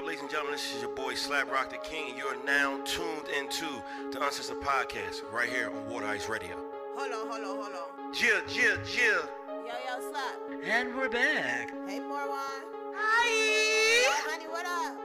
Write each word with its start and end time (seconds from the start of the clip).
up, 0.00 0.06
ladies 0.06 0.22
and 0.22 0.30
gentlemen? 0.30 0.52
This 0.52 0.74
is 0.74 0.80
your 0.80 0.94
boy 0.96 1.12
Slap 1.12 1.50
Rock 1.50 1.68
the 1.68 1.76
King, 1.76 2.08
and 2.08 2.16
you 2.16 2.24
are 2.24 2.36
now 2.46 2.80
tuned 2.84 3.28
into 3.36 3.68
the 4.12 4.24
Uncensored 4.24 4.60
Podcast 4.60 5.20
right 5.30 5.48
here 5.48 5.68
on 5.68 5.92
Wooderice 5.92 6.26
Radio. 6.28 6.56
Hold 6.96 7.12
on, 7.12 7.28
hold 7.28 7.44
on, 7.44 7.56
hold 7.60 7.74
on. 7.76 8.14
Jill, 8.14 8.40
Jill, 8.48 8.76
Jill. 8.80 9.28
Yo, 9.44 9.74
yo, 9.76 10.10
Slap. 10.10 10.64
And 10.64 10.96
we're 10.96 11.10
back. 11.10 11.68
Hey, 11.86 12.00
Morwan. 12.00 12.64
Hi. 12.96 13.28
Hey, 13.28 14.24
honey, 14.24 14.48
what 14.48 14.64
up? 14.64 14.96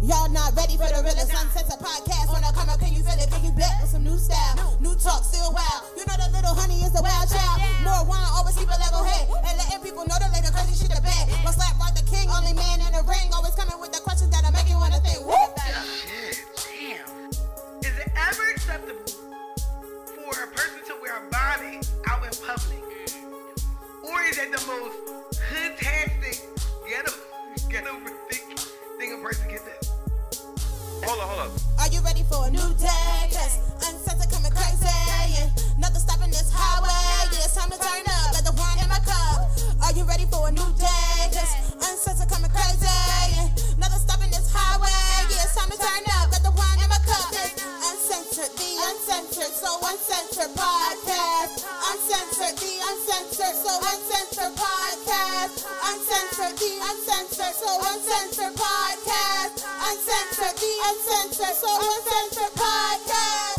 Y'all 0.00 0.32
not 0.32 0.56
ready 0.56 0.80
for 0.80 0.88
the 0.88 1.04
realest 1.04 1.32
uncensored 1.32 1.80
podcast. 1.80 2.32
When 2.32 2.40
I 2.40 2.52
come 2.56 2.68
up, 2.72 2.80
can 2.80 2.92
you 2.92 3.04
feel 3.04 3.20
it? 3.20 3.28
Can 3.28 3.44
you 3.44 3.52
back 3.52 3.82
with 3.82 3.90
some 3.90 4.04
new 4.04 4.16
style? 4.16 4.80
New 4.80 4.96
talk, 4.96 5.24
still 5.24 5.52
wild. 5.52 5.92
You 5.92 6.08
know 6.08 6.16
the 6.24 6.32
little 6.32 6.56
honey 6.56 6.80
is 6.80 6.92
the 6.96 7.04
wild 7.04 7.28
child. 7.28 7.60
More 7.84 8.04
wine, 8.08 8.28
always 8.32 8.56
keep 8.56 8.68
a 8.68 8.78
level 8.80 9.04
head. 9.04 9.28
And 9.44 9.60
letting 9.60 9.80
people 9.84 10.08
know 10.08 10.16
the 10.16 10.32
later 10.32 10.52
crazy 10.56 10.72
shit 10.72 10.88
the 10.88 11.04
bad. 11.04 11.28
My 11.44 11.52
slap 11.52 11.76
rock 12.26 12.42
the 12.42 12.48
king, 12.48 12.52
only 12.52 12.52
man 12.54 12.80
in 12.80 12.92
the 12.92 13.02
ring. 13.08 13.30
Always 13.32 13.54
coming 13.54 13.80
with 13.80 13.92
the 13.92 14.00
questions 14.00 14.30
that'll 14.30 14.52
make 14.52 14.68
you 14.68 14.76
wanna 14.76 15.00
think. 15.00 15.24
Woo! 15.26 15.34
Shit, 15.84 16.44
damn. 16.56 17.30
Is 17.80 17.98
it 17.98 18.12
ever 18.16 18.42
acceptable 18.54 19.06
for 20.06 20.42
a 20.42 20.46
person 20.48 20.80
to 20.86 20.94
wear 21.02 21.16
a 21.16 21.30
bonnet 21.30 21.88
out 22.08 22.24
in 22.24 22.30
public? 22.46 22.82
Or 24.04 24.22
is 24.22 24.38
it 24.38 24.52
the 24.52 24.60
most 24.66 24.96
hood-tastic, 25.38 26.44
ghetto, 26.86 27.12
ghetto 27.70 27.94
thing, 28.28 28.56
thing 28.98 29.12
a 29.12 29.22
person 29.22 29.48
can 29.48 29.58
do? 29.58 29.88
Hold 31.04 31.20
on, 31.20 31.28
hold 31.28 31.40
on. 31.40 31.50
Are 31.80 31.88
you 31.88 32.00
ready 32.00 32.22
for 32.30 32.46
a 32.46 32.50
new 32.50 32.74
day? 32.76 33.28
Cause 33.32 33.60
uncensored 33.84 34.30
coming 34.30 34.52
crazy. 34.52 34.88
And 35.40 35.52
nothing 35.80 36.00
stopping 36.00 36.30
this 36.30 36.52
highway. 36.52 36.88
Yeah, 37.32 37.44
it's 37.44 37.56
time 37.56 37.70
to 37.70 37.76
turn 37.76 38.04
up. 38.08 38.32
Let 38.32 38.44
the 38.44 38.52
wine 38.56 38.78
in 38.80 38.88
my 38.88 39.00
cup. 39.00 39.48
Are 39.84 39.92
you 39.92 40.04
ready 40.04 40.24
for 40.30 40.48
a 40.48 40.52
new 40.52 40.68
day? 40.76 41.28
Cause 41.32 41.63
uncensored 41.84 42.28
coming 42.28 42.50
crazy. 42.50 42.88
And 43.40 43.52
nothing 43.78 44.00
stopping 44.00 44.30
this 44.30 44.48
highway. 44.52 44.88
It's 45.28 45.54
time 45.54 45.70
to 45.70 45.76
turn 45.76 46.04
up. 46.20 46.32
Let 46.32 46.42
the 46.42 46.52
wine 46.56 46.80
in 46.80 46.88
my 46.88 47.00
cup. 47.04 47.28
Uncensored, 47.32 48.52
the 48.56 48.70
uncensored, 48.88 49.52
so 49.52 49.70
uncensored 49.84 50.52
podcast. 50.56 51.64
Uncensored, 51.92 52.56
the 52.56 52.72
uncensored, 52.88 53.56
so 53.56 53.72
uncensored 53.84 54.54
podcast. 54.56 55.54
Uncensored, 55.84 56.56
the 56.56 56.72
uncensored, 56.88 57.54
so 57.54 57.70
uncensored 57.92 58.54
podcast. 58.56 59.54
Uncensored, 59.62 60.56
the 60.56 60.72
uncensored, 60.88 61.56
so 61.56 61.70
uncensored 61.70 62.54
podcast. 62.56 63.53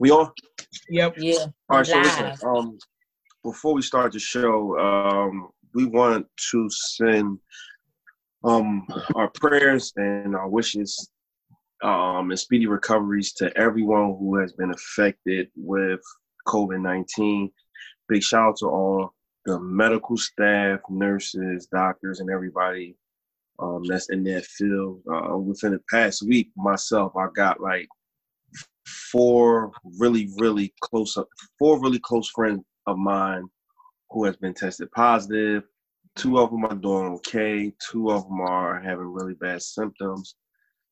We 0.00 0.10
on? 0.10 0.32
Yep. 0.88 1.16
Yeah. 1.18 1.46
All 1.68 1.76
right, 1.76 1.86
so 1.86 1.98
listen, 1.98 2.32
um, 2.42 2.78
before 3.44 3.74
we 3.74 3.82
start 3.82 4.12
the 4.12 4.18
show, 4.18 4.78
um, 4.78 5.50
we 5.74 5.84
want 5.84 6.26
to 6.50 6.68
send 6.70 7.38
um 8.42 8.86
our 9.14 9.28
prayers 9.28 9.92
and 9.96 10.34
our 10.34 10.48
wishes 10.48 11.10
um 11.82 12.30
and 12.30 12.40
speedy 12.40 12.66
recoveries 12.66 13.34
to 13.34 13.54
everyone 13.58 14.16
who 14.18 14.38
has 14.38 14.54
been 14.54 14.70
affected 14.70 15.50
with 15.54 16.00
COVID-19. 16.48 17.52
Big 18.08 18.22
shout 18.22 18.48
out 18.48 18.56
to 18.56 18.66
all 18.68 19.12
the 19.44 19.60
medical 19.60 20.16
staff, 20.16 20.80
nurses, 20.88 21.68
doctors, 21.70 22.20
and 22.20 22.30
everybody 22.30 22.96
um 23.58 23.82
that's 23.86 24.08
in 24.08 24.24
that 24.24 24.46
field. 24.46 25.02
Uh, 25.12 25.36
within 25.36 25.72
the 25.72 25.82
past 25.90 26.26
week, 26.26 26.48
myself, 26.56 27.12
I 27.18 27.26
got 27.36 27.60
like 27.60 27.88
four 28.90 29.72
really, 29.98 30.28
really 30.38 30.72
close 30.80 31.16
up, 31.16 31.28
four 31.58 31.80
really 31.80 32.00
close 32.00 32.28
friends 32.30 32.62
of 32.86 32.98
mine 32.98 33.44
who 34.10 34.24
has 34.24 34.36
been 34.36 34.54
tested 34.54 34.90
positive. 34.92 35.64
Two 36.16 36.38
of 36.38 36.50
them 36.50 36.64
are 36.64 36.74
doing 36.74 37.12
okay. 37.14 37.72
Two 37.90 38.10
of 38.10 38.24
them 38.24 38.40
are 38.40 38.80
having 38.80 39.06
really 39.06 39.34
bad 39.34 39.62
symptoms. 39.62 40.34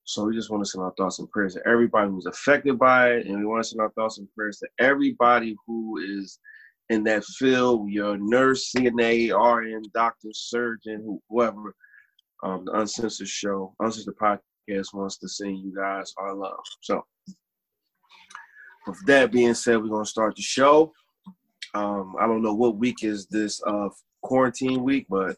So 0.05 0.25
we 0.25 0.35
just 0.35 0.51
want 0.51 0.65
to 0.65 0.71
send 0.71 0.83
our 0.83 0.95
thoughts 0.97 1.19
and 1.19 1.31
prayers 1.31 1.55
to 1.55 1.69
everybody 1.69 2.09
who's 2.09 2.25
affected 2.25 2.79
by 2.79 3.11
it, 3.11 3.27
and 3.27 3.39
we 3.39 3.45
want 3.45 3.63
to 3.63 3.69
send 3.69 3.81
our 3.81 3.91
thoughts 3.91 4.19
and 4.19 4.29
prayers 4.35 4.59
to 4.59 4.69
everybody 4.79 5.55
who 5.67 5.99
is 5.99 6.39
in 6.89 7.05
that 7.05 7.25
field, 7.25 7.91
your 7.91 8.17
nurse, 8.17 8.73
CNA, 8.75 9.33
RN, 9.37 9.83
doctor, 9.93 10.29
surgeon, 10.33 11.21
whoever. 11.29 11.75
Um, 12.43 12.65
the 12.65 12.73
Uncensored 12.73 13.29
Show, 13.29 13.75
Uncensored 13.81 14.15
Podcast 14.17 14.95
wants 14.95 15.19
to 15.19 15.29
send 15.29 15.59
you 15.59 15.75
guys 15.77 16.15
our 16.17 16.35
love. 16.35 16.61
So 16.81 17.05
with 18.89 19.05
that 19.07 19.31
being 19.31 19.55
said, 19.55 19.77
we're 19.83 19.89
gonna 19.89 20.05
start 20.07 20.35
the 20.37 20.43
show. 20.43 20.93
Um, 21.75 22.17
I 22.19 22.27
don't 22.27 22.43
know 22.43 22.55
what 22.55 22.77
week 22.77 23.05
is 23.05 23.27
this 23.27 23.63
uh 23.67 23.89
quarantine 24.23 24.83
week, 24.83 25.07
but 25.09 25.37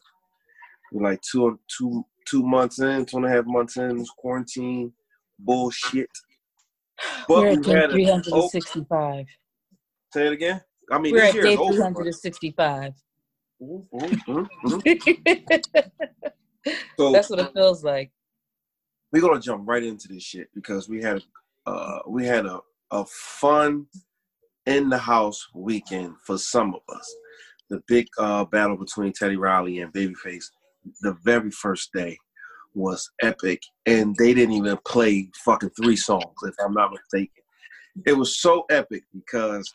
we're 0.91 1.03
like 1.09 1.21
two 1.21 1.59
two 1.77 2.05
two 2.25 2.43
months 2.43 2.79
in, 2.79 3.05
two 3.05 3.17
and 3.17 3.25
a 3.25 3.29
half 3.29 3.45
months 3.45 3.77
in 3.77 3.97
this 3.97 4.09
quarantine 4.17 4.93
bullshit. 5.39 6.09
But 7.27 7.37
We're 7.37 7.47
at 7.49 7.57
we 7.57 7.63
day 7.63 7.71
had 7.71 7.89
a- 7.91 8.31
oh, 8.33 8.47
365. 8.49 9.25
say 10.13 10.27
it 10.27 10.33
again. 10.33 10.61
I 10.91 10.99
mean, 10.99 11.13
We're 11.13 11.21
this 11.21 11.29
at 11.29 11.33
year 11.35 11.43
day 11.43 11.53
is 11.53 11.59
over. 11.59 11.91
but- 11.91 12.03
365. 12.03 12.93
Mhm, 13.61 13.87
mhm, 14.27 14.47
mhm. 14.65 15.91
So 16.97 17.11
That's 17.11 17.29
what 17.29 17.39
it 17.39 17.51
feels 17.53 17.83
like. 17.83 18.11
we're 19.11 19.21
gonna 19.21 19.39
jump 19.41 19.67
right 19.67 19.83
into 19.83 20.07
this 20.07 20.21
shit 20.23 20.47
because 20.53 20.87
we 20.87 21.01
had 21.01 21.21
uh 21.65 21.99
we 22.07 22.25
had 22.25 22.45
a, 22.45 22.59
a 22.91 23.05
fun 23.05 23.85
in 24.65 24.89
the 24.89 24.97
house 24.97 25.47
weekend 25.55 26.15
for 26.25 26.37
some 26.37 26.75
of 26.75 26.81
us. 26.95 27.15
The 27.69 27.81
big 27.87 28.07
uh 28.17 28.45
battle 28.45 28.77
between 28.77 29.13
Teddy 29.13 29.37
Riley 29.37 29.79
and 29.79 29.93
Babyface, 29.93 30.45
the 31.01 31.15
very 31.23 31.51
first 31.51 31.91
day 31.93 32.17
was 32.73 33.09
epic 33.21 33.61
and 33.85 34.15
they 34.17 34.33
didn't 34.33 34.55
even 34.55 34.77
play 34.85 35.29
fucking 35.43 35.71
three 35.81 35.95
songs, 35.95 36.35
if 36.43 36.55
I'm 36.63 36.73
not 36.73 36.91
mistaken. 36.91 37.43
It 38.05 38.13
was 38.13 38.41
so 38.41 38.65
epic 38.69 39.03
because 39.13 39.73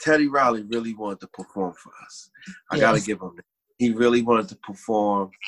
Teddy 0.00 0.28
Riley 0.28 0.62
really 0.62 0.94
wanted 0.94 1.20
to 1.20 1.28
perform 1.28 1.74
for 1.74 1.92
us. 2.04 2.30
I 2.70 2.78
gotta 2.78 3.00
give 3.00 3.20
him 3.20 3.32
that. 3.36 3.44
He 3.78 3.92
really 3.92 4.22
wanted 4.22 4.48
to 4.48 4.56
perform. 4.56 5.30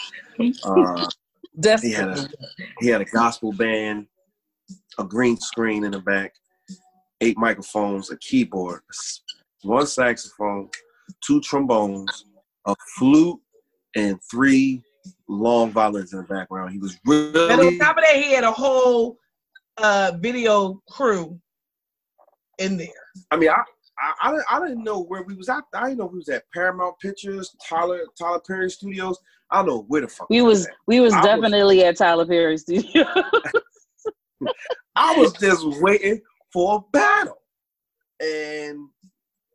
Uh, 0.64 1.06
he 1.82 1.92
had 1.92 2.08
a 2.08 2.14
Definitely. 2.14 2.36
he 2.80 2.88
had 2.88 3.00
a 3.02 3.04
gospel 3.04 3.52
band, 3.52 4.06
a 4.98 5.04
green 5.04 5.36
screen 5.36 5.84
in 5.84 5.92
the 5.92 6.00
back, 6.00 6.32
eight 7.20 7.36
microphones, 7.38 8.10
a 8.10 8.16
keyboard, 8.18 8.80
one 9.62 9.86
saxophone, 9.86 10.68
two 11.24 11.40
trombones, 11.40 12.26
a 12.66 12.74
flute, 12.96 13.38
and 13.96 14.18
three 14.30 14.82
long 15.28 15.70
violins 15.70 16.12
in 16.12 16.18
the 16.20 16.24
background. 16.24 16.72
He 16.72 16.78
was 16.78 16.98
really. 17.06 17.50
And 17.50 17.60
really 17.60 17.74
on 17.74 17.78
top 17.78 17.96
of 17.98 18.04
that, 18.04 18.16
he 18.16 18.32
had 18.32 18.44
a 18.44 18.52
whole 18.52 19.16
uh, 19.78 20.12
video 20.18 20.82
crew 20.88 21.40
in 22.58 22.76
there. 22.76 22.88
I 23.30 23.36
mean, 23.36 23.50
I, 23.50 23.62
I, 23.98 24.28
I, 24.28 24.30
didn't, 24.30 24.44
I 24.50 24.60
didn't 24.60 24.84
know 24.84 25.00
where 25.02 25.22
we 25.22 25.34
was 25.34 25.48
at. 25.48 25.64
I 25.74 25.84
didn't 25.88 25.98
know 25.98 26.06
we 26.06 26.18
was 26.18 26.28
at 26.28 26.44
Paramount 26.52 26.98
Pictures, 27.00 27.54
Tyler, 27.68 28.00
Tyler 28.18 28.40
Perry 28.46 28.70
Studios. 28.70 29.18
I 29.50 29.56
don't 29.58 29.66
know 29.66 29.84
where 29.88 30.00
the 30.00 30.08
fuck 30.08 30.30
We 30.30 30.40
was 30.42 30.66
at. 30.66 30.72
we 30.86 31.00
was 31.00 31.12
I 31.12 31.18
was- 31.18 31.26
definitely 31.26 31.84
at 31.84 31.96
Tyler 31.96 32.26
Perry 32.26 32.56
Studio. 32.58 33.04
I 34.96 35.16
was 35.16 35.32
just 35.34 35.64
waiting 35.80 36.20
for 36.52 36.76
a 36.76 36.90
battle. 36.92 37.38
And 38.20 38.88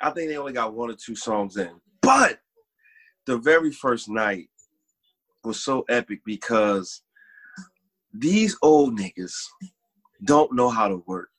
I 0.02 0.10
think 0.12 0.30
they 0.30 0.38
only 0.38 0.54
got 0.54 0.74
one 0.74 0.90
or 0.90 0.96
two 0.96 1.16
songs 1.16 1.58
in. 1.58 1.72
But 2.02 2.40
the 3.26 3.38
very 3.38 3.72
first 3.72 4.10
night 4.10 4.50
was 5.44 5.64
so 5.64 5.86
epic 5.90 6.22
because 6.26 7.02
these 8.14 8.58
old 8.62 9.00
niggas 9.00 9.34
don't 10.26 10.54
know 10.54 10.70
how 10.70 10.88
to 10.88 11.04
work 11.08 11.30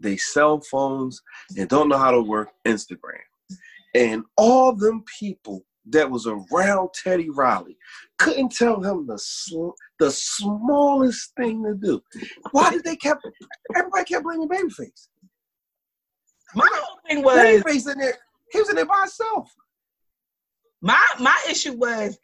they 0.00 0.16
cell 0.16 0.60
phones 0.60 1.22
and 1.56 1.68
don't 1.68 1.88
know 1.88 1.98
how 1.98 2.10
to 2.10 2.20
work 2.20 2.50
Instagram. 2.66 3.20
And 3.94 4.24
all 4.36 4.72
them 4.72 5.04
people 5.18 5.64
that 5.90 6.10
was 6.10 6.26
around 6.26 6.90
Teddy 6.94 7.30
Riley 7.30 7.76
couldn't 8.18 8.50
tell 8.52 8.82
him 8.82 9.06
the 9.06 9.18
sl- 9.18 9.70
the 9.98 10.10
smallest 10.10 11.34
thing 11.36 11.62
to 11.64 11.74
do. 11.74 12.00
Why 12.50 12.70
did 12.70 12.84
they 12.84 12.96
kept 12.96 13.24
everybody 13.76 14.04
kept 14.04 14.24
blaming 14.24 14.48
Babyface? 14.48 15.08
My 16.54 16.68
whole 16.72 16.98
thing 17.08 17.22
was 17.22 17.38
Babyface 17.38 17.92
in 17.92 17.98
there, 17.98 18.14
he 18.52 18.58
was 18.58 18.68
in 18.70 18.76
there 18.76 18.86
by 18.86 19.00
himself. 19.00 19.54
my 20.80 21.04
my 21.18 21.38
issue 21.50 21.74
was 21.74 22.18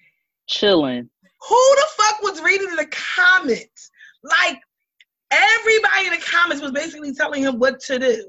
Chilling. 0.46 1.08
who 1.48 1.74
the 1.76 1.86
fuck 1.96 2.22
was 2.22 2.42
reading 2.42 2.74
the 2.76 2.86
comments? 3.16 3.90
Like 4.22 4.58
everybody 5.30 6.06
in 6.06 6.12
the 6.12 6.20
comments 6.24 6.62
was 6.62 6.72
basically 6.72 7.12
telling 7.14 7.42
him 7.42 7.58
what 7.58 7.80
to 7.80 7.98
do. 7.98 8.24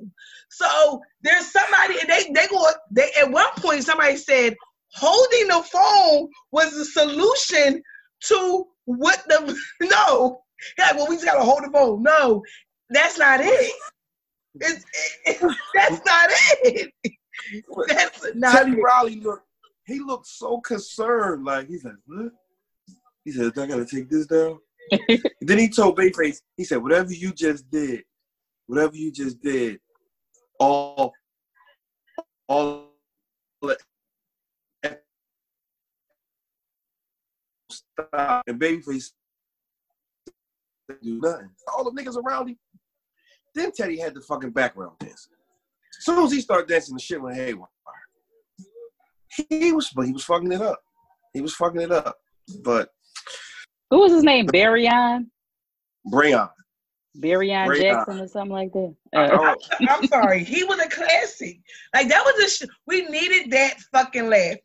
So 0.49 1.01
there's 1.21 1.51
somebody 1.51 1.99
and 1.99 2.09
they 2.09 2.31
they 2.33 2.47
go 2.47 2.65
they 2.91 3.09
at 3.19 3.29
one 3.31 3.51
point 3.57 3.83
somebody 3.83 4.15
said, 4.17 4.55
holding 4.95 5.47
the 5.47 5.63
phone 5.71 6.29
was 6.51 6.71
the 6.75 6.85
solution 6.85 7.81
to 8.27 8.65
what 8.85 9.23
the 9.27 9.57
no. 9.81 10.41
Yeah, 10.79 10.93
well, 10.95 11.07
we 11.09 11.15
just 11.15 11.25
gotta 11.25 11.43
hold 11.43 11.63
the 11.63 11.71
phone. 11.71 12.01
No, 12.01 12.41
that's 12.89 13.17
not 13.19 13.41
it. 13.41 13.73
It's, 14.55 14.85
it, 15.25 15.41
it- 15.41 15.57
that's 15.75 16.05
not 16.05 16.29
it. 16.63 16.91
That's 17.89 18.25
not 18.35 18.53
Teddy 18.53 18.71
it. 18.73 18.81
Riley 18.81 19.19
looked 19.19 19.45
he 19.85 19.99
looked 19.99 20.27
so 20.27 20.59
concerned. 20.61 21.45
Like 21.45 21.67
he's 21.67 21.83
like, 21.83 21.93
what? 22.05 22.31
He 23.23 23.31
said, 23.31 23.57
I 23.57 23.65
gotta 23.67 23.85
take 23.85 24.09
this 24.09 24.27
down. 24.27 24.59
then 25.41 25.57
he 25.57 25.67
told 25.69 25.97
Babyface, 25.97 26.41
he 26.57 26.63
said, 26.63 26.81
whatever 26.81 27.11
you 27.11 27.33
just 27.33 27.69
did, 27.69 28.03
whatever 28.67 28.95
you 28.95 29.11
just 29.11 29.41
did, 29.41 29.79
all 30.59 31.13
all 32.47 32.84
stop 37.99 38.43
and 38.47 38.59
Babyface 38.59 39.11
do 41.01 41.19
nothing. 41.21 41.49
All 41.75 41.83
the 41.89 41.91
niggas 42.01 42.15
around 42.17 42.49
him. 42.49 42.57
Then 43.53 43.71
Teddy 43.71 43.97
had 43.97 44.13
the 44.13 44.21
fucking 44.21 44.51
background 44.51 44.97
dance. 44.99 45.27
As 45.99 46.05
soon 46.05 46.23
as 46.23 46.31
he 46.31 46.41
started 46.41 46.67
dancing, 46.67 46.95
the 46.95 47.01
shit 47.01 47.21
went 47.21 47.37
haywire. 47.37 47.67
He 49.49 49.71
was, 49.71 49.89
but 49.95 50.05
he 50.05 50.11
was 50.11 50.23
fucking 50.23 50.51
it 50.51 50.61
up. 50.61 50.79
He 51.33 51.41
was 51.41 51.53
fucking 51.55 51.81
it 51.81 51.91
up. 51.91 52.17
But 52.63 52.89
Who 53.89 53.99
was 53.99 54.11
his 54.11 54.23
name? 54.23 54.47
Barryon? 54.47 55.27
Brayon, 56.11 56.49
Barryon 57.17 57.65
Barryon. 57.67 57.81
Jackson 57.81 58.19
or 58.19 58.27
something 58.27 58.51
like 58.51 58.71
that. 58.73 58.95
I 59.15 59.17
Uh, 59.25 59.29
don't- 59.37 59.61
I'm 59.89 60.07
sorry. 60.07 60.43
He 60.43 60.63
was 60.63 60.79
a 60.79 60.87
classic. 60.89 61.59
Like 61.93 62.07
that 62.09 62.23
was 62.23 62.45
a 62.45 62.49
sh- 62.49 62.69
we 62.85 63.05
needed 63.07 63.51
that 63.51 63.79
fucking 63.91 64.29
laugh. 64.29 64.57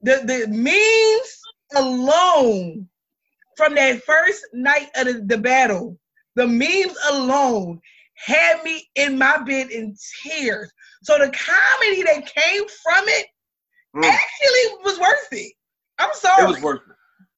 The 0.00 0.22
the 0.24 0.46
memes 0.48 1.40
alone 1.76 2.88
from 3.56 3.74
that 3.74 4.02
first 4.04 4.44
night 4.52 4.88
of 4.96 5.06
the, 5.06 5.24
the 5.26 5.38
battle, 5.38 5.98
the 6.36 6.46
memes 6.46 6.96
alone 7.10 7.80
had 8.16 8.62
me 8.62 8.88
in 8.96 9.18
my 9.18 9.38
bed 9.38 9.70
in 9.70 9.94
tears. 10.22 10.70
So 11.02 11.18
the 11.18 11.30
comedy 11.32 12.02
that 12.04 12.26
came 12.26 12.62
from 12.82 13.04
it 13.08 13.26
Mm. 13.96 14.02
actually 14.04 14.82
was 14.82 14.98
worth 14.98 15.28
it. 15.30 15.52
I'm 16.00 16.10
sorry. 16.14 16.42
it 16.42 16.48
was 16.48 16.60
worth 16.60 16.80
it. 16.88 16.94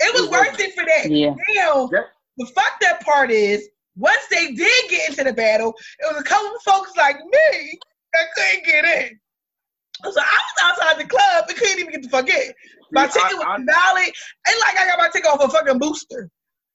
It 0.07 0.15
was 0.15 0.23
it 0.25 0.31
was 0.31 0.31
worth 0.31 0.59
it 0.61 0.75
for 0.75 0.85
that. 0.87 1.11
yeah. 1.11 1.35
Now, 1.55 1.87
Yep. 1.93 2.07
the 2.39 2.47
fucked 2.47 2.83
up 2.85 3.01
part 3.01 3.31
is 3.31 3.69
once 3.95 4.23
they 4.31 4.53
did 4.53 4.89
get 4.91 5.11
into 5.11 5.25
the 5.25 5.35
battle, 5.35 5.75
it 5.99 6.07
was 6.11 6.19
a 6.19 6.25
couple 6.25 6.47
of 6.57 6.63
folks 6.63 6.93
like 6.97 7.19
me 7.23 7.79
that 8.15 8.27
couldn't 8.35 8.65
get 8.65 8.85
in. 8.87 9.21
So 10.05 10.11
I 10.11 10.11
was 10.11 10.63
outside 10.63 10.99
the 10.99 11.09
club 11.09 11.45
and 11.49 11.57
couldn't 11.57 11.79
even 11.79 11.93
get 11.93 12.03
the 12.03 12.09
fuck 12.09 12.29
in. 12.29 12.53
My 12.93 13.09
See, 13.09 13.21
I- 13.21 13.29
ticket 13.29 13.39
was 13.39 13.47
I- 13.47 13.57
valid. 13.57 14.13
Ain't 14.49 14.61
like 14.61 14.77
I 14.77 14.87
got 14.87 14.99
my 14.99 15.09
ticket 15.09 15.31
off 15.31 15.43
a 15.43 15.49
fucking 15.49 15.79
booster. 15.79 16.31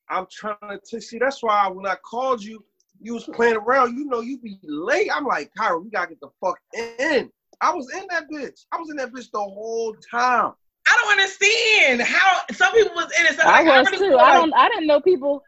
I'm 0.09 0.25
trying 0.31 0.79
to 0.89 1.01
see. 1.01 1.19
That's 1.19 1.41
why 1.41 1.68
when 1.69 1.85
I 1.85 1.95
called 2.03 2.44
you, 2.44 2.63
you 3.00 3.13
was 3.13 3.23
playing 3.33 3.56
around. 3.57 3.97
You 3.97 4.06
know, 4.06 4.19
you 4.21 4.38
be 4.39 4.57
late. 4.63 5.09
I'm 5.13 5.25
like, 5.25 5.51
Kyra, 5.57 5.81
we 5.83 5.89
gotta 5.89 6.09
get 6.09 6.19
the 6.19 6.29
fuck 6.41 6.57
in. 6.73 7.31
I 7.62 7.73
was 7.73 7.88
in 7.95 8.06
that 8.09 8.29
bitch. 8.29 8.65
I 8.71 8.77
was 8.77 8.89
in 8.89 8.97
that 8.97 9.12
bitch 9.13 9.29
the 9.31 9.39
whole 9.39 9.95
time. 10.09 10.53
I 10.88 10.97
don't 11.01 11.12
understand 11.12 12.01
how 12.01 12.39
some 12.51 12.74
people 12.74 12.95
was 12.95 13.12
in 13.19 13.25
it. 13.27 13.35
So 13.39 13.44
I 13.44 13.62
like, 13.62 13.65
was 13.65 13.91
really 13.91 13.97
too. 14.00 14.09
feel 14.12 14.19
I 14.19 14.33
don't. 14.33 14.53
I 14.53 14.67
didn't 14.67 14.88
know 14.88 15.00
people. 15.00 15.44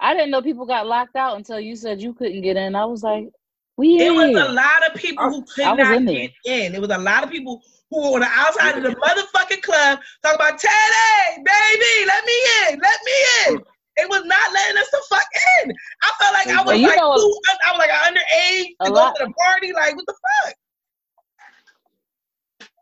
I 0.00 0.12
didn't 0.12 0.30
know 0.30 0.42
people 0.42 0.66
got 0.66 0.86
locked 0.86 1.16
out 1.16 1.36
until 1.36 1.60
you 1.60 1.76
said 1.76 2.02
you 2.02 2.12
couldn't 2.12 2.42
get 2.42 2.56
in. 2.56 2.74
I 2.74 2.84
was 2.84 3.02
like, 3.02 3.28
we 3.76 3.98
There 3.98 4.14
was 4.14 4.30
a 4.30 4.52
lot 4.52 4.86
of 4.88 4.94
people 5.00 5.28
who 5.30 5.42
could 5.44 5.64
not 5.64 5.80
in 5.96 6.04
there. 6.04 6.14
get 6.14 6.32
in. 6.44 6.72
There 6.72 6.80
was 6.80 6.90
a 6.90 6.98
lot 6.98 7.24
of 7.24 7.30
people 7.30 7.60
who 7.90 8.00
were 8.02 8.14
on 8.16 8.20
the 8.20 8.26
outside 8.30 8.76
of 8.76 8.82
the 8.84 8.90
motherfucking 8.90 9.62
club 9.62 9.98
talking 10.22 10.36
about 10.36 10.58
Teddy, 10.58 11.42
baby, 11.44 12.06
let 12.06 12.24
me 12.24 12.32
in, 12.70 12.78
let 12.80 13.00
me 13.04 13.12
in. 13.54 13.60
It 13.96 14.08
was 14.10 14.24
not 14.24 14.52
letting 14.52 14.76
us 14.78 14.90
the 14.90 15.02
fuck 15.08 15.26
in. 15.64 15.72
I 16.02 16.10
felt 16.20 16.32
like 16.34 16.48
I 16.48 16.62
was 16.62 16.72
And 16.72 16.80
you 16.82 16.88
like 16.88 16.96
know- 16.98 17.14
too, 17.16 17.40
I 17.66 17.70
was 17.72 17.78
like 17.78 17.90
underage 17.90 18.66
to 18.82 18.88
go 18.90 18.92
lot- 18.94 19.14
to 19.16 19.24
the 19.26 19.32
party. 19.34 19.72
Like 19.72 19.94
what 19.96 20.06
the 20.06 20.14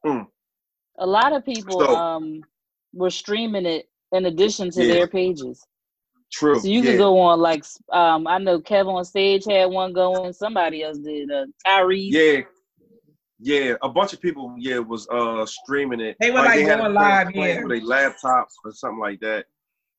fuck? 0.05 0.29
a 0.99 1.06
lot 1.06 1.33
of 1.33 1.44
people 1.44 1.81
So- 1.81 1.97
um 1.97 2.43
were 2.94 3.11
streaming 3.11 3.67
it 3.67 3.89
in 4.12 4.27
addition 4.27 4.71
to 4.71 4.85
Yeah. 4.85 4.94
their 4.94 5.06
pages. 5.06 5.67
True. 6.32 6.58
So 6.58 6.67
you 6.67 6.81
yeah. 6.81 6.90
can 6.93 6.99
go 6.99 7.19
on 7.20 7.40
like 7.40 7.64
um 7.93 8.26
I 8.26 8.38
know 8.38 8.61
Kevin 8.61 8.94
on 8.94 9.05
stage 9.05 9.44
had 9.44 9.67
one 9.67 9.93
going. 9.93 10.32
Somebody 10.32 10.82
else 10.82 10.99
did. 10.99 11.31
Uh, 11.31 11.46
Tyrese. 11.67 12.11
Yeah. 12.11 12.40
Yeah, 13.44 13.75
a 13.82 13.88
bunch 13.88 14.12
of 14.12 14.20
people, 14.20 14.55
yeah, 14.56 14.79
was 14.79 15.08
uh 15.08 15.44
streaming 15.44 15.99
it. 15.99 16.17
They 16.20 16.31
were, 16.31 16.38
like, 16.38 16.61
had 16.61 16.79
going 16.79 16.94
live, 16.94 17.34
yeah. 17.34 17.64
with 17.64 17.70
their 17.70 17.81
laptops 17.81 18.52
or 18.64 18.70
something 18.70 19.00
like 19.00 19.19
that. 19.19 19.46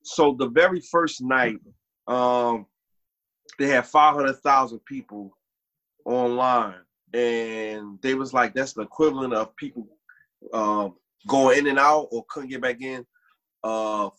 So 0.04 0.34
the 0.40 0.48
very 0.48 0.80
first 0.80 1.22
night, 1.22 1.58
um, 2.08 2.66
they 3.60 3.68
had 3.68 3.86
five 3.86 4.16
hundred 4.16 4.38
thousand 4.38 4.80
people 4.86 5.38
online, 6.06 6.86
and 7.14 8.00
they 8.02 8.14
was 8.14 8.34
like, 8.34 8.54
that's 8.54 8.72
the 8.72 8.84
equivalent 8.84 9.34
of 9.34 9.54
people 9.58 9.88
um 10.54 10.96
going 11.28 11.60
in 11.60 11.68
and 11.68 11.80
out 11.80 12.08
or 12.12 12.24
couldn't 12.30 12.50
get 12.50 12.62
back 12.62 12.80
in 12.82 13.06
of 13.64 14.14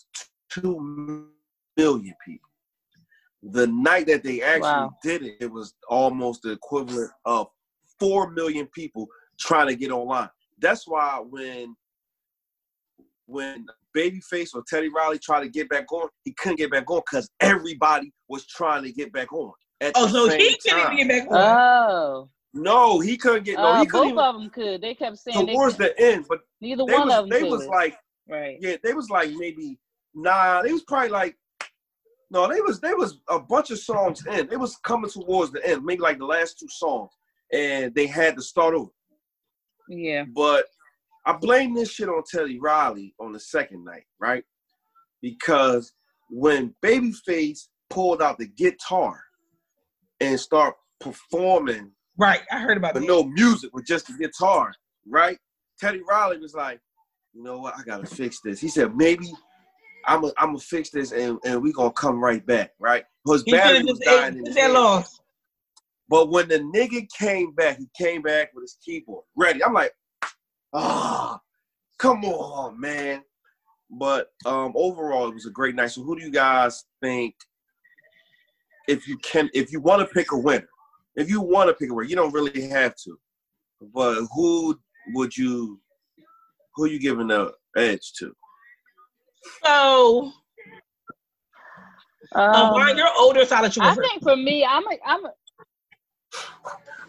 two 0.51 1.31
million 1.77 2.15
people. 2.25 2.49
The 3.43 3.67
night 3.67 4.07
that 4.07 4.23
they 4.23 4.43
actually 4.43 4.63
Wow. 4.63 4.97
did 5.03 5.23
it, 5.23 5.37
it 5.41 5.51
was 5.53 5.75
almost 5.89 6.43
the 6.43 6.53
equivalent 6.53 7.11
of 7.27 7.49
four 8.01 8.31
million 8.31 8.67
people 8.75 9.07
trying 9.39 9.69
to 9.69 9.77
get 9.77 9.91
online. 9.91 10.31
That's 10.59 10.87
why 10.89 11.23
when 11.29 11.77
when 13.27 13.67
Babyface 13.97 14.55
or 14.55 14.63
Teddy 14.69 14.89
Riley 14.91 15.19
tried 15.19 15.41
to 15.43 15.49
get 15.49 15.69
back 15.69 15.91
on, 15.93 16.09
he 16.25 16.33
couldn't 16.35 16.57
get 16.57 16.71
back 16.71 16.91
on 16.91 17.01
because 17.11 17.31
everybody 17.41 18.13
was 18.29 18.47
trying 18.47 18.83
to 18.83 18.93
get 18.93 19.13
back 19.13 19.33
on. 19.33 19.53
At 19.81 19.93
Oh, 19.95 20.07
the 20.07 20.13
so 20.13 20.29
same 20.29 20.41
he 20.41 20.57
couldn't 20.63 20.85
time. 20.85 20.97
get 20.97 21.09
back 21.09 21.29
on. 21.31 21.57
Oh, 21.91 22.29
No, 22.53 23.01
he 23.01 23.17
couldn't 23.17 23.45
get 23.45 23.59
no. 23.59 23.73
uh, 23.73 23.81
he 23.81 23.87
couldn't 23.87 24.09
both 24.09 24.13
even 24.13 24.25
of 24.25 24.35
them 24.41 24.51
could. 24.51 24.81
They 24.83 24.95
kept 24.95 25.19
saying 25.19 25.47
they 25.47 25.53
towards 25.55 25.77
could, 25.77 25.95
the 25.97 26.01
end, 26.03 26.27
but 26.29 26.41
neither 26.61 26.85
one 26.85 27.07
was 27.07 27.15
of 27.15 27.25
them 27.25 27.31
they 27.31 27.41
could. 27.43 27.51
was 27.51 27.67
like 27.67 27.97
right. 28.29 28.59
yeah, 28.61 28.77
they 28.83 28.93
was 28.95 29.11
like 29.11 29.31
maybe 29.33 29.79
nah. 30.15 30.63
They 30.63 30.73
was 30.73 30.83
probably 30.83 31.09
like 31.11 31.37
no. 32.35 32.49
They 32.53 32.61
was 32.61 32.81
they 32.81 32.95
was 32.95 33.21
a 33.29 33.39
bunch 33.39 33.71
of 33.71 33.79
songs 33.79 34.25
in. 34.27 34.53
It 34.53 34.59
was 34.59 34.77
coming 34.77 35.11
towards 35.11 35.53
the 35.53 35.67
end, 35.67 35.85
maybe 35.85 36.03
like 36.03 36.19
the 36.19 36.27
last 36.27 36.59
two 36.59 36.69
songs, 36.69 37.11
and 37.53 37.95
they 37.95 38.07
had 38.07 38.37
to 38.37 38.43
start 38.43 38.75
over. 38.75 38.91
Yeah. 39.89 40.25
But 40.35 40.67
I 41.27 41.33
blame 41.33 41.75
this 41.75 41.91
shit 41.91 42.09
on 42.09 42.23
Teddy 42.31 42.59
Riley 42.61 43.15
on 43.19 43.33
the 43.33 43.41
second 43.41 43.85
night, 43.85 44.05
right? 44.21 44.45
Because 45.23 45.93
when 46.31 46.75
Babyface 46.85 47.69
pulled 47.89 48.21
out 48.21 48.39
the 48.39 48.49
guitar 48.49 49.23
and 50.21 50.39
start 50.39 50.75
performing 51.01 51.93
Right, 52.17 52.43
I 52.53 52.61
heard 52.61 52.77
about 52.77 52.95
with 52.95 53.03
that. 53.03 53.09
no 53.09 53.25
music, 53.25 53.71
with 53.75 53.87
just 53.87 54.07
the 54.07 54.13
guitar, 54.15 54.73
right? 55.09 55.37
Teddy 55.81 56.01
Riley 56.09 56.39
was 56.39 56.55
like, 56.55 56.81
you 57.33 57.43
know 57.43 57.59
what, 57.59 57.75
I 57.77 57.83
gotta 57.83 58.07
fix 58.07 58.39
this. 58.45 58.61
He 58.61 58.69
said, 58.69 58.97
maybe 58.97 59.33
I'm 60.07 60.23
gonna 60.23 60.33
I'm 60.39 60.57
fix 60.59 60.91
this 60.91 61.13
and, 61.13 61.39
and 61.45 61.63
we 61.63 61.73
gonna 61.73 61.93
come 61.93 62.23
right 62.23 62.45
back, 62.45 62.73
right? 62.79 63.05
His 63.27 63.43
He 63.45 63.53
battery 63.53 63.85
was 63.85 63.99
dying 64.01 64.39
in 64.39 64.47
his 64.47 64.57
loss. 64.57 65.21
But 66.09 66.31
when 66.31 66.49
the 66.49 66.59
nigga 66.59 67.09
came 67.19 67.53
back, 67.53 67.79
he 67.79 67.89
came 67.97 68.23
back 68.23 68.51
with 68.55 68.63
his 68.65 68.77
keyboard 68.85 69.25
ready. 69.37 69.65
I'm 69.65 69.73
like, 69.73 69.93
ah, 70.73 71.41
come 71.99 72.25
on, 72.25 72.79
man. 72.79 73.23
But 73.91 74.29
um, 74.45 74.73
overall, 74.75 75.29
it 75.29 75.35
was 75.35 75.47
a 75.47 75.51
great 75.51 75.75
night. 75.75 75.89
So, 75.89 76.03
who 76.03 76.19
do 76.19 76.25
you 76.25 76.31
guys 76.31 76.85
think? 77.03 77.35
If 78.87 79.09
you 79.09 79.17
can, 79.19 79.49
if 79.55 79.73
you 79.73 79.81
want 79.81 80.07
to 80.07 80.15
pick 80.15 80.33
a 80.33 80.39
winner, 80.39 80.69
if 81.17 81.31
you 81.31 81.41
want 81.41 81.69
to 81.69 81.75
pick 81.75 81.91
a 81.91 81.95
winner, 81.95 82.09
you 82.09 82.17
don't 82.17 82.35
really 82.35 82.69
have 82.69 82.95
to. 82.97 83.19
But 83.95 84.27
who 84.35 84.79
would 85.15 85.37
you? 85.37 85.81
Who 86.77 86.87
you 86.87 86.99
giving 86.99 87.29
the 87.29 87.53
edge 87.77 88.13
to? 88.19 88.35
So, 89.65 90.33
uh, 92.35 92.39
Um, 92.39 92.75
Ryan, 92.75 92.97
you're 92.97 93.07
older, 93.19 93.45
so 93.45 93.57
I'll 93.57 93.63
let 93.63 93.77
you 93.77 93.83
I 93.83 93.95
first. 93.95 94.09
think 94.11 94.23
for 94.23 94.37
me, 94.37 94.65
I'm 94.65 94.87
a, 94.87 94.97
I'm 95.07 95.25
a, 95.25 95.33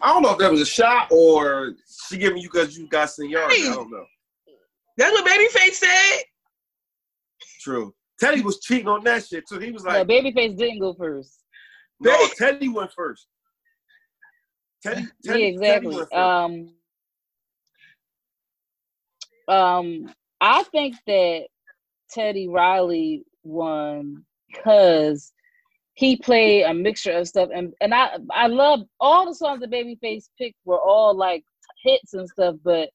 I 0.02 0.08
don't 0.12 0.22
know 0.22 0.32
if 0.32 0.38
that 0.38 0.50
was 0.50 0.60
a 0.60 0.66
shot 0.66 1.08
or 1.10 1.74
she 2.08 2.18
giving 2.18 2.38
you 2.42 2.48
because 2.52 2.76
you 2.76 2.86
got 2.88 3.10
seniority. 3.10 3.62
I 3.66 3.74
don't 3.74 3.90
know. 3.90 4.04
That's 4.96 5.12
what 5.12 5.26
Babyface 5.26 5.72
said. 5.74 6.22
True. 7.60 7.94
Teddy 8.20 8.40
was 8.42 8.60
cheating 8.60 8.88
on 8.88 9.02
that 9.04 9.26
shit 9.26 9.44
too. 9.48 9.58
He 9.58 9.70
was 9.72 9.84
like, 9.84 9.94
no, 9.94 10.14
like, 10.14 10.34
Babyface 10.34 10.56
didn't 10.56 10.78
go 10.80 10.94
first. 10.94 11.42
no, 12.00 12.16
Baby- 12.16 12.32
Teddy 12.36 12.68
went 12.68 12.92
first. 12.92 13.26
Teddy, 14.82 15.00
yeah, 15.22 15.32
Teddy, 15.32 15.42
Teddy 15.42 15.46
exactly. 15.48 15.96
went 15.96 16.08
first. 16.10 16.14
Um, 16.14 16.68
um, 19.48 20.14
I 20.40 20.62
think 20.64 20.94
that 21.06 21.46
Teddy 22.10 22.48
Riley 22.48 23.24
won 23.42 24.24
because 24.48 25.32
he 25.94 26.16
played 26.16 26.64
a 26.64 26.74
mixture 26.74 27.12
of 27.12 27.28
stuff, 27.28 27.48
and 27.54 27.72
and 27.80 27.94
I 27.94 28.18
I 28.30 28.46
love 28.48 28.80
all 29.00 29.26
the 29.26 29.34
songs 29.34 29.60
that 29.60 29.70
Babyface 29.70 30.28
picked 30.38 30.58
were 30.64 30.80
all 30.80 31.16
like 31.16 31.44
hits 31.82 32.14
and 32.14 32.28
stuff, 32.28 32.56
but 32.64 32.90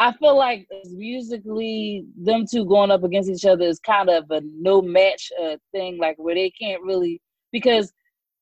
I 0.00 0.12
feel 0.12 0.34
like 0.36 0.66
musically, 0.86 2.06
them 2.16 2.46
two 2.50 2.64
going 2.64 2.90
up 2.90 3.04
against 3.04 3.28
each 3.28 3.44
other 3.44 3.64
is 3.66 3.78
kind 3.78 4.08
of 4.08 4.30
a 4.30 4.40
no 4.44 4.80
match 4.80 5.30
uh, 5.40 5.56
thing, 5.72 5.98
like 5.98 6.16
where 6.18 6.34
they 6.34 6.50
can't 6.50 6.82
really 6.82 7.20
because 7.52 7.92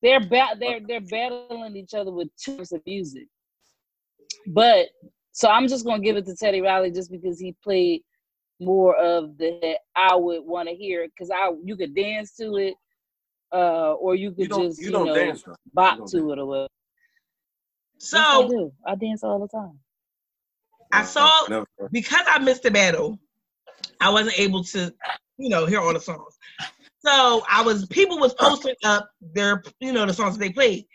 they're 0.01 0.21
ba- 0.21 0.55
they're 0.57 0.79
they're 0.87 1.01
battling 1.01 1.75
each 1.75 1.93
other 1.93 2.11
with 2.11 2.29
two 2.37 2.57
types 2.57 2.71
of 2.71 2.81
music. 2.85 3.27
But 4.47 4.87
so 5.33 5.49
I'm 5.49 5.67
just 5.67 5.85
gonna 5.85 6.01
give 6.01 6.15
it 6.15 6.25
to 6.27 6.35
Teddy 6.35 6.61
Riley 6.61 6.91
just 6.91 7.11
because 7.11 7.39
he 7.39 7.53
played 7.61 8.03
more 8.59 8.95
of 8.95 9.37
the 9.37 9.77
I 9.95 10.15
would 10.15 10.43
want 10.45 10.69
to 10.69 10.75
hear 10.75 11.07
because 11.07 11.31
I 11.31 11.51
you 11.63 11.75
could 11.75 11.95
dance 11.95 12.35
to 12.37 12.57
it, 12.57 12.75
uh, 13.53 13.93
or 13.93 14.15
you 14.15 14.31
could 14.31 14.51
You 14.51 14.67
just 14.67 14.79
you 14.79 14.87
you, 14.87 14.91
don't 14.91 15.07
know 15.07 15.15
dance 15.15 15.43
bop 15.73 15.93
You 15.93 15.99
don't 15.99 16.11
to 16.11 16.31
it 16.31 16.39
or 16.39 16.45
whatever. 16.45 16.67
Yes, 18.01 18.13
I 18.13 18.41
So 18.41 18.47
do. 18.47 18.73
I 18.85 18.95
dance 18.95 19.23
all 19.23 19.39
the 19.39 19.47
time. 19.47 19.79
I 20.91 21.03
saw 21.03 21.47
Never. 21.47 21.65
because 21.91 22.25
I 22.27 22.39
missed 22.39 22.63
the 22.63 22.71
battle, 22.71 23.19
I 24.01 24.09
wasn't 24.09 24.39
able 24.39 24.63
to, 24.65 24.93
you 25.37 25.49
know, 25.49 25.65
hear 25.65 25.79
all 25.79 25.93
the 25.93 25.99
songs. 25.99 26.37
So 27.05 27.43
I 27.49 27.61
was 27.61 27.85
people 27.87 28.19
was 28.19 28.33
posting 28.33 28.75
up 28.83 29.09
their, 29.21 29.63
you 29.79 29.93
know, 29.93 30.05
the 30.05 30.13
songs 30.13 30.37
that 30.37 30.39
they 30.39 30.51
played. 30.51 30.85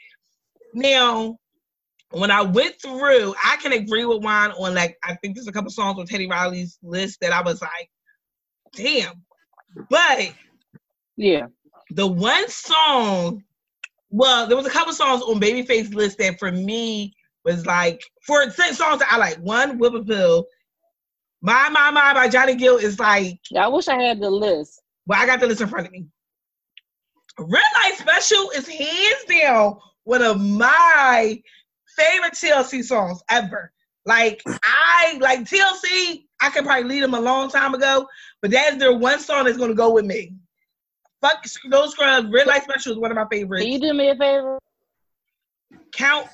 Now, 0.75 1.39
when 2.19 2.31
I 2.31 2.43
went 2.43 2.81
through, 2.81 3.35
I 3.45 3.57
can 3.57 3.73
agree 3.73 4.05
with 4.05 4.23
Juan 4.23 4.53
on 4.53 4.75
like 4.75 4.97
I 5.05 5.15
think 5.17 5.35
there's 5.35 5.49
a 5.49 5.53
couple 5.53 5.71
songs 5.71 5.99
on 5.99 6.07
Teddy 6.07 6.29
Riley's 6.29 6.79
list 6.83 7.21
that 7.21 7.33
I 7.33 7.43
was 7.43 7.61
like, 7.63 7.91
damn. 8.75 9.23
But 9.91 10.33
Yeah. 11.17 11.47
the 11.91 12.07
one 12.07 12.49
song, 12.49 13.43
well, 14.11 14.47
there 14.47 14.57
was 14.57 14.67
a 14.67 14.71
couple 14.71 14.93
songs 14.93 15.23
on 15.23 15.41
Babyface 15.41 15.95
list 15.95 16.19
that 16.19 16.39
for 16.39 16.53
me 16.53 17.15
was 17.45 17.67
like 17.67 18.01
for 18.27 18.49
certain 18.51 18.75
songs 18.75 19.01
that 19.01 19.09
I 19.13 19.17
like. 19.19 19.37
One, 19.39 19.79
Whip 19.79 20.07
Pill. 20.07 20.45
My 21.43 21.69
My 21.69 21.91
My 21.91 22.15
by 22.15 22.29
Johnny 22.29 22.55
Gill 22.55 22.79
is 22.79 22.99
like, 22.99 23.39
Yeah, 23.51 23.65
I 23.67 23.69
wish 23.69 23.89
I 23.89 24.01
had 24.01 24.21
the 24.21 24.31
list. 24.31 24.81
well, 25.07 25.21
I 25.21 25.27
got 25.27 25.41
the 25.41 25.47
list 25.47 25.61
in 25.61 25.69
front 25.69 25.87
of 25.87 25.93
me. 25.93 26.07
Red 27.39 27.63
Light 27.75 27.95
Special 27.99 28.51
is 28.51 28.69
hands 28.69 29.25
down 29.29 29.79
one 30.05 30.23
of 30.23 30.41
my 30.41 31.43
favorite 31.97 32.35
TLC 32.35 32.83
songs 32.85 33.23
ever. 33.31 33.73
Like 34.07 34.43
I 34.47 35.17
like 35.21 35.41
TLC, 35.41 36.25
I 36.41 36.51
could 36.51 36.65
probably 36.65 36.85
lead 36.85 37.03
them 37.03 37.15
a 37.15 37.21
long 37.21 37.49
time 37.49 37.75
ago, 37.75 38.07
but 38.43 38.51
that's 38.51 38.77
their 38.77 38.95
one 38.97 39.19
song 39.19 39.45
that's 39.45 39.57
gonna 39.57 39.75
go 39.75 39.93
with 39.93 40.05
me. 40.05 40.35
Fuck 41.23 41.45
those 41.71 41.93
scrubs. 41.93 42.29
Red 42.31 42.47
Light 42.47 42.65
Special 42.65 42.93
is 42.93 42.99
one 42.99 43.11
of 43.11 43.17
my 43.17 43.25
favorites. 43.31 43.65
Can 43.65 43.73
you 43.73 43.81
do 43.81 43.95
me 43.95 44.11
a 44.11 44.15
favor? 44.17 44.59
Count 45.93 46.27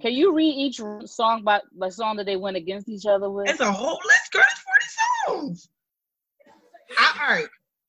Can 0.00 0.12
you 0.12 0.34
read 0.34 0.50
each 0.56 0.80
song 1.08 1.42
by 1.44 1.60
by 1.78 1.88
song 1.88 2.16
that 2.16 2.26
they 2.26 2.36
went 2.36 2.56
against 2.56 2.88
each 2.88 3.06
other 3.06 3.30
with? 3.30 3.48
it's 3.48 3.60
a 3.60 3.70
whole 3.70 4.00
list, 4.04 4.32
girl. 4.32 4.42
It's 4.50 4.64
40 5.28 5.46
songs. 5.46 5.68
I, 6.98 7.18
all 7.22 7.34
right. 7.34 7.46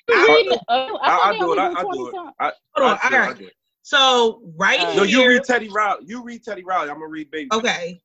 You 0.07 0.15
I- 0.15 0.35
reading 0.35 0.53
it? 0.53 0.59
Oh, 0.69 0.99
I, 1.01 1.07
I, 1.07 1.09
thought 1.09 1.27
I 1.27 1.31
they 1.33 1.39
do 1.39 1.53
it. 1.53 1.57
I, 1.59 1.69
do 1.69 1.75
I 1.77 1.81
20 1.81 1.97
do 1.97 2.07
it. 2.07 2.11
songs. 2.13 2.31
I, 2.39 2.51
Hold 2.75 2.89
on, 2.91 2.99
I 3.01 3.09
do 3.09 3.15
it. 3.15 3.19
all 3.19 3.27
right. 3.33 3.51
I 3.93 3.97
do 3.97 4.03
it. 4.05 4.39
So 4.41 4.41
right 4.55 4.79
Uh, 4.81 4.93
No, 4.95 5.03
you 5.03 5.27
read 5.27 5.43
Teddy 5.43 5.69
Riley. 5.69 6.05
You 6.05 6.23
read 6.23 6.43
Teddy 6.43 6.63
Riley. 6.63 6.89
I'm 6.89 6.95
gonna 6.95 7.07
read 7.07 7.29
Baby. 7.31 7.49
Okay. 7.53 8.01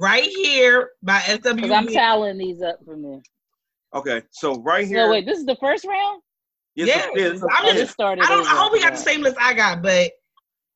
Right 0.00 0.24
here 0.24 0.90
by 1.02 1.18
SWV 1.20 1.56
Because 1.56 1.70
I'm 1.70 1.86
SWV. 1.86 1.92
tallying 1.94 2.38
these 2.38 2.62
up 2.62 2.78
for 2.84 2.96
me. 2.96 3.20
Okay, 3.94 4.22
so 4.30 4.58
right 4.62 4.86
here. 4.86 5.04
No, 5.04 5.10
wait, 5.10 5.26
this 5.26 5.36
is 5.38 5.44
the 5.44 5.56
first 5.56 5.84
round? 5.84 6.22
Yes, 6.74 6.88
Yeah, 6.88 7.08
yes, 7.14 7.42
I'm 7.42 7.48
I 7.50 7.66
just- 7.66 7.76
just 7.78 7.92
started. 7.92 8.24
I 8.24 8.28
don't. 8.28 8.46
I 8.46 8.56
hope 8.56 8.72
we 8.72 8.80
got 8.80 8.92
the 8.92 8.98
same 8.98 9.20
list 9.20 9.36
I 9.38 9.52
got, 9.52 9.82
but 9.82 10.12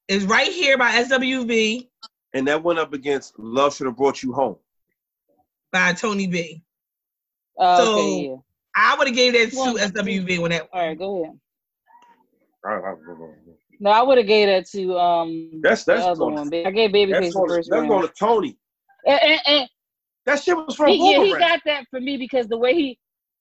it's 0.09 0.25
right 0.27 0.53
here 0.53 0.77
by 0.77 0.91
SWV 0.93 1.89
and 2.35 2.47
that 2.47 2.63
went 2.63 2.79
up 2.79 2.93
against 2.93 3.39
Love 3.39 3.75
Should 3.75 3.87
Have 3.87 3.97
Brought 3.97 4.23
You 4.23 4.35
Home. 4.35 4.57
by 5.73 5.95
Tony 5.95 6.27
B. 6.27 6.63
Oh, 7.59 7.77
So- 7.85 7.99
okay, 7.99 8.29
yeah. 8.29 8.37
I 8.77 8.95
would 8.99 9.07
have 9.09 9.17
gave 9.17 9.33
that 9.33 9.51
to 9.53 9.57
Well, 9.57 9.79
SWV 9.79 10.39
when 10.39 10.51
that. 10.51 10.69
All 10.75 10.87
right, 10.87 10.99
go 10.99 11.23
ahead. 11.23 11.39
No, 13.81 13.91
I 13.91 14.03
would 14.03 14.19
have 14.19 14.27
gave 14.27 14.49
that 14.49 14.67
to 14.71 14.97
um 14.99 15.51
That's 15.63 15.85
that's 15.85 15.85
the 15.85 15.93
that's 16.07 16.07
other 16.13 16.21
going, 16.21 16.35
one. 16.35 16.51
Ba- 16.51 16.67
I 16.67 16.71
gave 16.71 16.91
Babyface 16.91 17.21
that's 17.21 17.35
the 17.35 17.45
first 17.49 17.71
that's 17.71 17.81
round. 17.81 17.89
going 17.89 18.07
to 18.09 18.13
Tony. 18.19 18.59
And, 19.07 19.21
and, 19.23 19.41
and 19.47 19.69
That 20.25 20.43
shit 20.43 20.57
was 20.57 20.75
from 20.77 20.89
he, 20.89 21.13
yeah, 21.13 21.25
he 21.25 21.33
got 21.35 21.61
that 21.67 21.85
for 21.91 22.01
me 22.01 22.17
because 22.17 22.49
the 22.49 22.59
way 22.59 22.75
he 22.75 22.99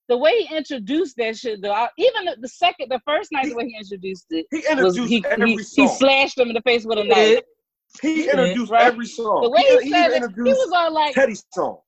the 0.08 0.18
way 0.18 0.44
he 0.44 0.56
introduced 0.56 1.18
that 1.18 1.36
shit 1.36 1.62
though, 1.62 1.72
I, 1.74 1.90
even 1.98 2.26
the, 2.26 2.38
the 2.42 2.48
second 2.48 2.90
the 2.90 3.02
first 3.08 3.32
night 3.32 3.50
the 3.50 3.56
way 3.56 3.68
he 3.68 3.78
introduced 3.78 4.26
it 4.30 4.46
he 4.52 4.58
was 4.58 4.98
introduced 4.98 5.10
he, 5.10 5.26
every 5.26 5.48
he, 5.48 5.64
he 5.82 5.88
slashed 5.88 6.38
him 6.38 6.50
in 6.50 6.54
the 6.54 6.62
face 6.62 6.86
with 6.86 7.00
a 7.00 7.04
knife. 7.04 7.36
did. 7.36 7.44
he 8.02 8.30
introduced 8.30 8.72
Right. 8.72 8.88
every 8.88 9.06
song. 9.06 9.44
The 9.44 9.50
way 9.50 9.64
he, 9.82 9.90
said 9.92 10.08
even 10.10 10.24
it, 10.24 10.32
he 10.36 10.54
was 10.54 10.72
all 10.76 10.94
like, 10.94 11.16
Teddy's 11.16 11.44
song. 11.54 11.80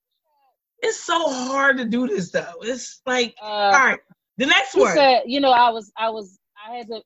It's 0.82 1.00
so 1.04 1.30
hard 1.30 1.78
to 1.78 1.86
do 1.86 2.08
this 2.08 2.32
though. 2.32 2.54
It's 2.62 3.02
like, 3.06 3.36
uh, 3.42 3.46
all 3.46 3.72
right, 3.72 4.00
the 4.38 4.46
next 4.46 4.74
he 4.74 4.82
one. 4.82 4.94
said, 4.94 5.24
you 5.26 5.40
know, 5.40 5.52
I 5.52 5.70
was, 5.70 5.92
I 5.98 6.10
was, 6.10 6.38
I 6.68 6.76
had 6.76 6.88
to 6.88 7.02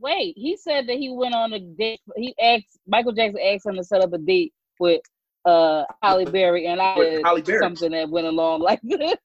wait. 0.00 0.34
He 0.36 0.56
said 0.56 0.88
that 0.88 0.96
he 0.98 1.10
went 1.10 1.34
on 1.34 1.52
a 1.52 1.60
date. 1.60 2.00
He 2.16 2.34
asked 2.40 2.78
Michael 2.86 3.12
Jackson 3.12 3.40
asked 3.42 3.66
him 3.66 3.76
to 3.76 3.84
set 3.84 4.02
up 4.02 4.12
a 4.12 4.18
date 4.18 4.52
with 4.78 5.00
uh 5.44 5.84
Halle 6.02 6.26
Berry, 6.26 6.66
and 6.66 6.80
I 6.80 6.96
With 6.98 7.46
Berry. 7.46 7.60
something 7.62 7.92
that 7.92 8.10
went 8.10 8.26
along 8.26 8.60
like 8.62 8.80
this. 8.84 9.16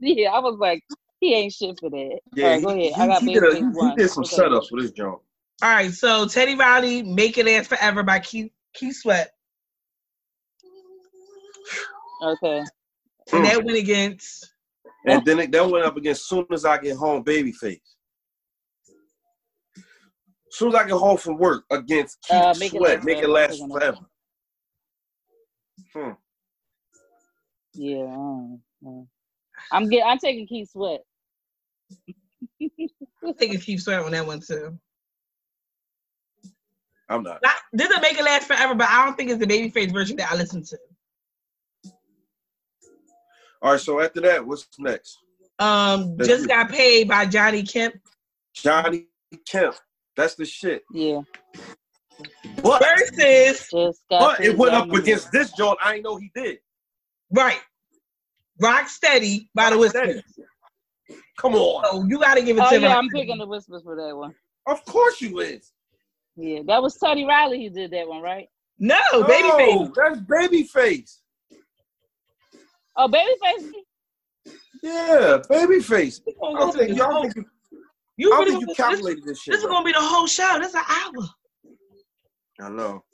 yeah, 0.00 0.30
I 0.30 0.40
was 0.40 0.58
like, 0.58 0.82
he 1.20 1.34
ain't 1.34 1.52
shit 1.52 1.78
for 1.80 1.90
that. 1.90 2.20
Yeah, 2.34 2.44
all 2.44 2.50
right, 2.52 2.62
go 2.62 2.70
he, 2.70 2.88
ahead. 2.88 2.92
I 3.00 3.06
got 3.06 3.22
he, 3.22 3.26
he 3.26 3.34
did, 3.34 3.44
a, 3.44 3.56
he, 3.56 3.62
did 3.96 4.10
some 4.10 4.24
Okay. 4.24 4.36
setups 4.36 4.68
for 4.68 4.80
this 4.80 4.92
joint. 4.92 5.20
all 5.62 5.70
right, 5.70 5.92
so 5.92 6.26
Teddy 6.26 6.54
Riley, 6.56 7.02
"Make 7.02 7.38
It 7.38 7.46
Last 7.46 7.68
Forever" 7.68 8.02
by 8.02 8.20
Keith 8.20 8.52
Keith 8.74 8.96
Sweat, 8.96 9.32
Okay. 12.22 12.62
and 13.32 13.44
Mm. 13.44 13.44
that 13.44 13.64
went 13.64 13.78
against. 13.78 14.50
And 15.06 15.24
then 15.24 15.40
it, 15.40 15.52
that 15.52 15.68
went 15.70 15.84
up 15.84 15.96
against 15.96 16.28
Soon 16.28 16.46
as 16.52 16.64
I 16.64 16.78
Get 16.78 16.96
Home, 16.96 17.24
Babyface. 17.24 17.80
Soon 20.50 20.68
as 20.68 20.74
I 20.74 20.84
get 20.84 20.92
home 20.92 21.16
from 21.16 21.38
work 21.38 21.64
against 21.70 22.18
Keith 22.22 22.36
Uh, 22.36 22.54
Make 22.58 22.70
Sweat, 22.70 22.96
Last 22.98 23.04
make 23.04 23.18
it 23.18 23.28
last 23.28 23.62
forever. 23.70 23.98
Hmm. 25.94 26.10
Yeah. 27.74 28.02
I 28.02 28.04
don't 28.04 28.60
know. 28.82 29.08
I'm 29.72 29.88
get. 29.88 30.06
I'm 30.06 30.18
taking 30.18 30.46
Keith 30.46 30.70
Sweat. 30.70 31.00
I'm 32.60 33.34
taking 33.38 33.60
Keith 33.60 33.80
Sweat 33.80 34.00
on 34.00 34.12
that 34.12 34.26
one 34.26 34.40
too. 34.40 34.78
I'm 37.08 37.22
not. 37.22 37.40
Not, 37.42 37.54
this 37.72 37.88
will 37.88 38.00
make 38.00 38.18
it 38.18 38.24
last 38.24 38.46
forever, 38.46 38.74
but 38.74 38.88
I 38.88 39.04
don't 39.04 39.16
think 39.16 39.30
it's 39.30 39.40
the 39.40 39.46
babyface 39.46 39.92
version 39.92 40.16
that 40.16 40.30
I 40.30 40.36
listen 40.36 40.64
to. 40.64 40.78
All 43.62 43.72
right, 43.72 43.80
so 43.80 44.00
after 44.00 44.20
that, 44.22 44.46
what's 44.46 44.66
next? 44.78 45.18
Um, 45.58 46.16
That's 46.16 46.28
just 46.28 46.44
it. 46.44 46.48
got 46.48 46.70
paid 46.70 47.08
by 47.08 47.26
Johnny 47.26 47.62
Kemp 47.62 47.94
Johnny 48.54 49.06
Kemp. 49.46 49.76
That's 50.20 50.34
the 50.34 50.44
shit. 50.44 50.84
Yeah. 50.92 51.22
But, 52.62 52.82
versus 52.82 53.98
but 54.10 54.38
it 54.44 54.54
went 54.54 54.74
up 54.74 54.92
against 54.92 55.32
this 55.32 55.50
joint. 55.52 55.78
I 55.82 55.94
ain't 55.94 56.04
know 56.04 56.16
he 56.18 56.30
did. 56.34 56.58
right, 57.30 57.58
Rock 58.60 58.86
Steady 58.88 59.48
by 59.54 59.70
the 59.70 59.78
Whispers. 59.78 60.22
Come 61.38 61.54
on. 61.54 61.82
So 61.86 62.04
you 62.06 62.18
got 62.20 62.34
to 62.34 62.42
give 62.42 62.58
it 62.58 62.62
Oh 62.66 62.68
to 62.68 62.78
yeah, 62.78 62.88
Rock 62.88 62.98
I'm 62.98 63.08
Steady. 63.08 63.22
picking 63.24 63.38
the 63.38 63.46
whispers 63.46 63.82
for 63.82 63.96
that 63.96 64.14
one. 64.14 64.34
Of 64.66 64.84
course 64.84 65.22
you 65.22 65.38
is. 65.40 65.72
Yeah, 66.36 66.60
that 66.66 66.82
was 66.82 66.98
Teddy 66.98 67.24
Riley 67.24 67.64
who 67.64 67.70
did 67.70 67.90
that 67.92 68.06
one, 68.06 68.20
right? 68.20 68.46
No, 68.78 69.00
No, 69.14 69.22
babyface. 69.24 69.94
that's 69.94 70.20
Babyface. 70.20 71.16
Oh, 72.96 73.08
Babyface. 73.08 73.70
Yeah, 74.82 75.38
Babyface. 75.50 76.20
We 76.26 76.34
I 76.34 76.36
gonna 76.42 76.52
go 76.52 76.58
don't 76.58 76.72
through 76.72 76.84
think, 76.86 76.96
you, 76.98 77.02
I 77.02 77.06
whole- 77.10 77.30
think, 77.30 77.46
you, 78.20 78.28
You 78.28 78.34
I 78.34 78.36
don't 78.36 78.44
really 78.44 78.50
think 78.52 78.60
you 78.62 78.66
this, 78.68 78.76
calculated 78.76 79.24
this 79.24 79.40
shit. 79.42 79.52
this 79.52 79.60
is 79.60 79.66
bro. 79.66 79.72
gonna 79.74 79.84
be 79.84 79.92
the 79.92 79.98
whole 80.00 80.26
show. 80.26 80.58
This 80.58 80.68
is 80.68 80.74
an 80.74 80.82
hour. 80.88 81.28
I 82.62 82.68
know. 82.68 83.04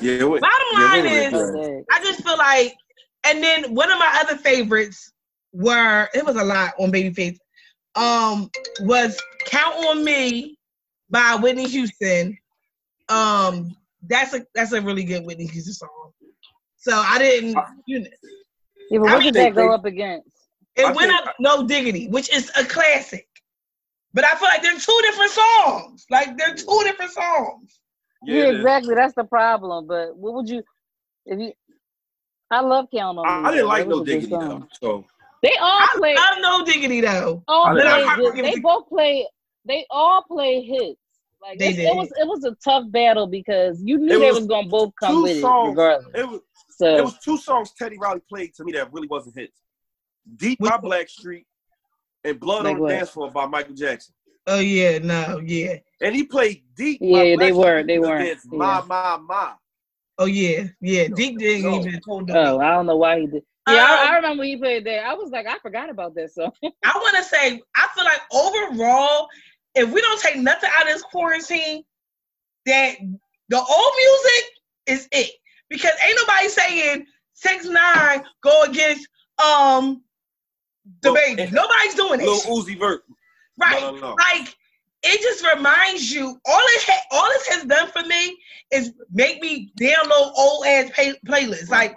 Yeah, 0.00 0.12
it 0.12 0.20
Bottom 0.40 0.40
line 0.74 1.06
it 1.06 1.32
went 1.32 1.34
is- 1.34 1.50
good. 1.50 1.84
I 1.90 2.00
just 2.04 2.22
feel 2.24 2.38
like, 2.38 2.74
and 3.24 3.42
then 3.42 3.74
one 3.74 3.90
of 3.90 3.98
my 3.98 4.18
other 4.22 4.36
favorites 4.36 5.12
were 5.52 6.08
it 6.14 6.24
was 6.24 6.36
a 6.36 6.44
lot 6.44 6.74
on 6.78 6.92
Babyface. 6.92 7.36
Um, 7.94 8.50
was 8.80 9.20
"Count 9.46 9.74
on 9.86 10.04
Me" 10.04 10.56
by 11.10 11.34
Whitney 11.40 11.68
Houston. 11.68 12.38
Um, 13.08 13.76
that's 14.08 14.32
a 14.34 14.46
that's 14.54 14.72
a 14.72 14.80
really 14.80 15.04
good 15.04 15.24
Whitney 15.26 15.46
Houston 15.46 15.74
song. 15.74 16.12
So 16.76 16.92
I 16.96 17.18
didn't, 17.18 17.56
you 17.86 18.00
know, 18.00 18.06
Yeah, 18.90 18.98
but 19.00 19.08
I 19.10 19.14
what 19.14 19.22
did 19.24 19.34
think 19.34 19.54
that 19.54 19.60
go 19.60 19.68
they- 19.68 19.74
up 19.74 19.84
against? 19.84 20.28
it 20.76 20.84
I 20.86 20.92
went 20.92 21.10
think- 21.12 21.26
up 21.28 21.34
"No 21.38 21.66
Diggity," 21.66 22.08
which 22.08 22.32
is 22.34 22.50
a 22.56 22.64
classic. 22.64 23.28
But 24.14 24.24
I 24.24 24.34
feel 24.36 24.48
like 24.48 24.62
they're 24.62 24.78
two 24.78 24.98
different 25.02 25.30
songs. 25.30 26.06
Like 26.10 26.36
they're 26.36 26.54
two 26.54 26.80
different 26.84 27.12
songs. 27.12 27.80
Yeah, 28.24 28.34
Yeah, 28.36 28.50
exactly. 28.58 28.94
That's 28.94 29.14
the 29.14 29.24
problem. 29.24 29.86
But 29.86 30.16
what 30.16 30.34
would 30.34 30.48
you, 30.48 30.62
if 31.26 31.38
you? 31.40 31.52
I 32.50 32.60
love 32.60 32.86
Count 32.94 33.18
on 33.18 33.26
I, 33.26 33.48
I 33.48 33.50
didn't 33.52 33.66
like 33.68 33.84
That 33.84 33.88
no 33.90 34.04
diggity 34.04 34.26
though. 34.30 34.66
So 34.80 35.04
They 35.42 35.56
all 35.60 35.78
play 35.96 36.14
I 36.14 36.32
play. 36.34 36.42
love 36.42 36.58
"No 36.60 36.64
Diggity" 36.64 37.00
though. 37.00 37.42
all 37.48 37.66
I 37.66 37.74
didn't 37.74 37.88
play 37.90 38.04
like 38.04 38.16
good- 38.34 38.38
it. 38.44 38.54
They 38.54 38.60
both 38.60 38.88
play. 38.88 39.26
They 39.64 39.86
all 39.90 40.22
play 40.22 40.60
hits. 40.62 41.00
Like 41.40 41.58
They 41.58 41.68
it's- 41.70 41.76
did. 41.76 41.86
it 41.86 41.96
was. 41.96 42.08
It 42.20 42.26
was 42.28 42.44
a 42.44 42.54
tough 42.62 42.84
battle 42.90 43.26
because 43.26 43.80
you 43.82 43.96
knew 43.98 44.16
It 44.16 44.18
they 44.20 44.26
was 44.30 44.40
was 44.40 44.46
gonna 44.46 44.68
both 44.68 44.92
come 45.00 45.12
two 45.14 45.22
with 45.22 45.36
it 45.38 45.40
songs. 45.40 45.70
regardless. 45.70 46.14
it 46.14 46.28
was 46.28 46.40
There 46.78 46.98
So 46.98 47.04
was 47.04 47.18
two 47.18 47.38
songs 47.38 47.72
Teddy 47.72 47.96
Riley 47.98 48.20
played 48.28 48.54
to 48.56 48.64
me 48.64 48.72
that 48.72 48.92
really 48.92 49.08
wasn't 49.08 49.36
hits. 49.36 49.58
Deep 50.36 50.60
Which 50.60 50.70
by 50.70 50.76
one? 50.76 50.84
Blackstreet 50.92 51.46
and 52.24 52.40
Blood 52.40 52.64
Like 52.64 52.74
on 52.74 52.74
the 52.76 52.80
what? 52.82 52.88
Dance 52.90 53.10
Floor 53.10 53.30
by 53.30 53.46
Michael 53.46 53.74
Jackson. 53.74 54.14
Oh 54.46 54.58
yeah, 54.58 54.98
no, 54.98 55.40
yeah. 55.44 55.76
And 56.00 56.14
he 56.14 56.24
played 56.24 56.64
Deep 56.76 57.00
by 57.00 57.06
Yeah, 57.06 57.36
they 57.36 57.52
were, 57.52 57.82
they 57.82 57.98
weren't, 57.98 58.38
yeah. 58.50 58.58
My 58.58 58.80
My 58.82 59.16
My. 59.18 59.52
Oh 60.18 60.26
yeah, 60.26 60.64
yeah. 60.80 61.08
No, 61.08 61.16
Deep 61.16 61.38
didn't 61.38 61.62
no. 61.62 61.80
even 61.80 62.00
hold 62.04 62.30
up. 62.30 62.36
oh, 62.36 62.60
I 62.60 62.70
don't 62.72 62.86
know 62.86 62.96
why 62.96 63.20
he 63.20 63.26
did. 63.26 63.42
Yeah, 63.68 63.86
I, 63.88 64.02
Um, 64.06 64.12
I 64.12 64.16
remember 64.16 64.42
he 64.42 64.56
played 64.56 64.84
that. 64.86 65.04
I 65.04 65.14
was 65.14 65.30
like, 65.30 65.46
I 65.46 65.58
forgot 65.58 65.88
about 65.88 66.14
that 66.16 66.32
song. 66.32 66.50
I 66.62 66.92
want 66.96 67.16
to 67.16 67.22
say, 67.22 67.62
I 67.76 67.88
feel 67.94 68.04
like 68.04 68.20
overall, 68.32 69.28
if 69.74 69.90
we 69.90 70.00
don't 70.00 70.20
take 70.20 70.36
nothing 70.36 70.70
out 70.76 70.88
of 70.88 70.92
this 70.92 71.02
quarantine, 71.02 71.84
that 72.66 72.96
the 73.48 73.56
old 73.58 73.92
music 73.96 74.50
is 74.86 75.08
it. 75.12 75.30
Because 75.70 75.92
ain't 76.06 76.18
nobody 76.20 76.48
saying 76.48 77.06
six 77.34 77.66
nine 77.66 78.22
go 78.42 78.64
against 78.64 79.08
um 79.42 80.02
the 81.02 81.10
Lil- 81.12 81.36
baby. 81.36 81.50
Nobody's 81.52 81.94
doing 81.94 82.20
it. 82.20 82.24
it. 82.24 82.46
Uzi 82.46 82.78
Vert. 82.78 83.02
Right. 83.60 83.80
No, 83.82 83.92
no, 83.92 84.00
no. 84.00 84.14
Like 84.14 84.54
it 85.04 85.20
just 85.20 85.44
reminds 85.54 86.12
you. 86.12 86.26
All 86.46 86.60
it 86.60 86.82
ha- 86.86 87.06
all 87.10 87.28
this 87.30 87.46
has 87.48 87.64
done 87.64 87.88
for 87.88 88.02
me 88.02 88.36
is 88.72 88.92
make 89.12 89.40
me 89.42 89.72
download 89.80 90.32
old 90.36 90.66
ass 90.66 90.90
pay- 90.94 91.18
playlists. 91.26 91.68
Like 91.70 91.94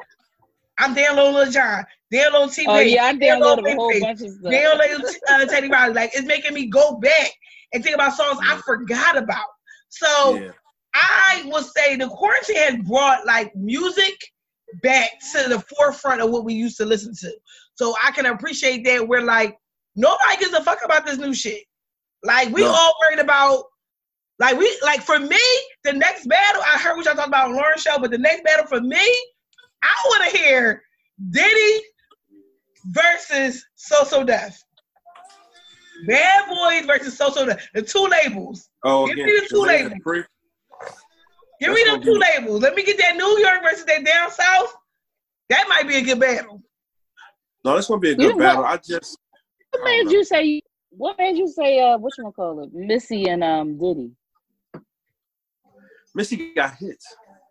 I'm 0.80 0.94
downloading 0.94 1.36
Lil 1.36 1.52
Jon, 1.52 1.86
download 2.14 2.54
T. 2.54 2.66
Oh 2.68 2.80
yeah, 2.80 3.06
I 3.06 3.14
download 3.14 3.60
downloaded 3.60 3.72
a 3.72 3.76
whole 3.76 4.00
bunch 4.00 4.22
of 4.22 4.32
stuff. 4.32 4.52
download 4.52 5.16
uh, 5.30 5.46
Teddy 5.46 5.70
Riley. 5.70 5.94
Like 5.94 6.12
it's 6.14 6.28
making 6.28 6.54
me 6.54 6.68
go 6.68 6.98
back 6.98 7.30
and 7.74 7.84
think 7.84 7.96
about 7.96 8.14
songs 8.14 8.40
I 8.44 8.60
forgot 8.66 9.18
about. 9.18 9.46
So 9.90 10.36
Yeah. 10.36 10.52
I 10.94 11.44
will 11.46 11.64
say 11.64 11.96
the 11.96 12.08
quarantine 12.08 12.56
has 12.58 12.76
brought 12.88 13.26
like 13.26 13.56
music 13.56 14.14
back 14.82 15.10
to 15.34 15.50
the 15.50 15.60
forefront 15.78 16.22
of 16.22 16.32
what 16.32 16.44
we 16.46 16.54
used 16.54 16.78
to 16.78 16.86
listen 16.86 17.14
to. 17.20 17.32
So 17.76 17.94
I 18.04 18.12
can 18.12 18.26
appreciate 18.26 18.84
that 18.86 19.08
we're 19.08 19.22
like, 19.22 19.58
nobody 19.96 20.38
gives 20.40 20.54
a 20.54 20.64
fuck 20.64 20.80
about 20.84 21.06
this 21.06 21.18
new 21.18 21.34
shit. 21.34 21.64
Like 22.24 22.50
we 22.54 22.62
No. 22.62 22.72
all 22.72 22.94
worried 23.02 23.20
about 23.20 23.66
like 24.40 24.58
we 24.58 24.78
like 24.84 25.02
for 25.02 25.20
me, 25.20 25.40
the 25.84 25.94
next 25.94 26.28
battle, 26.28 26.62
I 26.64 26.78
heard 26.80 26.96
what 26.98 27.06
y'all 27.06 27.16
talking 27.16 27.30
about 27.30 27.50
on 27.50 27.56
Lauren's 27.56 27.82
show, 27.82 27.98
but 28.00 28.12
the 28.12 28.18
next 28.18 28.44
battle 28.44 28.66
for 28.66 28.82
me, 28.82 29.06
I 29.84 29.96
wanna 30.10 30.32
hear 30.32 30.82
Diddy 31.30 31.82
versus 32.92 33.66
So 33.76 34.04
So 34.04 34.24
Def. 34.24 34.58
Bad 36.08 36.50
Boys 36.50 36.86
versus 36.86 37.18
So 37.18 37.30
So 37.30 37.46
Def. 37.46 37.68
The 37.74 37.82
two 37.82 38.08
labels. 38.08 38.70
Oh, 38.84 39.06
Give 39.08 39.18
me 39.18 39.24
the 39.26 39.48
two 39.50 39.62
labels. 39.64 39.94
Give 41.62 41.70
That's 41.70 41.76
me 41.76 41.84
them 41.86 41.94
gonna 42.02 42.06
two 42.06 42.14
be- 42.14 42.20
labels. 42.20 42.62
Let 42.62 42.76
me 42.76 42.84
get 42.84 42.98
that 42.98 43.16
New 43.16 43.40
York 43.40 43.62
versus 43.64 43.86
that 43.86 44.04
down 44.06 44.32
south. 44.32 44.76
That 45.50 45.68
might 45.70 45.88
be 45.88 45.96
a 45.98 46.02
good 46.02 46.20
battle. 46.20 46.62
No, 47.66 47.76
this 47.76 47.88
gonna 47.88 48.00
be 48.00 48.12
a 48.12 48.16
good 48.16 48.34
know 48.34 48.38
battle. 48.40 48.62
what? 48.62 48.72
I 48.72 48.78
just 48.78 49.18
What 49.72 49.82
I 49.82 49.86
made 49.86 50.06
know. 50.06 50.12
you 50.12 50.24
say? 50.24 50.62
What 50.92 51.18
made 51.18 51.36
you 51.38 51.48
say? 51.48 51.80
Uh, 51.80 51.98
what 51.98 52.14
you 52.18 52.24
gonna 52.24 52.34
call 52.34 52.64
it? 52.64 52.70
Missy 52.74 53.28
and 53.28 53.44
um 53.44 53.78
Diddy. 53.80 54.12
Missy 56.14 56.54
got 56.54 56.76
hits. 56.80 57.06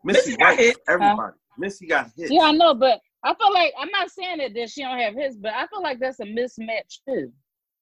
Missy 0.04 0.36
got 0.36 0.50
likes 0.50 0.62
hits. 0.62 0.78
Everybody. 0.88 1.32
Missy 1.58 1.86
got 1.86 2.10
hits. 2.16 2.30
Yeah, 2.30 2.42
I 2.42 2.52
know, 2.52 2.74
but 2.74 3.00
I 3.22 3.34
feel 3.34 3.52
like 3.52 3.72
I'm 3.78 3.90
not 3.90 4.10
saying 4.10 4.38
that, 4.38 4.54
that 4.54 4.70
she 4.70 4.82
don't 4.82 4.98
have 4.98 5.14
his, 5.14 5.36
but 5.36 5.52
I 5.52 5.66
feel 5.66 5.82
like 5.82 5.98
that's 5.98 6.20
a 6.20 6.24
mismatch 6.24 7.00
too 7.08 7.32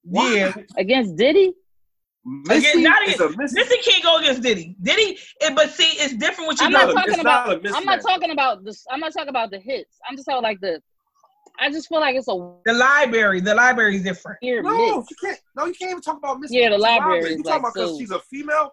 Why? 0.04 0.34
Yeah. 0.34 0.54
against 0.76 1.16
Diddy. 1.16 1.52
Missy 2.24 2.68
Again, 2.70 2.82
not 2.84 3.02
is 3.08 3.14
again- 3.16 3.34
Missy. 3.36 3.54
Missy 3.56 3.76
can't 3.90 4.02
go 4.04 4.16
against 4.18 4.42
Diddy. 4.42 4.76
Diddy, 4.82 5.18
it, 5.40 5.54
but 5.56 5.70
see, 5.70 5.84
it's 6.02 6.14
different 6.14 6.46
what 6.48 6.60
you 6.60 6.66
I'm 6.66 6.72
know. 6.72 6.86
not 6.86 6.94
talking 6.94 7.12
it's 7.14 7.22
not 7.22 7.46
about. 7.48 7.66
a 7.72 7.76
I'm 7.76 7.84
not 7.84 8.00
talking 8.00 8.30
about 8.30 8.64
this. 8.64 8.84
I'm 8.90 9.00
not 9.00 9.12
talking 9.12 9.28
about 9.28 9.50
the 9.50 9.58
hits. 9.58 9.98
I'm 10.08 10.16
just 10.16 10.26
talking 10.28 10.42
like 10.42 10.60
the. 10.60 10.80
I 11.58 11.70
just 11.70 11.88
feel 11.88 12.00
like 12.00 12.16
it's 12.16 12.28
a 12.28 12.32
The 12.64 12.72
library, 12.72 13.40
the 13.40 13.54
library 13.54 13.96
is 13.96 14.02
different. 14.02 14.38
No, 14.42 14.62
mix. 14.98 15.10
you 15.10 15.16
can't. 15.22 15.40
No, 15.56 15.66
you 15.66 15.74
can't 15.74 15.90
even 15.90 16.02
talk 16.02 16.16
about 16.16 16.40
Missy. 16.40 16.56
Yeah, 16.56 16.70
the 16.70 16.78
library 16.78 17.14
library. 17.22 17.36
You 17.36 17.42
talking 17.42 17.50
like 17.52 17.60
about 17.60 17.74
because 17.74 17.90
so- 17.90 17.98
she's 17.98 18.10
a 18.10 18.18
female? 18.20 18.72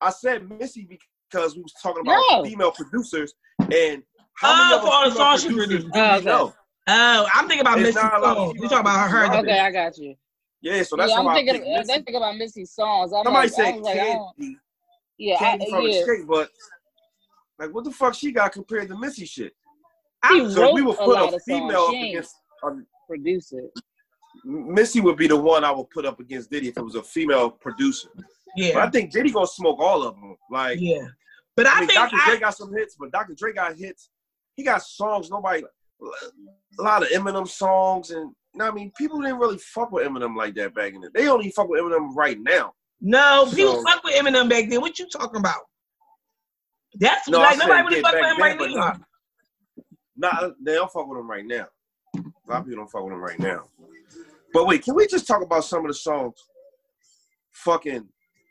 I 0.00 0.10
said 0.10 0.48
Missy 0.58 0.88
because 1.30 1.54
we 1.54 1.62
was 1.62 1.72
talking 1.80 2.02
about 2.02 2.20
No. 2.30 2.44
female 2.44 2.72
producers 2.72 3.34
and 3.70 4.02
how 4.34 4.50
Oh, 4.52 4.68
many 4.70 4.80
for 4.82 4.86
all 4.88 4.92
other 5.02 5.10
female 5.12 5.24
songs 5.26 5.42
she 5.42 5.48
producers 5.48 5.68
produced. 5.84 5.94
do 5.94 6.00
Oh, 6.00 6.14
okay. 6.16 6.24
know? 6.24 6.54
Oh, 6.88 7.28
I'm 7.32 7.46
thinking 7.46 7.60
about 7.60 7.78
It's 7.78 7.94
Missy 7.94 8.02
not 8.02 8.14
a 8.14 8.18
lot 8.18 8.30
of 8.30 8.36
songs. 8.36 8.48
You 8.54 8.54
female 8.54 8.68
talking 8.70 8.80
about 8.80 9.10
her? 9.10 9.18
producers. 9.28 9.44
Okay, 9.44 9.60
I 9.60 9.70
got 9.70 9.98
you. 9.98 10.14
Yeah, 10.60 10.82
so 10.82 10.96
that's 10.96 11.10
yeah, 11.12 11.18
I'm 11.20 11.28
I 11.28 11.34
thinking. 11.34 11.54
picked 11.54 11.66
Of, 11.66 11.72
Missy. 11.72 11.86
they 11.98 12.02
think 12.04 12.16
about 12.16 12.36
Missy's 12.36 12.70
songs. 12.72 13.12
I'm 13.12 13.24
Somebody 13.24 13.48
like, 13.48 13.58
I 13.58 13.70
said 13.72 13.80
like, 13.80 13.96
I 13.96 13.98
don't, 14.12 14.36
Candy, 14.36 14.56
yeah, 15.18 15.34
I, 15.34 15.38
Candy 15.38 15.70
from 15.70 15.84
the 15.84 15.90
yeah. 15.90 15.98
Escape, 16.00 16.26
but 16.26 16.50
like, 17.60 17.72
what 17.74 17.84
the 17.84 17.90
fuck 17.92 18.14
she 18.14 18.32
got 18.32 18.50
compared 18.52 18.88
to 18.88 18.98
Missy 18.98 19.24
shit? 19.24 19.54
She 20.28 20.50
So 20.50 20.62
wrote 20.62 20.74
we 20.74 20.82
would 20.82 20.94
a 20.94 21.04
put 21.04 21.14
lot 21.14 21.32
a 21.32 21.36
of 21.36 21.42
female 21.42 21.86
songs. 21.86 21.96
up 21.96 22.02
against. 22.02 22.36
Um, 22.64 22.86
produce 23.08 23.52
it. 23.52 23.70
Missy 24.44 25.00
would 25.00 25.16
be 25.16 25.26
the 25.26 25.36
one 25.36 25.64
I 25.64 25.70
would 25.70 25.90
put 25.90 26.06
up 26.06 26.20
against 26.20 26.50
Diddy 26.50 26.68
if 26.68 26.76
it 26.76 26.82
was 26.82 26.94
a 26.94 27.02
female 27.02 27.50
producer. 27.50 28.08
Yeah, 28.56 28.74
But 28.74 28.82
I 28.84 28.90
think 28.90 29.12
Diddy 29.12 29.30
gonna 29.30 29.46
smoke 29.46 29.78
all 29.80 30.02
of 30.04 30.14
them. 30.14 30.36
Like, 30.50 30.78
yeah. 30.80 31.06
But 31.56 31.66
I, 31.66 31.76
I 31.76 31.80
mean, 31.80 31.88
think 31.88 31.98
Dr. 31.98 32.16
I, 32.20 32.30
Dre 32.30 32.40
got 32.40 32.56
some 32.56 32.72
hits, 32.72 32.96
but 32.98 33.12
Dr. 33.12 33.34
Dre 33.34 33.52
got 33.52 33.76
hits. 33.76 34.10
He 34.54 34.62
got 34.62 34.82
songs 34.82 35.30
nobody, 35.30 35.62
a 36.78 36.82
lot 36.82 37.02
of 37.02 37.08
Eminem 37.08 37.46
songs, 37.48 38.10
and 38.10 38.30
you 38.54 38.58
know 38.58 38.66
I 38.68 38.70
mean, 38.70 38.90
people 38.96 39.20
didn't 39.20 39.38
really 39.38 39.58
fuck 39.58 39.92
with 39.92 40.06
Eminem 40.06 40.36
like 40.36 40.54
that 40.56 40.74
back 40.74 40.94
in 40.94 41.00
the. 41.00 41.10
They 41.14 41.28
only 41.28 41.50
fuck 41.50 41.68
with 41.68 41.80
Eminem 41.80 42.14
right 42.14 42.38
now. 42.40 42.72
no 43.00 43.46
people 43.54 43.82
fuck 43.84 44.02
with 44.04 44.14
Eminem 44.14 44.48
back 44.48 44.68
then. 44.68 44.80
What 44.80 44.98
you 44.98 45.08
talking 45.08 45.40
about? 45.40 45.62
That's 46.98 47.28
No, 47.28 47.38
like 47.38 47.48
I 47.48 47.56
said, 47.56 47.66
nobody 47.66 47.88
really 47.88 48.02
fuck 48.02 48.12
with 48.14 48.22
him 48.24 48.38
right 48.38 48.58
then, 48.58 48.74
but 48.74 48.76
now. 48.98 49.00
Nah, 50.16 50.50
they 50.62 50.74
don't 50.74 50.90
fuck 50.92 51.06
with 51.08 51.18
him 51.18 51.30
right 51.30 51.46
now. 51.46 51.66
A 52.16 52.20
lot 52.50 52.60
of 52.60 52.64
people 52.66 52.78
don't 52.82 52.90
fuck 52.90 53.04
with 53.04 53.12
him 53.12 53.20
right 53.20 53.38
now. 53.38 53.62
But 54.52 54.66
wait, 54.66 54.82
can 54.84 54.94
we 54.94 55.06
just 55.06 55.26
talk 55.26 55.42
about 55.42 55.64
some 55.64 55.80
of 55.84 55.88
the 55.88 55.94
songs? 55.94 56.34
Fucking, 57.50 58.06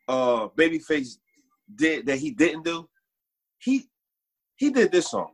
uh, 0.08 0.48
Babyface 0.50 1.18
did 1.76 2.06
that 2.08 2.18
he 2.18 2.32
didn't 2.32 2.64
do. 2.66 2.88
He 3.60 3.88
he 4.56 4.70
did 4.72 4.92
this 4.92 5.10
song. 5.12 5.32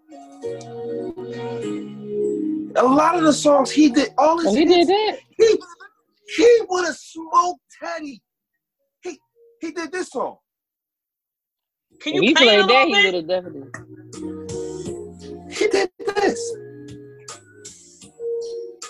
A 2.75 2.83
lot 2.83 3.15
of 3.15 3.23
the 3.23 3.33
songs 3.33 3.71
he 3.71 3.89
did, 3.89 4.13
all 4.17 4.37
his 4.39 4.53
he 4.53 4.65
hits, 4.65 4.87
did 4.87 4.87
that. 4.87 5.19
he 5.37 5.59
he 6.35 6.59
would 6.69 6.85
have 6.85 6.95
smoked 6.95 7.61
Teddy. 7.81 8.21
He 9.01 9.19
he 9.61 9.71
did 9.71 9.91
this 9.91 10.09
song. 10.09 10.37
Can 12.01 12.15
If 12.15 12.21
you 12.23 12.29
he 12.29 12.35
play 12.35 12.45
played 12.45 12.69
that, 12.69 12.87
he 12.87 12.93
bit? 12.93 13.05
would 13.05 13.13
have 13.15 13.27
definitely. 13.27 14.46
He 16.07 16.21
this. 16.21 16.55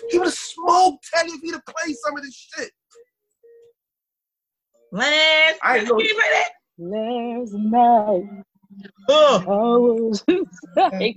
He 0.10 0.17
would 0.19 0.27
have 0.27 0.34
smoked 0.34 1.06
Teddy 1.13 1.32
if 1.32 1.41
he'd 1.41 1.51
have 1.53 1.65
played 1.65 1.95
some 1.97 2.15
of 2.17 2.23
this 2.23 2.36
shit. 2.56 2.71
Last, 4.91 5.60
I 5.63 5.80
can 5.80 5.88
know- 5.88 5.99
you 5.99 6.13
play 6.15 6.30
that? 6.32 6.49
Last 6.80 7.53
night, 7.53 8.43
Ugh. 9.10 9.43
I 9.47 9.49
was 9.49 10.23
like, 10.75 11.15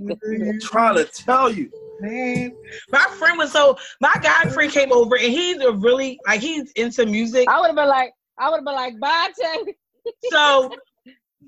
trying 0.62 0.96
to 0.96 1.04
tell 1.04 1.52
you. 1.52 1.70
Man, 2.00 2.52
my 2.90 3.04
friend 3.18 3.36
was 3.36 3.52
so 3.52 3.76
my 4.00 4.14
guy 4.22 4.44
friend 4.48 4.72
came 4.72 4.90
over 4.90 5.16
and 5.16 5.30
he's 5.30 5.58
a 5.58 5.70
really 5.72 6.18
like 6.26 6.40
he's 6.40 6.72
into 6.72 7.04
music. 7.04 7.46
I 7.46 7.60
would 7.60 7.66
have 7.66 7.76
been 7.76 7.88
like, 7.88 8.10
I 8.38 8.48
would 8.48 8.56
have 8.56 8.64
been 8.64 8.74
like, 8.74 8.98
bye, 8.98 9.28
Teddy. 9.38 9.74
So 10.30 10.72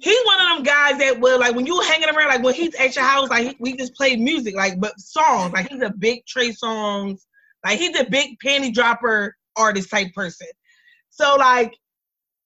he's 0.01 0.25
one 0.25 0.41
of 0.41 0.49
them 0.57 0.63
guys 0.63 0.99
that 0.99 1.21
will 1.21 1.39
like 1.39 1.55
when 1.55 1.67
you 1.67 1.81
hanging 1.81 2.09
around, 2.09 2.29
like 2.29 2.43
when 2.43 2.55
he's 2.55 2.75
at 2.77 2.95
your 2.95 3.05
house, 3.05 3.29
like 3.29 3.47
he, 3.49 3.57
we 3.61 3.77
just 3.77 3.95
play 3.95 4.17
music, 4.17 4.55
like 4.55 4.81
but 4.81 4.99
songs. 4.99 5.53
Like 5.53 5.69
he's 5.71 5.83
a 5.83 5.91
big 5.91 6.25
Trey 6.27 6.51
Songz, 6.51 7.21
like 7.65 7.79
he's 7.79 7.99
a 7.99 8.05
big 8.05 8.39
panty 8.45 8.73
dropper 8.73 9.37
artist 9.57 9.91
type 9.91 10.13
person. 10.15 10.47
So 11.11 11.37
like 11.37 11.75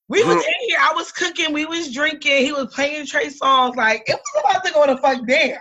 we 0.08 0.22
was 0.22 0.36
in 0.36 0.68
here, 0.68 0.78
I 0.80 0.92
was 0.94 1.10
cooking, 1.12 1.52
we 1.52 1.66
was 1.66 1.92
drinking, 1.92 2.44
he 2.44 2.52
was 2.52 2.72
playing 2.74 3.06
Trey 3.06 3.26
Songz, 3.26 3.76
like 3.76 4.02
it 4.06 4.16
was 4.34 4.44
about 4.44 4.64
to 4.64 4.72
go 4.72 4.86
the 4.86 4.98
fuck 5.00 5.26
down. 5.26 5.58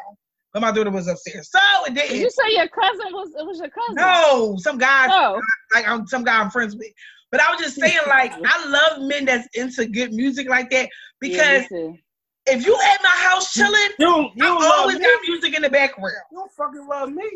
But 0.53 0.61
my 0.61 0.71
daughter 0.71 0.89
was 0.89 1.07
upstairs, 1.07 1.49
so 1.51 1.59
it 1.85 1.93
Did 1.95 2.09
you 2.11 2.17
didn't. 2.19 2.31
say 2.31 2.55
your 2.55 2.67
cousin 2.69 3.07
was? 3.11 3.29
It 3.37 3.45
was 3.45 3.59
your 3.59 3.69
cousin. 3.69 3.95
No, 3.95 4.55
some 4.57 4.77
guy 4.77 5.07
Oh, 5.11 5.41
like 5.73 5.85
I'm 5.85 6.07
some 6.07 6.23
guy 6.23 6.39
I'm 6.39 6.49
friends 6.49 6.75
with. 6.77 6.87
But 7.31 7.41
I 7.41 7.51
was 7.51 7.61
just 7.61 7.79
saying, 7.79 7.99
like, 8.07 8.33
I 8.33 8.67
love 8.67 9.01
men 9.07 9.25
that's 9.25 9.47
into 9.53 9.85
good 9.85 10.13
music 10.13 10.49
like 10.49 10.69
that 10.71 10.89
because 11.19 11.65
yeah, 11.71 11.91
if 12.47 12.65
you 12.65 12.75
at 12.75 13.03
my 13.03 13.09
house 13.15 13.53
chilling, 13.53 13.89
You 13.99 14.29
you 14.35 14.45
I 14.45 14.77
always 14.77 14.99
got 14.99 15.21
music 15.27 15.55
in 15.55 15.63
the 15.63 15.69
background. 15.69 16.13
You 16.31 16.37
don't 16.37 16.51
fucking 16.51 16.87
love 16.87 17.11
me. 17.11 17.29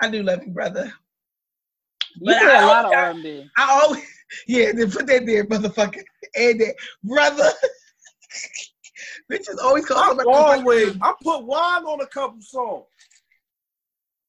I 0.00 0.08
do 0.10 0.22
love 0.22 0.40
you, 0.44 0.52
brother. 0.52 0.92
You 2.16 2.26
But 2.26 2.38
play 2.38 2.56
I 2.56 2.64
a 2.64 2.66
lot 2.66 2.84
of 2.86 2.92
R&B. 2.92 3.50
I 3.56 3.80
always, 3.82 4.04
yeah, 4.46 4.72
then 4.72 4.90
put 4.90 5.06
that 5.06 5.26
there, 5.26 5.44
motherfucker. 5.44 6.02
And 6.34 6.60
that, 6.60 6.74
brother. 7.04 7.50
Bitches 9.30 9.58
always 9.62 9.86
call 9.86 9.98
I 9.98 10.14
me 10.14 10.24
always, 10.26 10.96
I 11.00 11.12
put 11.22 11.44
wine 11.44 11.84
on 11.84 12.00
a 12.00 12.06
couple 12.06 12.40
songs. 12.42 12.84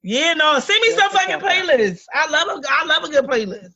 Yeah, 0.04 0.34
no, 0.34 0.60
send 0.60 0.82
me 0.82 0.90
That's 0.96 1.02
some 1.02 1.12
fucking 1.12 1.40
playlists. 1.40 2.06
I 2.14 2.30
love 2.30 2.48
a, 2.48 2.62
I 2.70 2.86
love 2.86 3.04
a 3.04 3.10
good 3.10 3.26
playlist. 3.26 3.74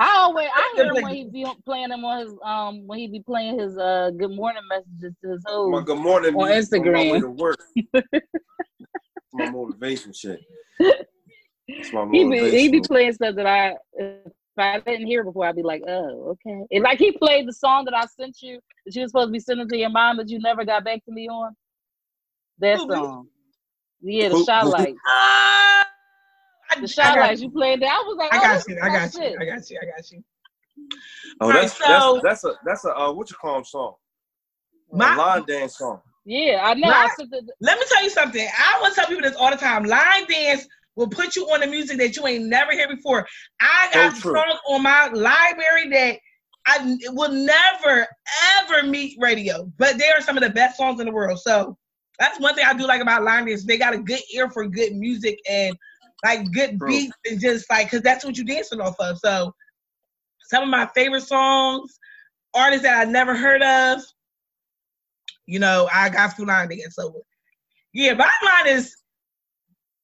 I 0.00 0.16
always 0.16 0.48
I 0.52 0.72
hear 0.76 0.94
him 0.94 1.02
when 1.02 1.14
he 1.14 1.24
be 1.24 1.46
playing 1.66 1.90
them 1.90 2.04
on 2.04 2.20
his 2.20 2.32
um 2.42 2.86
when 2.86 2.98
he 2.98 3.06
be 3.06 3.20
playing 3.20 3.58
his 3.58 3.76
uh 3.76 4.10
good 4.16 4.30
morning 4.30 4.62
messages 4.68 5.14
to 5.22 5.32
his 5.32 5.42
My 5.46 5.52
hoes. 5.52 5.84
good 5.84 5.98
morning 5.98 6.34
On 6.34 6.48
music 6.48 6.80
on 6.80 6.92
my 6.92 7.12
way 7.12 7.18
Instagram. 7.18 7.20
to 7.20 7.30
work. 7.30 7.58
my 9.32 9.50
motivation 9.50 10.12
shit. 10.14 10.40
That's 10.80 11.92
my 11.92 12.08
He 12.10 12.24
be, 12.24 12.50
he 12.50 12.68
be 12.68 12.80
playing 12.80 13.12
stuff 13.12 13.36
that 13.36 13.46
I 13.46 13.76
if 13.94 14.32
I 14.56 14.80
didn't 14.80 15.06
hear 15.06 15.22
before, 15.22 15.46
I'd 15.46 15.54
be 15.56 15.62
like, 15.62 15.82
oh, 15.86 16.36
okay. 16.46 16.64
And 16.70 16.82
like 16.82 16.98
he 16.98 17.12
played 17.12 17.46
the 17.46 17.52
song 17.52 17.84
that 17.84 17.94
I 17.94 18.06
sent 18.06 18.42
you 18.42 18.58
that 18.86 18.94
you 18.94 19.02
were 19.02 19.08
supposed 19.08 19.28
to 19.28 19.32
be 19.32 19.38
sending 19.38 19.68
to 19.68 19.76
your 19.76 19.90
mom 19.90 20.16
that 20.16 20.28
you 20.28 20.38
never 20.40 20.64
got 20.64 20.84
back 20.84 21.04
to 21.04 21.12
me 21.12 21.28
on. 21.28 21.54
That 22.58 22.80
song. 22.80 23.28
Yeah, 24.02 24.30
the 24.30 24.44
shot 24.44 24.66
light. 24.66 24.94
Ah, 25.06 25.86
The 26.76 26.82
I 26.82 26.86
shot 26.86 27.14
got 27.14 27.20
lights 27.20 27.40
you 27.40 27.50
played 27.50 27.80
that. 27.82 27.88
I 27.90 28.02
was 28.06 28.16
like, 28.16 28.32
I 28.32 28.38
oh, 28.38 28.40
got 28.40 28.54
this 28.54 28.68
you. 28.68 28.78
I 28.82 28.88
got 28.88 29.14
you. 29.14 29.36
I 29.40 29.44
got 29.44 29.70
you. 29.70 29.78
I 29.82 29.86
got 29.86 30.10
you. 30.10 30.24
Oh, 31.40 31.46
Alright, 31.46 31.62
that's, 31.62 31.76
so- 31.78 32.20
that's 32.22 32.42
that's 32.42 32.44
a 32.44 32.58
that's 32.64 32.84
a 32.84 32.96
uh, 32.96 33.12
what 33.12 33.30
you 33.30 33.36
call 33.36 33.54
them 33.54 33.64
song. 33.64 33.94
My- 34.92 35.14
a 35.14 35.18
line 35.18 35.44
dance 35.46 35.78
song. 35.78 36.00
Yeah, 36.24 36.60
I 36.62 36.74
know. 36.74 36.88
I 36.90 37.08
the, 37.18 37.42
Let 37.60 37.78
me 37.78 37.84
tell 37.88 38.04
you 38.04 38.10
something. 38.10 38.46
I 38.46 38.78
want 38.80 38.94
to 38.94 39.00
tell 39.00 39.08
people 39.08 39.22
this 39.22 39.36
all 39.36 39.50
the 39.50 39.56
time. 39.56 39.84
Line 39.84 40.26
dance 40.28 40.66
will 40.96 41.08
put 41.08 41.34
you 41.34 41.44
on 41.46 41.60
the 41.60 41.66
music 41.66 41.98
that 41.98 42.16
you 42.16 42.26
ain't 42.26 42.44
never 42.44 42.72
heard 42.72 42.90
before. 42.90 43.26
I 43.60 43.88
got 43.92 44.16
So 44.16 44.34
songs 44.34 44.60
on 44.68 44.82
my 44.82 45.08
library 45.08 45.88
that 45.90 46.18
I 46.66 46.78
n- 46.80 46.98
will 47.12 47.32
never 47.32 48.06
ever 48.58 48.86
meet 48.86 49.16
radio, 49.18 49.72
but 49.78 49.98
they 49.98 50.08
are 50.10 50.20
some 50.20 50.36
of 50.36 50.42
the 50.42 50.50
best 50.50 50.76
songs 50.76 51.00
in 51.00 51.06
the 51.06 51.12
world. 51.12 51.38
So 51.40 51.76
that's 52.18 52.38
one 52.38 52.54
thing 52.54 52.66
I 52.66 52.74
do 52.74 52.86
like 52.86 53.00
about 53.00 53.22
line 53.22 53.46
dance. 53.46 53.64
They 53.64 53.78
got 53.78 53.94
a 53.94 53.98
good 53.98 54.20
ear 54.34 54.50
for 54.50 54.68
good 54.68 54.94
music 54.94 55.40
and 55.48 55.74
like 56.24 56.50
good 56.52 56.78
True. 56.78 56.88
beats 56.88 57.16
and 57.24 57.40
just 57.40 57.68
like 57.70 57.86
because 57.86 58.02
that's 58.02 58.24
what 58.24 58.36
you 58.36 58.44
dancing 58.44 58.80
off 58.80 58.96
of. 59.00 59.18
So 59.18 59.52
some 60.48 60.64
of 60.64 60.68
my 60.68 60.88
favorite 60.94 61.22
songs, 61.22 61.98
artists 62.54 62.84
that 62.84 63.06
I 63.06 63.10
never 63.10 63.36
heard 63.36 63.62
of. 63.62 64.02
You 65.46 65.58
know, 65.58 65.88
I 65.92 66.08
got 66.10 66.36
through 66.36 66.46
line 66.46 66.68
dance. 66.68 66.94
So 66.94 67.22
yeah, 67.92 68.14
bottom 68.14 68.32
line 68.44 68.76
is 68.76 68.94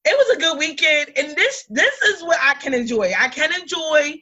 it 0.04 0.16
was 0.16 0.36
a 0.36 0.40
good 0.40 0.58
weekend, 0.58 1.10
and 1.16 1.36
this 1.36 1.64
this 1.68 2.02
is 2.02 2.22
what 2.22 2.38
I 2.40 2.54
can 2.54 2.74
enjoy. 2.74 3.12
I 3.18 3.28
can 3.28 3.52
enjoy. 3.60 4.20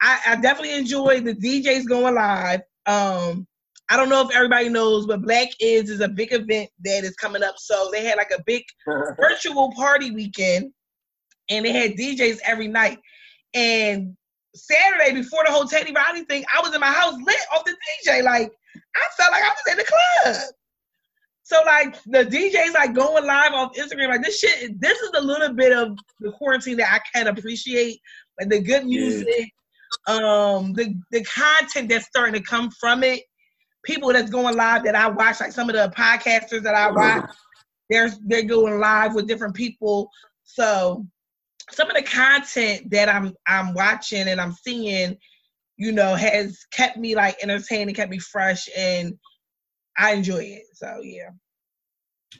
I, 0.00 0.20
I 0.26 0.36
definitely 0.36 0.76
enjoy 0.76 1.20
the 1.20 1.34
DJs 1.34 1.88
going 1.88 2.14
live. 2.14 2.60
Um, 2.86 3.46
I 3.90 3.96
don't 3.96 4.08
know 4.08 4.26
if 4.26 4.34
everybody 4.34 4.68
knows, 4.68 5.06
but 5.06 5.22
Black 5.22 5.48
is 5.60 5.90
is 5.90 6.00
a 6.00 6.08
big 6.08 6.32
event 6.32 6.70
that 6.84 7.04
is 7.04 7.14
coming 7.16 7.42
up. 7.42 7.56
So 7.58 7.90
they 7.92 8.04
had 8.04 8.16
like 8.16 8.32
a 8.36 8.42
big 8.46 8.62
virtual 8.86 9.72
party 9.72 10.10
weekend, 10.10 10.72
and 11.50 11.64
they 11.64 11.72
had 11.72 11.92
DJs 11.92 12.38
every 12.44 12.68
night. 12.68 12.98
And 13.54 14.16
Saturday 14.54 15.14
before 15.14 15.44
the 15.44 15.52
whole 15.52 15.66
Teddy 15.66 15.92
Riley 15.92 16.24
thing, 16.24 16.44
I 16.54 16.60
was 16.60 16.74
in 16.74 16.80
my 16.80 16.92
house 16.92 17.14
lit 17.14 17.36
off 17.52 17.64
the 17.64 17.72
DJ. 18.06 18.22
Like 18.22 18.52
I 18.96 19.06
felt 19.16 19.32
like 19.32 19.44
I 19.44 19.48
was 19.48 19.72
in 19.72 19.78
the 19.78 19.84
club. 19.84 20.36
So 21.42 21.60
like 21.66 22.02
the 22.04 22.24
DJs 22.24 22.72
like 22.72 22.94
going 22.94 23.26
live 23.26 23.52
off 23.52 23.74
Instagram, 23.74 24.08
like 24.08 24.22
this 24.22 24.40
shit. 24.40 24.80
This 24.80 24.98
is 24.98 25.10
a 25.14 25.20
little 25.20 25.52
bit 25.52 25.76
of 25.76 25.98
the 26.20 26.32
quarantine 26.32 26.78
that 26.78 26.92
I 26.92 27.00
can 27.14 27.26
appreciate, 27.26 28.00
like 28.40 28.48
the 28.48 28.60
good 28.60 28.86
music, 28.86 29.52
um, 30.06 30.72
the 30.72 30.94
the 31.10 31.22
content 31.24 31.90
that's 31.90 32.06
starting 32.06 32.34
to 32.34 32.40
come 32.40 32.70
from 32.80 33.02
it. 33.02 33.24
People 33.84 34.10
that's 34.14 34.30
going 34.30 34.56
live 34.56 34.84
that 34.84 34.94
I 34.94 35.08
watch, 35.08 35.40
like 35.40 35.52
some 35.52 35.68
of 35.68 35.76
the 35.76 35.92
podcasters 35.94 36.62
that 36.62 36.74
I 36.74 36.90
watch, 36.90 37.30
they're 37.90 38.10
they're 38.24 38.44
going 38.44 38.80
live 38.80 39.14
with 39.14 39.28
different 39.28 39.54
people. 39.54 40.08
So 40.44 41.06
some 41.70 41.90
of 41.90 41.96
the 41.96 42.02
content 42.02 42.90
that 42.90 43.08
I'm 43.08 43.34
I'm 43.46 43.74
watching 43.74 44.28
and 44.28 44.40
I'm 44.40 44.52
seeing, 44.52 45.16
you 45.76 45.92
know, 45.92 46.14
has 46.14 46.58
kept 46.72 46.96
me 46.96 47.14
like 47.14 47.36
entertained 47.42 47.88
and 47.88 47.96
kept 47.96 48.10
me 48.10 48.18
fresh 48.18 48.68
and 48.76 49.14
I 49.96 50.12
enjoy 50.12 50.42
it. 50.42 50.64
So 50.74 51.00
yeah. 51.02 51.30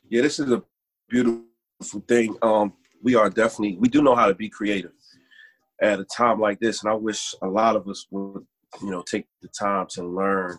Yeah, 0.09 0.23
this 0.23 0.39
is 0.39 0.51
a 0.51 0.63
beautiful 1.09 2.01
thing. 2.09 2.37
Um, 2.43 2.75
we 3.03 3.15
are 3.15 3.31
definitely 3.31 3.77
we 3.79 3.89
do 3.89 4.03
know 4.03 4.15
how 4.15 4.27
to 4.27 4.35
be 4.35 4.49
creative 4.49 4.93
at 5.81 6.01
a 6.01 6.05
time 6.05 6.41
like 6.41 6.61
this, 6.61 6.83
and 6.83 6.91
I 6.91 6.95
wish 6.95 7.35
a 7.43 7.47
lot 7.47 7.77
of 7.77 7.89
us 7.89 8.07
would, 8.11 8.45
you 8.83 8.91
know, 8.91 9.03
take 9.03 9.27
the 9.43 9.49
time 9.49 9.87
to 9.91 10.05
learn 10.05 10.59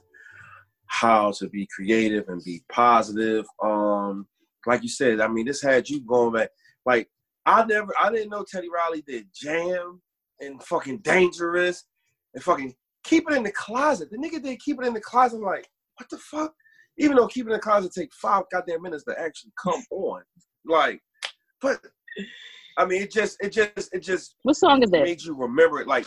how 0.88 1.32
to 1.32 1.50
be 1.50 1.68
creative 1.76 2.30
and 2.30 2.44
be 2.44 2.62
positive. 2.70 3.46
Um, 3.64 4.28
like 4.66 4.84
you 4.84 4.90
said, 4.90 5.20
I 5.20 5.28
mean, 5.28 5.46
this 5.46 5.62
had 5.62 5.90
you 5.90 6.02
going 6.02 6.34
back. 6.34 6.50
Like 6.86 7.10
I 7.46 7.64
never, 7.66 7.94
I 8.00 8.12
didn't 8.12 8.30
know 8.30 8.44
Teddy 8.44 8.70
Riley 8.70 9.02
did 9.02 9.28
Jam 9.34 10.02
and 10.40 10.62
fucking 10.64 11.00
Dangerous 11.00 11.86
and 12.34 12.44
fucking 12.44 12.74
Keep 13.04 13.30
It 13.30 13.38
in 13.38 13.44
the 13.44 13.52
Closet. 13.52 14.10
The 14.10 14.18
nigga 14.18 14.42
did 14.42 14.60
Keep 14.60 14.82
It 14.82 14.88
in 14.88 14.94
the 14.94 15.02
Closet. 15.02 15.38
I'm 15.38 15.44
like, 15.44 15.68
what 15.98 16.10
the 16.10 16.18
fuck? 16.18 16.54
Even 16.98 17.18
though 17.18 17.28
Keep 17.28 17.46
It 17.46 17.50
in 17.50 17.54
the 17.54 17.60
Closet 17.60 17.92
take 17.94 18.14
five 18.14 18.44
goddamn 18.52 18.82
minutes 18.82 19.04
to 19.06 19.20
actually 19.20 19.52
come 19.62 19.84
on, 19.92 20.22
like, 20.66 21.00
but 21.62 21.80
I 22.78 22.86
mean, 22.86 23.04
it 23.04 23.12
just, 23.12 23.38
it 23.42 23.52
just, 23.52 23.94
it 23.94 24.00
just 24.00 24.36
what 24.44 24.58
song 24.58 24.82
is 24.84 24.90
that? 24.92 25.04
made 25.04 25.22
you 25.22 25.36
remember 25.36 25.80
it, 25.80 25.88
like 25.88 26.06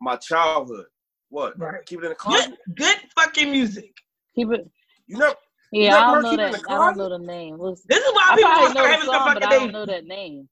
my 0.00 0.16
childhood. 0.16 0.86
What? 1.28 1.58
Right. 1.58 1.84
Keep 1.86 2.00
It 2.00 2.04
in 2.04 2.08
the 2.10 2.14
Closet. 2.16 2.56
Good 2.68 2.76
good 2.76 2.98
fucking 3.16 3.50
music. 3.50 3.92
Keep 4.34 4.52
it. 4.52 4.70
You 5.06 5.18
know. 5.18 5.34
Yeah, 5.72 5.90
never 5.90 6.04
I 6.04 6.14
don't 6.14 6.22
know 6.22 6.30
Keep 6.30 6.40
It 6.40 6.46
in 6.46 6.52
that. 6.52 6.70
I 6.70 6.74
don't 6.74 6.96
know 6.98 7.08
the 7.08 7.18
name. 7.18 7.58
What's, 7.58 7.82
This 7.88 7.98
is 7.98 8.12
why 8.12 8.28
I 8.30 8.36
people 8.36 8.50
probably 8.50 8.70
start 8.70 8.74
know 8.74 8.82
the 8.82 8.88
having 8.88 9.06
some 9.06 9.14
song, 9.14 9.34
but 9.34 9.42
fucking 9.42 9.48
I 9.48 9.60
don't 9.60 9.72
know 9.72 9.86
that 9.86 10.04
name. 10.04 10.48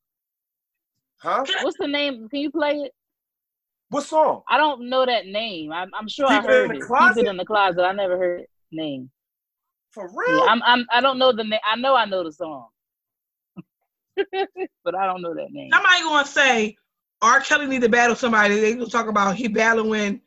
Huh? 1.25 1.43
What's 1.63 1.79
the 1.79 1.89
name? 1.89 2.29
Can 2.29 2.41
you 2.41 2.51
play 2.51 2.73
it? 2.73 2.93
What 3.89 4.05
song? 4.05 4.43
I 4.49 4.59
don't 4.59 4.91
know 4.91 5.07
that 5.07 5.27
name. 5.27 5.73
I'm, 5.73 5.91
I'm 5.95 6.07
sure 6.07 6.27
Keep 6.27 6.35
I 6.35 6.39
It 6.41 6.45
in 6.45 6.51
heard 6.51 6.71
the 6.71 6.75
it. 6.77 6.85
Keep 7.15 7.17
it 7.25 7.27
in 7.31 7.37
the 7.39 7.45
closet. 7.47 7.83
I 7.83 7.93
never 7.93 8.19
heard 8.19 8.41
it 8.43 8.51
name. 8.71 9.11
For 9.93 10.05
Yeah, 10.05 10.11
real? 10.15 10.45
I'm, 10.49 10.63
I'm. 10.65 10.87
I 10.93 11.01
don't 11.01 11.19
know 11.19 11.33
the 11.33 11.45
name. 11.45 11.61
I 11.65 11.77
know 11.77 11.95
I 11.95 12.05
know 12.05 12.25
the 12.25 12.33
song, 12.33 12.67
but 14.85 14.95
I 14.95 15.07
don't 15.07 15.23
know 15.23 15.33
that 15.35 15.51
name. 15.51 15.71
Somebody 15.73 16.03
gonna 16.03 16.27
say 16.27 16.77
R. 17.23 17.41
Kelly 17.41 17.67
need 17.67 17.81
to 17.83 17.89
battle 17.89 18.17
somebody. 18.17 18.61
They 18.61 18.75
gonna 18.75 18.87
talk 18.87 19.07
about 19.07 19.37
he 19.37 19.49
battling 19.49 20.21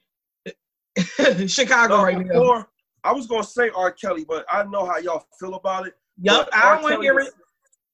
Chicago 1.48 1.98
No, 1.98 2.04
right 2.04 2.18
now. 2.18 2.24
before, 2.24 2.70
I 3.04 3.12
was 3.12 3.28
gonna 3.28 3.44
say 3.44 3.70
R. 3.76 3.92
Kelly, 3.92 4.26
but 4.28 4.46
I 4.50 4.64
know 4.64 4.86
how 4.86 4.98
y'all 4.98 5.28
feel 5.40 5.54
about 5.56 5.86
it. 5.86 5.94
Yup, 6.22 6.46
But 6.46 6.56
I 6.56 6.70
R. 6.70 6.74
don't 6.76 6.84
want 6.84 6.96
to 6.96 7.02
hear 7.02 7.20
it. 7.20 7.34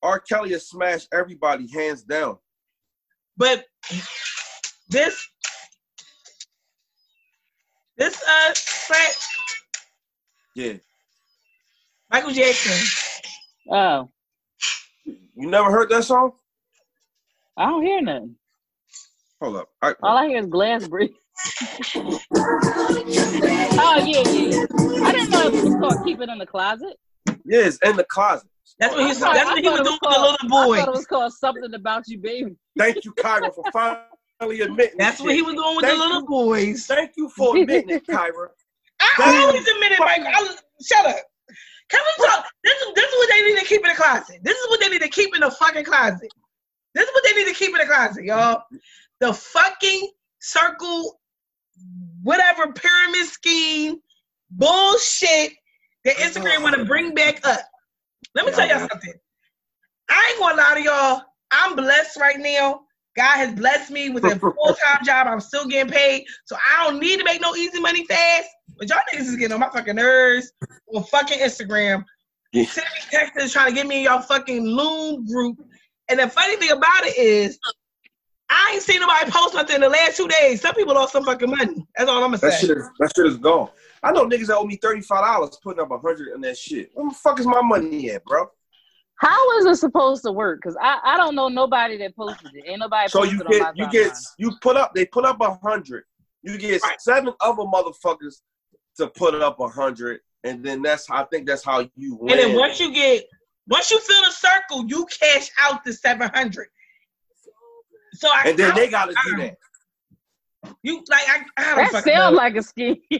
R. 0.03 0.19
Kelly 0.19 0.51
has 0.51 0.67
smashed 0.67 1.07
everybody 1.11 1.67
hands 1.71 2.03
down. 2.03 2.37
But 3.37 3.65
this 4.89 5.27
this 7.97 8.21
uh 8.27 8.53
track, 8.55 9.13
Yeah. 10.55 10.73
Michael 12.11 12.31
Jackson. 12.31 13.23
Oh, 13.71 14.09
You 15.05 15.47
never 15.47 15.71
heard 15.71 15.89
that 15.89 16.03
song? 16.03 16.33
I 17.57 17.65
don't 17.65 17.83
hear 17.83 18.01
nothing. 18.01 18.35
Hold 19.41 19.57
up. 19.57 19.69
I, 19.81 19.93
All 20.03 20.17
I 20.17 20.27
hear 20.27 20.39
is 20.39 20.47
glass 20.47 20.87
break. 20.87 21.11
oh 21.95 22.21
yeah, 24.05 24.21
yeah. 24.31 24.65
I 25.05 25.11
didn't 25.11 25.31
know 25.31 25.47
it 25.47 25.63
was 25.63 25.75
called 25.75 26.03
"Keep 26.03 26.21
It 26.21 26.29
in 26.29 26.37
the 26.37 26.45
Closet." 26.45 26.97
yeah, 27.45 27.59
it's 27.65 27.77
in 27.83 27.95
the 27.95 28.03
closet. 28.03 28.47
Oh, 28.81 28.87
that's 28.87 28.93
what 28.95 29.03
I 29.03 29.07
he's 29.07 29.19
thought- 29.19 29.33
that's 29.35 29.49
I 29.49 29.53
what 29.53 29.63
he 29.63 29.69
was 29.69 29.79
it 29.79 29.83
doing 29.83 29.93
with 29.93 29.99
the 30.01 30.07
called- 30.07 30.21
little 30.21 30.37
I 30.61 30.65
boy. 30.65 30.77
thought 30.77 30.87
it 30.87 30.91
was 30.91 31.05
called 31.07 31.33
something 31.33 31.73
about 31.73 32.07
you, 32.07 32.17
baby. 32.17 32.55
Thank 32.77 33.05
you, 33.05 33.11
Kyra, 33.13 33.53
for 33.53 33.63
finally 33.71 34.61
admitting. 34.61 34.97
That's 34.97 35.17
this 35.17 35.25
what 35.25 35.35
he 35.35 35.41
was 35.41 35.53
doing 35.55 35.75
with 35.75 35.85
Thank 35.85 35.97
the 35.97 36.03
little 36.03 36.21
you. 36.21 36.27
boys. 36.27 36.85
Thank 36.87 37.11
you 37.15 37.29
for 37.29 37.55
admitting 37.57 37.89
it, 37.91 38.07
Kyra. 38.07 38.47
I 38.99 39.13
That 39.17 39.45
always 39.47 39.61
is 39.61 39.67
admit 39.67 39.91
it, 39.93 39.99
Michael. 39.99 40.27
I, 40.27 40.55
shut 40.83 41.05
up. 41.05 41.17
Can 41.89 41.99
we 42.17 42.25
talk? 42.25 42.45
This 42.63 42.73
is 42.81 42.93
this 42.95 43.05
is 43.09 43.15
what 43.15 43.29
they 43.29 43.41
need 43.53 43.59
to 43.59 43.65
keep 43.65 43.81
in 43.83 43.89
the 43.89 43.95
closet. 43.95 44.39
This 44.43 44.57
is 44.57 44.69
what 44.69 44.79
they 44.79 44.89
need 44.89 45.01
to 45.01 45.09
keep 45.09 45.35
in 45.35 45.41
the 45.41 45.51
fucking 45.51 45.85
closet. 45.85 46.31
This 46.95 47.07
is 47.07 47.13
what 47.13 47.23
they 47.23 47.33
need 47.33 47.47
to 47.47 47.53
keep 47.53 47.69
in 47.69 47.77
the 47.77 47.85
closet, 47.85 48.23
y'all. 48.23 48.63
The 49.19 49.33
fucking 49.33 50.09
circle, 50.39 51.19
whatever 52.23 52.71
pyramid 52.73 53.25
scheme, 53.27 53.97
bullshit 54.49 55.53
that 56.05 56.15
Instagram 56.17 56.63
want 56.63 56.75
to 56.75 56.85
bring 56.85 57.13
back 57.13 57.45
up. 57.45 57.59
Let 58.35 58.45
me 58.45 58.51
tell 58.51 58.67
y'all 58.67 58.79
something. 58.79 59.13
I 60.09 60.29
ain't 60.31 60.39
gonna 60.39 60.55
lie 60.55 60.73
to 60.75 60.81
y'all. 60.83 61.21
I'm 61.51 61.75
blessed 61.75 62.19
right 62.19 62.39
now. 62.39 62.81
God 63.15 63.35
has 63.35 63.53
blessed 63.53 63.91
me 63.91 64.09
with 64.09 64.23
a 64.25 64.35
full 64.39 64.75
time 64.83 65.05
job. 65.05 65.27
I'm 65.27 65.39
still 65.39 65.67
getting 65.67 65.91
paid, 65.91 66.25
so 66.45 66.55
I 66.55 66.85
don't 66.85 66.99
need 66.99 67.19
to 67.19 67.23
make 67.23 67.41
no 67.41 67.55
easy 67.55 67.79
money 67.79 68.05
fast. 68.05 68.47
But 68.77 68.89
y'all 68.89 68.99
niggas 69.13 69.21
is 69.21 69.35
getting 69.35 69.53
on 69.53 69.59
my 69.59 69.69
fucking 69.69 69.95
nerves 69.95 70.51
on 70.93 71.03
fucking 71.03 71.39
Instagram. 71.39 72.03
Yeah. 72.53 72.65
Send 72.65 72.87
me 72.95 73.01
texts 73.11 73.53
trying 73.53 73.69
to 73.69 73.75
get 73.75 73.87
me 73.87 73.97
in 73.97 74.03
y'all 74.03 74.21
fucking 74.21 74.65
loom 74.65 75.25
group. 75.25 75.57
And 76.09 76.19
the 76.19 76.27
funny 76.27 76.55
thing 76.57 76.71
about 76.71 77.03
it 77.05 77.17
is, 77.17 77.57
I 78.49 78.71
ain't 78.73 78.83
seen 78.83 78.99
nobody 78.99 79.31
post 79.31 79.53
nothing 79.53 79.75
in 79.75 79.81
the 79.81 79.89
last 79.89 80.17
two 80.17 80.27
days. 80.27 80.61
Some 80.61 80.75
people 80.75 80.93
lost 80.93 81.13
some 81.13 81.23
fucking 81.23 81.49
money. 81.49 81.87
That's 81.97 82.09
all 82.09 82.17
I'm 82.23 82.31
gonna 82.31 82.37
That 82.39 82.53
say. 82.53 82.67
shit 82.67 82.77
is 82.77 82.89
that 82.99 83.11
shit 83.15 83.25
is 83.25 83.37
gone. 83.37 83.69
I 84.03 84.11
know 84.11 84.25
niggas 84.27 84.47
that 84.47 84.57
owe 84.57 84.65
me 84.65 84.75
thirty 84.75 85.01
five 85.01 85.23
dollars 85.23 85.57
putting 85.63 85.81
up 85.81 85.91
a 85.91 85.97
hundred 85.97 86.33
on 86.33 86.41
that 86.41 86.57
shit. 86.57 86.91
Where 86.93 87.09
the 87.09 87.15
fuck 87.15 87.39
is 87.39 87.45
my 87.47 87.61
money 87.61 88.09
at, 88.11 88.23
bro? 88.25 88.47
How 89.19 89.57
is 89.59 89.65
it 89.65 89.75
supposed 89.77 90.23
to 90.23 90.31
work? 90.31 90.61
Cause 90.61 90.75
I, 90.81 90.99
I 91.03 91.17
don't 91.17 91.35
know 91.35 91.47
nobody 91.47 91.97
that 91.99 92.15
posted 92.15 92.51
it. 92.53 92.65
Ain't 92.67 92.79
nobody 92.79 93.07
So 93.09 93.19
posted 93.19 93.39
you 93.39 93.45
on 93.45 93.59
my 93.59 93.71
get 93.71 93.77
you 93.77 93.89
get 93.91 94.11
timeline. 94.11 94.27
you 94.37 94.51
put 94.61 94.75
up 94.77 94.93
they 94.93 95.05
put 95.05 95.23
up 95.25 95.39
a 95.41 95.53
hundred. 95.63 96.03
You 96.41 96.57
get 96.57 96.81
Right. 96.83 96.99
seven 96.99 97.33
other 97.39 97.63
motherfuckers 97.63 98.41
to 98.97 99.07
put 99.07 99.33
up 99.35 99.59
a 99.61 99.67
hundred, 99.69 100.19
and 100.43 100.63
then 100.63 100.81
that's 100.81 101.09
I 101.09 101.23
think 101.25 101.47
that's 101.47 101.63
how 101.63 101.87
you 101.95 102.15
win. 102.15 102.31
And 102.31 102.39
then 102.51 102.59
once 102.59 102.79
you 102.79 102.93
get 102.93 103.23
Once 103.67 103.89
you 103.91 103.99
fill 104.01 104.21
the 104.25 104.31
circle, 104.31 104.85
you 104.87 105.05
cash 105.05 105.49
out 105.61 105.85
the 105.85 105.93
seven 105.93 106.29
hundred. 106.33 106.67
So 108.15 108.27
I 108.29 108.49
And 108.49 108.59
then 108.59 108.71
I- 108.71 108.75
they 108.75 108.89
gotta 108.89 109.13
do 109.25 109.37
that. 109.37 109.57
You 110.83 111.03
like 111.09 111.23
I, 111.27 111.43
I 111.57 111.75
don't 111.75 111.91
That 111.91 112.03
sounds 112.03 112.31
know. 112.31 112.37
like 112.37 112.55
a 112.55 112.63
scheme. 112.63 112.97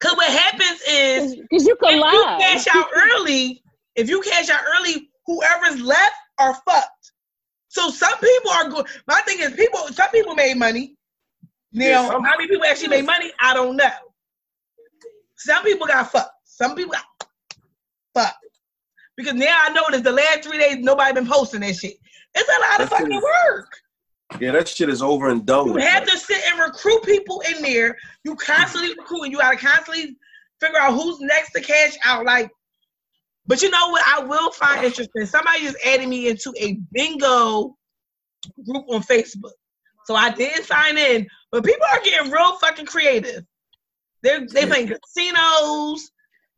Cause 0.00 0.16
what 0.16 0.30
happens 0.30 0.80
is 0.88 1.36
Because 1.36 1.66
you 1.66 1.76
can 1.82 1.98
if 1.98 2.12
you 2.12 2.24
cash 2.40 2.66
out 2.74 2.86
early, 2.94 3.62
if 3.94 4.08
you 4.08 4.20
cash 4.22 4.50
out 4.50 4.60
early, 4.76 5.08
whoever's 5.26 5.80
left 5.80 6.14
are 6.38 6.54
fucked. 6.66 7.12
So 7.68 7.90
some 7.90 8.12
people 8.18 8.50
are 8.52 8.68
good. 8.68 8.86
My 9.06 9.20
thing 9.22 9.38
is, 9.40 9.52
people. 9.52 9.80
Some 9.88 10.10
people 10.10 10.34
made 10.34 10.56
money. 10.56 10.96
Now, 11.72 11.86
Yeah, 11.86 12.08
some- 12.08 12.24
how 12.24 12.36
many 12.36 12.48
people 12.48 12.66
actually 12.66 12.88
made 12.88 13.06
money? 13.06 13.30
I 13.40 13.54
don't 13.54 13.76
know. 13.76 13.90
Some 15.36 15.62
people 15.64 15.86
got 15.86 16.10
fucked. 16.10 16.32
Some 16.44 16.74
people 16.74 16.92
got 16.92 17.04
fucked. 18.14 18.36
Because 19.16 19.34
now 19.34 19.56
I 19.62 19.70
noticed 19.72 20.04
the 20.04 20.12
last 20.12 20.44
three 20.44 20.58
days 20.58 20.78
nobody 20.78 21.12
been 21.14 21.26
posting 21.28 21.60
that 21.60 21.74
shit. 21.76 21.94
It's 22.34 22.48
a 22.48 22.60
lot 22.60 22.80
of 22.82 22.90
That's 22.90 23.00
fucking 23.02 23.16
it. 23.16 23.22
work. 23.22 23.68
Yeah, 24.40 24.52
that 24.52 24.68
shit 24.68 24.88
is 24.88 25.02
over 25.02 25.28
and 25.28 25.44
done 25.46 25.66
You 25.66 25.72
with. 25.74 25.84
have 25.84 26.04
to 26.06 26.18
sit 26.18 26.42
and 26.50 26.60
recruit 26.60 27.02
people 27.04 27.42
in 27.54 27.62
there. 27.62 27.96
You 28.24 28.34
constantly 28.36 28.90
recruiting. 28.98 29.32
You 29.32 29.38
gotta 29.38 29.56
constantly 29.56 30.16
figure 30.60 30.78
out 30.80 30.94
who's 30.94 31.20
next 31.20 31.52
to 31.52 31.60
cash 31.60 31.96
out. 32.04 32.24
Like, 32.24 32.50
but 33.46 33.62
you 33.62 33.70
know 33.70 33.88
what? 33.90 34.02
I 34.06 34.24
will 34.24 34.50
find 34.52 34.84
interesting. 34.84 35.26
Somebody 35.26 35.62
just 35.62 35.76
added 35.84 36.08
me 36.08 36.28
into 36.28 36.52
a 36.58 36.78
bingo 36.92 37.76
group 38.64 38.84
on 38.90 39.02
Facebook. 39.02 39.52
So 40.06 40.14
I 40.16 40.30
did 40.30 40.64
sign 40.64 40.98
in, 40.98 41.26
but 41.52 41.64
people 41.64 41.86
are 41.92 42.00
getting 42.02 42.30
real 42.32 42.56
fucking 42.58 42.86
creative. 42.86 43.44
They're 44.22 44.46
they 44.46 44.66
playing 44.66 44.88
casinos. 44.88 46.10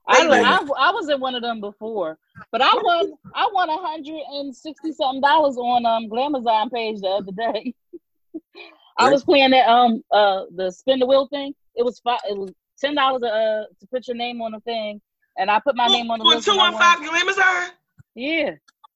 I, 0.08 0.22
They 0.22 0.28
like, 0.28 0.42
like- 0.42 0.70
I, 0.76 0.88
I 0.88 0.90
was 0.92 1.08
in 1.08 1.20
one 1.20 1.34
of 1.34 1.42
them 1.42 1.60
before, 1.60 2.18
but 2.52 2.62
I 2.62 2.70
won 2.74 3.12
I 3.34 3.48
won 3.52 3.68
a 3.68 3.76
hundred 3.78 4.20
and 4.30 4.54
sixty 4.54 4.92
something 4.92 5.20
dollars 5.20 5.56
on 5.56 5.86
um 5.86 6.08
Glamazon 6.08 6.70
page 6.72 7.00
the 7.00 7.08
other 7.08 7.32
day. 7.32 7.74
I 8.98 9.10
was 9.10 9.24
playing 9.24 9.50
that 9.50 9.68
um 9.68 10.02
uh 10.12 10.44
the 10.54 10.70
spin 10.70 10.98
the 11.00 11.06
wheel 11.06 11.26
thing. 11.28 11.54
It 11.74 11.84
was 11.84 11.98
five, 12.00 12.20
it 12.28 12.36
was 12.36 12.52
ten 12.78 12.94
dollars 12.94 13.22
uh 13.22 13.64
to 13.80 13.86
put 13.90 14.06
your 14.08 14.16
name 14.16 14.40
on 14.42 14.52
the 14.52 14.60
thing, 14.60 15.00
and 15.38 15.50
I 15.50 15.60
put 15.60 15.76
my 15.76 15.86
name 15.88 16.10
on 16.10 16.18
the 16.20 16.24
On 16.24 16.34
list. 16.34 16.44
two 16.46 16.52
and 16.52 16.60
I 16.60 16.64
one 16.64 16.72
won. 16.74 16.82
five 16.82 17.00
Amazon. 17.02 17.72
Yeah, 18.14 18.50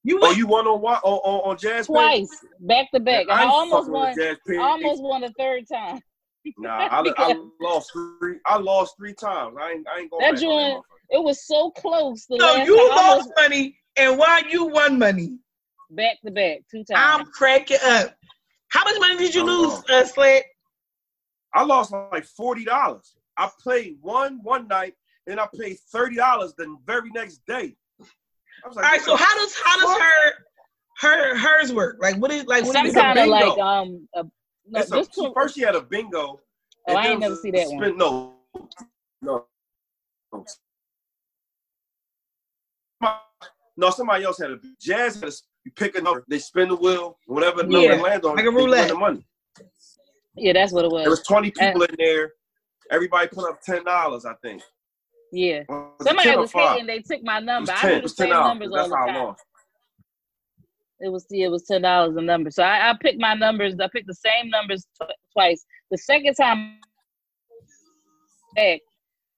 You 0.05 0.19
Oh, 0.23 0.27
won. 0.29 0.37
you 0.37 0.47
won 0.47 0.67
on 0.69 0.81
what? 0.81 1.01
On, 1.03 1.15
on, 1.19 1.51
on 1.51 1.59
Jazz 1.59 1.87
Pay? 1.89 1.93
twice 1.93 2.31
back 2.61 2.91
to 2.93 3.01
back, 3.01 3.23
and 3.23 3.33
I 3.33 3.43
ain't 3.43 3.51
almost 3.53 3.91
won. 3.91 4.09
with 4.11 4.17
Jazz 4.19 4.37
I 4.49 4.63
almost 4.63 5.03
won 5.03 5.25
a 5.25 5.31
third 5.33 5.65
time. 5.71 6.01
Nah, 6.57 6.71
I, 6.91 7.13
I 7.19 7.35
lost 7.61 7.91
three. 7.93 8.37
I 8.47 8.59
lost 8.59 8.95
three 8.97 9.15
times. 9.15 9.57
I 9.61 9.73
ain't. 9.73 9.87
I 9.89 10.01
ain't 10.01 10.11
going 10.11 10.23
That 10.25 10.35
back 10.35 10.41
joint- 10.41 10.85
It 11.11 11.23
was 11.23 11.47
so 11.47 11.71
close. 11.71 12.27
The 12.27 12.37
So 12.39 12.47
last 12.47 12.67
you 12.67 12.77
time, 12.77 12.89
lost 12.89 13.01
almost 13.11 13.33
money, 13.37 13.79
and 13.97 14.19
why 14.19 14.43
you 14.49 14.67
won 14.67 14.99
money? 14.99 15.39
back 15.91 16.21
to 16.25 16.31
back 16.31 16.59
two 16.71 16.85
times. 16.85 17.21
I'm 17.21 17.27
cracking 17.33 17.79
up. 17.83 18.15
How 18.69 18.85
much 18.85 19.01
money 19.01 19.17
did 19.17 19.35
you 19.35 19.43
Oh, 19.43 19.47
lose, 19.47 19.83
uh, 19.91 20.05
Sled? 20.05 20.43
I 21.55 21.65
lost 21.65 21.93
like 22.13 22.25
forty 22.27 22.65
dollars. 22.65 23.15
I 23.39 23.51
played 23.63 23.97
one 24.03 24.41
one 24.43 24.69
night, 24.69 24.95
and 25.27 25.41
I 25.41 25.49
paid 25.59 25.79
thirty 25.91 26.17
dollars 26.17 26.53
the 26.59 26.77
very 26.85 27.11
next 27.11 27.41
day. 27.47 27.75
I 28.65 28.69
was 28.69 28.77
All 28.77 28.83
like, 28.83 28.85
right, 28.85 29.01
what 29.01 29.05
so 29.07 29.17
how 29.17 29.35
does 29.39 29.55
how 29.65 29.81
does 29.81 29.99
her 30.03 30.33
her 31.01 31.37
hers 31.37 31.73
work? 31.73 31.97
Like 32.01 32.17
what 32.17 32.31
is 32.31 32.45
like 32.45 32.65
what 32.65 32.75
Some 32.75 32.87
is 32.87 32.95
a 32.97 33.01
kind 33.01 33.19
of 33.19 33.29
like 33.29 33.59
um. 33.59 34.07
A, 34.15 34.25
no, 34.71 34.81
a, 34.81 34.87
just 34.87 35.15
to, 35.15 35.33
first, 35.33 35.55
she 35.55 35.63
had 35.63 35.75
a 35.75 35.81
bingo. 35.81 36.41
Oh, 36.87 36.95
I 36.95 37.07
ain't 37.09 37.21
never 37.21 37.33
was 37.33 37.43
see 37.43 37.51
that 37.53 37.69
one. 37.71 37.79
spin- 37.85 37.97
No, 37.97 38.35
no, 39.23 39.47
no. 40.33 40.45
No, 43.77 43.91
somebody 43.91 44.25
else 44.25 44.39
had 44.39 44.51
a 44.51 44.59
jazz. 44.81 45.21
Had 45.21 45.29
a, 45.29 45.33
you 45.65 45.73
pick 45.73 45.97
a 45.97 46.01
number, 46.01 46.25
they 46.29 46.39
spin 46.39 46.69
the 46.69 46.77
wheel, 46.77 47.19
whatever 47.27 47.63
number 47.63 47.79
Yeah, 47.79 47.97
they 47.97 48.03
land 48.03 48.25
on, 48.25 48.37
like 48.37 48.45
a 48.45 48.51
roulette. 48.51 48.89
the 48.89 48.95
money. 48.95 49.25
yeah, 50.37 50.53
that's 50.53 50.73
what 50.73 50.85
it 50.85 50.91
was. 50.91 51.03
There 51.03 51.11
was 51.11 51.23
twenty 51.23 51.51
people 51.51 51.83
in 51.83 51.95
there. 51.99 52.33
Everybody 52.91 53.29
put 53.29 53.49
up 53.49 53.61
ten 53.63 53.85
dollars, 53.85 54.25
I 54.25 54.35
think. 54.43 54.63
yeah. 55.33 55.61
Was 55.69 55.93
Somebody 56.03 56.37
was 56.37 56.53
hating. 56.53 56.87
They 56.87 57.01
took 57.01 57.23
my 57.23 57.39
number. 57.39 57.71
I 57.73 57.81
ten. 57.83 57.95
knew 57.97 58.03
the 58.03 58.09
same 58.09 58.31
numbers 58.31 58.71
all 58.73 58.89
the 58.89 58.97
time. 58.97 59.35
It 61.01 61.13
was 61.13 61.27
yeah, 61.31 61.47
it 61.47 61.51
was 61.51 61.63
ten 61.65 61.83
dollars 61.83 62.17
a 62.17 62.23
number. 62.23 62.51
So 62.51 62.65
I, 62.65 62.91
I 62.91 62.95
picked 63.01 63.21
my 63.21 63.35
numbers. 63.35 63.75
I 63.81 63.89
picked 63.93 64.09
the 64.09 64.15
same 64.15 64.51
numbers 64.51 64.87
tw- 65.01 65.13
twice. 65.33 65.65
The 65.93 65.99
second 65.99 66.35
time 66.35 66.81
back, 68.57 68.81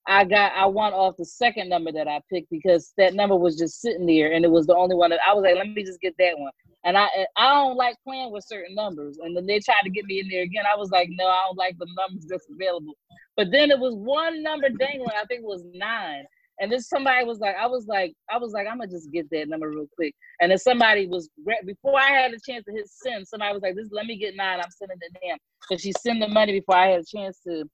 I 0.06 0.24
got 0.24 0.52
I 0.56 0.66
won 0.66 0.92
off 0.92 1.16
the 1.16 1.24
second 1.24 1.68
number 1.68 1.92
that 1.92 2.08
I 2.08 2.20
picked 2.30 2.50
because 2.50 2.92
that 2.96 3.14
number 3.14 3.36
was 3.36 3.56
just 3.56 3.80
sitting 3.80 4.06
there, 4.06 4.32
and 4.32 4.44
it 4.44 4.50
was 4.50 4.66
the 4.66 4.76
only 4.76 4.94
one 4.96 5.10
that 5.10 5.20
I 5.26 5.34
was 5.34 5.42
like, 5.42 5.56
let 5.56 5.68
me 5.68 5.84
just 5.84 6.00
get 6.00 6.14
that 6.18 6.38
one. 6.38 6.52
And 6.84 6.96
I 6.96 7.08
I 7.36 7.54
don't 7.54 7.76
like 7.76 7.96
playing 8.04 8.32
with 8.32 8.44
certain 8.46 8.74
numbers. 8.74 9.18
And 9.22 9.36
then 9.36 9.46
they 9.46 9.60
tried 9.60 9.82
to 9.84 9.90
get 9.90 10.06
me 10.06 10.20
in 10.20 10.28
there 10.28 10.42
again. 10.42 10.64
I 10.72 10.76
was 10.76 10.90
like, 10.90 11.08
no, 11.12 11.26
I 11.26 11.44
don't 11.46 11.58
like 11.58 11.76
the 11.78 11.86
numbers 11.96 12.26
that's 12.28 12.46
available. 12.50 12.94
But 13.36 13.50
then 13.50 13.70
it 13.70 13.78
was 13.78 13.94
one 13.94 14.42
number 14.42 14.68
dangling. 14.70 15.10
I 15.10 15.26
think 15.26 15.42
it 15.42 15.46
was 15.46 15.64
nine. 15.74 16.24
And 16.60 16.70
then 16.70 16.80
somebody 16.80 17.24
was 17.24 17.38
like, 17.38 17.56
I 17.56 17.66
was 17.66 17.86
like, 17.86 18.12
I 18.30 18.36
was 18.36 18.52
like, 18.52 18.66
I'm 18.66 18.78
gonna 18.78 18.90
just 18.90 19.10
get 19.10 19.30
that 19.30 19.48
number 19.48 19.70
real 19.70 19.86
quick. 19.96 20.14
And 20.40 20.50
then 20.50 20.58
somebody 20.58 21.06
was 21.06 21.30
re- 21.44 21.60
before 21.64 21.98
I 21.98 22.10
had 22.10 22.32
a 22.32 22.38
chance 22.38 22.64
to 22.66 22.72
hit 22.72 22.86
send. 22.88 23.26
Somebody 23.26 23.54
was 23.54 23.62
like, 23.62 23.76
"This, 23.76 23.88
let 23.92 24.06
me 24.06 24.18
get 24.18 24.36
nine. 24.36 24.60
I'm 24.60 24.70
sending 24.70 24.98
it 25.00 25.18
to 25.18 25.26
him." 25.26 25.38
So 25.68 25.76
she 25.76 25.92
sent 25.92 26.20
the 26.20 26.28
money 26.28 26.52
before 26.52 26.76
I 26.76 26.88
had 26.88 27.00
a 27.00 27.04
chance 27.04 27.40
to. 27.46 27.64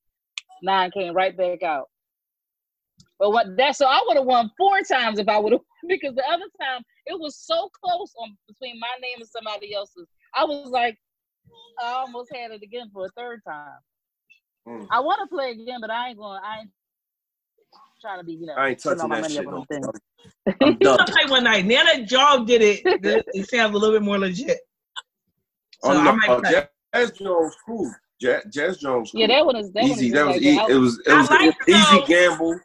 Nine 0.62 0.90
came 0.90 1.14
right 1.14 1.36
back 1.36 1.62
out. 1.62 1.88
But 3.18 3.30
what 3.30 3.56
that 3.56 3.76
so 3.76 3.86
I 3.86 4.02
would 4.06 4.16
have 4.16 4.26
won 4.26 4.50
four 4.58 4.80
times 4.82 5.18
if 5.18 5.28
I 5.28 5.38
would 5.38 5.52
have 5.52 5.62
because 5.88 6.14
the 6.14 6.24
other 6.30 6.44
time 6.60 6.82
it 7.06 7.18
was 7.18 7.36
so 7.38 7.70
close 7.82 8.12
on 8.18 8.36
between 8.46 8.78
my 8.78 8.94
name 9.00 9.16
and 9.20 9.28
somebody 9.28 9.74
else's. 9.74 10.06
I 10.34 10.44
was 10.44 10.68
like, 10.70 10.98
I 11.82 11.92
almost 11.92 12.30
had 12.34 12.50
it 12.50 12.62
again 12.62 12.90
for 12.92 13.06
a 13.06 13.10
third 13.16 13.40
time. 13.46 13.78
Mm. 14.68 14.86
I 14.90 15.00
want 15.00 15.20
to 15.22 15.34
play 15.34 15.52
again, 15.52 15.78
but 15.80 15.90
I 15.90 16.08
ain't 16.08 16.18
going. 16.18 16.40
I 16.44 16.60
ain't 16.60 16.70
trying 18.00 18.18
to 18.18 18.24
be, 18.24 18.34
you 18.34 18.46
know, 18.46 18.54
I 18.54 18.70
ain't 18.70 18.82
touching 18.82 19.08
my 19.08 19.20
that 19.20 19.22
money 19.22 19.34
shit. 19.34 19.46
I'm, 19.46 19.64
I'm 20.60 20.60
You 20.60 20.76
done. 20.76 20.96
gonna 20.98 21.12
play 21.12 21.30
one 21.30 21.44
night. 21.44 21.64
Now 21.66 21.84
that 21.84 22.10
y'all 22.10 22.44
did 22.44 22.62
it, 22.62 22.82
it 23.34 23.48
sounds 23.48 23.74
a 23.74 23.78
little 23.78 23.94
bit 23.96 24.02
more 24.04 24.18
legit. 24.18 24.58
So 25.82 25.90
Oh, 25.92 25.98
I 25.98 26.12
might 26.12 26.28
uh, 26.28 26.40
play. 26.40 26.50
Jazz, 26.50 26.66
Jazz 26.94 27.10
Jones, 27.12 27.54
cool. 27.64 27.92
Jazz, 28.20 28.42
Jazz 28.50 28.78
Jones, 28.78 29.10
cool. 29.12 29.20
Yeah, 29.20 29.26
that 29.28 29.46
one 29.46 29.56
is 29.56 29.72
that 29.72 29.84
easy. 29.84 30.10
One 30.10 30.16
That 30.18 30.28
is 30.28 30.34
was 30.34 30.42
just 30.44 30.56
like 30.56 30.68
e- 30.68 30.72
it 30.72 30.78
was 30.78 31.02
it 31.06 31.12
I 31.12 31.20
was 31.20 31.30
like 31.30 31.54
easy 31.68 32.00
though. 32.00 32.06
gamble. 32.06 32.60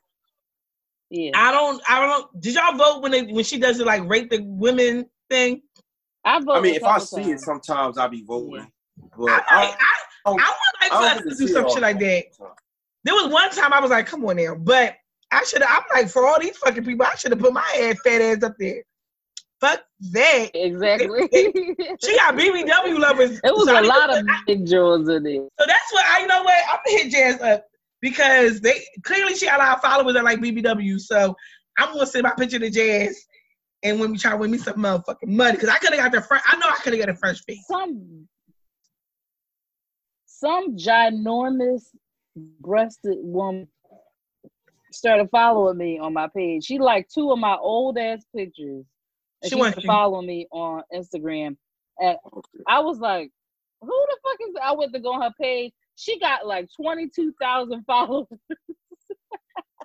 Yeah, 1.12 1.32
I 1.36 1.52
don't. 1.52 1.82
I 1.88 2.00
don't. 2.08 2.42
Did 2.42 2.56
y'all 2.56 2.76
vote 2.76 3.04
when 3.04 3.12
they 3.12 3.24
when 3.24 3.44
she 3.44 3.60
does 3.60 3.80
it 3.80 3.86
like 3.86 4.08
rate 4.10 4.30
the 4.32 4.42
women 4.42 5.06
thing? 5.30 5.62
I 6.26 6.40
vote. 6.40 6.54
I 6.58 6.62
mean, 6.62 6.76
if 6.76 6.84
I 6.84 6.94
couple 7.00 7.06
see 7.06 7.32
it, 7.32 7.40
sometimes 7.42 7.98
I'll 7.98 8.10
be 8.10 8.24
voting. 8.24 8.72
But 9.18 9.30
I, 9.30 9.42
I, 9.50 9.66
like, 9.66 9.78
I, 9.80 9.94
don't- 10.26 10.42
I 10.42 10.46
would 10.48 10.82
like 10.82 10.92
I 10.92 10.96
for 10.96 11.18
us 11.18 11.24
to 11.24 11.30
to 11.30 11.36
do 11.36 11.48
some 11.54 11.70
shit 11.70 11.82
like 11.82 12.00
that. 12.00 12.24
There 13.04 13.14
was 13.16 13.32
one 13.32 13.50
time 13.52 13.74
I 13.74 13.80
was 13.82 13.90
like, 13.92 14.06
come 14.08 14.24
on 14.26 14.38
now, 14.38 14.56
but 14.56 14.96
I 15.32 15.44
should 15.44 15.62
have. 15.64 15.84
I'm 15.92 16.04
like, 16.04 16.12
for 16.12 16.26
all 16.28 16.40
these 16.40 16.58
fucking 16.58 16.86
people, 16.86 17.06
I 17.06 17.16
should 17.16 17.32
have 17.32 17.40
put 17.40 17.54
my 17.54 17.62
ass 17.82 17.98
fat 18.04 18.22
ass 18.22 18.44
up 18.44 18.54
there. 18.60 18.84
Fuck 19.60 19.82
that. 20.12 20.50
exactly. 20.56 21.28
She 22.04 22.16
got 22.16 22.36
BBW 22.36 22.98
lovers. 23.00 23.40
It 23.44 23.54
was 23.54 23.66
So 23.68 23.76
I 23.76 23.80
a 23.80 23.82
need 23.82 23.88
to 23.92 23.98
lot 23.98 24.10
put- 24.10 24.20
of 24.20 24.26
big 24.48 24.68
drawers 24.68 25.08
in 25.10 25.24
there. 25.24 25.48
So 25.60 25.66
that's 25.68 25.92
what 25.94 26.06
I 26.06 26.20
you 26.22 26.28
know 26.28 26.42
what 26.44 26.54
I'm 26.72 26.80
gonna 26.86 26.98
hit 27.04 27.12
Jazz 27.12 27.42
up 27.42 27.66
because 28.02 28.62
they 28.62 28.84
clearly 29.04 29.36
she 29.36 29.46
got 29.46 29.60
a 29.60 29.64
lot 29.64 29.78
of 29.78 29.82
followers 29.82 30.14
that 30.16 30.24
like 30.24 30.40
BBW. 30.40 31.00
So 31.00 31.36
I'm 31.78 31.94
gonna 31.94 32.06
send 32.06 32.24
my 32.24 32.34
picture 32.38 32.60
to 32.60 32.70
Jazz 32.70 33.26
and 33.84 34.00
when 34.00 34.12
we 34.12 34.18
try 34.18 34.32
to 34.32 34.38
win 34.38 34.52
me 34.52 34.58
some 34.58 34.76
motherfucking 34.76 35.28
money 35.28 35.54
because 35.54 35.70
I 35.70 35.78
could 35.78 35.94
have 35.94 36.00
got 36.00 36.12
the 36.12 36.22
front. 36.22 36.44
I 36.48 36.58
know 36.58 36.68
I 36.68 36.80
could 36.84 36.94
have 36.94 37.06
got 37.06 37.10
a 37.10 37.18
fresh 37.18 37.44
fee. 37.44 37.62
Some 37.68 38.28
some 40.26 40.76
ginormous 40.76 41.84
breasted 42.36 43.18
woman 43.22 43.68
started 44.92 45.30
following 45.32 45.78
me 45.78 46.00
on 46.00 46.14
my 46.14 46.28
page. 46.36 46.66
She 46.66 46.80
liked 46.80 47.14
two 47.14 47.32
of 47.32 47.40
my 47.40 47.56
old 47.56 47.98
ass 47.98 48.26
pictures. 48.36 48.86
And 49.42 49.50
She 49.50 49.50
she, 49.50 49.56
wants 49.56 49.80
to 49.80 49.88
follow 49.88 50.22
me 50.22 50.48
on 50.52 50.84
Instagram. 50.94 51.58
And 52.00 52.18
I 52.68 52.80
was 52.80 53.00
like, 53.00 53.32
who 53.82 53.88
the 53.88 54.18
fuck 54.24 54.50
is 54.50 54.56
I 54.64 54.74
went 54.74 54.94
to 54.94 55.00
go 55.00 55.14
on 55.14 55.22
her 55.22 55.34
page. 55.40 55.74
She 56.02 56.18
got 56.18 56.48
like 56.48 56.68
22,000 56.76 57.84
followers. 57.88 58.26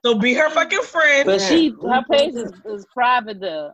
So 0.05 0.19
be 0.19 0.33
her 0.33 0.49
fucking 0.49 0.81
friend. 0.83 1.27
But 1.27 1.43
she 1.43 1.75
her 1.83 2.03
page 2.11 2.35
is, 2.35 2.53
is 2.65 2.87
private 2.95 3.39
though. 3.39 3.73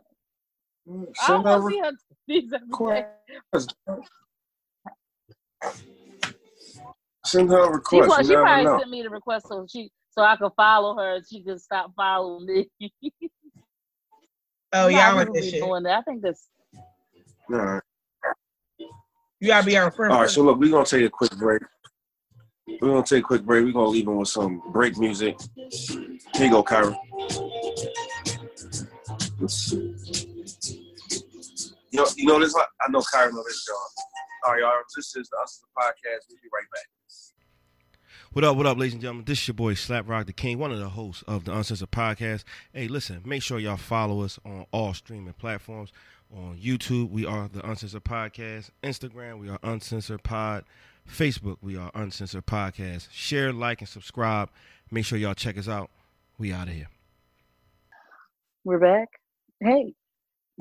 I 1.21 1.27
Send 1.27 1.43
don't 1.45 1.61
her 1.63 1.69
see 1.69 1.79
her 1.79 1.91
these 2.27 2.51
every 2.51 2.67
day. 2.67 3.05
request. 3.51 3.75
Send 7.25 7.49
her 7.49 7.59
a 7.59 7.71
request. 7.71 8.09
probably, 8.09 8.25
You 8.25 8.31
she 8.31 8.35
probably 8.35 8.65
know. 8.65 8.77
sent 8.79 8.89
me 8.89 9.01
the 9.03 9.09
request 9.09 9.47
so 9.47 9.65
she 9.69 9.89
so 10.11 10.21
I 10.21 10.35
could 10.35 10.51
follow 10.57 10.97
her 10.97 11.15
and 11.15 11.25
she 11.25 11.41
could 11.43 11.61
stop 11.61 11.93
following 11.95 12.45
me. 12.45 12.69
oh 14.73 14.87
yeah, 14.89 15.11
I 15.11 15.13
lot 15.13 15.15
like 15.15 15.27
of 15.29 15.33
people 15.33 15.33
that 15.35 15.41
be 15.41 15.49
shit. 15.49 15.61
doing 15.61 15.83
that. 15.83 15.99
I 15.99 16.01
think 16.01 16.21
that's 16.21 16.49
All 17.49 17.55
right. 17.57 17.81
You 19.39 19.47
gotta 19.47 19.65
be 19.65 19.77
our 19.77 19.91
friend. 19.91 20.13
All 20.13 20.21
right. 20.21 20.29
So 20.29 20.41
look, 20.41 20.59
we're 20.59 20.71
gonna 20.71 20.85
take 20.85 21.05
a 21.05 21.09
quick 21.09 21.31
break. 21.37 21.61
We're 22.67 22.89
gonna 22.89 23.03
take 23.03 23.23
a 23.23 23.27
quick 23.27 23.43
break. 23.43 23.65
We're 23.65 23.73
gonna 23.73 23.89
leave 23.89 24.05
them 24.05 24.17
with 24.17 24.29
some 24.29 24.61
break 24.71 24.97
music. 24.97 25.37
Here 25.69 26.45
you 26.45 26.49
go, 26.49 26.63
Kyra. 26.63 26.95
You 31.91 31.99
know, 31.99 32.07
you 32.15 32.25
know 32.25 32.39
this. 32.39 32.55
I 32.55 32.89
know 32.89 33.01
Kyra 33.01 33.31
know 33.31 33.43
this, 33.43 33.65
y'all. 33.67 33.77
All 34.45 34.53
right, 34.53 34.61
y'all. 34.61 34.71
This 34.95 35.15
is 35.15 35.29
the 35.29 35.37
Us 35.43 35.61
the 35.61 35.81
podcast. 35.81 36.27
We'll 36.29 36.39
be 36.41 36.49
right 36.53 36.63
back. 36.73 36.87
What 38.31 38.45
up, 38.45 38.57
what 38.57 38.65
up, 38.65 38.77
ladies 38.77 38.93
and 38.93 39.01
gentlemen? 39.01 39.25
This 39.25 39.41
is 39.41 39.49
your 39.49 39.53
boy 39.55 39.75
Slap 39.75 40.09
Rock 40.09 40.25
the 40.25 40.33
King, 40.33 40.57
one 40.57 40.71
of 40.71 40.79
the 40.79 40.89
hosts 40.89 41.23
of 41.27 41.43
the 41.43 41.55
Uncensored 41.55 41.91
Podcast. 41.91 42.45
Hey, 42.73 42.87
listen, 42.87 43.21
make 43.25 43.43
sure 43.43 43.59
y'all 43.59 43.77
follow 43.77 44.23
us 44.23 44.39
on 44.43 44.65
all 44.71 44.93
streaming 44.95 45.33
platforms. 45.33 45.91
On 46.35 46.57
YouTube, 46.57 47.11
we 47.11 47.27
are 47.27 47.47
the 47.47 47.63
Uncensored 47.69 48.03
Podcast. 48.03 48.71
Instagram, 48.81 49.37
we 49.37 49.49
are 49.49 49.59
Uncensored 49.61 50.23
Pod. 50.23 50.63
Facebook, 51.13 51.57
we 51.61 51.77
are 51.77 51.91
Uncensored 51.93 52.45
Podcast. 52.45 53.07
Share, 53.11 53.53
like, 53.53 53.81
and 53.81 53.87
subscribe. 53.89 54.49
Make 54.91 55.05
sure 55.05 55.17
y'all 55.17 55.33
check 55.33 55.57
us 55.57 55.67
out. 55.67 55.89
We 56.37 56.51
out 56.51 56.67
of 56.67 56.73
here. 56.73 56.87
We're 58.63 58.79
back. 58.79 59.09
Hey, 59.59 59.93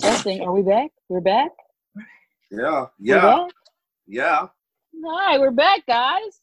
testing. 0.01 0.43
Are 0.43 0.53
we 0.53 0.63
back? 0.63 0.91
We're 1.09 1.21
back. 1.21 1.51
Yeah, 2.51 2.59
We're 2.61 2.89
yeah, 2.99 3.21
back? 3.21 3.51
yeah. 4.07 4.47
All 5.05 5.11
right, 5.19 5.41
we're 5.41 5.51
back, 5.51 5.87
guys. 5.87 6.41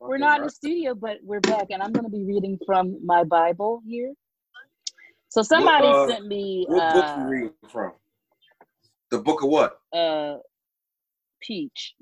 We're 0.00 0.16
Okay, 0.16 0.20
not 0.20 0.36
in 0.36 0.42
right. 0.42 0.46
the 0.48 0.54
studio, 0.54 0.94
but 0.94 1.18
we're 1.22 1.40
back, 1.40 1.66
and 1.70 1.82
I'm 1.82 1.92
going 1.92 2.04
to 2.04 2.10
be 2.10 2.24
reading 2.24 2.58
from 2.66 2.98
my 3.04 3.24
Bible 3.24 3.82
here. 3.86 4.12
So 5.28 5.42
somebody 5.42 5.86
uh, 5.86 6.08
sent 6.08 6.26
me 6.26 6.64
What 6.68 6.92
book 6.94 7.04
uh, 7.04 7.16
you 7.20 7.28
reading 7.28 7.52
from? 7.70 7.92
The 9.10 9.18
book 9.18 9.42
of 9.42 9.48
what? 9.48 9.80
uh, 9.94 10.36
Peach, 11.40 11.94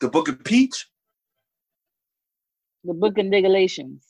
The 0.00 0.08
book 0.08 0.28
of 0.28 0.44
Peach? 0.44 0.86
the 2.84 2.94
Book 2.94 3.18
of 3.18 3.26
Nigalations, 3.26 4.00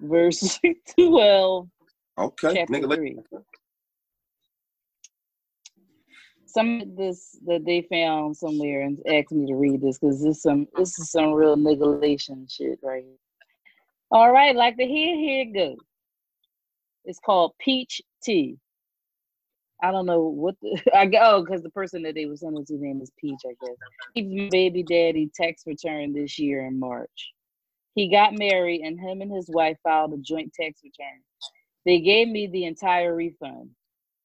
verse 0.00 0.60
12, 0.98 1.68
Okay, 2.18 2.54
chapter 2.54 2.94
three. 2.94 3.18
Some 6.46 6.82
of 6.82 6.96
this 6.96 7.38
that 7.46 7.64
they 7.64 7.82
found 7.90 8.36
somewhere 8.36 8.82
and 8.82 8.98
asked 9.08 9.32
me 9.32 9.46
to 9.46 9.54
read 9.54 9.80
this 9.80 9.98
because 9.98 10.22
this 10.22 10.42
some 10.42 10.68
this 10.76 10.98
is 10.98 11.10
some 11.10 11.32
real 11.32 11.56
niggalation 11.56 12.50
shit 12.52 12.78
right 12.82 13.02
here. 13.02 13.16
All 14.10 14.30
right, 14.30 14.54
like 14.54 14.76
the 14.76 14.86
here 14.86 15.16
here 15.16 15.46
it 15.48 15.54
goes. 15.54 15.78
It's 17.06 17.18
called 17.18 17.54
peach 17.58 18.02
tea. 18.22 18.58
I 19.82 19.90
don't 19.90 20.06
know 20.06 20.20
what 20.22 20.54
the 20.62 20.80
I 20.96 21.06
go 21.06 21.18
oh 21.20 21.44
because 21.44 21.62
the 21.62 21.70
person 21.70 22.02
that 22.02 22.14
they 22.14 22.26
were 22.26 22.36
sending 22.36 22.64
to 22.64 22.74
name 22.74 23.00
is 23.02 23.10
Peach, 23.18 23.40
I 23.44 23.54
guess. 23.60 23.76
He's 24.14 24.50
baby 24.50 24.82
daddy 24.82 25.30
tax 25.34 25.64
return 25.66 26.12
this 26.12 26.38
year 26.38 26.66
in 26.66 26.78
March. 26.78 27.32
He 27.94 28.08
got 28.08 28.38
married 28.38 28.82
and 28.82 28.98
him 28.98 29.20
and 29.20 29.34
his 29.34 29.50
wife 29.50 29.76
filed 29.82 30.14
a 30.14 30.18
joint 30.18 30.52
tax 30.54 30.80
return. 30.82 31.20
They 31.84 32.00
gave 32.00 32.28
me 32.28 32.46
the 32.46 32.64
entire 32.64 33.14
refund. 33.14 33.70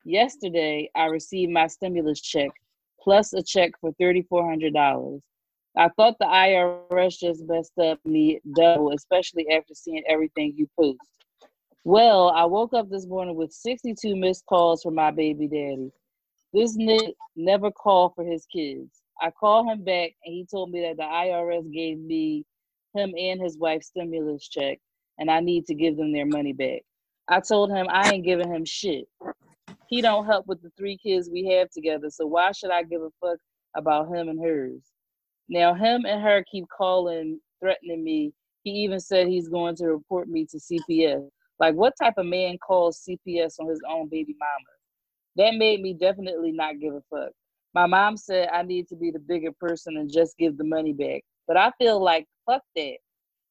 Yesterday, 0.06 0.90
I 0.96 1.06
received 1.06 1.52
my 1.52 1.68
stimulus 1.68 2.22
check 2.22 2.52
plus 3.02 3.34
a 3.34 3.42
check 3.44 3.72
for 3.82 3.92
$3,400. 4.02 5.22
I 5.76 5.90
thought 5.90 6.18
the 6.20 6.26
IRS 6.26 7.20
just 7.20 7.44
messed 7.46 7.78
up 7.80 8.00
me 8.06 8.40
double, 8.56 8.92
especially 8.94 9.50
after 9.50 9.74
seeing 9.74 10.04
everything 10.08 10.54
you 10.56 10.68
post. 10.80 11.00
Well, 11.88 12.34
I 12.36 12.44
woke 12.44 12.74
up 12.74 12.90
this 12.90 13.08
morning 13.08 13.38
with 13.38 13.54
62 13.54 14.14
missed 14.18 14.46
calls 14.46 14.84
from 14.84 14.94
my 14.96 15.10
baby 15.10 15.48
daddy. 15.48 15.90
This 16.52 16.76
nigga 16.76 17.14
never 17.38 17.72
called 17.72 18.12
for 18.14 18.26
his 18.26 18.46
kids. 18.46 19.04
I 19.22 19.32
called 19.32 19.70
him 19.70 19.86
back 19.86 20.12
and 20.26 20.36
he 20.36 20.46
told 20.52 20.70
me 20.70 20.82
that 20.82 20.98
the 20.98 21.04
IRS 21.04 21.72
gave 21.72 21.98
me 21.98 22.44
him 22.94 23.14
and 23.18 23.42
his 23.42 23.58
wife 23.58 23.84
stimulus 23.84 24.50
check 24.50 24.80
and 25.18 25.32
I 25.32 25.40
need 25.40 25.66
to 25.68 25.76
give 25.76 25.96
them 25.96 26.12
their 26.12 26.26
money 26.26 26.52
back. 26.52 26.82
I 27.30 27.40
told 27.40 27.72
him 27.72 27.88
I 27.90 28.12
ain't 28.12 28.26
giving 28.26 28.54
him 28.54 28.66
shit. 28.66 29.06
He 29.88 30.02
don't 30.02 30.26
help 30.26 30.46
with 30.46 30.62
the 30.62 30.72
three 30.78 30.98
kids 30.98 31.30
we 31.32 31.46
have 31.46 31.70
together, 31.70 32.10
so 32.10 32.28
why 32.28 32.52
should 32.52 32.72
I 32.72 32.84
give 32.84 33.02
a 33.02 33.12
fuck 33.22 33.40
about 33.78 34.14
him 34.14 34.28
and 34.28 34.44
hers? 34.44 34.82
Now 35.48 35.74
him 35.74 36.06
and 36.06 36.22
her 36.22 36.44
keep 36.52 36.66
calling, 36.68 37.40
threatening 37.62 38.04
me. 38.04 38.34
He 38.64 38.72
even 38.72 39.00
said 39.00 39.28
he's 39.28 39.48
going 39.48 39.78
to 39.78 39.86
report 39.86 40.28
me 40.28 40.46
to 40.48 40.58
CPS. 40.58 41.30
Like 41.60 41.76
what 41.76 41.94
type 42.02 42.16
of 42.18 42.26
man 42.26 42.58
calls 42.58 43.04
CPS 43.08 43.60
on 43.60 43.68
his 43.68 43.82
own 43.90 44.08
baby 44.10 44.36
mama? 44.40 44.76
That 45.36 45.58
made 45.58 45.82
me 45.82 45.94
definitely 45.94 46.52
not 46.52 46.80
give 46.80 46.94
a 46.94 47.02
fuck. 47.10 47.32
My 47.74 47.86
mom 47.86 48.18
said 48.18 48.50
I 48.54 48.64
need 48.64 48.88
to 48.90 48.96
be 48.96 49.12
the 49.12 49.20
bigger 49.20 49.52
person 49.60 49.98
and 49.98 50.12
just 50.12 50.38
give 50.38 50.58
the 50.58 50.64
money 50.64 50.94
back. 50.94 51.22
But 51.48 51.58
I 51.58 51.72
feel 51.78 52.04
like 52.04 52.28
fuck 52.46 52.64
that. 52.76 52.98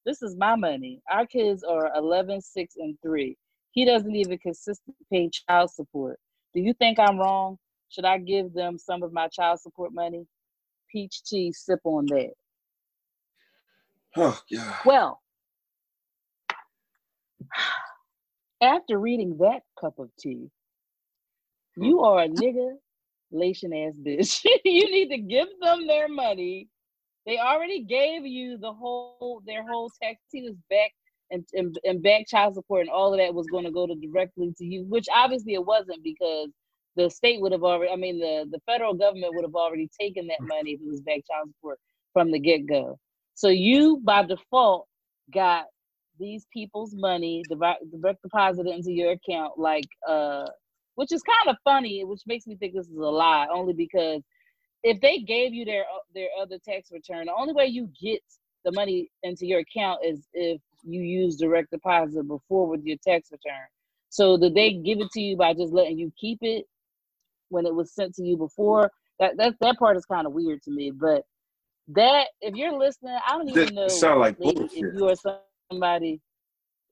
This 0.04 0.22
is 0.22 0.36
my 0.36 0.54
money. 0.54 1.00
Our 1.10 1.26
kids 1.26 1.64
are 1.64 1.92
11, 1.96 2.40
6, 2.40 2.74
and 2.76 2.96
3. 3.02 3.36
He 3.72 3.84
doesn't 3.84 4.14
even 4.14 4.38
consistently 4.38 5.04
pay 5.12 5.28
child 5.30 5.70
support. 5.70 6.18
Do 6.54 6.60
you 6.60 6.72
think 6.74 6.98
I'm 6.98 7.18
wrong? 7.18 7.58
Should 7.88 8.04
I 8.04 8.18
give 8.18 8.52
them 8.52 8.78
some 8.78 9.02
of 9.02 9.12
my 9.12 9.28
child 9.28 9.60
support 9.60 9.92
money? 9.92 10.26
Peach 10.90 11.22
tea, 11.24 11.52
sip 11.52 11.80
on 11.84 12.06
that. 12.06 12.30
Oh, 14.16 14.40
God. 14.52 14.74
Well, 14.84 15.20
after 18.60 18.98
reading 18.98 19.36
that 19.38 19.62
cup 19.78 19.98
of 19.98 20.10
tea, 20.18 20.50
you 21.76 22.00
are 22.00 22.22
a 22.22 22.28
nigga 22.28 22.76
lation 23.32 23.86
ass 23.86 23.96
bitch. 23.98 24.44
you 24.64 24.90
need 24.90 25.08
to 25.10 25.18
give 25.18 25.48
them 25.60 25.86
their 25.86 26.08
money. 26.08 26.68
They 27.26 27.38
already 27.38 27.82
gave 27.82 28.24
you 28.24 28.56
the 28.56 28.72
whole 28.72 29.42
their 29.46 29.66
whole 29.66 29.90
tax 30.02 30.20
tea 30.30 30.42
was 30.42 30.56
back 30.70 30.92
and, 31.30 31.44
and, 31.54 31.76
and 31.84 32.02
back 32.02 32.26
child 32.28 32.54
support 32.54 32.82
and 32.82 32.90
all 32.90 33.12
of 33.12 33.18
that 33.18 33.34
was 33.34 33.46
going 33.48 33.64
to 33.64 33.72
go 33.72 33.86
to 33.86 33.94
directly 33.96 34.54
to 34.56 34.64
you, 34.64 34.84
which 34.88 35.06
obviously 35.12 35.54
it 35.54 35.64
wasn't 35.64 36.02
because 36.04 36.50
the 36.94 37.10
state 37.10 37.40
would 37.40 37.52
have 37.52 37.64
already 37.64 37.92
I 37.92 37.96
mean 37.96 38.18
the, 38.20 38.46
the 38.50 38.60
federal 38.64 38.94
government 38.94 39.34
would 39.34 39.44
have 39.44 39.54
already 39.54 39.90
taken 40.00 40.28
that 40.28 40.40
money 40.40 40.72
if 40.72 40.80
it 40.80 40.86
was 40.86 41.00
back 41.00 41.20
child 41.30 41.50
support 41.50 41.78
from 42.12 42.30
the 42.30 42.38
get-go. 42.38 42.98
So 43.34 43.48
you 43.48 44.00
by 44.02 44.22
default 44.22 44.86
got 45.32 45.66
these 46.18 46.46
people's 46.52 46.94
money 46.94 47.44
direct, 47.48 47.82
direct 47.90 48.22
deposited 48.22 48.72
into 48.72 48.92
your 48.92 49.12
account, 49.12 49.58
like 49.58 49.88
uh, 50.08 50.46
which 50.94 51.12
is 51.12 51.22
kind 51.22 51.54
of 51.54 51.56
funny, 51.64 52.04
which 52.04 52.22
makes 52.26 52.46
me 52.46 52.56
think 52.56 52.74
this 52.74 52.88
is 52.88 52.96
a 52.96 53.00
lie, 53.00 53.46
only 53.52 53.72
because 53.72 54.22
if 54.82 55.00
they 55.00 55.18
gave 55.18 55.52
you 55.52 55.64
their 55.64 55.84
their 56.14 56.28
other 56.40 56.58
tax 56.64 56.90
return, 56.90 57.26
the 57.26 57.34
only 57.36 57.52
way 57.52 57.66
you 57.66 57.90
get 58.00 58.22
the 58.64 58.72
money 58.72 59.10
into 59.22 59.46
your 59.46 59.60
account 59.60 60.00
is 60.04 60.26
if 60.32 60.60
you 60.82 61.00
use 61.00 61.36
direct 61.36 61.70
deposit 61.70 62.26
before 62.26 62.68
with 62.68 62.84
your 62.84 62.96
tax 63.06 63.30
return. 63.32 63.66
So 64.08 64.36
did 64.36 64.54
they 64.54 64.74
give 64.74 65.00
it 65.00 65.10
to 65.12 65.20
you 65.20 65.36
by 65.36 65.54
just 65.54 65.72
letting 65.72 65.98
you 65.98 66.12
keep 66.18 66.38
it 66.42 66.64
when 67.48 67.66
it 67.66 67.74
was 67.74 67.92
sent 67.92 68.14
to 68.14 68.22
you 68.22 68.36
before? 68.36 68.90
That 69.18 69.36
that 69.36 69.54
that 69.60 69.78
part 69.78 69.96
is 69.96 70.04
kind 70.04 70.26
of 70.26 70.32
weird 70.32 70.62
to 70.62 70.70
me, 70.70 70.90
but 70.90 71.24
that 71.88 72.28
if 72.40 72.54
you're 72.54 72.78
listening, 72.78 73.18
I 73.26 73.36
don't 73.36 73.48
even 73.48 73.74
know 73.74 73.88
sound 73.88 74.20
like 74.20 74.38
bullshit. 74.38 74.72
if 74.72 74.94
you 74.94 75.08
are 75.08 75.16
somebody. 75.70 76.20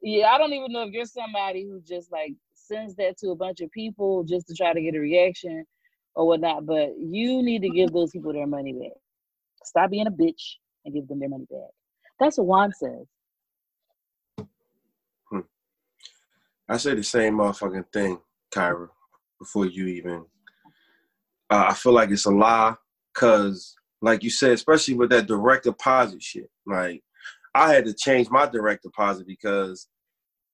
Yeah, 0.03 0.29
I 0.29 0.39
don't 0.39 0.53
even 0.53 0.73
know 0.73 0.83
if 0.83 0.93
you're 0.93 1.07
somebody 1.07 1.65
who 1.65 1.81
just 1.81 2.13
like 2.13 2.35
sends 2.55 2.95
that 2.97 3.17
to 3.19 3.31
a 3.31 3.37
bunch 3.37 3.61
of 3.61 3.71
people 3.71 4.25
just 4.25 4.47
to 4.49 4.55
try 4.55 4.73
to 4.73 4.81
get 4.81 4.95
a 4.95 5.01
reaction 5.01 5.65
or 6.15 6.27
whatnot. 6.27 6.67
But 6.67 6.91
you 6.99 7.43
need 7.43 7.63
to 7.63 7.71
give 7.71 7.93
those 7.93 8.11
people 8.11 8.33
their 8.33 8.47
money 8.47 8.73
back. 8.73 8.97
Stop 9.65 9.91
being 9.91 10.07
a 10.07 10.11
bitch 10.11 10.57
and 10.85 10.95
give 10.95 11.09
them 11.09 11.21
their 11.21 11.29
money 11.29 11.47
back. 11.51 11.71
That's 12.21 12.39
what 12.39 12.47
Juan 12.47 12.73
says. 12.73 13.07
I 16.67 16.79
say 16.79 16.95
the 16.95 17.03
same 17.03 17.35
motherfucking 17.35 17.93
thing, 17.93 18.19
Kyra, 18.51 18.89
before 19.39 19.67
you 19.67 19.87
even. 19.87 20.25
Uh, 21.51 21.67
I 21.69 21.75
feel 21.75 21.93
like 21.93 22.11
it's 22.11 22.25
a 22.25 22.31
lie, 22.31 22.75
cause 23.13 23.77
like 24.01 24.23
you 24.23 24.31
said, 24.31 24.53
especially 24.53 24.95
with 24.95 25.11
that 25.11 25.27
direct 25.27 25.65
deposit 25.65 26.23
shit. 26.23 26.51
Like 26.67 27.03
I 27.55 27.73
had 27.73 27.85
to 27.85 27.95
change 27.95 28.31
my 28.31 28.47
direct 28.47 28.83
deposit 28.83 29.27
because 29.27 29.89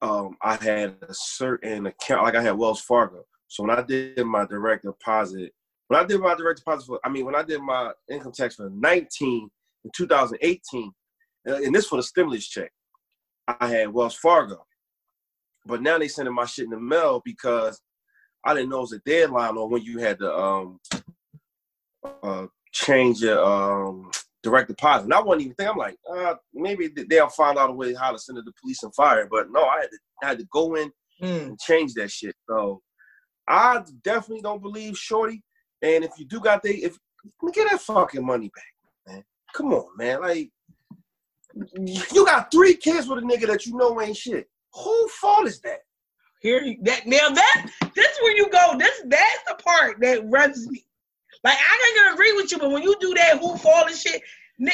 um, 0.01 0.37
I 0.41 0.55
had 0.55 0.95
a 1.01 1.13
certain 1.13 1.87
account, 1.87 2.23
like 2.23 2.35
I 2.35 2.41
had 2.41 2.57
Wells 2.57 2.81
Fargo. 2.81 3.25
So 3.47 3.63
when 3.63 3.77
I 3.77 3.81
did 3.81 4.23
my 4.25 4.45
direct 4.45 4.83
deposit, 4.83 5.51
when 5.87 5.99
I 5.99 6.05
did 6.05 6.21
my 6.21 6.35
direct 6.35 6.59
deposit 6.59 6.85
for, 6.85 6.99
I 7.03 7.09
mean, 7.09 7.25
when 7.25 7.35
I 7.35 7.43
did 7.43 7.61
my 7.61 7.91
income 8.09 8.31
tax 8.31 8.55
for 8.55 8.69
19 8.69 9.49
in 9.83 9.91
2018, 9.95 10.91
uh, 11.49 11.55
and 11.55 11.75
this 11.75 11.87
for 11.87 11.97
the 11.97 12.03
stimulus 12.03 12.47
check, 12.47 12.71
I 13.47 13.67
had 13.67 13.93
Wells 13.93 14.15
Fargo. 14.15 14.65
But 15.65 15.81
now 15.81 15.97
they 15.97 16.07
sending 16.07 16.33
my 16.33 16.45
shit 16.45 16.65
in 16.65 16.71
the 16.71 16.79
mail 16.79 17.21
because 17.25 17.81
I 18.45 18.53
didn't 18.53 18.69
know 18.69 18.77
it 18.77 18.81
was 18.81 18.93
a 18.93 18.99
deadline 18.99 19.57
or 19.57 19.67
when 19.67 19.83
you 19.83 19.99
had 19.99 20.19
to 20.19 20.35
um 20.35 20.79
uh 22.23 22.47
change 22.71 23.21
your 23.21 23.43
um 23.43 24.09
direct 24.43 24.67
deposit. 24.69 25.05
And 25.05 25.13
I 25.13 25.21
wasn't 25.21 25.43
even 25.43 25.55
think 25.55 25.69
I'm 25.69 25.77
like, 25.77 25.97
uh, 26.11 26.35
maybe 26.53 26.89
they'll 27.09 27.29
find 27.29 27.57
out 27.57 27.69
a 27.69 27.73
way 27.73 27.93
how 27.93 28.11
to 28.11 28.19
send 28.19 28.37
it 28.37 28.43
to 28.45 28.53
police 28.61 28.83
and 28.83 28.93
fire. 28.95 29.27
But 29.29 29.51
no, 29.51 29.63
I 29.63 29.81
had 29.81 29.89
to 29.91 29.97
I 30.23 30.27
had 30.29 30.39
to 30.39 30.47
go 30.51 30.75
in 30.75 30.91
Mm. 31.21 31.45
and 31.49 31.59
change 31.59 31.93
that 31.93 32.09
shit. 32.09 32.35
So 32.49 32.81
I 33.47 33.83
definitely 34.03 34.41
don't 34.41 34.61
believe 34.61 34.97
Shorty. 34.97 35.43
And 35.83 36.03
if 36.03 36.11
you 36.17 36.25
do 36.25 36.39
got 36.39 36.63
they 36.63 36.71
if 36.71 36.97
get 37.53 37.69
that 37.69 37.81
fucking 37.81 38.25
money 38.25 38.49
back, 38.55 39.13
man. 39.13 39.23
Come 39.53 39.73
on, 39.73 39.85
man. 39.97 40.21
Like 40.21 40.49
you 41.75 42.25
got 42.25 42.49
three 42.51 42.75
kids 42.75 43.07
with 43.07 43.19
a 43.19 43.21
nigga 43.21 43.45
that 43.47 43.65
you 43.65 43.75
know 43.77 44.01
ain't 44.01 44.17
shit. 44.17 44.47
Who 44.73 45.07
fault 45.09 45.47
is 45.47 45.59
that? 45.61 45.81
Here, 46.41 46.75
that 46.83 47.05
now 47.05 47.29
that 47.29 47.69
this 47.93 48.17
where 48.21 48.35
you 48.35 48.49
go. 48.49 48.75
This 48.79 49.01
that's 49.05 49.43
the 49.47 49.55
part 49.63 49.97
that 50.01 50.27
runs 50.27 50.67
me. 50.67 50.83
Like 51.43 51.57
I 51.57 51.87
ain't 51.87 51.97
gonna 51.97 52.13
agree 52.13 52.33
with 52.33 52.51
you, 52.51 52.59
but 52.59 52.71
when 52.71 52.83
you 52.83 52.95
do 52.99 53.13
that, 53.15 53.39
who 53.39 53.57
fall 53.57 53.85
and 53.85 53.95
shit, 53.95 54.21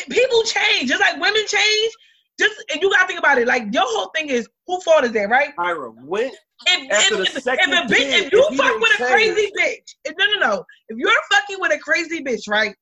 people 0.10 0.44
change. 0.44 0.90
Just 0.90 1.02
like 1.02 1.20
women 1.20 1.44
change. 1.48 1.94
Just 2.40 2.64
and 2.72 2.82
you 2.82 2.92
gotta 2.92 3.08
think 3.08 3.20
about 3.20 3.38
it. 3.38 3.48
Like 3.48 3.74
your 3.74 3.86
whole 3.86 4.12
thing 4.16 4.30
is 4.30 4.48
who 4.68 4.80
fault 4.82 5.06
is 5.06 5.12
that, 5.14 5.30
right? 5.30 5.56
Tyra, 5.58 5.94
when 5.96 6.32
If, 6.68 6.92
After 6.92 7.24
if, 7.24 7.34
the 7.34 7.42
second 7.42 7.74
if 7.74 7.86
a 7.86 7.94
bitch, 7.94 7.98
kid, 7.98 8.26
if 8.26 8.32
you 8.32 8.48
if 8.50 8.58
fuck 8.58 8.80
with 8.80 9.00
a 9.00 9.04
crazy 9.04 9.52
bitch, 9.58 9.96
if, 10.06 10.14
no, 10.18 10.26
no, 10.26 10.40
no. 10.40 10.66
If 10.90 10.98
you're 10.98 11.12
fucking 11.32 11.58
with 11.60 11.72
a 11.72 11.80
crazy 11.80 12.24
bitch, 12.24 12.48
right? 12.48 12.76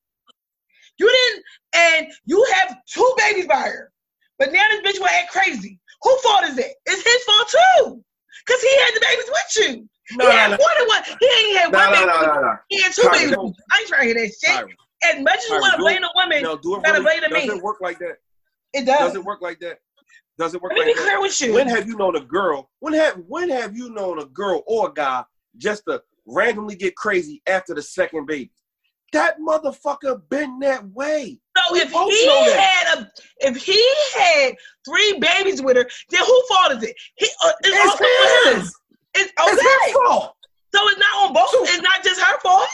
You 0.97 1.11
didn't, 1.11 1.43
and 1.75 2.07
you 2.25 2.45
have 2.53 2.77
two 2.87 3.13
babies 3.17 3.47
by 3.47 3.61
her, 3.61 3.91
but 4.39 4.51
now 4.51 4.63
this 4.71 4.81
bitch 4.81 4.99
will 4.99 5.07
act 5.07 5.31
crazy. 5.31 5.79
Who 6.01 6.17
fault 6.19 6.45
is 6.45 6.57
it? 6.57 6.73
It's 6.85 7.03
his 7.03 7.23
fault 7.23 7.49
too, 7.49 8.03
cause 8.47 8.61
he 8.61 8.77
had 8.79 8.95
the 8.95 9.05
babies 9.07 9.29
with 9.29 9.67
you. 9.67 9.89
No, 10.13 10.29
he 10.29 10.35
had 10.35 10.51
no, 10.51 10.57
more 10.57 10.67
than 10.77 10.87
one. 10.87 11.03
He 11.19 11.25
ain't 11.25 11.57
had 11.59 11.71
no, 11.71 11.79
one 11.79 11.91
no, 11.91 11.95
baby. 11.95 12.05
no, 12.07 12.33
no, 12.35 12.41
no, 12.41 12.53
He 12.69 12.81
had 12.81 12.93
two 12.93 13.01
Tyra, 13.03 13.11
babies. 13.11 13.35
I 13.71 13.77
ain't 13.79 13.87
trying 13.87 14.01
to 14.01 14.05
hear 14.05 14.13
that 14.13 14.33
shit. 14.33 14.49
Tyra, 14.49 15.15
As 15.15 15.23
much 15.23 15.37
as 15.37 15.49
you 15.49 15.55
want 15.59 15.73
to 15.73 15.79
blame 15.79 16.01
the 16.01 16.11
woman, 16.15 16.43
no, 16.43 16.57
do 16.57 16.75
it 16.77 16.83
gotta 16.83 17.01
really, 17.01 17.19
blame 17.19 17.21
the 17.21 17.29
man. 17.29 17.47
doesn't 17.47 17.63
work 17.63 17.77
like 17.81 17.99
that. 17.99 18.17
it 18.73 18.85
does. 18.85 18.99
Doesn't 18.99 19.23
work 19.25 19.41
like 19.41 19.59
that. 19.59 19.79
Doesn't 20.37 20.61
work 20.61 20.73
Let 20.75 20.85
me 20.85 20.91
like 20.91 20.95
be 20.95 20.99
that. 21.01 21.07
clear 21.07 21.21
with 21.21 21.41
you. 21.41 21.53
When 21.53 21.67
have 21.67 21.87
you 21.87 21.95
known 21.97 22.15
a 22.17 22.21
girl? 22.21 22.69
When 22.79 22.93
have 22.93 23.15
when 23.27 23.49
have 23.49 23.75
you 23.75 23.89
known 23.89 24.19
a 24.19 24.25
girl 24.25 24.63
or 24.67 24.89
a 24.89 24.93
guy 24.93 25.23
just 25.57 25.83
to 25.87 26.01
randomly 26.25 26.75
get 26.75 26.95
crazy 26.95 27.41
after 27.47 27.73
the 27.73 27.81
second 27.81 28.25
baby? 28.25 28.51
That 29.13 29.37
motherfucker 29.39 30.21
been 30.29 30.59
that 30.59 30.85
way. 30.89 31.39
So 31.57 31.63
We 31.73 31.79
if 31.79 31.89
he 31.89 32.51
had 32.51 32.97
a, 32.99 33.11
if 33.39 33.55
he 33.55 33.81
had 34.17 34.55
three 34.85 35.19
babies 35.19 35.61
with 35.61 35.77
her, 35.77 35.87
then 36.09 36.21
who 36.25 36.43
fault 36.49 36.73
is 36.73 36.83
it? 36.83 36.95
He, 37.15 37.27
uh, 37.45 37.51
it's, 37.63 38.01
It's 38.01 38.55
his. 38.57 38.75
It's 39.15 39.31
It's 39.37 39.61
okay. 39.61 39.85
his 39.85 39.93
fault. 40.07 40.35
So 40.73 40.87
it's 40.89 40.99
not 40.99 41.25
on 41.27 41.33
both. 41.33 41.49
It's 41.69 41.81
not 41.81 42.03
just 42.03 42.19
her 42.21 42.39
fault. 42.39 42.67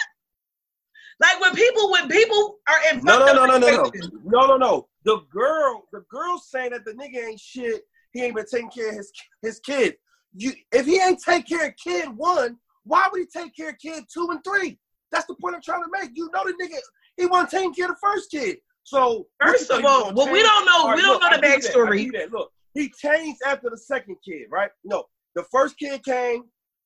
Like 1.19 1.39
when 1.39 1.53
people 1.53 1.91
when 1.91 2.07
people 2.09 2.57
are 2.67 2.79
in 2.91 3.03
No, 3.03 3.19
no, 3.19 3.33
no, 3.33 3.45
no, 3.45 3.57
no, 3.59 3.67
no, 3.69 3.91
no, 4.25 4.47
no, 4.47 4.57
no. 4.57 4.87
The 5.03 5.19
girl, 5.31 5.83
the 5.91 6.03
girl 6.09 6.39
saying 6.39 6.71
that 6.71 6.83
the 6.83 6.93
nigga 6.93 7.27
ain't 7.29 7.39
shit. 7.39 7.83
He 8.13 8.23
ain't 8.23 8.35
been 8.35 8.45
taking 8.51 8.71
care 8.71 8.89
of 8.89 8.95
his 8.95 9.11
his 9.41 9.59
kid. 9.59 9.95
You, 10.33 10.53
if 10.71 10.85
he 10.85 10.99
ain't 10.99 11.21
take 11.23 11.47
care 11.47 11.67
of 11.67 11.73
kid 11.81 12.09
one, 12.15 12.57
why 12.85 13.07
would 13.11 13.19
he 13.19 13.27
take 13.27 13.55
care 13.55 13.69
of 13.69 13.77
kid 13.77 14.05
two 14.11 14.29
and 14.31 14.43
three? 14.43 14.79
That's 15.11 15.25
the 15.27 15.35
point 15.35 15.55
I'm 15.55 15.61
trying 15.61 15.83
to 15.83 15.89
make. 15.91 16.11
You 16.15 16.29
know 16.33 16.43
the 16.45 16.53
nigga, 16.53 16.77
he 17.17 17.25
wasn't 17.27 17.51
taking 17.51 17.73
care 17.73 17.85
of 17.85 17.91
the 17.91 17.97
first 18.01 18.31
kid. 18.31 18.57
So 18.83 19.27
First 19.41 19.69
of 19.69 19.85
all, 19.85 20.05
gonna 20.05 20.15
well, 20.15 20.31
we 20.33 20.41
don't 20.41 20.65
know. 20.65 20.71
All 20.79 20.87
right, 20.87 20.95
we 20.95 21.01
don't 21.03 21.21
look, 21.21 21.31
know 21.31 21.35
the 21.37 21.41
give 21.41 21.51
you 21.51 21.69
backstory. 21.69 21.97
give 21.97 22.05
you 22.05 22.11
that. 22.13 22.31
Look, 22.31 22.51
he 22.73 22.89
changed 22.89 23.41
after 23.45 23.69
the 23.69 23.77
second 23.77 24.15
kid, 24.25 24.47
right? 24.49 24.71
No, 24.83 25.05
the 25.35 25.43
first 25.51 25.77
kid 25.77 26.03
came, 26.03 26.43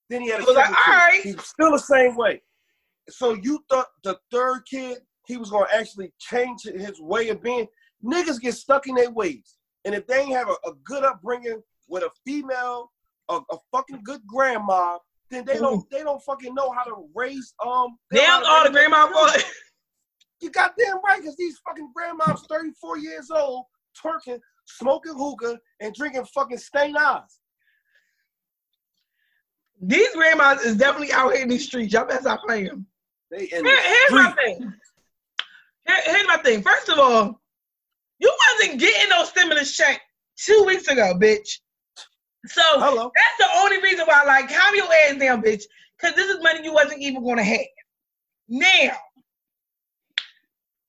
then 0.10 0.22
he 0.22 0.30
had 0.30 0.39
a 0.39 0.43
He 0.43 0.48
was 0.48 0.56
like. 0.56 0.70
"All 0.70 0.93
right." 0.93 1.22
He's 1.24 1.41
still 1.46 1.72
the 1.72 1.80
same 1.80 2.16
way. 2.16 2.41
So 3.10 3.34
you 3.34 3.64
thought 3.70 3.88
the 4.04 4.18
third 4.32 4.64
kid 4.70 5.00
he 5.28 5.38
was 5.38 5.50
gonna 5.50 5.68
actually 5.74 6.14
change 6.20 6.64
his 6.64 7.00
way 7.00 7.30
of 7.30 7.41
being? 7.41 7.68
Niggas 8.04 8.39
get 8.39 8.54
stuck 8.54 8.88
in 8.88 8.96
their 8.96 9.12
ways, 9.12 9.58
and 9.84 9.96
if 9.96 10.06
they 10.08 10.22
ain't 10.22 10.36
have 10.36 10.50
a, 10.50 10.70
a 10.70 10.74
good 10.84 11.04
upbringing 11.04 11.62
with 11.88 12.04
a 12.04 12.10
female, 12.26 12.91
a, 13.30 13.39
a 13.52 13.58
fucking 13.72 14.02
good 14.04 14.22
grandma, 14.28 14.98
then 15.30 15.46
they 15.46 15.58
don't 15.58 15.89
they 15.91 16.04
don't 16.04 16.22
fucking 16.24 16.54
know 16.54 16.72
how 16.72 16.84
to 16.84 17.08
raise 17.16 17.54
um. 17.66 17.98
they 18.12 18.20
don't 18.20 18.43
Damn, 18.43 18.52
all 18.52 18.64
the 18.64 18.70
grandma 18.70 19.08
fault. 19.08 19.43
You 20.41 20.52
goddamn 20.52 20.98
right, 21.04 21.22
because 21.22 21.38
these 21.38 21.58
fucking 21.66 21.91
grandmas 21.96 22.46
34 22.50 22.98
years 23.00 23.32
old, 23.32 23.66
twerking, 24.00 24.39
smoking 24.66 25.14
hookah, 25.16 25.58
and 25.80 25.93
drinking 25.96 26.26
fucking 26.26 26.58
stain 26.58 26.96
eyes. 26.98 27.39
These 29.88 30.16
grandmas 30.16 30.62
is 30.62 30.78
definitely 30.78 31.12
out 31.14 31.34
here 31.34 31.44
in 31.44 31.50
these 31.50 31.66
streets. 31.66 31.94
Y'all 31.94 32.06
better 32.06 32.22
stop 32.22 32.44
playing 32.44 32.66
them. 32.66 32.88
They 33.30 33.44
in 33.46 33.66
Here, 33.66 33.82
here's 33.82 34.12
my 34.12 34.32
thing. 34.32 34.74
Here, 35.86 35.98
here's 36.06 36.28
my 36.28 36.38
thing. 36.38 36.64
First 36.64 36.90
of 36.90 36.98
all, 36.98 37.40
you 38.18 38.38
wasn't 38.60 38.80
getting 38.80 39.10
no 39.10 39.26
stimulus 39.26 39.76
check 39.76 40.02
two 40.38 40.64
weeks 40.66 40.88
ago, 40.88 41.14
bitch. 41.20 41.60
So 42.48 42.62
Hello. 42.76 43.12
that's 43.14 43.38
the 43.38 43.58
only 43.58 43.82
reason 43.82 44.06
why, 44.06 44.24
like, 44.24 44.50
calm 44.50 44.76
your 44.76 44.86
ass 44.86 45.18
down, 45.20 45.44
bitch. 45.44 45.64
Because 46.00 46.16
this 46.16 46.30
is 46.30 46.42
money 46.42 46.64
you 46.64 46.74
wasn't 46.74 47.02
even 47.02 47.24
going 47.24 47.38
to 47.38 47.44
have. 47.44 47.60
Now, 48.48 48.92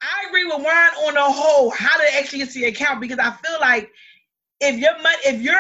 I 0.00 0.26
agree 0.28 0.44
with 0.44 0.62
Juan 0.62 0.90
on 1.06 1.14
the 1.14 1.22
whole 1.22 1.70
how 1.70 1.98
to 1.98 2.14
actually 2.16 2.38
get 2.38 2.50
to 2.50 2.60
your 2.60 2.68
account 2.70 3.00
because 3.00 3.18
I 3.18 3.30
feel 3.32 3.58
like 3.60 3.90
if 4.60 4.78
your 4.78 4.96
money, 5.02 5.16
if 5.24 5.42
your 5.42 5.58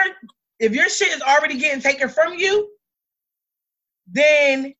if 0.58 0.72
your 0.74 0.88
shit 0.88 1.08
is 1.08 1.22
already 1.22 1.58
getting 1.58 1.82
taken 1.82 2.08
from 2.08 2.34
you, 2.34 2.68
then 4.06 4.74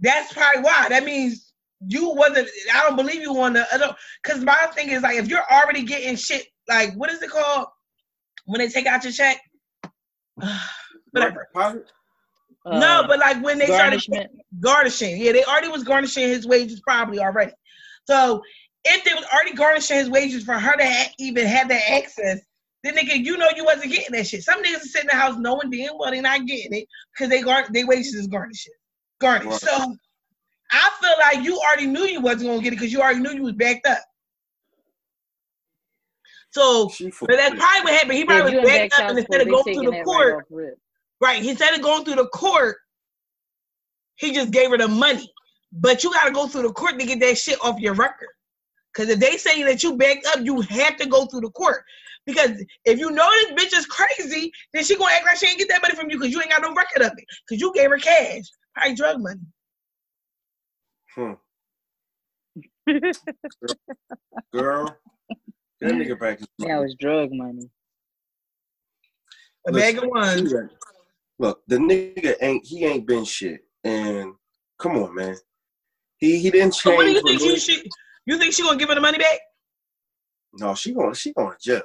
that's 0.00 0.32
probably 0.32 0.62
why. 0.62 0.88
That 0.88 1.04
means 1.04 1.52
you 1.86 2.10
wasn't. 2.10 2.48
I 2.74 2.82
don't 2.86 2.96
believe 2.96 3.22
you 3.22 3.38
on 3.40 3.52
the 3.52 3.66
other. 3.74 3.94
Because 4.22 4.42
my 4.44 4.68
thing 4.74 4.90
is 4.90 5.02
like, 5.02 5.16
if 5.16 5.28
you're 5.28 5.44
already 5.50 5.82
getting 5.82 6.16
shit, 6.16 6.46
like 6.68 6.94
what 6.94 7.10
is 7.10 7.22
it 7.22 7.30
called 7.30 7.68
when 8.46 8.60
they 8.60 8.68
take 8.68 8.86
out 8.86 9.04
your 9.04 9.12
check? 9.12 9.40
Whatever. 11.12 11.48
Deposit? 11.52 11.90
no, 12.66 13.00
Uh, 13.02 13.06
but 13.06 13.18
like 13.18 13.42
when 13.42 13.58
they 13.58 13.66
started 13.66 14.28
garnishing, 14.60 15.20
yeah, 15.20 15.32
they 15.32 15.44
already 15.44 15.68
was 15.68 15.82
garnishing 15.84 16.28
his 16.28 16.46
wages 16.46 16.80
probably 16.80 17.18
already. 17.18 17.52
So 18.06 18.42
if 18.84 19.04
they 19.04 19.14
was 19.14 19.24
already 19.32 19.54
garnishing 19.54 19.96
his 19.96 20.10
wages 20.10 20.44
for 20.44 20.58
her 20.58 20.76
to 20.76 20.84
ha- 20.84 21.12
even 21.18 21.46
have 21.46 21.68
that 21.68 21.90
access, 21.90 22.40
then 22.82 22.96
nigga, 22.96 23.24
you 23.24 23.36
know 23.36 23.48
you 23.54 23.64
wasn't 23.64 23.92
getting 23.92 24.12
that 24.12 24.26
shit. 24.26 24.42
Some 24.42 24.62
niggas 24.62 24.76
are 24.76 24.88
sitting 24.88 25.10
in 25.10 25.16
the 25.16 25.22
house 25.22 25.36
knowing 25.38 25.70
damn 25.70 25.98
well 25.98 26.10
they 26.10 26.20
not 26.20 26.46
getting 26.46 26.72
it 26.72 26.88
because 27.12 27.28
they 27.28 27.42
gar- 27.42 27.66
they 27.72 27.84
wages 27.84 28.14
is 28.14 28.26
garnished. 28.26 28.68
Garnished. 29.20 29.50
Right. 29.50 29.60
So 29.60 29.96
I 30.72 30.90
feel 31.00 31.14
like 31.20 31.44
you 31.44 31.58
already 31.58 31.86
knew 31.86 32.04
you 32.04 32.20
wasn't 32.20 32.44
gonna 32.44 32.62
get 32.62 32.72
it 32.72 32.76
because 32.76 32.92
you 32.92 33.00
already 33.00 33.20
knew 33.20 33.32
you 33.32 33.42
was 33.42 33.52
backed 33.52 33.86
up. 33.86 33.98
So 36.52 36.90
but 37.20 37.36
that's 37.36 37.54
probably 37.54 37.82
what 37.82 37.92
happened. 37.92 38.12
He 38.14 38.24
probably 38.24 38.52
you 38.52 38.60
was 38.60 38.68
backed 38.68 38.90
back 38.92 39.00
up 39.00 39.10
and 39.10 39.18
instead 39.18 39.40
of 39.42 39.48
going 39.48 39.74
through 39.74 39.90
the 39.90 40.02
court, 40.02 40.32
right 40.32 40.36
off 40.36 40.42
rip. 40.50 40.78
Right. 41.20 41.44
Instead 41.44 41.74
of 41.74 41.82
going 41.82 42.04
through 42.04 42.16
the 42.16 42.28
court, 42.28 42.76
he 44.16 44.32
just 44.32 44.50
gave 44.50 44.70
her 44.70 44.78
the 44.78 44.88
money. 44.88 45.30
But 45.72 46.02
you 46.02 46.12
gotta 46.12 46.32
go 46.32 46.48
through 46.48 46.62
the 46.62 46.72
court 46.72 46.98
to 46.98 47.06
get 47.06 47.20
that 47.20 47.36
shit 47.36 47.58
off 47.62 47.78
your 47.78 47.94
record. 47.94 48.28
Cause 48.94 49.08
if 49.08 49.20
they 49.20 49.36
say 49.36 49.62
that 49.64 49.84
you 49.84 49.96
backed 49.96 50.26
up, 50.26 50.40
you 50.44 50.62
have 50.62 50.96
to 50.96 51.06
go 51.06 51.26
through 51.26 51.42
the 51.42 51.50
court. 51.50 51.84
Because 52.30 52.64
if 52.84 52.98
you 52.98 53.10
know 53.10 53.28
this 53.30 53.52
bitch 53.52 53.76
is 53.76 53.86
crazy, 53.86 54.52
then 54.72 54.84
she 54.84 54.96
gonna 54.96 55.12
act 55.14 55.26
like 55.26 55.36
she 55.36 55.46
ain't 55.46 55.58
get 55.58 55.68
that 55.68 55.82
money 55.82 55.94
from 55.94 56.10
you 56.10 56.18
because 56.18 56.32
you 56.32 56.40
ain't 56.40 56.50
got 56.50 56.62
no 56.62 56.74
record 56.74 57.02
of 57.02 57.12
it. 57.16 57.24
Cause 57.48 57.60
you 57.60 57.72
gave 57.74 57.90
her 57.90 57.98
cash, 57.98 58.44
probably 58.74 58.94
drug 58.94 59.20
money. 59.20 59.40
Hmm. 61.14 61.32
Girl, 64.52 64.96
that 65.80 65.94
nigga 65.94 66.18
back 66.18 66.40
is 66.40 66.48
Now 66.58 66.82
it's 66.82 66.94
drug 66.94 67.30
money. 67.32 67.68
A 69.66 69.72
Listen, 69.72 69.96
bag 69.96 70.04
of 70.04 70.10
ones. 70.10 70.54
Look, 71.38 71.62
the 71.66 71.76
nigga 71.76 72.36
ain't 72.40 72.66
he 72.66 72.84
ain't 72.84 73.06
been 73.06 73.24
shit. 73.24 73.60
And 73.84 74.34
come 74.78 74.96
on, 74.96 75.14
man. 75.14 75.36
He 76.18 76.38
he 76.38 76.50
didn't 76.50 76.74
change. 76.74 76.82
So 76.82 76.96
what 76.96 77.06
do 77.06 77.12
you 77.12 77.22
think 77.22 77.40
she, 77.40 77.58
she 77.58 77.90
you 78.26 78.38
think 78.38 78.52
she 78.52 78.62
gonna 78.62 78.78
give 78.78 78.88
her 78.88 78.94
the 78.94 79.00
money 79.00 79.18
back? 79.18 79.40
No, 80.52 80.74
she 80.74 80.92
going 80.92 81.12
to 81.12 81.18
she 81.18 81.32
going 81.32 81.52
to 81.52 81.56
jail. 81.60 81.82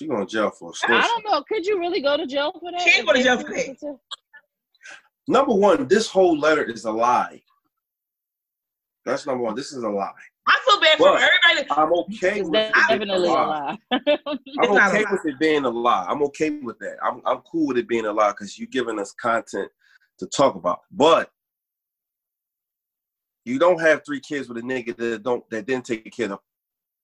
She 0.00 0.06
going 0.06 0.26
to 0.26 0.32
jail 0.32 0.48
for 0.50 0.72
I 0.88 1.06
don't 1.06 1.30
know. 1.30 1.42
Could 1.46 1.66
you 1.66 1.78
really 1.78 2.00
go 2.00 2.16
to 2.16 2.26
jail 2.26 2.54
for 2.58 2.72
that? 2.72 2.80
She 2.80 2.88
ain't 2.88 3.00
If 3.00 3.06
go 3.06 3.12
to 3.12 3.22
jail 3.22 3.36
for 3.36 3.52
that. 3.52 3.98
Number 5.28 5.52
one, 5.52 5.88
this 5.88 6.08
whole 6.08 6.38
letter 6.38 6.62
is 6.64 6.86
a 6.86 6.90
lie. 6.90 7.42
That's 9.04 9.26
number 9.26 9.44
one. 9.44 9.54
This 9.54 9.72
is 9.72 9.82
a 9.82 9.88
lie. 9.90 10.10
I 10.48 10.58
feel 10.66 10.80
bad 10.80 10.96
for 10.96 11.18
everybody. 11.18 11.68
I'm 11.70 11.92
okay 11.92 12.40
with 12.40 12.54
it 12.54 12.74
being 12.88 12.88
definitely 12.88 13.28
a 13.28 13.32
lie. 13.32 13.76
I'm 13.92 14.70
okay 14.70 15.04
with 15.10 15.26
it 15.26 15.38
being 15.38 15.64
a 15.66 15.68
lie. 15.68 16.06
I'm 16.08 16.22
okay 16.22 16.48
with 16.48 16.78
that. 16.78 16.96
I'm 17.04 17.20
I'm 17.26 17.40
cool 17.40 17.66
with 17.66 17.76
it 17.76 17.86
being 17.86 18.06
a 18.06 18.12
lie 18.12 18.30
because 18.30 18.58
you're 18.58 18.68
giving 18.72 18.98
us 18.98 19.12
content 19.12 19.68
to 20.18 20.26
talk 20.28 20.54
about. 20.54 20.80
But 20.90 21.28
you 23.44 23.58
don't 23.58 23.82
have 23.82 24.00
three 24.06 24.20
kids 24.20 24.48
with 24.48 24.56
a 24.56 24.62
nigga 24.62 24.96
that 24.96 25.22
don't 25.22 25.44
that 25.50 25.66
didn't 25.66 25.84
take 25.84 26.10
care 26.10 26.24
of 26.24 26.30
the 26.30 26.38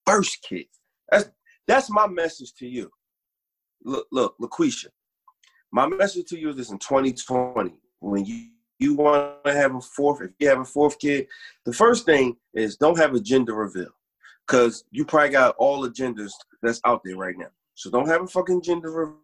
first 0.06 0.40
kid. 0.40 0.64
That's 1.10 1.28
that's 1.66 1.90
my 1.90 2.06
message 2.06 2.54
to 2.54 2.66
you. 2.66 2.90
Look, 3.84 4.06
look, 4.12 4.36
LaQuisha. 4.40 4.86
My 5.72 5.86
message 5.86 6.26
to 6.28 6.38
you 6.38 6.50
is 6.50 6.56
this 6.56 6.70
in 6.70 6.78
2020. 6.78 7.78
When 8.00 8.24
you 8.24 8.48
you 8.78 8.94
want 8.94 9.42
to 9.44 9.54
have 9.54 9.74
a 9.74 9.80
fourth, 9.80 10.20
if 10.20 10.32
you 10.38 10.48
have 10.48 10.60
a 10.60 10.64
fourth 10.64 10.98
kid, 10.98 11.26
the 11.64 11.72
first 11.72 12.04
thing 12.04 12.36
is 12.54 12.76
don't 12.76 12.98
have 12.98 13.14
a 13.14 13.20
gender 13.20 13.54
reveal. 13.54 13.90
Cause 14.46 14.84
you 14.90 15.04
probably 15.04 15.30
got 15.30 15.56
all 15.56 15.80
the 15.80 15.90
genders 15.90 16.34
that's 16.62 16.80
out 16.84 17.00
there 17.04 17.16
right 17.16 17.36
now. 17.36 17.48
So 17.74 17.90
don't 17.90 18.08
have 18.08 18.22
a 18.22 18.26
fucking 18.26 18.62
gender 18.62 19.16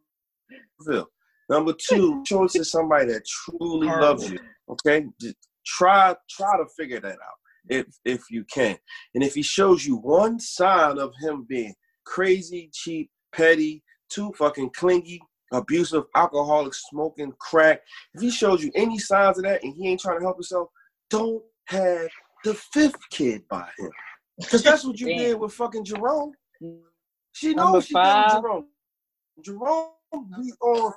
reveal. 0.81 1.07
Number 1.49 1.75
two, 1.75 2.23
choice 2.27 2.57
is 2.57 2.71
somebody 2.71 3.07
that 3.13 3.27
truly 3.27 3.87
Horrible. 3.87 4.07
loves 4.09 4.31
you. 4.31 4.39
Okay, 4.71 5.07
Just 5.21 5.37
try 5.67 6.15
try 6.31 6.57
to 6.57 6.65
figure 6.77 7.01
that 7.01 7.13
out 7.13 7.39
if 7.69 7.87
if 8.05 8.31
you 8.31 8.45
can. 8.45 8.79
And 9.15 9.23
if 9.23 9.35
he 9.35 9.43
shows 9.43 9.87
you 9.87 9.97
one 9.97 10.41
sign 10.41 10.99
of 10.99 11.13
him 11.21 11.45
being 11.49 11.75
crazy, 12.05 12.71
cheap, 12.73 13.11
petty, 13.33 13.83
too 14.09 14.33
fucking 14.37 14.71
clingy, 14.71 15.21
abusive, 15.53 16.05
alcoholic, 16.15 16.75
smoking 16.75 17.33
crack, 17.39 17.81
if 18.15 18.23
he 18.23 18.31
shows 18.31 18.63
you 18.63 18.71
any 18.75 18.99
signs 18.99 19.39
of 19.39 19.45
that 19.45 19.63
and 19.63 19.75
he 19.75 19.89
ain't 19.89 20.01
trying 20.01 20.19
to 20.19 20.25
help 20.25 20.37
himself, 20.37 20.69
don't 21.11 21.43
have 21.67 22.09
the 22.45 22.55
fifth 22.55 22.99
kid 23.11 23.43
by 23.49 23.69
him. 23.79 23.91
Because 24.39 24.63
that's 24.63 24.85
what 24.85 24.99
you 24.99 25.07
did 25.07 25.39
with 25.39 25.53
fucking 25.53 25.85
Jerome. 25.85 26.33
She 27.33 27.55
Number 27.55 27.75
knows 27.75 27.87
she 27.87 27.95
did 27.95 28.19
with 28.19 28.29
Jerome. 28.31 28.67
Jerome 29.43 29.89
be 30.37 30.53
on 30.61 30.93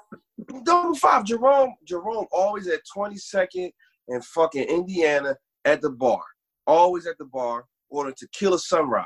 number 0.66 0.96
five. 0.96 1.26
Jerome, 1.26 1.76
Jerome 1.86 2.26
always 2.32 2.68
at 2.68 2.82
22nd 2.96 3.72
and 4.10 4.24
fucking 4.26 4.64
Indiana 4.64 5.36
at 5.66 5.82
the 5.82 5.90
bar. 5.90 6.22
Always 6.68 7.08
at 7.08 7.18
the 7.18 7.26
bar, 7.26 7.66
order 7.90 8.12
tequila 8.12 8.60
sunrise. 8.60 9.06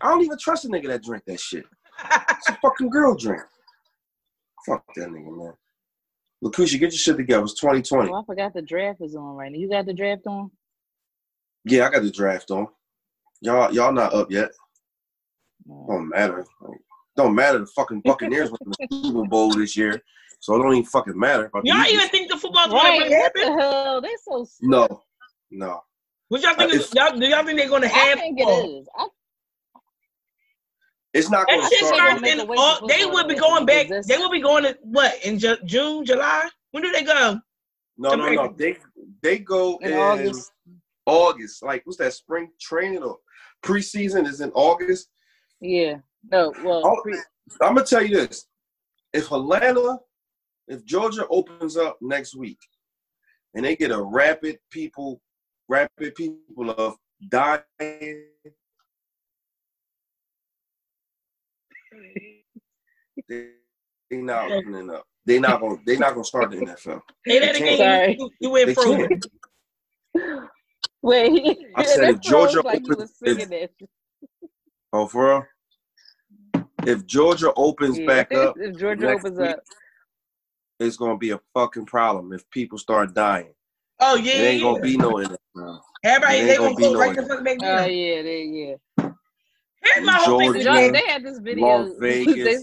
I 0.00 0.08
don't 0.10 0.22
even 0.24 0.38
trust 0.38 0.64
a 0.64 0.68
nigga 0.68 0.88
that 0.88 1.02
drink 1.02 1.24
that 1.26 1.40
shit. 1.40 1.64
It's 2.30 2.48
a 2.48 2.58
fucking 2.62 2.90
girl 2.90 3.14
drink. 3.14 3.42
Fuck 4.66 4.84
that 4.96 5.08
nigga, 5.08 5.36
man. 5.36 5.52
Lucretia, 6.42 6.76
get 6.78 6.92
your 6.92 6.98
shit 6.98 7.16
together. 7.16 7.44
It's 7.44 7.54
2020. 7.54 8.10
Oh, 8.10 8.14
I 8.20 8.24
forgot 8.24 8.52
the 8.52 8.62
draft 8.62 9.00
is 9.00 9.16
on 9.16 9.36
right 9.36 9.50
now. 9.50 9.58
You 9.58 9.70
got 9.70 9.86
the 9.86 9.94
draft 9.94 10.26
on? 10.26 10.50
Yeah, 11.64 11.86
I 11.86 11.90
got 11.90 12.02
the 12.02 12.10
draft 12.10 12.50
on. 12.50 12.68
Y'all, 13.40 13.72
y'all 13.72 13.92
not 13.92 14.12
up 14.12 14.30
yet. 14.30 14.50
No. 15.64 15.86
Don't 15.88 16.08
matter. 16.08 16.44
Don't 17.16 17.34
matter. 17.34 17.60
The 17.60 17.66
fucking 17.66 18.00
Buccaneers 18.04 18.50
won 18.50 18.58
the 18.78 18.86
Super 19.02 19.24
Bowl 19.28 19.50
this 19.52 19.76
year, 19.76 20.00
so 20.40 20.54
it 20.54 20.58
don't 20.62 20.72
even 20.72 20.84
fucking 20.84 21.18
matter. 21.18 21.50
Y'all 21.64 21.76
Eagles. 21.78 21.92
even 21.92 22.08
think 22.10 22.30
the 22.30 22.36
football's 22.36 22.66
gonna 22.68 22.78
Right? 22.78 23.10
happen? 23.10 23.56
the 23.56 23.62
hell? 23.62 24.00
They 24.00 24.14
so. 24.24 24.44
slow. 24.44 24.68
No, 24.86 25.02
no. 25.50 25.80
What 26.28 26.42
y'all 26.42 26.54
think? 26.54 26.72
Uh, 26.72 26.76
is, 26.76 26.92
y'all, 26.94 27.16
do 27.18 27.26
y'all 27.26 27.44
think 27.44 27.58
they're 27.58 27.68
gonna 27.68 27.88
have? 27.88 28.18
I 28.18 28.20
think 28.20 28.38
it 28.40 28.44
football? 28.44 28.80
is. 28.80 28.88
I, 28.96 29.06
It's 31.16 31.30
not 31.30 31.46
going 31.46 31.60
to 31.62 31.66
shit 31.68 31.78
start. 31.78 31.94
they're 31.96 32.06
starts 32.18 32.20
gonna 32.22 32.42
in. 32.42 32.48
make 32.48 32.58
All, 32.58 32.86
they 32.86 33.04
will 33.06 33.26
be 33.26 33.34
going 33.34 33.64
back. 33.66 33.88
because 33.88 34.06
They 34.06 34.18
will 34.18 34.30
be 34.30 34.40
going 34.40 34.64
to 34.64 34.76
what 34.82 35.14
in 35.24 35.38
Ju- 35.38 35.56
June, 35.64 36.04
July? 36.04 36.48
When 36.72 36.82
do 36.82 36.92
they 36.92 37.02
go? 37.02 37.40
No, 37.98 38.14
no, 38.14 38.30
no. 38.30 38.54
They 38.56 38.76
they 39.22 39.38
go 39.38 39.78
in 39.78 39.92
in 39.92 39.98
August. 39.98 40.52
August. 41.06 41.62
Like 41.62 41.82
what's 41.86 41.96
that? 41.98 42.12
Spring 42.12 42.50
training 42.60 43.02
or 43.02 43.16
preseason 43.64 44.26
is 44.26 44.40
in 44.42 44.50
August. 44.50 45.08
Yeah. 45.60 45.96
No. 46.30 46.52
Well. 46.62 46.82
Oh, 46.84 47.00
pre- 47.02 47.18
I'm 47.62 47.74
gonna 47.74 47.86
tell 47.86 48.02
you 48.04 48.14
this: 48.26 48.46
if 49.14 49.32
Atlanta, 49.32 49.98
if 50.68 50.84
Georgia 50.84 51.26
opens 51.30 51.78
up 51.78 51.96
next 52.02 52.36
week, 52.36 52.58
and 53.54 53.64
they 53.64 53.74
get 53.76 53.90
a 53.90 54.02
rapid 54.02 54.58
people, 54.70 55.22
rapid 55.68 56.14
people 56.14 56.70
of 56.72 56.96
dying, 57.30 58.24
they, 63.28 63.48
they 64.10 64.16
not 64.18 64.50
opening 64.52 64.90
up. 64.90 65.04
They 65.24 65.38
not 65.40 65.60
gonna. 65.60 65.76
They 65.84 65.96
not 65.96 66.12
gonna 66.14 66.24
start 66.24 66.50
the 66.50 66.58
NFL. 66.58 67.00
Say 67.26 67.38
that 67.40 67.56
again. 67.56 67.76
can't. 67.78 68.18
You, 68.18 68.30
you 68.40 68.50
went 68.50 68.66
They 68.66 68.74
can't. 68.74 69.26
Wait. 71.02 71.58
I 71.74 71.84
said 71.84 72.10
if 72.10 72.20
Georgia 72.20 72.60
like 72.62 72.82
opens- 72.82 72.96
was 72.96 73.12
singing 73.18 73.52
it. 73.52 73.74
Oh, 74.92 75.06
for 75.06 75.44
real? 76.54 76.64
If 76.86 77.04
Georgia 77.06 77.52
opens 77.56 77.98
Yeah. 77.98 78.06
back 78.06 78.32
up, 78.32 78.54
if 78.58 78.78
Georgia 78.78 79.06
next 79.06 79.24
opens 79.24 79.38
week, 79.40 79.50
up. 79.50 79.60
it's 80.78 80.96
gonna 80.96 81.16
be 81.18 81.30
a 81.30 81.40
fucking 81.54 81.86
problem 81.86 82.32
if 82.32 82.48
people 82.50 82.78
start 82.78 83.12
dying. 83.14 83.52
Oh 83.98 84.14
yeah, 84.16 84.34
It 84.34 84.44
ain't 84.44 84.62
yeah. 84.62 84.68
gonna 84.70 84.80
be 84.80 84.96
no 84.96 85.10
NFL. 85.14 85.80
Everybody 86.04 86.42
they 86.44 86.56
gonna 86.56 86.74
gonna 86.74 86.80
go 86.92 86.98
right 87.00 87.16
the 87.16 87.22
NFL. 87.22 87.28
fuck 87.28 87.44
back 87.44 87.56
Oh 87.60 87.64
down. 87.64 87.90
yeah, 87.90 88.22
they 88.22 88.42
yeah. 88.44 88.74
Here's 89.94 90.06
my 90.06 90.12
whole 90.14 90.38
thing. 90.38 90.52
Georgia, 90.52 90.58
with 90.58 90.66
You 90.66 90.72
know, 90.72 90.80
that. 90.80 90.92
they 90.92 91.12
had 91.12 91.24
this 91.24 91.38
video. 91.38 91.66
Las 91.84 91.92
Vegas. 91.98 92.36
They, 92.44 92.58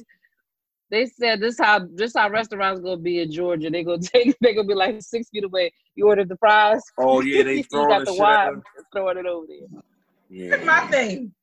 they 0.91 1.05
said 1.07 1.39
this 1.39 1.57
how 1.59 1.87
this 1.95 2.13
how 2.15 2.29
restaurants 2.29 2.81
gonna 2.81 2.97
be 2.97 3.21
in 3.21 3.31
Georgia. 3.31 3.69
They 3.69 3.83
gonna 3.83 4.01
take 4.01 4.35
they 4.41 4.53
gonna 4.53 4.67
be 4.67 4.75
like 4.75 5.01
six 5.01 5.29
feet 5.29 5.43
away. 5.43 5.71
You 5.95 6.07
ordered 6.07 6.29
the 6.29 6.37
fries. 6.37 6.83
Oh 6.99 7.21
yeah, 7.21 7.43
they 7.43 7.55
you 7.57 7.63
throwing 7.63 7.89
got 7.89 7.99
the 7.99 8.05
the 8.05 8.11
shit 8.13 8.21
at 8.21 8.45
wine, 8.53 8.61
throwing 8.93 9.17
it 9.17 9.25
over 9.25 9.45
there. 9.47 9.81
Here's 10.29 10.65
my 10.65 10.81
thing. 10.87 11.33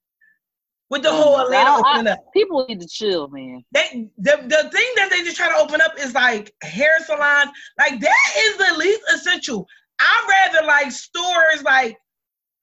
With 0.89 1.03
the 1.03 1.09
Oh, 1.11 1.23
whole 1.23 1.37
my 1.37 1.43
Atlanta 1.45 1.65
God. 1.71 1.85
I- 1.85 1.91
opening 1.97 2.13
up. 2.13 2.19
People 2.33 2.67
need 2.69 2.81
to 2.81 2.87
chill, 2.89 3.29
man. 3.29 3.65
They 3.73 4.09
the, 4.19 4.37
the 4.47 4.71
thing 4.71 4.87
that 4.97 5.09
they 5.11 5.23
just 5.23 5.37
try 5.37 5.49
to 5.49 5.57
open 5.57 5.81
up 5.81 5.93
is 5.99 6.15
like 6.15 6.53
hair 6.63 6.99
salons. 7.05 7.51
Like 7.79 8.01
that 8.01 8.35
is 8.39 8.57
the 8.57 8.77
least 8.79 9.01
essential. 9.15 9.67
I'd 10.01 10.49
rather 10.53 10.67
like 10.67 10.91
stores 10.93 11.63
like 11.65 11.97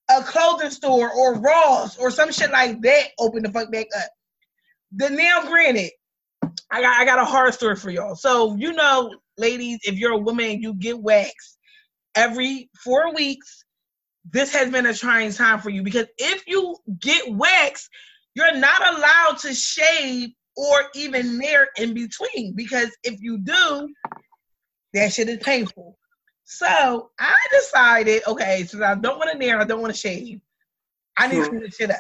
a 0.10 0.24
clothing 0.24 0.72
store 0.72 1.12
or 1.12 1.40
Ross 1.40 1.98
or 1.98 2.12
some 2.12 2.32
shit 2.32 2.52
like 2.52 2.82
that 2.82 3.08
open 3.20 3.44
the 3.44 3.52
fuck 3.52 3.72
back 3.72 3.88
up. 3.98 4.10
The 4.96 5.10
now 5.10 5.44
granted, 5.48 5.92
I 6.72 6.82
got 6.82 7.02
I 7.02 7.06
got 7.06 7.20
a 7.20 7.26
horror 7.26 7.52
story 7.52 7.76
for 7.76 7.90
y'all. 7.90 8.16
So 8.16 8.56
you 8.56 8.74
know, 8.74 9.14
ladies, 9.38 9.80
if 9.84 9.96
you're 9.96 10.14
a 10.14 10.18
woman, 10.18 10.62
you 10.62 10.74
get 10.74 11.00
waxed 11.00 11.58
every 12.16 12.70
four 12.84 13.14
weeks. 13.14 13.64
This 14.30 14.52
has 14.54 14.70
been 14.70 14.86
a 14.86 14.94
trying 14.94 15.32
time 15.32 15.60
for 15.60 15.70
you 15.70 15.84
because 15.84 16.08
if 16.18 16.44
you 16.48 16.76
get 17.00 17.34
waxed, 17.34 17.90
you're 18.36 18.58
not 18.58 18.96
allowed 18.96 19.38
to 19.40 19.54
shave 19.54 20.30
or 20.56 20.90
even 20.96 21.38
near 21.38 21.70
in 21.78 21.94
between 21.94 22.54
because 22.56 22.90
if 23.04 23.22
you 23.22 23.38
do, 23.38 23.90
that 24.94 25.14
shit 25.14 25.30
is 25.30 25.38
painful. 25.38 25.98
So 26.50 27.12
I 27.20 27.36
decided, 27.52 28.24
okay, 28.26 28.64
since 28.64 28.82
I 28.82 28.96
don't 28.96 29.18
want 29.18 29.30
to 29.30 29.38
nair, 29.38 29.60
I 29.60 29.66
don't 29.66 29.82
want 29.82 29.94
to 29.94 30.00
shave, 30.00 30.40
I 31.18 31.28
need 31.28 31.44
to 31.44 31.50
clean 31.50 31.62
this 31.62 31.76
shit 31.76 31.92
up. 31.92 31.98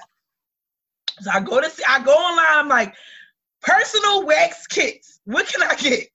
So 1.19 1.31
I 1.31 1.41
go 1.41 1.59
to 1.59 1.69
see, 1.69 1.83
I 1.85 2.01
go 2.01 2.13
online, 2.13 2.45
I'm 2.51 2.69
like, 2.69 2.95
personal 3.61 4.25
wax 4.25 4.65
kits. 4.65 5.19
What 5.25 5.47
can 5.47 5.63
I 5.63 5.75
get? 5.75 6.07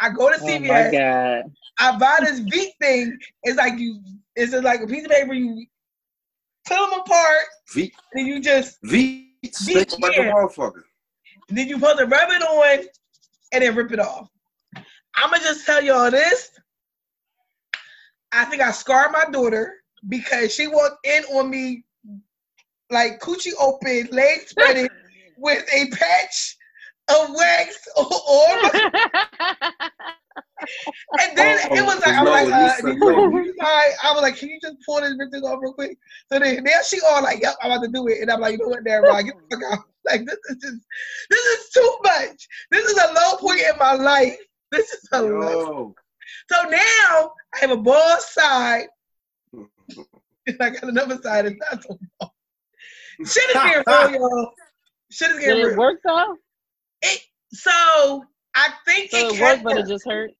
I 0.00 0.08
go 0.08 0.32
to 0.32 0.38
Oh 0.40 0.58
my 0.60 0.84
CVS, 0.84 0.92
god. 0.92 1.42
I 1.78 1.98
buy 1.98 2.16
this 2.20 2.38
V 2.38 2.72
thing. 2.80 3.18
It's 3.42 3.58
like 3.58 3.78
you, 3.78 4.00
it's 4.34 4.52
just 4.52 4.64
like 4.64 4.80
a 4.80 4.86
piece 4.86 5.04
of 5.04 5.10
paper. 5.10 5.34
You 5.34 5.66
pull 6.66 6.88
them 6.88 7.00
apart, 7.00 7.44
V 7.74 7.92
and 8.14 8.26
you 8.26 8.40
just 8.40 8.78
V 8.82 9.30
stick 9.52 9.92
like 10.00 10.16
a 10.16 10.20
motherfucker. 10.20 10.84
then 11.50 11.68
you 11.68 11.78
put 11.78 11.98
the 11.98 12.06
rub 12.06 12.30
it 12.30 12.42
on 12.42 12.86
and 13.52 13.62
then 13.62 13.74
rip 13.74 13.92
it 13.92 14.00
off. 14.00 14.30
I'ma 15.16 15.36
just 15.36 15.66
tell 15.66 15.84
y'all 15.84 16.10
this. 16.10 16.50
I 18.34 18.44
think 18.46 18.62
I 18.62 18.70
scarred 18.72 19.12
my 19.12 19.24
daughter 19.30 19.74
because 20.08 20.52
she 20.52 20.66
walked 20.66 21.06
in 21.06 21.22
on 21.24 21.48
me 21.50 21.84
like 22.90 23.20
coochie 23.20 23.52
open, 23.60 24.08
legs 24.10 24.54
spreaded, 24.54 24.88
with 25.38 25.64
a 25.72 25.88
patch 25.90 26.56
of 27.08 27.30
wax 27.34 27.78
on 27.96 28.62
my 28.62 28.90
And 31.20 31.36
then 31.38 31.58
Oh, 31.70 31.76
it 31.76 31.84
was 31.84 32.00
like, 32.00 32.14
oh, 32.18 32.26
I 32.26 32.42
was 32.42 32.82
like, 32.82 32.96
no, 32.96 33.08
uh, 33.08 33.18
you 33.18 33.36
you- 33.44 33.54
mind? 33.58 33.92
I 34.02 34.12
was 34.12 34.22
like, 34.22 34.36
can 34.36 34.48
you 34.48 34.58
just 34.60 34.76
pull 34.84 35.00
this 35.00 35.12
bitch 35.14 35.42
off 35.42 35.60
real 35.62 35.72
quick? 35.74 35.96
So 36.32 36.38
then 36.38 36.64
now 36.64 36.78
she 36.84 36.98
all 37.06 37.22
like, 37.22 37.40
yep, 37.40 37.54
I'm 37.62 37.70
about 37.70 37.82
to 37.84 37.88
do 37.88 38.06
it. 38.08 38.20
And 38.22 38.30
I'm 38.30 38.40
like, 38.40 38.52
you 38.52 38.58
know 38.58 38.68
what, 38.68 38.84
there, 38.84 39.02
Rod, 39.02 39.24
get 39.24 39.34
the 39.50 39.56
fuck 39.56 39.72
out. 39.72 39.84
Like, 40.06 40.26
this 40.26 40.38
is 40.50 40.56
just, 40.60 40.80
this 41.30 41.40
is 41.40 41.70
too 41.70 41.96
much. 42.02 42.48
This 42.70 42.84
is 42.86 42.98
a 42.98 43.12
low 43.12 43.36
point 43.38 43.60
in 43.60 43.78
my 43.78 43.94
life. 43.94 44.36
This 44.70 44.90
is 44.92 45.08
a 45.12 45.22
low. 45.22 45.94
So 46.50 46.68
now 46.68 47.32
I 47.54 47.60
have 47.60 47.70
a 47.70 47.76
bald 47.76 48.20
side. 48.20 48.86
and 49.52 49.66
I 50.60 50.70
got 50.70 50.84
another 50.84 51.18
side 51.22 51.46
that's 51.46 51.56
not 51.72 51.82
so 51.82 51.98
bald. 52.18 52.32
Shit 53.20 53.44
is 53.48 53.54
getting 53.54 53.82
real, 53.86 54.10
y'all. 54.30 54.52
Shit 55.10 55.30
is 55.30 55.36
Did 55.36 55.44
getting 55.44 55.62
it 55.62 55.66
real. 55.68 55.78
work 55.78 56.00
though? 56.04 56.36
It, 57.02 57.20
so 57.52 58.24
I 58.56 58.70
think 58.86 59.10
So 59.10 59.18
it, 59.18 59.24
it 59.24 59.32
can 59.34 59.40
worked, 59.42 59.64
but 59.64 59.76
it 59.78 59.86
just 59.86 60.06
hurt. 60.08 60.32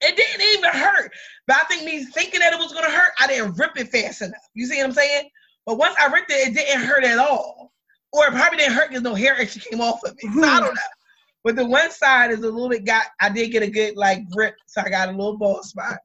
It 0.00 0.16
didn't 0.16 0.58
even 0.58 0.70
hurt. 0.70 1.12
But 1.46 1.56
I 1.56 1.64
think 1.64 1.84
me 1.84 2.04
thinking 2.04 2.40
that 2.40 2.52
it 2.52 2.58
was 2.58 2.72
gonna 2.72 2.90
hurt, 2.90 3.12
I 3.20 3.26
didn't 3.26 3.54
rip 3.54 3.78
it 3.78 3.88
fast 3.88 4.22
enough. 4.22 4.48
You 4.54 4.66
see 4.66 4.78
what 4.78 4.86
I'm 4.86 4.92
saying? 4.92 5.28
But 5.66 5.78
once 5.78 5.96
I 6.00 6.06
ripped 6.06 6.30
it, 6.30 6.48
it 6.48 6.54
didn't 6.54 6.84
hurt 6.84 7.04
at 7.04 7.18
all. 7.18 7.72
Or 8.12 8.26
it 8.26 8.32
probably 8.32 8.58
didn't 8.58 8.74
hurt 8.74 8.88
because 8.88 9.02
no 9.02 9.14
hair 9.14 9.38
actually 9.38 9.62
came 9.70 9.80
off 9.80 10.02
of 10.04 10.14
me. 10.22 10.30
So 10.32 10.44
I 10.44 10.60
don't 10.60 10.68
hmm. 10.68 10.74
know. 10.74 10.80
But 11.44 11.56
the 11.56 11.64
one 11.66 11.90
side 11.90 12.30
is 12.30 12.40
a 12.40 12.50
little 12.50 12.68
bit 12.68 12.84
got 12.84 13.04
I 13.20 13.28
did 13.28 13.52
get 13.52 13.62
a 13.62 13.70
good 13.70 13.96
like 13.96 14.28
grip, 14.30 14.56
so 14.66 14.80
I 14.84 14.88
got 14.88 15.08
a 15.08 15.12
little 15.12 15.36
bald 15.36 15.64
spot. 15.64 15.98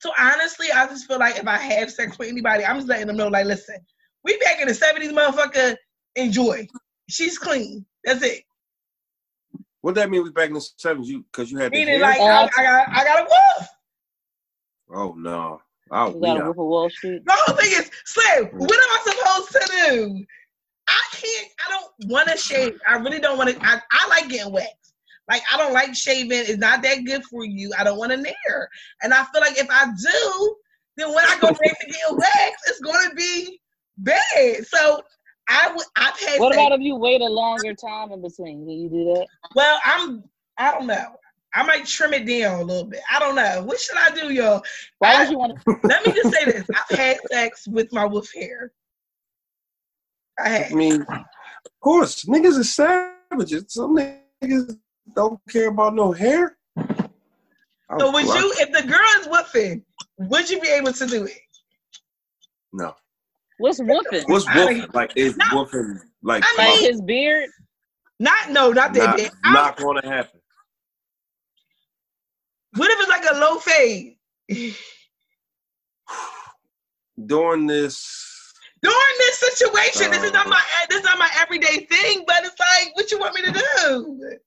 So 0.00 0.10
honestly, 0.18 0.68
I 0.74 0.86
just 0.86 1.06
feel 1.06 1.18
like 1.18 1.36
if 1.36 1.46
I 1.46 1.58
have 1.58 1.90
sex 1.90 2.18
with 2.18 2.28
anybody, 2.28 2.64
I'm 2.64 2.76
just 2.76 2.88
letting 2.88 3.06
them 3.06 3.16
know, 3.16 3.28
like, 3.28 3.44
listen, 3.44 3.76
we 4.24 4.36
back 4.38 4.60
in 4.60 4.66
the 4.66 4.72
70s, 4.72 5.12
motherfucker, 5.12 5.76
enjoy. 6.16 6.66
She's 7.08 7.38
clean. 7.38 7.84
That's 8.04 8.22
it. 8.22 8.42
what 9.82 9.94
does 9.94 10.04
that 10.04 10.10
mean? 10.10 10.22
We 10.22 10.30
back 10.30 10.48
in 10.48 10.54
the 10.54 10.60
seventies? 10.60 11.10
You 11.10 11.24
because 11.30 11.52
you 11.52 11.58
had 11.58 11.70
the 11.70 11.78
Meaning 11.78 12.00
like 12.00 12.18
I, 12.18 12.48
I 12.56 12.62
got 12.62 12.88
I 12.88 13.04
got 13.04 13.20
a 13.20 13.28
wolf. 13.28 13.68
oh 14.94 15.14
no, 15.18 15.60
oh 15.90 16.14
You 16.14 16.20
got 16.20 16.40
a. 16.40 16.44
Wolf 16.44 16.58
of 16.58 16.64
Wall 16.64 16.90
Street. 16.90 17.22
The 17.26 17.32
whole 17.36 17.56
thing 17.56 17.72
is, 17.72 17.90
Slim, 18.06 18.46
mm. 18.46 18.52
what 18.52 18.72
am 18.72 18.78
I 18.78 19.00
supposed 19.04 19.52
to 19.52 19.72
do? 19.88 20.24
I 20.88 21.00
can't, 21.12 21.48
I 21.66 21.70
don't 21.70 22.10
want 22.10 22.28
to 22.28 22.38
shave. 22.38 22.80
I 22.88 22.96
really 22.96 23.20
don't 23.20 23.36
want 23.36 23.50
to. 23.50 23.66
I, 23.66 23.80
I 23.90 24.08
like 24.08 24.30
getting 24.30 24.52
waxed. 24.52 24.79
Like, 25.30 25.42
I 25.52 25.56
don't 25.56 25.72
like 25.72 25.94
shaving. 25.94 26.32
It's 26.40 26.58
not 26.58 26.82
that 26.82 27.04
good 27.04 27.24
for 27.24 27.44
you. 27.44 27.70
I 27.78 27.84
don't 27.84 27.98
want 27.98 28.10
to 28.10 28.16
nair. 28.16 28.68
And 29.02 29.14
I 29.14 29.24
feel 29.32 29.40
like 29.40 29.56
if 29.56 29.68
I 29.70 29.86
do, 29.86 30.56
then 30.96 31.14
when 31.14 31.24
I 31.24 31.38
go 31.40 31.48
back 31.48 31.58
to 31.80 31.86
get 31.86 32.10
waxed, 32.10 32.64
it's 32.66 32.80
going 32.80 33.08
to 33.08 33.14
be 33.14 33.60
bad. 33.98 34.66
So 34.66 35.00
I 35.48 35.72
would. 35.72 35.86
I've 35.96 36.18
had. 36.18 36.40
What 36.40 36.52
sex- 36.54 36.66
about 36.66 36.72
if 36.72 36.80
you 36.80 36.96
wait 36.96 37.20
a 37.20 37.26
longer 37.26 37.74
time 37.74 38.10
in 38.10 38.20
between? 38.22 38.64
Can 38.66 38.70
you 38.70 38.88
do 38.90 39.04
that? 39.14 39.26
Well, 39.54 39.78
I'm. 39.84 40.24
I 40.58 40.72
don't 40.72 40.88
know. 40.88 41.12
I 41.54 41.64
might 41.64 41.86
trim 41.86 42.12
it 42.12 42.26
down 42.26 42.60
a 42.60 42.64
little 42.64 42.84
bit. 42.84 43.00
I 43.10 43.18
don't 43.20 43.34
know. 43.36 43.62
What 43.64 43.80
should 43.80 43.98
I 43.98 44.10
do, 44.10 44.32
y'all? 44.32 44.62
Why 44.98 45.14
I- 45.14 45.20
would 45.22 45.30
you 45.30 45.38
want 45.38 45.60
to? 45.60 45.76
Let 45.84 46.06
me 46.06 46.12
just 46.12 46.34
say 46.34 46.44
this: 46.44 46.64
I've 46.90 46.98
had 46.98 47.18
sex 47.30 47.68
with 47.68 47.92
my 47.92 48.04
wolf 48.04 48.28
hair. 48.34 48.72
I 50.40 50.64
I 50.64 50.74
mean, 50.74 51.02
of 51.02 51.80
course, 51.80 52.24
niggas 52.24 52.58
are 52.58 52.64
savages. 52.64 53.66
Some 53.68 53.96
niggas 53.96 54.76
don't 55.14 55.40
care 55.48 55.68
about 55.68 55.94
no 55.94 56.12
hair. 56.12 56.56
So 57.98 58.12
would 58.12 58.24
you, 58.24 58.54
if 58.58 58.72
the 58.72 58.86
girl 58.86 59.08
is 59.18 59.26
woofing, 59.26 59.82
would 60.18 60.48
you 60.48 60.60
be 60.60 60.68
able 60.68 60.92
to 60.92 61.06
do 61.06 61.24
it? 61.24 61.38
No. 62.72 62.94
What's 63.58 63.80
whooping? 63.80 64.24
What's 64.26 64.46
I 64.48 64.64
wolf 64.64 64.94
like? 64.94 65.12
Is 65.16 65.36
No. 65.36 65.44
wolfing 65.52 66.00
like? 66.22 66.44
I 66.46 66.54
Like 66.56 66.80
his 66.80 67.00
beard? 67.02 67.50
Not 68.20 68.50
no, 68.50 68.70
not 68.70 68.92
that 68.94 69.06
not, 69.06 69.16
big. 69.16 69.30
Not 69.44 69.76
gonna 69.76 70.06
happen. 70.06 70.40
What 72.76 72.90
if 72.90 73.00
it's 73.00 73.08
like 73.08 73.24
a 73.30 73.34
low 73.38 73.58
fade? 73.58 74.16
During 77.26 77.66
this, 77.66 78.54
During 78.82 79.14
this 79.18 79.38
situation, 79.38 80.10
this 80.10 80.22
is 80.22 80.32
not 80.32 80.46
Oh. 80.46 80.50
my 80.50 80.62
this 80.88 80.98
is 81.00 81.04
not 81.04 81.18
my 81.18 81.30
everyday 81.38 81.84
thing, 81.86 82.24
but 82.26 82.44
it's 82.44 82.58
like, 82.58 82.94
what 82.96 83.10
you 83.10 83.18
want 83.18 83.34
me 83.34 83.42
to 83.42 83.52
do? 83.52 84.38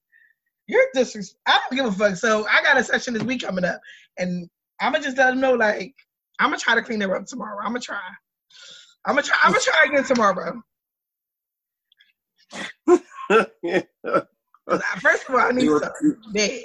You're 0.66 0.86
disrespect. 0.94 1.40
I 1.46 1.60
don't 1.70 1.76
give 1.76 1.86
a 1.86 1.92
fuck. 1.92 2.16
So 2.16 2.46
I 2.46 2.62
got 2.62 2.78
a 2.78 2.84
session 2.84 3.14
this 3.14 3.22
week 3.22 3.42
coming 3.42 3.64
up, 3.64 3.80
and 4.18 4.48
I'm 4.80 4.92
gonna 4.92 5.04
just 5.04 5.16
let 5.18 5.30
them 5.30 5.40
know, 5.40 5.52
like, 5.54 5.94
I'm 6.40 6.48
gonna 6.50 6.58
try 6.58 6.74
to 6.74 6.82
clean 6.82 7.00
her 7.02 7.14
up 7.16 7.26
tomorrow. 7.26 7.58
I'm 7.60 7.68
gonna 7.70 7.80
try. 7.80 7.98
I'm 9.06 9.14
gonna 9.14 9.22
try. 9.22 9.36
I'm 9.42 9.52
gonna 9.52 9.62
try 9.62 9.84
again 9.86 10.04
tomorrow. 10.04 10.62
'Cause 12.88 13.46
I- 14.68 15.00
First 15.00 15.28
of 15.28 15.34
all, 15.34 15.40
I 15.40 15.50
need 15.50 15.64
you 15.64 15.78
some 15.78 15.90
gonna, 16.02 16.32
bed. 16.32 16.62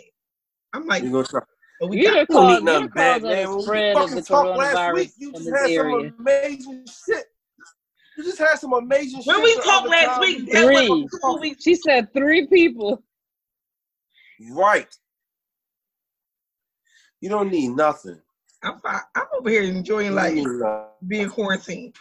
I'm 0.74 0.86
like, 0.88 1.04
you 1.04 1.12
gonna 1.12 1.26
try. 1.28 1.42
but 1.80 1.90
we 1.90 1.98
You 1.98 2.06
got, 2.06 2.12
done 2.14 2.20
You 2.20 2.26
don't 2.28 2.36
caused, 2.36 2.64
need 2.64 2.72
you 2.72 2.74
nothing 2.74 2.88
done 2.88 2.94
bad, 2.96 3.24
man. 3.24 3.48
a 3.48 3.56
we 3.56 3.62
spread 3.64 3.98
of 3.98 4.10
the 4.10 4.16
fucking 4.16 4.24
talked 4.24 4.58
last 4.58 4.94
week, 4.94 5.12
you 5.18 5.32
just 5.34 5.50
had 5.50 5.70
area. 5.72 6.12
some 6.12 6.16
amazing 6.20 6.86
shit. 7.06 7.26
You 8.18 8.24
just 8.24 8.38
had 8.38 8.56
some 8.60 8.74
amazing 8.74 9.22
when 9.24 9.24
shit. 9.24 9.34
When 9.36 9.44
we 9.44 9.56
talked 9.62 9.90
last 9.90 10.20
week, 10.22 10.50
Three. 10.52 10.90
was 10.90 11.20
two 11.24 11.38
weeks. 11.42 11.64
She 11.64 11.76
said 11.76 12.12
three 12.14 12.48
people. 12.48 13.02
Right. 14.52 14.88
You 17.22 17.30
don't 17.30 17.52
need 17.52 17.70
nothing. 17.70 18.20
I'm 18.64 18.80
fine. 18.80 19.00
I'm 19.16 19.24
over 19.38 19.50
here 19.50 19.64
enjoying 19.64 20.14
life, 20.14 20.28
don't 20.28 20.36
need 20.36 20.48
nothing. 20.48 20.86
being 21.08 21.30
quarantined. 21.30 21.96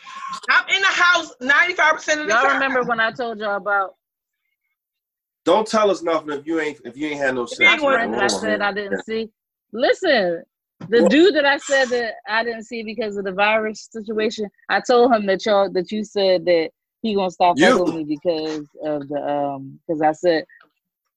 I'm 0.49 0.69
in 0.69 0.81
the 0.81 0.89
house 0.89 1.33
95 1.41 1.93
percent 1.95 2.21
of 2.21 2.27
the 2.27 2.33
Y'all 2.35 2.43
time. 2.43 2.55
remember 2.55 2.83
when 2.85 3.01
I 3.01 3.13
told 3.13 3.39
y'all 3.39 3.57
about 3.57 3.95
Don't 5.45 5.67
tell 5.67 5.91
us 5.91 6.03
nothing 6.03 6.31
if 6.33 6.47
you 6.47 6.61
ain't 6.61 6.81
if 6.85 6.97
you 6.97 7.09
ain't 7.09 7.19
had 7.21 7.35
no 7.35 7.43
you 7.43 7.47
sex. 7.47 7.61
my 7.61 7.73
ain't 7.73 7.81
gonna- 7.81 7.95
friend 7.97 8.15
that 8.15 8.23
I 8.23 8.29
said 8.29 8.61
I 8.61 8.73
didn't 8.73 9.05
see? 9.05 9.31
Listen, 9.73 10.43
the 10.89 11.03
What? 11.03 11.11
dude 11.11 11.35
that 11.35 11.45
I 11.45 11.59
said 11.59 11.89
that 11.91 12.15
I 12.29 12.43
didn't 12.45 12.65
see 12.65 12.83
because 12.83 13.17
of 13.17 13.25
the 13.25 13.33
virus 13.33 13.89
situation, 13.91 14.49
I 14.69 14.81
told 14.81 15.13
him 15.15 15.27
that 15.27 15.45
y'all 15.47 15.71
that 15.73 15.93
you 15.93 16.05
said 16.05 16.45
that 16.47 16.71
he 17.03 17.15
gonna 17.15 17.31
stop 17.31 17.57
You. 17.59 17.79
fucking 17.79 17.95
me 17.95 18.05
because 18.05 18.69
of 18.85 19.09
the 19.09 19.17
um 19.29 19.79
because 19.87 20.03
I 20.03 20.13
said 20.13 20.45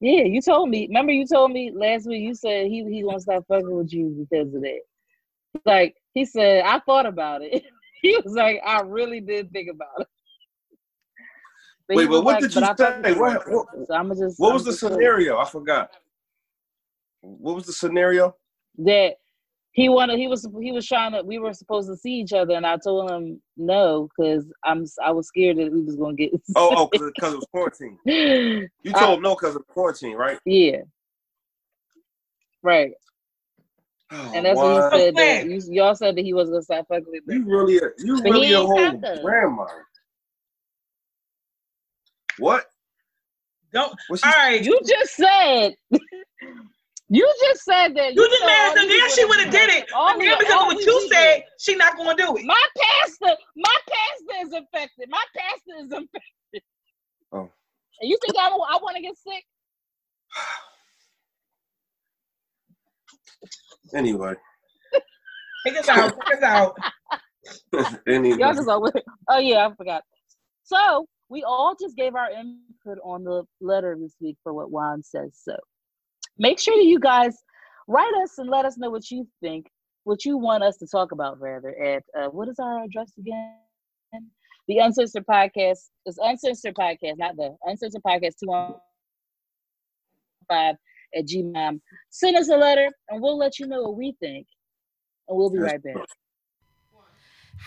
yeah, 0.02 0.24
you 0.24 0.42
told 0.42 0.70
me. 0.70 0.88
Remember 0.88 1.12
you 1.12 1.26
told 1.28 1.52
me 1.52 1.72
last 1.74 2.08
week 2.08 2.22
you 2.24 2.34
said 2.34 2.68
he 2.68 2.84
he 2.90 3.04
gonna 3.04 3.20
stop 3.20 3.46
fucking 3.48 3.74
with 3.74 3.94
you 3.94 4.28
because 4.30 4.54
of 4.54 4.62
that. 4.62 4.80
Like 5.66 5.96
he 6.14 6.26
said, 6.26 6.64
I 6.66 6.80
thought 6.80 7.06
about 7.06 7.42
it. 7.44 7.64
he 8.02 8.20
was 8.24 8.34
like, 8.34 8.60
I 8.66 8.82
really 8.82 9.22
did 9.22 9.52
think 9.52 9.70
about 9.70 10.02
it. 10.02 10.08
But 11.88 11.98
Wait, 11.98 12.10
but 12.10 12.24
what 12.24 12.34
like, 12.34 12.42
did 12.42 12.56
you 12.56 12.62
"But 12.62 12.80
I 12.80 12.92
fuck 12.94 13.06
say? 13.06 13.14
What- 13.14 13.48
what- 13.52 13.68
so 13.88 13.94
I'm 13.94 14.10
just 14.18 14.40
What 14.40 14.50
I'm 14.50 14.54
was 14.56 14.64
the 14.66 14.72
just 14.72 14.82
saying 14.82 14.94
scenario? 14.94 15.38
I 15.38 15.46
forgot. 15.46 15.92
What 17.22 17.56
was 17.56 17.66
the 17.68 17.74
scenario? 17.74 18.36
that 18.80 19.16
he 19.74 19.90
wanted 19.90 20.20
he 20.20 20.28
was 20.28 20.48
he 20.62 20.72
was 20.72 20.88
trying 20.88 21.14
to 21.14 21.24
we 21.24 21.40
were 21.40 21.54
supposed 21.54 21.90
to 21.90 21.96
see 21.96 22.14
each 22.14 22.34
other 22.34 22.54
and 22.56 22.66
I 22.66 22.78
told 22.78 23.10
him 23.12 23.42
no 23.58 24.10
because 24.10 24.46
I'm 24.64 24.86
I 25.04 25.12
was 25.12 25.28
scared 25.28 25.58
that 25.58 25.72
we 25.72 25.82
was 25.82 25.96
gonna 25.96 26.16
get 26.16 26.32
Oh, 26.56 26.74
oh, 26.76 26.90
because 26.92 27.34
it 27.34 27.38
was 27.38 27.48
quarantine. 27.52 27.98
You 28.84 28.94
told 28.94 29.18
him 29.18 29.24
no 29.24 29.36
because 29.36 29.56
of 29.56 29.66
quarantine, 29.68 30.16
right? 30.16 30.40
yeah 30.46 30.82
right 32.64 32.92
Oh, 34.12 34.32
and 34.36 34.46
that's 34.46 34.58
what? 34.58 34.68
what 34.68 34.94
he 34.94 35.00
said 35.00 35.16
that 35.16 35.46
you, 35.46 35.62
y'all 35.74 35.96
said 35.96 36.18
that 36.18 36.26
he 36.26 36.34
was 36.34 36.50
gonna 36.50 36.62
stop 36.62 36.88
fucking 36.90 37.06
with 37.08 37.26
me 37.28 37.36
You 37.36 37.46
really, 37.46 37.78
a, 37.78 37.90
you 38.00 38.22
But 38.24 38.32
really 38.32 38.52
a 38.52 38.58
ain't 38.58 38.68
whole 38.68 39.00
grandma. 39.22 39.66
What? 42.40 42.66
Don't. 43.74 43.94
What 44.10 44.26
All 44.26 44.32
right. 44.32 44.64
you 44.64 44.80
just 44.86 45.16
said 45.16 45.76
you 47.14 47.34
just 47.42 47.64
said 47.66 47.90
that 47.96 48.14
You 48.16 48.28
just 48.30 48.42
know 48.42 48.48
mad 48.48 48.70
all 48.70 48.76
the 48.76 48.82
these 48.88 49.02
damn 49.02 49.10
she 49.10 49.16
people 49.22 49.30
would 49.30 49.40
have 49.46 49.52
did 49.54 49.70
it. 49.70 49.90
all 49.94 50.18
But 50.18 50.24
now 50.26 50.38
because 50.40 50.62
of 50.62 50.68
what 50.68 50.86
you 50.86 51.10
said, 51.12 51.44
she 51.60 51.76
not 51.76 51.98
gonna 51.98 52.16
do 52.16 52.38
it. 52.38 52.46
my 52.46 52.64
pastor 52.78 53.36
my 53.58 53.76
pastor 53.90 54.48
is 54.48 54.54
infected 54.54 55.10
my 55.10 55.24
pastor 55.38 55.86
is 55.86 55.92
infected 55.92 56.64
Oh. 57.34 57.50
and 58.02 58.10
you 58.10 58.18
think 58.22 58.36
I, 58.40 58.48
I 58.48 58.78
want 58.82 58.96
to 58.98 59.02
get 59.02 59.16
sick 59.18 59.44
anyway, 63.96 64.34
Take 65.68 65.78
us 65.80 65.90
out. 65.90 66.14
Take 66.28 66.38
us 66.38 66.44
out. 66.44 66.78
anyway. 68.08 68.38
Y'all 68.40 68.54
just 68.54 68.70
always, 68.70 68.94
oh 69.30 69.40
yeah, 69.40 69.68
I 69.68 69.74
forgot. 69.76 70.04
So 70.64 71.06
we 71.30 71.44
all 71.44 71.76
just 71.80 71.96
gave 71.96 72.16
our 72.16 72.30
input 72.32 72.98
on 73.04 73.24
the 73.24 73.44
letter 73.62 73.98
this 74.00 74.16
week 74.20 74.38
for 74.44 74.54
what 74.54 74.72
Juan 74.72 75.04
says. 75.04 75.38
So 75.44 75.56
make 76.42 76.60
sure 76.60 76.76
that 76.76 76.86
you 76.86 77.00
guys 77.00 77.38
write 77.88 78.14
us 78.24 78.40
and 78.40 78.50
let 78.50 78.66
us 78.66 78.78
know 78.78 78.90
what 78.90 79.10
you 79.12 79.28
think, 79.42 79.68
what 80.06 80.26
you 80.26 80.38
want 80.38 80.64
us 80.64 80.76
to 80.78 80.88
talk 80.88 81.12
about 81.12 81.40
rather 81.40 81.70
at 81.80 82.04
uh, 82.20 82.28
what 82.30 82.50
is 82.50 82.58
our 82.60 82.84
address 82.84 83.12
again? 83.18 83.54
The 84.68 84.80
Uncensored 84.80 85.26
Podcast. 85.28 85.90
It's 86.06 86.18
Uncensored 86.20 86.74
Podcast, 86.76 87.18
not 87.18 87.36
the 87.38 87.56
Uncensored 87.66 88.02
Podcast 88.06 88.34
two 88.40 88.48
one 88.48 88.74
five 90.50 90.76
at 91.16 91.26
gmail. 91.28 91.80
Send 92.10 92.36
us 92.36 92.50
a 92.50 92.58
letter 92.58 92.90
and 93.10 93.22
we'll 93.22 93.38
let 93.38 93.60
you 93.60 93.68
know 93.68 93.84
what 93.84 93.98
we 93.98 94.16
think. 94.20 94.48
And 95.30 95.38
we'll 95.38 95.52
be 95.52 95.60
right 95.60 95.82
back. 95.82 95.96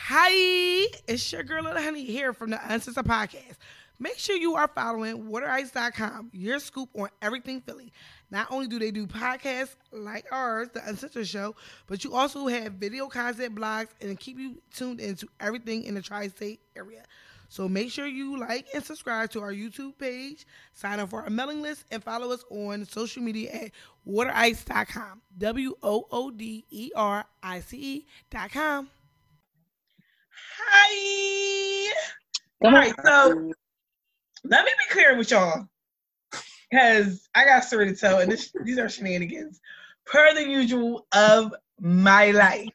Hi, 0.06 0.88
it's 1.06 1.32
your 1.32 1.44
girl 1.44 1.62
Little 1.62 1.80
Honey 1.80 2.04
here 2.04 2.32
from 2.32 2.50
the 2.50 2.60
Uncensored 2.72 3.04
Podcast. 3.04 3.56
Make 3.98 4.18
sure 4.18 4.36
you 4.36 4.56
are 4.56 4.68
following 4.68 5.30
wooderice.com, 5.30 6.30
your 6.32 6.58
scoop 6.58 6.88
on 6.94 7.10
everything 7.22 7.60
Philly. 7.60 7.92
Not 8.34 8.50
only 8.50 8.66
do 8.66 8.80
they 8.80 8.90
do 8.90 9.06
podcasts 9.06 9.76
like 9.92 10.26
ours, 10.32 10.68
the 10.74 10.84
Uncensored 10.84 11.28
Show, 11.28 11.54
but 11.86 12.02
you 12.02 12.16
also 12.16 12.48
have 12.48 12.72
video 12.72 13.06
content 13.06 13.54
blogs 13.54 13.90
and 14.00 14.18
keep 14.18 14.40
you 14.40 14.60
tuned 14.74 14.98
into 14.98 15.28
everything 15.38 15.84
in 15.84 15.94
the 15.94 16.02
tri-state 16.02 16.58
area. 16.74 17.04
So 17.48 17.68
make 17.68 17.92
sure 17.92 18.08
you 18.08 18.36
like 18.36 18.66
and 18.74 18.82
subscribe 18.82 19.30
to 19.30 19.40
our 19.40 19.52
YouTube 19.52 19.96
page, 19.98 20.48
sign 20.72 20.98
up 20.98 21.10
for 21.10 21.22
our 21.22 21.30
mailing 21.30 21.62
list, 21.62 21.84
and 21.92 22.02
follow 22.02 22.32
us 22.32 22.44
on 22.50 22.84
social 22.86 23.22
media 23.22 23.52
at 23.52 23.70
wooderice.com. 24.04 25.22
W 25.38 25.76
O 25.84 26.08
O 26.10 26.32
D 26.32 26.64
E 26.70 26.90
R 26.96 27.24
I 27.40 27.60
C 27.60 28.04
E.com. 28.32 28.90
Hi. 30.58 31.92
Come 32.64 32.74
All 32.74 32.80
on. 32.80 32.84
right. 32.84 32.94
So 33.04 33.52
let 34.42 34.64
me 34.64 34.72
be 34.72 34.92
clear 34.92 35.16
with 35.16 35.30
y'all, 35.30 35.68
because 36.70 37.28
I 37.34 37.44
got 37.44 37.62
a 37.62 37.66
story 37.66 37.86
to 37.86 37.96
tell, 37.96 38.20
and 38.20 38.30
this, 38.30 38.52
these 38.64 38.78
are 38.78 38.88
shenanigans, 38.88 39.60
per 40.06 40.34
the 40.34 40.46
usual 40.46 41.06
of 41.12 41.54
my 41.80 42.30
life. 42.30 42.68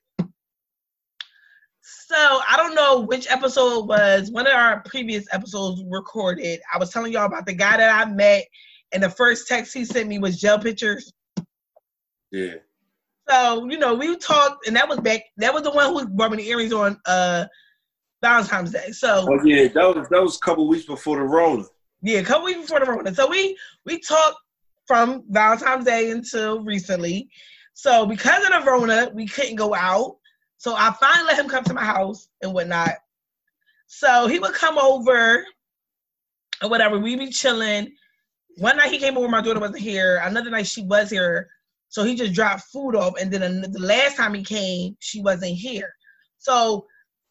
So 1.81 2.15
I 2.17 2.55
don't 2.57 2.73
know 2.73 3.01
which 3.01 3.29
episode 3.29 3.87
was. 3.87 4.31
One 4.31 4.47
of 4.47 4.53
our 4.53 4.81
previous 4.81 5.27
episodes 5.31 5.83
recorded. 5.87 6.59
I 6.73 6.79
was 6.79 6.89
telling 6.89 7.13
y'all 7.13 7.25
about 7.25 7.45
the 7.45 7.53
guy 7.53 7.77
that 7.77 8.07
I 8.07 8.09
met, 8.09 8.45
and 8.91 9.03
the 9.03 9.09
first 9.09 9.47
text 9.47 9.73
he 9.73 9.85
sent 9.85 10.09
me 10.09 10.17
was 10.17 10.39
gel 10.39 10.59
pictures. 10.59 11.13
Yeah. 12.31 12.55
So 13.29 13.69
you 13.69 13.77
know, 13.77 13.93
we 13.93 14.17
talked, 14.17 14.65
and 14.65 14.75
that 14.75 14.89
was 14.89 14.99
back. 14.99 15.21
That 15.37 15.53
was 15.53 15.63
the 15.63 15.71
one 15.71 15.93
who 15.93 16.07
brought 16.09 16.31
me 16.31 16.37
the 16.37 16.49
earrings 16.49 16.73
on 16.73 16.99
uh 17.05 17.45
Valentine's 18.21 18.71
Day. 18.71 18.91
So 18.91 19.27
Oh 19.29 19.45
yeah, 19.45 19.67
that 19.67 19.95
was 19.95 20.09
that 20.09 20.21
was 20.21 20.37
a 20.37 20.39
couple 20.39 20.67
weeks 20.67 20.85
before 20.85 21.17
the 21.17 21.23
Rona. 21.23 21.65
Yeah, 22.01 22.19
a 22.19 22.23
couple 22.23 22.45
weeks 22.45 22.61
before 22.61 22.79
the 22.79 22.85
Rona. 22.85 23.13
So 23.13 23.27
we 23.29 23.57
we 23.85 23.99
talked 23.99 24.37
from 24.87 25.23
Valentine's 25.29 25.85
Day 25.85 26.11
until 26.11 26.63
recently. 26.63 27.29
So 27.73 28.05
because 28.05 28.43
of 28.43 28.51
the 28.51 28.69
Rona, 28.69 29.09
we 29.13 29.27
couldn't 29.27 29.55
go 29.55 29.75
out. 29.75 30.17
So 30.57 30.75
I 30.75 30.93
finally 30.99 31.27
let 31.27 31.39
him 31.39 31.47
come 31.47 31.63
to 31.65 31.73
my 31.73 31.83
house 31.83 32.27
and 32.41 32.53
whatnot. 32.53 32.95
So 33.87 34.27
he 34.27 34.39
would 34.39 34.53
come 34.53 34.77
over 34.77 35.45
or 36.61 36.69
whatever. 36.69 36.99
We'd 36.99 37.19
be 37.19 37.29
chilling. 37.29 37.93
One 38.57 38.77
night 38.77 38.91
he 38.91 38.97
came 38.97 39.17
over, 39.17 39.27
my 39.27 39.41
daughter 39.41 39.59
wasn't 39.59 39.79
here. 39.79 40.21
Another 40.23 40.49
night 40.49 40.67
she 40.67 40.83
was 40.83 41.09
here. 41.09 41.49
So 41.87 42.03
he 42.03 42.15
just 42.15 42.33
dropped 42.33 42.63
food 42.63 42.95
off. 42.95 43.13
And 43.19 43.31
then 43.31 43.61
the 43.61 43.79
last 43.79 44.17
time 44.17 44.33
he 44.33 44.43
came, 44.43 44.97
she 44.99 45.21
wasn't 45.21 45.53
here. 45.53 45.93
So 46.37 46.85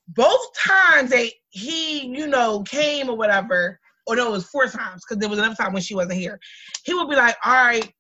both 0.09 0.47
times 0.57 1.11
that 1.11 1.31
he, 1.51 2.07
you 2.07 2.27
know, 2.27 2.63
came 2.63 3.11
or 3.11 3.17
whatever, 3.17 3.79
or 4.09 4.17
no, 4.17 4.29
it 4.29 4.33
was 4.33 4.47
four 4.47 4.67
times 4.67 5.05
because 5.05 5.21
there 5.21 5.29
was 5.29 5.39
another 5.39 5.55
time 5.55 5.73
when 5.75 5.83
she 5.83 5.95
wasn't 5.95 6.15
here. 6.15 6.41
He 6.85 6.95
would 6.95 7.11
be 7.11 7.15
like, 7.15 7.37
"All 7.45 7.53
right, 7.53 7.93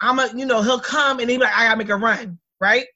I'm 0.00 0.18
a," 0.18 0.28
you 0.34 0.44
know, 0.46 0.62
he'll 0.62 0.80
come 0.80 1.20
and 1.20 1.30
he'd 1.30 1.36
be 1.38 1.44
like, 1.44 1.54
"I 1.54 1.64
gotta 1.66 1.78
make 1.78 1.88
a 1.88 1.96
run," 1.96 2.38
right? 2.60 2.86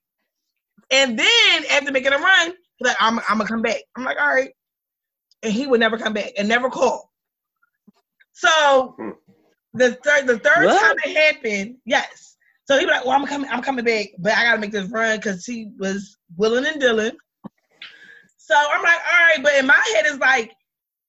And 0.91 1.17
then 1.17 1.65
after 1.71 1.93
making 1.93 2.13
a 2.13 2.19
run, 2.19 2.53
he's 2.77 2.89
like, 2.89 2.97
"I'm, 3.01 3.21
I'm 3.21 3.39
gonna 3.39 3.47
come 3.47 3.63
back." 3.63 3.83
I'm 3.97 4.05
like, 4.05 4.19
"All 4.21 4.27
right," 4.27 4.51
and 5.45 5.53
he 5.53 5.69
would 5.69 5.79
never 5.79 5.97
come 5.97 6.13
back 6.13 6.33
and 6.37 6.49
never 6.49 6.69
call. 6.69 7.13
So 8.33 8.95
Hmm. 8.99 9.11
the 9.75 9.93
third, 10.05 10.27
the 10.27 10.39
third 10.41 10.65
What? 10.65 10.81
time 10.81 10.97
it 11.05 11.17
happened, 11.17 11.77
yes. 11.87 12.37
So 12.65 12.77
he 12.77 12.85
be 12.85 12.91
like, 12.91 13.05
"Well, 13.05 13.15
I'm 13.15 13.27
coming, 13.27 13.49
I'm 13.51 13.63
coming 13.63 13.85
back, 13.85 14.09
but 14.19 14.33
I 14.33 14.43
gotta 14.43 14.59
make 14.59 14.73
this 14.73 14.91
run 14.91 15.17
because 15.19 15.47
he 15.47 15.71
was 15.79 16.17
willing 16.37 16.67
and 16.67 16.81
dealing." 16.81 17.17
So 18.37 18.55
I'm 18.57 18.83
like, 18.83 18.99
"All 19.13 19.27
right," 19.29 19.43
but 19.43 19.55
in 19.55 19.67
my 19.67 19.81
head 19.95 20.07
is 20.07 20.19
like, 20.19 20.53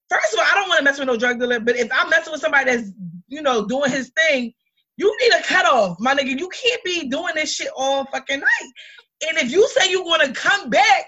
first 0.09 0.33
of 0.33 0.39
all, 0.39 0.45
I 0.45 0.55
don't 0.55 0.69
want 0.69 0.79
to 0.79 0.83
mess 0.83 0.99
with 0.99 1.07
no 1.07 1.17
drug 1.17 1.39
dealer, 1.39 1.59
but 1.59 1.75
if 1.75 1.89
I'm 1.93 2.09
messing 2.09 2.31
with 2.31 2.41
somebody 2.41 2.71
that's, 2.71 2.91
you 3.27 3.41
know, 3.41 3.65
doing 3.65 3.91
his 3.91 4.09
thing, 4.09 4.53
you 4.97 5.15
need 5.21 5.33
a 5.33 5.43
cutoff, 5.43 5.97
my 5.99 6.13
nigga. 6.13 6.37
You 6.37 6.49
can't 6.49 6.83
be 6.83 7.07
doing 7.07 7.35
this 7.35 7.53
shit 7.53 7.69
all 7.75 8.05
fucking 8.05 8.39
night. 8.39 8.71
And 9.29 9.37
if 9.37 9.51
you 9.51 9.67
say 9.69 9.89
you 9.89 10.03
want 10.03 10.23
to 10.23 10.33
come 10.33 10.69
back, 10.69 11.05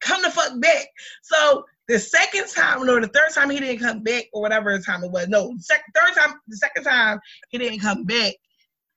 come 0.00 0.22
the 0.22 0.30
fuck 0.30 0.60
back. 0.60 0.86
So 1.22 1.64
the 1.88 1.98
second 1.98 2.48
time, 2.48 2.86
no, 2.86 3.00
the 3.00 3.08
third 3.08 3.30
time 3.34 3.50
he 3.50 3.58
didn't 3.58 3.80
come 3.80 4.02
back, 4.02 4.26
or 4.32 4.42
whatever 4.42 4.76
the 4.76 4.82
time 4.82 5.02
it 5.02 5.10
was. 5.10 5.28
No, 5.28 5.54
second, 5.58 5.92
third 5.94 6.14
time, 6.14 6.34
the 6.46 6.56
second 6.56 6.84
time 6.84 7.18
he 7.50 7.58
didn't 7.58 7.80
come 7.80 8.04
back. 8.04 8.34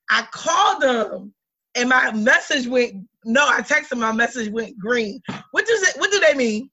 I 0.10 0.26
called 0.32 0.84
him, 0.84 1.34
and 1.76 1.90
my 1.90 2.12
message 2.12 2.68
went. 2.68 3.08
No, 3.26 3.46
I 3.46 3.62
texted 3.62 3.94
him. 3.94 4.00
My 4.00 4.14
message 4.14 4.50
went 4.50 4.78
green. 4.78 5.22
What 5.52 5.66
does 5.66 5.82
it? 5.84 6.00
What 6.00 6.12
do 6.12 6.20
they 6.20 6.34
mean? 6.34 6.70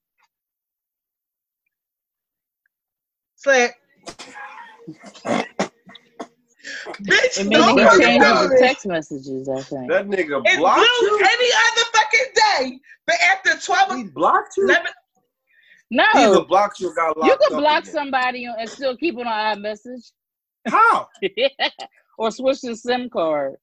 Slap. 3.44 3.70
Bitch, 7.02 7.40
It 7.40 7.46
no 7.48 7.66
means 7.74 7.78
he 7.78 7.84
fucking 7.84 8.00
changed 8.00 8.24
does. 8.24 8.50
his 8.52 8.60
text 8.60 8.86
messages, 8.86 9.48
I 9.48 9.62
think. 9.62 9.90
That 9.90 10.06
nigga 10.08 10.42
It's 10.46 10.56
blocked 10.56 10.80
you. 11.02 11.18
any 11.18 11.48
other 11.66 11.84
fucking 11.92 12.70
day. 12.72 12.80
But 13.06 13.16
after 13.30 13.58
12 13.60 13.96
He 13.98 14.04
blocked 14.04 14.56
you. 14.56 14.64
11, 14.64 14.86
He 15.90 15.98
either 16.20 16.44
blocked 16.44 16.80
you 16.80 16.88
or 16.90 16.94
got 16.94 17.16
locked 17.18 17.30
you 17.30 17.36
can 17.48 17.56
up 17.56 17.60
block 17.62 17.82
again. 17.82 17.92
somebody 17.92 18.44
and 18.46 18.70
still 18.70 18.96
keep 18.96 19.18
it 19.18 19.26
on 19.26 19.58
iMessage. 19.58 20.12
How? 20.66 21.08
or 22.18 22.30
switch 22.30 22.62
the 22.62 22.74
SIM 22.76 23.10
card. 23.10 23.56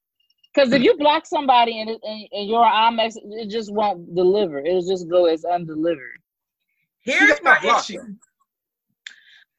Because 0.54 0.72
if 0.72 0.82
you 0.82 0.96
block 0.98 1.26
somebody 1.26 1.80
and, 1.80 1.90
it, 1.90 1.98
and, 2.04 2.28
and 2.30 2.48
you're 2.48 2.64
on 2.64 2.94
iMessage, 2.96 3.22
it 3.24 3.50
just 3.50 3.72
won't 3.72 4.14
deliver. 4.14 4.60
It'll 4.60 4.86
just 4.86 5.08
go 5.08 5.24
as 5.26 5.44
undelivered. 5.44 6.20
here's 7.00 7.42
my 7.42 7.58
blocked. 7.60 7.90
issue. 7.90 8.00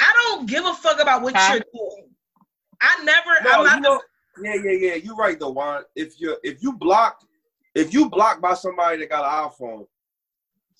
I 0.03 0.13
don't 0.35 0.47
give 0.47 0.65
a 0.65 0.73
fuck 0.73 1.01
about 1.01 1.21
what 1.21 1.35
Huh? 1.35 1.53
you're 1.53 1.63
doing. 1.73 2.09
I 2.81 3.03
never, 3.03 3.29
No, 3.43 3.51
I'm 3.51 3.63
not 3.63 3.75
you 3.77 3.81
know, 3.81 4.01
yeah, 4.43 4.55
yeah, 4.55 4.71
yeah. 4.71 4.95
You're 4.95 5.15
right, 5.15 5.39
though, 5.39 5.51
Juan. 5.51 5.83
If 5.95 6.19
you 6.19 6.37
if 6.43 6.61
you 6.61 6.73
blocked, 6.73 7.25
if 7.75 7.93
you 7.93 8.09
blocked 8.09 8.41
by 8.41 8.55
somebody 8.55 8.97
that 8.97 9.09
got 9.09 9.23
an 9.23 9.49
iPhone, 9.49 9.87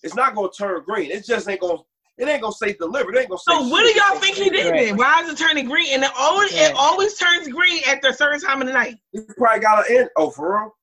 it's 0.01 0.15
not 0.15 0.35
gonna 0.35 0.49
turn 0.49 0.83
green. 0.83 1.11
It 1.11 1.25
just 1.25 1.47
ain't 1.47 1.61
gonna. 1.61 1.79
It 2.17 2.27
ain't 2.27 2.41
gonna 2.41 2.53
say 2.53 2.73
delivered. 2.73 3.15
It 3.15 3.19
ain't 3.21 3.29
gonna 3.29 3.39
say. 3.39 3.53
So 3.53 3.67
what 3.67 3.83
do 3.83 3.99
y'all 3.99 4.19
think 4.19 4.35
he 4.37 4.49
did 4.49 4.73
then? 4.73 4.97
Why 4.97 5.21
is 5.21 5.29
it 5.29 5.37
turning 5.37 5.65
green? 5.69 5.93
And 5.93 6.03
it 6.03 6.11
always 6.17 6.51
Right. 6.53 6.71
it 6.71 6.75
always 6.77 7.17
turns 7.17 7.47
green 7.47 7.81
after 7.87 8.09
a 8.09 8.13
certain 8.13 8.39
time 8.41 8.61
of 8.61 8.67
the 8.67 8.73
night. 8.73 8.97
He 9.11 9.21
probably 9.37 9.61
got 9.61 9.89
an 9.89 9.97
end. 9.97 10.09
Oh, 10.17 10.29
for 10.29 10.53
real? 10.59 10.75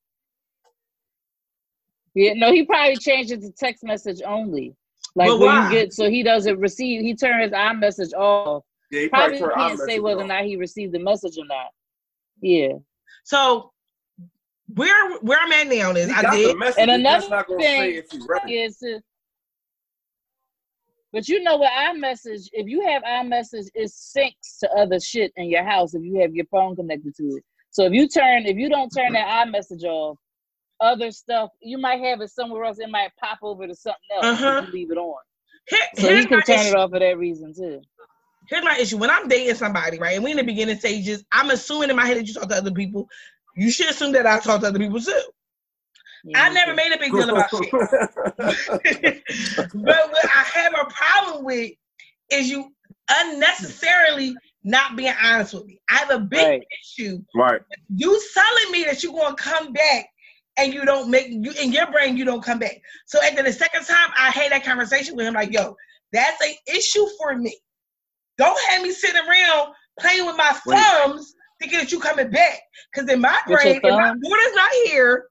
Yeah, 2.13 2.33
no, 2.35 2.51
he 2.51 2.65
probably 2.65 2.97
changed 2.97 3.31
it 3.31 3.41
to 3.41 3.51
text 3.51 3.83
message 3.83 4.21
only. 4.25 4.75
Like 5.15 5.27
But 5.29 5.39
when 5.39 5.47
why? 5.47 5.65
you 5.65 5.71
get 5.71 5.93
so 5.93 6.09
he 6.09 6.23
doesn't 6.23 6.59
receive, 6.59 7.01
he 7.01 7.15
turned 7.15 7.43
his 7.43 7.51
iMessage 7.51 8.13
off. 8.13 8.63
Yeah, 8.89 9.01
he 9.01 9.09
Probably 9.09 9.39
turned 9.39 9.53
can't 9.53 9.79
say 9.79 9.97
iMessage 9.97 10.03
whether 10.03 10.21
or 10.21 10.27
not 10.27 10.43
he 10.43 10.55
received 10.55 10.93
the 10.93 10.99
message 10.99 11.37
or 11.37 11.45
not. 11.45 11.67
Yeah. 12.41 12.73
So 13.23 13.71
where 14.73 15.17
where 15.19 15.39
I'm 15.41 15.51
at 15.51 15.67
now 15.67 15.91
is 15.91 16.07
He 16.07 16.13
I 16.13 16.35
did. 16.35 16.55
And 16.77 16.91
another 16.91 17.29
not 17.29 17.47
gonna 17.47 17.59
thing 17.59 17.81
say 17.81 17.95
if 17.95 18.05
he 18.11 18.19
read 18.27 18.41
it. 18.47 18.53
Is 18.53 18.81
uh, 18.83 18.99
but 21.13 21.27
you 21.27 21.43
know 21.43 21.57
what 21.57 21.71
iMessage, 21.71 22.49
if 22.53 22.67
you 22.67 22.87
have 22.87 23.03
iMessage, 23.03 23.67
it 23.73 23.91
syncs 23.91 24.59
to 24.61 24.71
other 24.77 24.99
shit 24.99 25.33
in 25.35 25.49
your 25.49 25.63
house 25.63 25.93
if 25.93 26.03
you 26.03 26.21
have 26.21 26.33
your 26.33 26.45
phone 26.45 26.75
connected 26.75 27.13
to 27.15 27.23
it. 27.35 27.43
So 27.71 27.85
if 27.85 27.93
you 27.93 28.07
turn, 28.07 28.45
if 28.45 28.57
you 28.57 28.69
don't 28.69 28.89
turn 28.89 29.13
that 29.13 29.45
iMessage 29.45 29.83
off, 29.83 30.17
other 30.81 31.11
stuff 31.11 31.51
you 31.61 31.79
might 31.79 32.01
have 32.01 32.21
it 32.21 32.31
somewhere 32.31 32.65
else. 32.65 32.79
It 32.79 32.89
might 32.91 33.11
pop 33.21 33.39
over 33.43 33.67
to 33.67 33.75
something 33.75 33.99
else 34.15 34.29
Uh-huh. 34.29 34.45
if 34.45 34.59
you 34.59 34.67
leave 34.71 34.91
it 34.91 34.97
on. 34.99 35.19
here, 35.67 35.79
So 35.93 36.11
here's 36.11 36.13
he 36.13 36.27
can 36.27 36.43
turn 36.43 36.67
issue. 36.67 36.67
it 36.67 36.75
off 36.75 36.91
for 36.91 36.99
that 36.99 37.17
reason 37.17 37.53
too. 37.55 37.81
here's 38.47 38.63
my 38.65 38.77
issue. 38.77 38.97
When 38.97 39.09
I'm 39.11 39.27
dating 39.29 39.55
somebody, 39.55 39.99
right, 39.99 40.15
and 40.15 40.23
we 40.25 40.31
in 40.31 40.37
the 40.37 40.43
beginning 40.43 40.77
stages, 40.79 41.25
I'm 41.31 41.49
assuming 41.51 41.89
in 41.91 41.95
my 41.97 42.05
head 42.07 42.17
that 42.17 42.27
you 42.27 42.33
talk 42.33 42.49
to 42.49 42.57
other 42.57 42.71
people. 42.71 43.09
You 43.55 43.71
should 43.71 43.89
assume 43.89 44.13
that 44.13 44.27
I 44.27 44.39
talk 44.39 44.61
to 44.61 44.67
other 44.67 44.79
people 44.79 45.01
too. 45.01 45.21
Yeah, 46.23 46.41
I 46.41 46.49
never 46.51 46.73
made 46.75 46.93
a 46.93 46.99
big 46.99 47.15
deal 47.15 47.29
about 47.29 47.55
shit. 47.55 47.75
but 48.37 48.53
what 49.73 50.25
I 50.35 50.43
have 50.55 50.73
a 50.73 50.85
problem 50.91 51.45
with 51.45 51.71
is 52.31 52.49
you 52.49 52.73
unnecessarily 53.09 54.41
not 54.63 54.97
being 54.97 55.13
honest 55.23 55.53
with 55.55 55.65
me. 55.67 55.79
I 55.89 55.95
have 55.97 56.11
a 56.11 56.19
big 56.19 56.49
Right. 56.49 56.63
issue. 56.81 57.19
right. 57.35 57.61
You 57.89 58.21
telling 58.33 58.71
me 58.73 58.85
that 58.85 59.03
you're 59.03 59.13
gonna 59.13 59.35
come 59.35 59.73
back 59.73 60.07
and 60.57 60.73
you 60.73 60.85
don't 60.85 61.09
make 61.09 61.27
you 61.29 61.51
in 61.61 61.71
your 61.71 61.89
brain 61.91 62.17
you 62.17 62.25
don't 62.25 62.43
come 62.43 62.59
back. 62.59 62.81
So 63.05 63.21
after 63.23 63.43
the 63.43 63.53
second 63.53 63.85
time 63.85 64.09
I 64.17 64.29
had 64.29 64.51
that 64.51 64.63
conversation 64.63 65.15
with 65.15 65.25
him, 65.25 65.33
like, 65.33 65.53
yo, 65.53 65.75
that's 66.11 66.45
an 66.45 66.53
issue 66.67 67.05
for 67.17 67.37
me. 67.37 67.57
Don't 68.37 68.59
have 68.69 68.81
me 68.81 68.91
sitting 68.91 69.21
around 69.21 69.73
playing 69.99 70.25
with 70.25 70.35
my 70.37 70.55
Wait. 70.65 70.77
thumbs 70.77 71.33
thinking 71.59 71.79
that 71.79 71.91
you 71.91 71.99
coming 71.99 72.29
back. 72.29 72.59
Cause 72.95 73.07
in 73.09 73.21
my 73.21 73.37
With 73.47 73.59
brain, 73.59 73.73
your 73.73 73.75
if 73.75 73.83
my 73.83 73.89
thumb? 73.89 74.19
daughter's 74.19 74.55
not 74.55 74.71
here, 74.85 75.25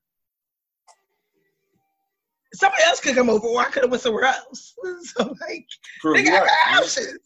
somebody 2.55 2.83
else 2.85 3.01
could 3.01 3.15
come 3.15 3.31
over 3.31 3.47
or 3.47 3.61
I 3.61 3.65
could 3.67 3.83
have 3.83 3.91
went 3.91 4.03
somewhere 4.03 4.25
else. 4.25 4.75
So 5.03 5.35
like 5.41 5.67
True. 6.01 6.15
Nigga, 6.15 6.27
you're 6.27 6.43
I 6.43 6.47
got 6.47 6.83
options. 6.83 7.19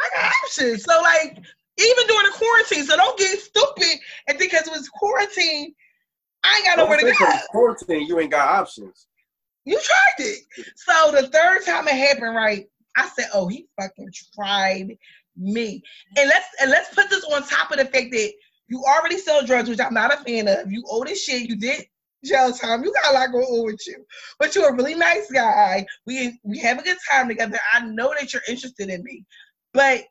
I 0.00 0.08
got 0.16 0.32
options. 0.44 0.84
So 0.84 1.00
like, 1.00 1.38
even 1.78 2.06
during 2.06 2.26
the 2.26 2.32
quarantine, 2.36 2.84
so 2.84 2.96
don't 2.96 3.18
get 3.18 3.38
stupid 3.38 3.98
and 4.28 4.38
think 4.38 4.50
because 4.52 4.66
it 4.66 4.72
was 4.72 4.88
quarantine, 4.88 5.74
I 6.42 6.56
ain't 6.56 6.66
got 6.66 6.78
nowhere 6.78 6.98
to 6.98 7.04
go. 7.04 7.26
of 7.26 7.40
quarantine. 7.48 8.06
You 8.06 8.18
ain't 8.20 8.30
got 8.30 8.48
options. 8.48 9.06
You 9.64 9.78
tried 9.82 10.26
it. 10.26 10.38
So 10.76 11.12
the 11.12 11.28
third 11.28 11.64
time 11.64 11.86
it 11.88 11.94
happened, 11.94 12.34
right? 12.34 12.66
I 12.96 13.08
said, 13.08 13.28
"Oh, 13.34 13.48
he 13.48 13.66
fucking 13.80 14.10
tried 14.34 14.96
me." 15.36 15.82
And 16.16 16.28
let's 16.28 16.46
and 16.60 16.70
let's 16.70 16.94
put 16.94 17.10
this 17.10 17.24
on 17.24 17.42
top 17.46 17.70
of 17.70 17.78
the 17.78 17.84
fact 17.84 18.10
that 18.12 18.32
you 18.68 18.82
already 18.84 19.18
sell 19.18 19.44
drugs, 19.44 19.68
which 19.68 19.80
I'm 19.80 19.94
not 19.94 20.14
a 20.14 20.24
fan 20.24 20.48
of. 20.48 20.70
You 20.72 20.84
owe 20.88 21.04
this 21.04 21.24
shit. 21.24 21.48
You 21.48 21.56
did 21.56 21.84
jail 22.24 22.52
time. 22.52 22.84
You 22.84 22.92
got 22.92 23.12
a 23.12 23.14
lot 23.14 23.32
going 23.32 23.44
on 23.44 23.66
with 23.66 23.86
you, 23.86 24.04
but 24.38 24.54
you're 24.54 24.70
a 24.70 24.74
really 24.74 24.94
nice 24.94 25.30
guy. 25.30 25.86
We 26.06 26.38
we 26.42 26.58
have 26.58 26.78
a 26.78 26.82
good 26.82 26.98
time 27.10 27.28
together. 27.28 27.58
I 27.72 27.84
know 27.86 28.14
that 28.18 28.32
you're 28.32 28.42
interested 28.48 28.88
in 28.88 29.02
me, 29.02 29.24
but 29.74 30.04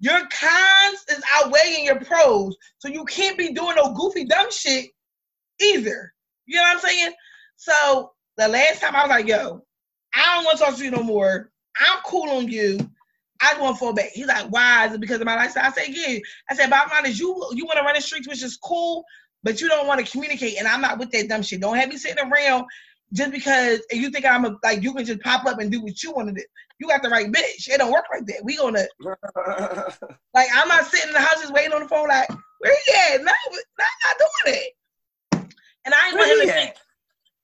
your 0.00 0.18
cons 0.18 1.04
is 1.10 1.22
outweighing 1.36 1.84
your 1.84 2.00
pros, 2.00 2.56
so 2.78 2.88
you 2.88 3.04
can't 3.04 3.38
be 3.38 3.52
doing 3.52 3.76
no 3.76 3.94
goofy 3.94 4.24
dumb 4.24 4.50
shit 4.50 4.90
either. 5.62 6.12
You 6.46 6.56
know 6.56 6.62
what 6.62 6.76
I'm 6.76 6.80
saying? 6.80 7.12
So 7.56 8.12
the 8.36 8.48
last 8.48 8.80
time 8.80 8.96
I 8.96 9.02
was 9.02 9.10
like, 9.10 9.28
yo, 9.28 9.62
I 10.14 10.34
don't 10.34 10.44
want 10.44 10.58
to 10.58 10.64
talk 10.64 10.76
to 10.76 10.84
you 10.84 10.90
no 10.90 11.02
more. 11.02 11.50
I'm 11.78 11.98
cool 12.04 12.30
on 12.30 12.48
you. 12.48 12.78
I 13.40 13.60
want 13.60 13.78
fall 13.78 13.92
back. 13.92 14.10
He's 14.12 14.26
like, 14.26 14.46
why? 14.50 14.86
Is 14.86 14.94
it 14.94 15.00
because 15.00 15.20
of 15.20 15.26
my 15.26 15.34
lifestyle? 15.34 15.64
I 15.64 15.72
said, 15.72 15.88
yeah. 15.88 16.18
I 16.50 16.54
said, 16.54 16.70
bottom 16.70 16.90
line 16.90 17.06
is 17.06 17.18
you 17.18 17.28
you 17.54 17.64
want 17.64 17.78
to 17.78 17.84
run 17.84 17.94
the 17.94 18.00
streets, 18.00 18.28
which 18.28 18.42
is 18.42 18.56
cool, 18.56 19.04
but 19.42 19.60
you 19.60 19.68
don't 19.68 19.86
want 19.86 20.04
to 20.04 20.10
communicate. 20.10 20.58
And 20.58 20.68
I'm 20.68 20.80
not 20.80 20.98
with 20.98 21.10
that 21.10 21.28
dumb 21.28 21.42
shit. 21.42 21.60
Don't 21.60 21.76
have 21.76 21.88
me 21.88 21.96
sitting 21.96 22.24
around 22.24 22.66
just 23.12 23.32
because 23.32 23.80
you 23.90 24.10
think 24.10 24.24
I'm 24.24 24.44
a, 24.44 24.56
like 24.62 24.82
you 24.82 24.94
can 24.94 25.04
just 25.04 25.20
pop 25.20 25.44
up 25.46 25.58
and 25.58 25.72
do 25.72 25.82
what 25.82 26.02
you 26.02 26.12
want 26.12 26.28
to 26.28 26.34
do. 26.34 26.44
You 26.78 26.88
got 26.88 27.02
the 27.02 27.10
right 27.10 27.30
bitch. 27.30 27.68
It 27.68 27.78
don't 27.78 27.92
work 27.92 28.04
like 28.12 28.26
that. 28.26 28.44
We 28.44 28.56
gonna 28.56 28.86
like 30.34 30.48
I'm 30.54 30.68
not 30.68 30.86
sitting 30.86 31.08
in 31.08 31.14
the 31.14 31.20
house 31.20 31.40
just 31.40 31.52
waiting 31.52 31.72
on 31.72 31.82
the 31.82 31.88
phone 31.88 32.08
like 32.08 32.28
where 32.60 32.76
he 32.86 33.14
at? 33.14 33.20
No, 33.20 33.24
no, 33.26 33.32
I'm 33.32 34.18
not 34.18 34.18
doing 34.44 34.56
it. 34.56 34.72
And 36.10 36.18
I 36.18 36.24
ain't 36.24 36.28
want 36.28 36.40
him 36.42 36.46
to 36.46 36.52
think. 36.52 36.74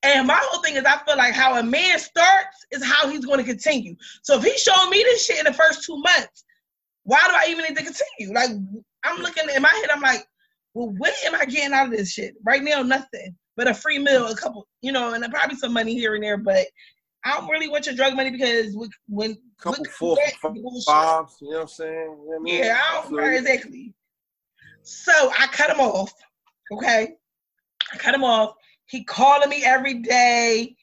And 0.04 0.26
my 0.26 0.38
whole 0.40 0.62
thing 0.62 0.76
is, 0.76 0.84
I 0.84 0.98
feel 1.04 1.16
like 1.16 1.34
how 1.34 1.58
a 1.58 1.62
man 1.62 1.98
starts 1.98 2.66
is 2.70 2.84
how 2.84 3.08
he's 3.08 3.24
going 3.24 3.38
to 3.38 3.44
continue. 3.44 3.96
So 4.22 4.38
if 4.38 4.44
he 4.44 4.56
showed 4.56 4.88
me 4.90 5.02
this 5.02 5.26
shit 5.26 5.38
in 5.38 5.44
the 5.44 5.52
first 5.52 5.84
two 5.84 5.96
months, 5.96 6.44
why 7.02 7.20
do 7.26 7.34
I 7.34 7.46
even 7.50 7.64
need 7.64 7.76
to 7.76 7.84
continue? 7.84 8.34
Like 8.34 8.50
I'm 9.04 9.20
looking 9.22 9.44
in 9.54 9.62
my 9.62 9.68
head, 9.68 9.90
I'm 9.90 10.00
like, 10.00 10.24
well, 10.74 10.94
what 10.98 11.14
am 11.26 11.34
I 11.34 11.44
getting 11.46 11.72
out 11.72 11.86
of 11.86 11.92
this 11.92 12.12
shit? 12.12 12.34
Right 12.44 12.62
now, 12.62 12.82
nothing 12.82 13.36
but 13.56 13.66
a 13.66 13.74
free 13.74 13.98
meal, 13.98 14.28
a 14.28 14.36
couple, 14.36 14.68
you 14.82 14.92
know, 14.92 15.14
and 15.14 15.24
probably 15.32 15.56
some 15.56 15.72
money 15.72 15.94
here 15.94 16.14
and 16.14 16.22
there. 16.22 16.36
But 16.36 16.66
I 17.24 17.36
don't 17.36 17.48
really 17.48 17.68
want 17.68 17.86
your 17.86 17.96
drug 17.96 18.14
money 18.14 18.30
because 18.30 18.76
when, 18.76 18.88
when 19.08 19.36
Couple 19.60 19.82
look, 19.82 19.90
four, 19.90 20.16
that 20.16 20.34
five, 20.36 20.54
bullshit. 20.54 20.84
fives, 20.86 21.36
you 21.40 21.50
know 21.50 21.56
what 21.56 21.62
I'm 21.62 21.68
saying? 21.68 21.92
You 21.92 22.06
know 22.06 22.16
what 22.16 22.36
I 22.36 22.42
mean? 22.42 22.62
Yeah, 22.62 22.78
I 22.80 22.94
don't 22.94 23.08
feel 23.08 23.18
right, 23.18 23.40
exactly. 23.40 23.94
So 24.84 25.12
I 25.36 25.48
cut 25.48 25.70
him 25.70 25.80
off. 25.80 26.12
Okay. 26.72 27.16
I 27.92 27.96
cut 27.96 28.14
him 28.14 28.24
off. 28.24 28.54
He 28.86 29.04
calling 29.04 29.50
me 29.50 29.64
every 29.64 29.94
day, 29.94 30.74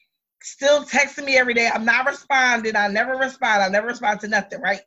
still 0.42 0.84
texting 0.84 1.24
me 1.24 1.36
every 1.36 1.54
day. 1.54 1.68
I'm 1.72 1.84
not 1.84 2.06
responding. 2.06 2.76
I 2.76 2.88
never 2.88 3.16
respond. 3.16 3.62
I 3.62 3.68
never 3.68 3.88
respond 3.88 4.20
to 4.20 4.28
nothing, 4.28 4.60
right? 4.60 4.80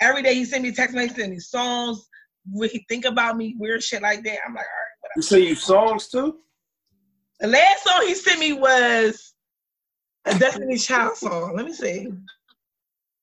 Every 0.00 0.22
day 0.22 0.34
he 0.34 0.44
send 0.44 0.62
me 0.64 0.72
text 0.72 0.94
messages, 0.94 1.16
send 1.16 1.32
me 1.32 1.38
songs. 1.38 2.08
When 2.50 2.68
he 2.70 2.84
think 2.88 3.04
about 3.04 3.36
me, 3.36 3.54
weird 3.58 3.82
shit 3.82 4.02
like 4.02 4.22
that. 4.24 4.38
I'm 4.46 4.54
like, 4.54 4.64
all 4.64 4.64
right, 4.64 5.00
whatever. 5.00 5.12
You 5.16 5.22
say 5.22 5.40
you 5.40 5.54
songs 5.54 6.08
too? 6.08 6.38
The 7.40 7.48
last 7.48 7.84
song 7.84 8.02
he 8.06 8.14
sent 8.14 8.40
me 8.40 8.52
was 8.52 9.34
a 10.24 10.38
Destiny 10.38 10.76
Child 10.76 11.16
song. 11.16 11.56
Let 11.56 11.66
me 11.66 11.72
see. 11.72 12.08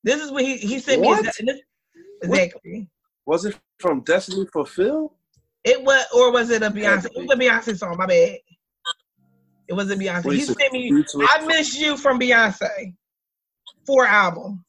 This 0.04 0.22
is 0.22 0.30
what 0.30 0.44
he, 0.44 0.56
he 0.56 0.78
sent 0.78 1.00
me. 1.00 1.08
What? 1.08 1.24
This, 1.24 1.60
exactly. 2.22 2.88
Was 3.26 3.44
it 3.44 3.58
from 3.78 4.00
Destiny 4.02 4.46
Fulfilled? 4.52 5.12
It 5.66 5.82
was, 5.82 6.06
or 6.14 6.30
was 6.30 6.50
it 6.50 6.62
a 6.62 6.70
Beyonce? 6.70 7.06
It 7.06 7.26
was 7.26 7.36
a 7.36 7.36
Beyonce 7.36 7.76
song. 7.76 7.96
My 7.98 8.06
bad. 8.06 8.38
It 9.66 9.74
was 9.74 9.90
a 9.90 9.96
Beyonce. 9.96 10.24
What 10.24 10.36
He 10.36 10.42
sent 10.42 10.72
me. 10.72 10.92
I 11.20 11.44
miss 11.44 11.76
you 11.76 11.96
from 11.96 12.20
Beyonce. 12.20 12.94
Four 13.84 14.06
album. 14.06 14.64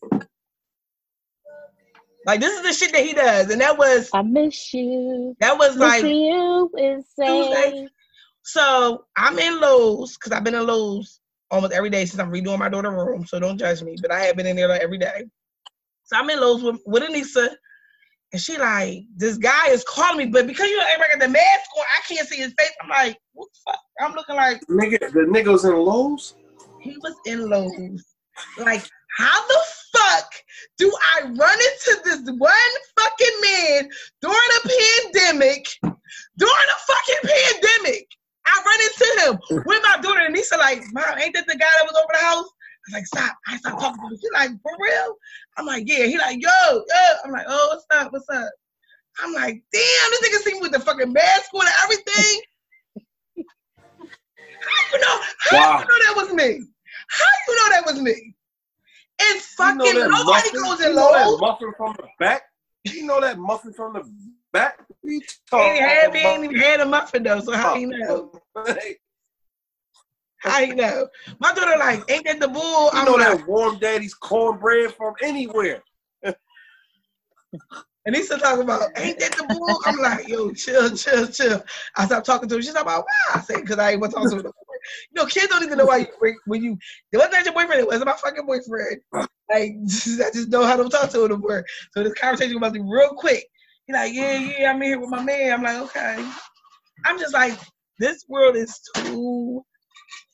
Like 2.26 2.40
this 2.40 2.52
is 2.54 2.64
the 2.64 2.74
shit 2.74 2.92
that 2.94 3.06
he 3.06 3.14
does, 3.14 3.52
and 3.52 3.62
that 3.62 3.78
was 3.78 4.10
I 4.12 4.24
miss 4.24 4.74
you. 4.74 5.38
that 5.40 5.58
was 5.58 5.78
like 5.78 6.02
Missing 6.02 6.18
you 6.18 6.72
is 6.78 7.06
Tuesday. 7.24 7.88
so. 8.42 9.06
I'm 9.16 9.38
in 9.38 9.60
Lowe's 9.62 10.18
because 10.18 10.32
I've 10.32 10.44
been 10.44 10.56
in 10.56 10.66
Lowe's 10.66 11.20
almost 11.52 11.74
every 11.74 11.92
day 11.92 12.06
since 12.06 12.20
I'm 12.20 12.32
redoing 12.32 12.58
my 12.58 12.70
daughter's 12.70 12.94
room. 12.94 13.26
So 13.26 13.40
don't 13.40 13.58
judge 13.60 13.84
me, 13.84 13.98
but 14.02 14.12
I 14.12 14.22
have 14.22 14.36
been 14.36 14.48
in 14.48 14.56
there 14.56 14.68
like 14.68 14.82
every 14.82 14.98
day. 14.98 15.26
So 16.06 16.18
I'm 16.18 16.30
in 16.32 16.40
Lowe's 16.42 16.64
with, 16.64 16.82
with 16.86 17.04
Anissa, 17.04 17.50
and 18.34 18.42
she 18.42 18.58
like 18.58 19.04
this 19.16 19.38
guy 19.38 19.70
is 19.70 19.86
calling 19.88 20.18
me, 20.18 20.26
but 20.26 20.48
because 20.48 20.70
you 20.70 20.78
know 20.78 20.86
everybody 20.90 21.20
got 21.20 21.26
the 21.26 21.32
mask 21.32 21.70
on, 21.78 21.84
I 21.98 22.14
can't 22.14 22.28
see 22.28 22.38
his 22.38 22.54
face. 22.58 22.72
I'm 22.82 22.90
like, 22.90 23.18
what 23.34 23.48
the 23.54 23.72
fuck? 23.72 23.80
I'm 24.02 24.14
looking 24.14 24.36
like 24.36 24.62
Nigga, 24.70 25.00
the 25.00 25.22
nigga 25.22 25.52
was 25.52 25.66
in 25.66 25.76
Lowe's? 25.76 26.36
he 26.82 26.98
was 27.02 27.16
in 27.26 27.50
Lowe's. 27.50 28.06
Like, 28.58 28.86
how 29.18 29.48
the 29.48 29.60
fuck 29.94 30.32
do 30.78 30.92
I 31.16 31.22
run 31.24 31.32
into 31.32 32.02
this 32.04 32.22
one 32.38 32.52
fucking 33.00 33.42
man 33.42 33.90
during 34.22 34.36
a 34.36 34.70
pandemic? 35.14 35.68
During 36.38 36.54
a 36.54 36.94
fucking 36.94 37.30
pandemic, 37.30 38.08
I 38.46 38.62
run 38.66 38.80
into 38.82 39.50
him 39.52 39.64
with 39.66 39.82
my 39.84 39.98
daughter, 40.02 40.22
and 40.22 40.34
Nisa 40.34 40.58
like, 40.58 40.82
"Mom, 40.94 41.18
ain't 41.18 41.34
that 41.34 41.48
the 41.48 41.58
guy 41.58 41.68
that 41.80 41.86
was 41.86 41.96
over 41.96 42.14
the 42.14 42.26
house?" 42.26 42.50
Was 42.88 42.94
like, 42.94 43.06
"Stop!" 43.08 43.38
I 43.48 43.58
stopped 43.58 43.82
talking 43.82 44.02
to 44.02 44.08
him. 44.08 44.18
She's 44.20 44.30
like, 44.34 44.52
"For 44.62 44.72
real?" 44.80 45.16
I'm 45.58 45.66
like, 45.66 45.88
"Yeah." 45.88 46.06
He 46.06 46.18
like, 46.18 46.42
"Yo, 46.42 46.50
yo." 46.74 47.16
I'm 47.26 47.32
like, 47.32 47.46
"Oh, 47.48 47.68
what's 47.72 47.86
up? 47.92 48.12
What's 48.14 48.30
up?" 48.30 48.50
I'm 49.20 49.34
like, 49.34 49.62
"Damn, 49.74 50.12
this 50.12 50.22
nigga 50.30 50.44
see 50.44 50.54
me 50.54 50.62
with 50.62 50.72
the 50.72 50.80
fucking 50.80 51.12
mask 51.12 51.54
on 51.54 51.66
and 51.66 51.76
everything." 51.84 52.42
How 54.38 54.94
you 54.94 55.00
know? 55.00 55.22
How 55.40 55.58
Wow. 55.58 55.80
you 55.80 55.86
know 55.86 55.98
that 56.06 56.14
was 56.16 56.34
me? 56.34 56.64
How 57.10 57.26
you 57.48 57.56
know 57.56 57.70
that 57.70 57.84
was 57.86 58.02
me? 58.02 58.36
It's 59.20 59.52
You 59.60 59.66
fucking 59.66 59.78
know 59.78 60.00
that 60.00 60.10
nobody 60.10 60.26
muffin? 60.26 60.62
goes 60.64 60.80
you 60.80 60.90
in 60.90 60.96
know 60.96 61.12
that 61.12 61.38
muffin 61.40 61.74
from 61.78 61.96
the 61.98 62.08
back? 62.20 62.44
You 62.84 63.06
know 63.06 63.20
that 63.20 63.38
muffin 63.38 63.74
from 63.74 63.94
the 63.94 64.04
back? 64.54 64.80
You 65.04 65.22
He 65.52 65.58
ain't, 65.58 65.80
had, 65.80 66.16
he 66.16 66.22
ain't 66.22 66.44
even 66.46 66.58
had 66.58 66.80
a 66.82 66.86
muffin 66.86 67.24
though, 67.24 67.40
so 67.42 67.54
how 67.54 67.76
you 67.76 67.88
know? 67.88 68.32
You 70.60 70.76
know? 70.76 71.08
My 71.40 71.54
daughter 71.54 71.78
like, 71.78 72.10
ain't 72.10 72.26
that 72.26 72.40
the 72.40 72.48
bull? 72.48 72.62
You 72.62 72.90
I'm 72.94 73.06
know 73.06 73.14
like, 73.14 73.38
that 73.40 73.48
warm 73.48 73.80
daddy's 73.80 74.14
cornbread 74.14 74.94
from 74.94 75.14
anywhere. 75.22 75.84
and 76.24 78.16
he 78.16 78.24
still 78.24 78.40
talking 78.40 78.64
about, 78.64 78.90
ain't 78.98 79.20
that 79.20 79.36
the 79.38 79.46
bull? 79.54 79.82
I'm 79.86 79.98
like, 79.98 80.28
yo, 80.28 80.52
chill, 80.54 80.96
chill, 80.96 81.28
chill. 81.28 81.64
I 81.96 82.06
stopped 82.06 82.26
talking 82.26 82.50
to 82.50 82.56
him. 82.56 82.62
She's 82.62 82.74
like, 82.74 82.84
about 82.84 83.06
why? 83.06 83.40
I 83.40 83.42
said, 83.42 83.62
because 83.62 83.80
I 83.80 83.92
ain't 83.92 84.02
want 84.02 84.14
to 84.14 84.20
talk 84.20 84.30
to 84.30 84.36
him. 84.38 84.44
no 84.44 84.44
more." 84.44 84.54
You 85.12 85.22
know, 85.22 85.26
kids 85.26 85.48
don't 85.48 85.64
even 85.64 85.78
know 85.78 85.86
why 85.86 85.98
you 86.22 86.36
when 86.46 86.64
you. 86.64 86.78
It 87.12 87.18
wasn't 87.18 87.34
that 87.34 87.46
your 87.46 87.54
boyfriend. 87.54 87.82
It 87.82 87.88
wasn't 87.88 88.06
my 88.06 88.14
fucking 88.14 88.46
boyfriend. 88.46 89.02
Like, 89.12 89.28
I 89.52 89.72
just 90.34 90.50
know 90.50 90.66
how 90.66 90.76
to 90.76 90.90
talk 90.90 91.10
to 91.12 91.24
him 91.24 91.32
no 91.32 91.38
more. 91.38 91.66
So 91.92 92.04
this 92.04 92.14
conversation 92.14 92.54
was 92.54 92.58
about 92.58 92.74
to 92.74 92.84
be 92.84 92.90
real 92.90 93.10
quick. 93.10 93.46
He's 93.86 93.94
like, 93.96 94.14
yeah, 94.14 94.38
yeah, 94.38 94.72
I'm 94.72 94.82
here 94.82 95.00
with 95.00 95.10
my 95.10 95.24
man. 95.24 95.54
I'm 95.54 95.64
like, 95.64 95.82
okay. 95.90 96.30
I'm 97.06 97.18
just 97.18 97.34
like, 97.34 97.58
this 98.00 98.26
world 98.28 98.56
is 98.56 98.80
too 98.96 99.64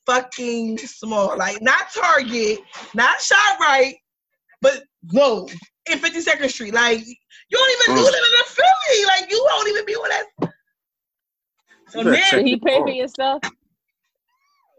fucking 0.06 0.78
small. 0.80 1.38
Like, 1.38 1.62
not 1.62 1.92
Target, 1.94 2.60
not 2.94 3.20
ShopRite, 3.20 3.96
but 4.62 4.84
no, 5.12 5.48
in 5.90 6.00
52nd 6.00 6.50
Street. 6.50 6.74
Like, 6.74 7.00
you 7.00 7.16
don't 7.58 7.72
even 7.72 7.96
do 7.96 8.02
Mm. 8.02 8.12
that 8.12 8.40
in 8.40 8.46
Philly. 8.56 9.06
Like, 9.06 9.32
you 9.32 9.46
don't 9.50 9.70
even 9.70 9.86
be 9.86 9.96
on 9.96 10.10
that. 10.10 10.54
So 11.90 12.00
You 12.00 12.04
then, 12.06 12.24
check 12.24 12.46
he 12.46 12.58
pay 12.58 12.80
for 12.80 12.90
your 12.90 13.08
stuff? 13.08 13.42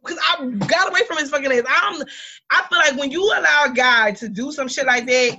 because 0.03 0.19
I 0.29 0.45
got 0.67 0.91
away 0.91 1.01
from 1.07 1.17
his 1.19 1.31
fucking 1.31 1.51
ass. 1.51 1.63
I'm, 1.67 2.03
I 2.51 2.67
feel 2.69 2.79
like 2.79 2.97
when 2.99 3.11
you 3.11 3.23
allow 3.25 3.65
a 3.67 3.73
guy 3.73 4.13
to 4.13 4.29
do 4.29 4.53
some 4.53 4.69
shit 4.69 4.87
like 4.87 5.07
that, 5.07 5.39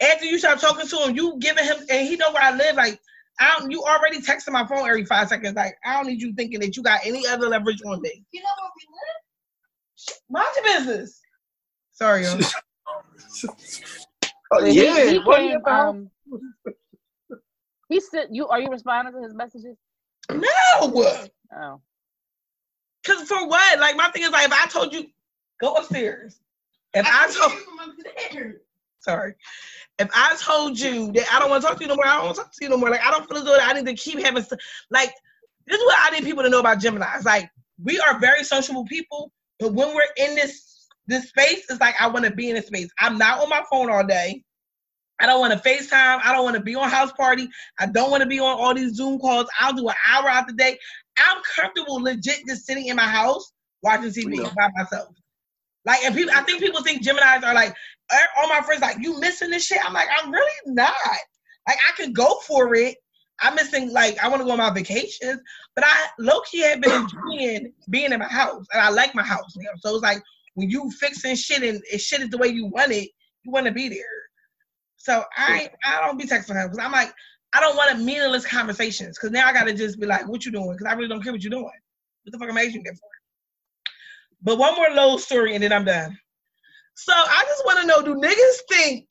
after 0.00 0.24
you 0.24 0.38
start 0.38 0.60
talking 0.60 0.86
to 0.86 0.96
him, 0.96 1.14
you 1.16 1.36
giving 1.40 1.64
him, 1.64 1.76
and 1.90 2.08
he 2.08 2.16
know 2.16 2.32
where 2.32 2.42
I 2.42 2.56
live. 2.56 2.76
Like, 2.76 2.98
I 3.40 3.56
don't, 3.58 3.70
you 3.70 3.82
already 3.82 4.20
texting 4.20 4.52
my 4.52 4.66
phone 4.66 4.88
every 4.88 5.04
five 5.04 5.28
seconds. 5.28 5.54
Like, 5.54 5.76
I 5.84 5.94
don't 5.94 6.06
need 6.06 6.20
you 6.20 6.32
thinking 6.34 6.60
that 6.60 6.76
you 6.76 6.82
got 6.82 7.00
any 7.04 7.26
other 7.26 7.48
leverage 7.48 7.80
on 7.86 8.00
me. 8.00 8.24
You 8.32 8.42
know 8.42 8.48
where 8.60 8.70
we 8.76 8.86
live? 8.94 10.20
Mind 10.30 10.46
your 10.56 10.64
business. 10.86 11.20
Sorry, 11.92 12.24
yo. 12.24 12.38
Oh, 14.50 14.64
yeah, 14.64 15.10
he 15.10 15.18
what 15.18 15.36
came, 15.36 15.56
about? 15.56 15.88
um, 15.90 16.10
he 17.90 18.00
said, 18.00 18.28
"You 18.30 18.48
are 18.48 18.58
you 18.58 18.68
responding 18.70 19.12
to 19.12 19.20
his 19.20 19.34
messages?" 19.34 19.76
No. 20.32 20.48
Oh, 20.80 21.80
Cause 23.04 23.28
for 23.28 23.46
what? 23.46 23.78
Like 23.78 23.96
my 23.96 24.10
thing 24.10 24.22
is 24.22 24.30
like 24.30 24.46
if 24.46 24.52
I 24.52 24.66
told 24.68 24.92
you 24.92 25.06
go 25.60 25.74
upstairs. 25.74 26.40
If 26.94 27.06
I 27.06 27.30
told 27.30 27.52
sorry. 29.00 29.34
If 29.98 30.08
I 30.14 30.36
told 30.40 30.78
you 30.78 31.12
that 31.12 31.26
I 31.32 31.40
don't 31.40 31.50
want 31.50 31.62
to 31.62 31.68
talk 31.68 31.78
to 31.78 31.84
you 31.84 31.88
no 31.88 31.96
more, 31.96 32.06
I 32.06 32.16
don't 32.16 32.26
want 32.26 32.36
to 32.36 32.42
talk 32.42 32.52
to 32.52 32.64
you 32.64 32.68
no 32.68 32.76
more. 32.76 32.90
Like 32.90 33.04
I 33.04 33.10
don't 33.10 33.28
feel 33.28 33.38
as 33.38 33.44
though 33.44 33.56
I 33.60 33.72
need 33.72 33.86
to 33.86 33.94
keep 33.94 34.20
having 34.24 34.42
st- 34.42 34.60
like 34.90 35.12
this 35.66 35.78
is 35.78 35.84
what 35.86 35.96
I 36.00 36.10
need 36.10 36.24
people 36.24 36.42
to 36.42 36.48
know 36.48 36.60
about 36.60 36.80
Gemini's. 36.80 37.24
Like 37.24 37.50
we 37.82 37.98
are 38.00 38.18
very 38.18 38.44
sociable 38.44 38.84
people, 38.84 39.32
but 39.58 39.72
when 39.72 39.94
we're 39.94 40.02
in 40.16 40.34
this 40.34 40.86
this 41.06 41.30
space, 41.30 41.64
it's 41.70 41.80
like 41.80 41.94
I 42.00 42.06
want 42.06 42.24
to 42.26 42.30
be 42.30 42.50
in 42.50 42.56
this 42.56 42.66
space. 42.66 42.90
I'm 42.98 43.18
not 43.18 43.40
on 43.40 43.48
my 43.48 43.62
phone 43.70 43.90
all 43.90 44.06
day. 44.06 44.44
I 45.20 45.26
don't 45.26 45.40
want 45.40 45.52
to 45.52 45.68
FaceTime. 45.68 46.20
I 46.22 46.32
don't 46.32 46.44
want 46.44 46.56
to 46.56 46.62
be 46.62 46.76
on 46.76 46.88
house 46.88 47.12
party. 47.12 47.48
I 47.80 47.86
don't 47.86 48.10
want 48.10 48.22
to 48.22 48.28
be 48.28 48.38
on 48.38 48.56
all 48.58 48.74
these 48.74 48.94
Zoom 48.94 49.18
calls. 49.18 49.48
I'll 49.58 49.72
do 49.72 49.88
an 49.88 49.94
hour 50.08 50.28
out 50.28 50.46
the 50.46 50.52
day. 50.52 50.78
I'm 51.18 51.42
comfortable, 51.56 52.00
legit, 52.00 52.46
just 52.46 52.66
sitting 52.66 52.86
in 52.86 52.96
my 52.96 53.08
house 53.08 53.52
watching 53.82 54.10
TV 54.10 54.54
by 54.54 54.68
myself. 54.76 55.08
Like, 55.88 56.04
and 56.04 56.14
people, 56.14 56.34
I 56.34 56.42
think 56.42 56.60
people 56.60 56.82
think 56.82 57.02
Gemini's 57.02 57.42
are 57.42 57.54
like, 57.54 57.74
er- 58.12 58.28
all 58.36 58.48
my 58.48 58.60
friends 58.60 58.82
like, 58.82 58.98
you 59.00 59.18
missing 59.18 59.50
this 59.50 59.66
shit? 59.66 59.84
I'm 59.84 59.94
like, 59.94 60.08
I'm 60.20 60.30
really 60.30 60.52
not. 60.66 60.92
Like, 61.66 61.78
I 61.88 61.92
could 61.96 62.14
go 62.14 62.38
for 62.46 62.74
it. 62.74 62.96
I'm 63.40 63.54
missing, 63.54 63.90
like, 63.90 64.22
I 64.22 64.28
want 64.28 64.42
to 64.42 64.44
go 64.44 64.50
on 64.50 64.58
my 64.58 64.70
vacations, 64.70 65.40
but 65.74 65.84
I 65.86 66.06
low 66.18 66.42
key 66.42 66.60
have 66.60 66.82
been 66.82 66.92
enjoying 66.92 67.72
being 67.88 68.12
in 68.12 68.18
my 68.18 68.26
house, 68.26 68.66
and 68.72 68.82
I 68.82 68.90
like 68.90 69.14
my 69.14 69.22
house. 69.22 69.56
You 69.56 69.62
know? 69.62 69.70
So 69.78 69.94
it's 69.94 70.02
like 70.02 70.22
when 70.54 70.68
you 70.68 70.90
fixing 70.90 71.36
shit 71.36 71.62
and 71.62 71.80
it 71.90 72.00
shit 72.00 72.20
is 72.20 72.28
the 72.28 72.38
way 72.38 72.48
you 72.48 72.66
want 72.66 72.92
it, 72.92 73.08
you 73.44 73.52
want 73.52 73.66
to 73.66 73.72
be 73.72 73.88
there. 73.88 74.02
So 74.96 75.24
I 75.36 75.70
I 75.86 76.04
don't 76.04 76.18
be 76.18 76.24
texting 76.24 76.54
her 76.54 76.68
because 76.68 76.84
I'm 76.84 76.90
like 76.90 77.12
I 77.52 77.60
don't 77.60 77.76
want 77.76 77.94
a 77.94 77.98
meaningless 77.98 78.44
conversations 78.44 79.16
because 79.16 79.30
now 79.30 79.46
I 79.46 79.52
gotta 79.52 79.72
just 79.72 80.00
be 80.00 80.06
like, 80.06 80.26
what 80.26 80.44
you 80.44 80.50
doing? 80.50 80.72
Because 80.72 80.86
I 80.86 80.94
really 80.94 81.08
don't 81.08 81.22
care 81.22 81.32
what 81.32 81.42
you're 81.42 81.50
doing. 81.50 81.62
What 81.64 82.32
the 82.32 82.38
fuck 82.38 82.48
am 82.48 82.58
I 82.58 82.64
asking 82.64 82.82
you 82.84 82.92
for? 82.92 83.17
But 84.42 84.58
one 84.58 84.74
more 84.76 84.90
low 84.90 85.16
story 85.16 85.54
and 85.54 85.62
then 85.62 85.72
I'm 85.72 85.84
done. 85.84 86.18
So 86.94 87.12
I 87.12 87.44
just 87.46 87.64
want 87.64 87.80
to 87.80 87.86
know: 87.86 88.02
Do 88.02 88.14
niggas 88.14 88.58
think 88.68 89.08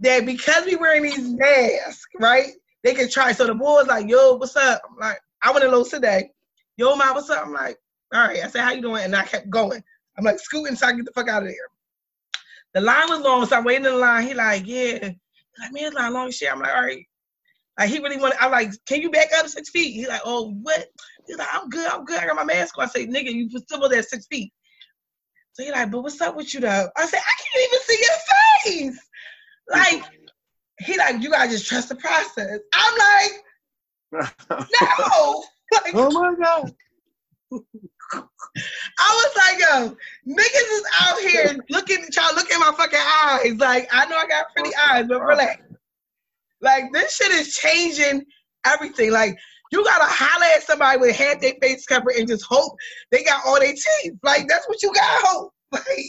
that 0.00 0.26
because 0.26 0.64
we 0.64 0.76
wearing 0.76 1.02
these 1.02 1.28
masks, 1.32 2.06
right? 2.18 2.50
They 2.82 2.94
can 2.94 3.10
try. 3.10 3.32
So 3.32 3.46
the 3.46 3.54
boys 3.54 3.86
like, 3.86 4.08
yo, 4.08 4.34
what's 4.36 4.56
up? 4.56 4.82
I'm 4.88 4.96
like, 4.98 5.18
I 5.42 5.50
went 5.52 5.62
to 5.64 5.70
Lowe's 5.70 5.90
today. 5.90 6.30
Yo, 6.76 6.94
ma, 6.96 7.12
what's 7.12 7.28
up? 7.30 7.46
I'm 7.46 7.52
like, 7.52 7.76
all 8.12 8.26
right. 8.26 8.42
I 8.42 8.48
said, 8.48 8.62
how 8.62 8.72
you 8.72 8.80
doing? 8.80 9.04
And 9.04 9.14
I 9.14 9.24
kept 9.24 9.50
going. 9.50 9.82
I'm 10.16 10.24
like, 10.24 10.38
scooting 10.38 10.76
so 10.76 10.86
I 10.86 10.92
get 10.92 11.04
the 11.04 11.12
fuck 11.12 11.28
out 11.28 11.42
of 11.42 11.48
there. 11.48 11.56
The 12.72 12.80
line 12.80 13.08
was 13.08 13.20
long, 13.20 13.46
so 13.46 13.56
I'm 13.56 13.64
waiting 13.64 13.84
in 13.84 13.92
the 13.92 13.98
line. 13.98 14.26
He 14.26 14.34
like, 14.34 14.66
yeah. 14.66 15.10
Like, 15.58 15.72
man, 15.72 15.84
it's 15.84 15.94
not 15.94 16.12
long 16.12 16.30
shit. 16.30 16.50
I'm 16.50 16.60
like, 16.60 16.74
all 16.74 16.82
right. 16.82 17.04
Like 17.78 17.90
he 17.90 17.98
really 17.98 18.16
wanted. 18.16 18.42
I'm 18.42 18.50
like, 18.50 18.72
can 18.86 19.00
you 19.00 19.10
back 19.10 19.28
up 19.36 19.46
six 19.48 19.70
feet? 19.70 19.94
He's 19.94 20.08
like, 20.08 20.22
oh, 20.24 20.52
what? 20.62 20.86
He's 21.30 21.38
like, 21.38 21.48
I'm 21.52 21.68
good. 21.68 21.88
I'm 21.88 22.04
good. 22.04 22.18
I 22.18 22.26
got 22.26 22.34
my 22.34 22.42
mask 22.42 22.76
on. 22.76 22.84
I 22.84 22.88
say, 22.88 23.06
nigga, 23.06 23.32
you 23.32 23.48
still 23.50 23.78
go 23.78 23.88
there 23.88 24.02
six 24.02 24.26
feet. 24.26 24.52
So 25.52 25.62
he 25.62 25.70
like, 25.70 25.88
but 25.88 26.02
what's 26.02 26.20
up 26.20 26.34
with 26.34 26.52
you 26.52 26.58
though? 26.58 26.88
I 26.96 27.06
said, 27.06 27.20
I 27.20 27.34
can't 27.40 27.66
even 27.68 27.80
see 27.86 28.04
your 28.04 28.18
face. 28.90 29.00
Like, 29.68 30.04
he 30.80 30.96
like, 30.98 31.22
you 31.22 31.30
gotta 31.30 31.48
just 31.48 31.68
trust 31.68 31.88
the 31.88 31.94
process. 31.94 32.58
I'm 32.74 32.98
like, 34.12 34.28
no. 34.50 35.44
Like, 35.72 35.94
oh 35.94 36.10
my 36.10 36.34
god. 36.34 36.74
I 38.98 39.22
was 39.22 39.36
like, 39.36 39.60
yo, 39.60 39.96
niggas 40.26 40.72
is 40.72 40.84
out 41.00 41.20
here 41.20 41.56
looking, 41.70 42.04
trying 42.10 42.30
to 42.30 42.34
look 42.34 42.50
at 42.50 42.58
my 42.58 42.72
fucking 42.76 42.98
eyes. 42.98 43.56
Like, 43.56 43.88
I 43.92 44.06
know 44.06 44.16
I 44.16 44.26
got 44.26 44.46
pretty 44.52 44.74
eyes, 44.74 45.06
but 45.08 45.20
relax. 45.20 45.62
Like, 46.60 46.92
this 46.92 47.14
shit 47.14 47.30
is 47.30 47.54
changing 47.54 48.24
everything. 48.66 49.12
Like, 49.12 49.38
you 49.70 49.84
gotta 49.84 50.06
holler 50.06 50.46
at 50.56 50.62
somebody 50.62 50.98
with 50.98 51.16
half 51.16 51.40
their 51.40 51.54
face 51.62 51.86
covered 51.86 52.14
and 52.16 52.28
just 52.28 52.44
hope 52.48 52.76
they 53.10 53.22
got 53.24 53.44
all 53.46 53.58
their 53.58 53.72
teeth. 53.72 54.14
Like, 54.22 54.48
that's 54.48 54.68
what 54.68 54.82
you 54.82 54.92
gotta 54.92 55.26
hope. 55.26 55.52
Like, 55.72 56.06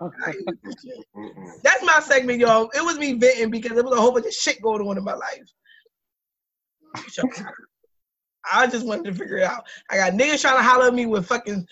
That's 1.62 1.84
my 1.84 2.00
segment, 2.00 2.40
y'all. 2.40 2.70
It 2.74 2.84
was 2.84 2.98
me 2.98 3.12
venting 3.12 3.50
because 3.50 3.72
there 3.72 3.84
was 3.84 3.96
a 3.96 4.00
whole 4.00 4.12
bunch 4.12 4.26
of 4.26 4.32
shit 4.32 4.60
going 4.60 4.86
on 4.86 4.98
in 4.98 5.04
my 5.04 5.14
life. 5.14 5.44
I 8.52 8.66
just 8.66 8.84
wanted 8.86 9.04
to 9.04 9.14
figure 9.14 9.38
it 9.38 9.44
out. 9.44 9.64
I 9.90 9.96
got 9.96 10.12
niggas 10.14 10.40
trying 10.40 10.56
to 10.56 10.62
holler 10.62 10.88
at 10.88 10.94
me 10.94 11.06
with 11.06 11.26
fucking 11.26 11.66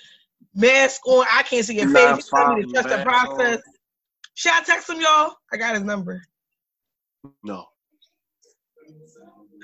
mask 0.54 1.04
on. 1.06 1.26
I 1.30 1.42
can't 1.42 1.64
see 1.64 1.76
your 1.78 1.88
Nah, 1.88 2.14
face. 2.14 2.30
You 2.32 2.38
tell 2.38 2.54
me 2.54 2.62
to 2.62 2.68
trust 2.68 2.88
the 2.88 3.02
process. 3.02 3.56
on. 3.56 3.62
Should 4.34 4.52
I 4.52 4.62
text 4.62 4.88
him, 4.88 5.00
y'all? 5.00 5.34
I 5.52 5.56
got 5.56 5.74
his 5.74 5.82
number. 5.82 6.22
No, 7.42 7.66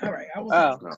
All 0.03 0.11
right. 0.11 0.27
I 0.35 0.39
was 0.39 0.79
Oh. 0.83 0.95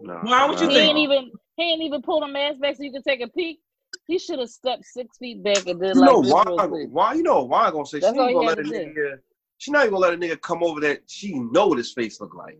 no. 0.00 0.18
Why 0.22 0.46
would 0.46 0.60
you 0.60 0.66
no. 0.66 0.72
He 0.72 0.78
ain't 0.80 0.98
even 0.98 1.30
he 1.56 1.62
ain't 1.72 1.82
even 1.82 2.02
pulled 2.02 2.24
a 2.24 2.28
mask 2.28 2.60
back 2.60 2.76
so 2.76 2.82
you 2.82 2.92
can 2.92 3.02
take 3.02 3.20
a 3.20 3.28
peek. 3.28 3.60
He 4.06 4.18
should 4.18 4.38
have 4.38 4.50
stepped 4.50 4.84
six 4.84 5.16
feet 5.18 5.42
back 5.42 5.66
and 5.66 5.80
did 5.80 5.94
You 5.94 6.00
like 6.00 6.10
know 6.10 6.22
this 6.22 6.32
why? 6.32 6.42
Why? 6.44 7.14
You 7.14 7.22
know 7.22 7.42
why? 7.44 7.66
I'm 7.66 7.72
gonna 7.72 7.86
say 7.86 7.98
she 7.98 8.06
That's 8.06 8.18
all 8.18 8.26
ain't 8.26 8.34
gonna 8.34 8.48
let 8.48 8.58
a 8.58 8.62
to 8.62 8.68
do. 8.68 8.74
nigga. 8.74 9.18
She 9.58 9.70
not 9.70 9.82
even 9.82 9.94
gonna 9.94 10.02
let 10.06 10.14
a 10.14 10.16
nigga 10.16 10.40
come 10.40 10.62
over 10.62 10.80
that 10.80 11.02
she 11.06 11.38
know 11.38 11.68
what 11.68 11.78
his 11.78 11.92
face 11.92 12.20
look 12.20 12.34
like. 12.34 12.58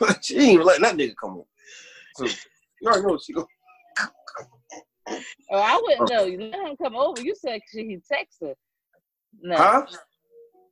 she 0.22 0.36
ain't 0.36 0.52
even 0.52 0.66
letting 0.66 0.82
that 0.82 0.96
nigga 0.96 1.14
come 1.20 1.32
over. 1.32 1.44
So 2.14 2.24
you 2.80 2.88
already 2.88 3.02
know 3.02 3.12
what 3.12 3.22
she 3.22 3.32
go. 3.32 3.46
Oh, 5.50 5.58
I 5.58 5.80
wouldn't 5.82 6.10
oh. 6.10 6.14
know. 6.14 6.24
You 6.24 6.38
let 6.38 6.68
him 6.68 6.76
come 6.76 6.96
over. 6.96 7.20
You 7.20 7.34
said 7.34 7.60
she 7.70 7.84
he 7.84 7.96
texted. 7.96 8.54
No, 9.40 9.56
Huh? 9.56 9.86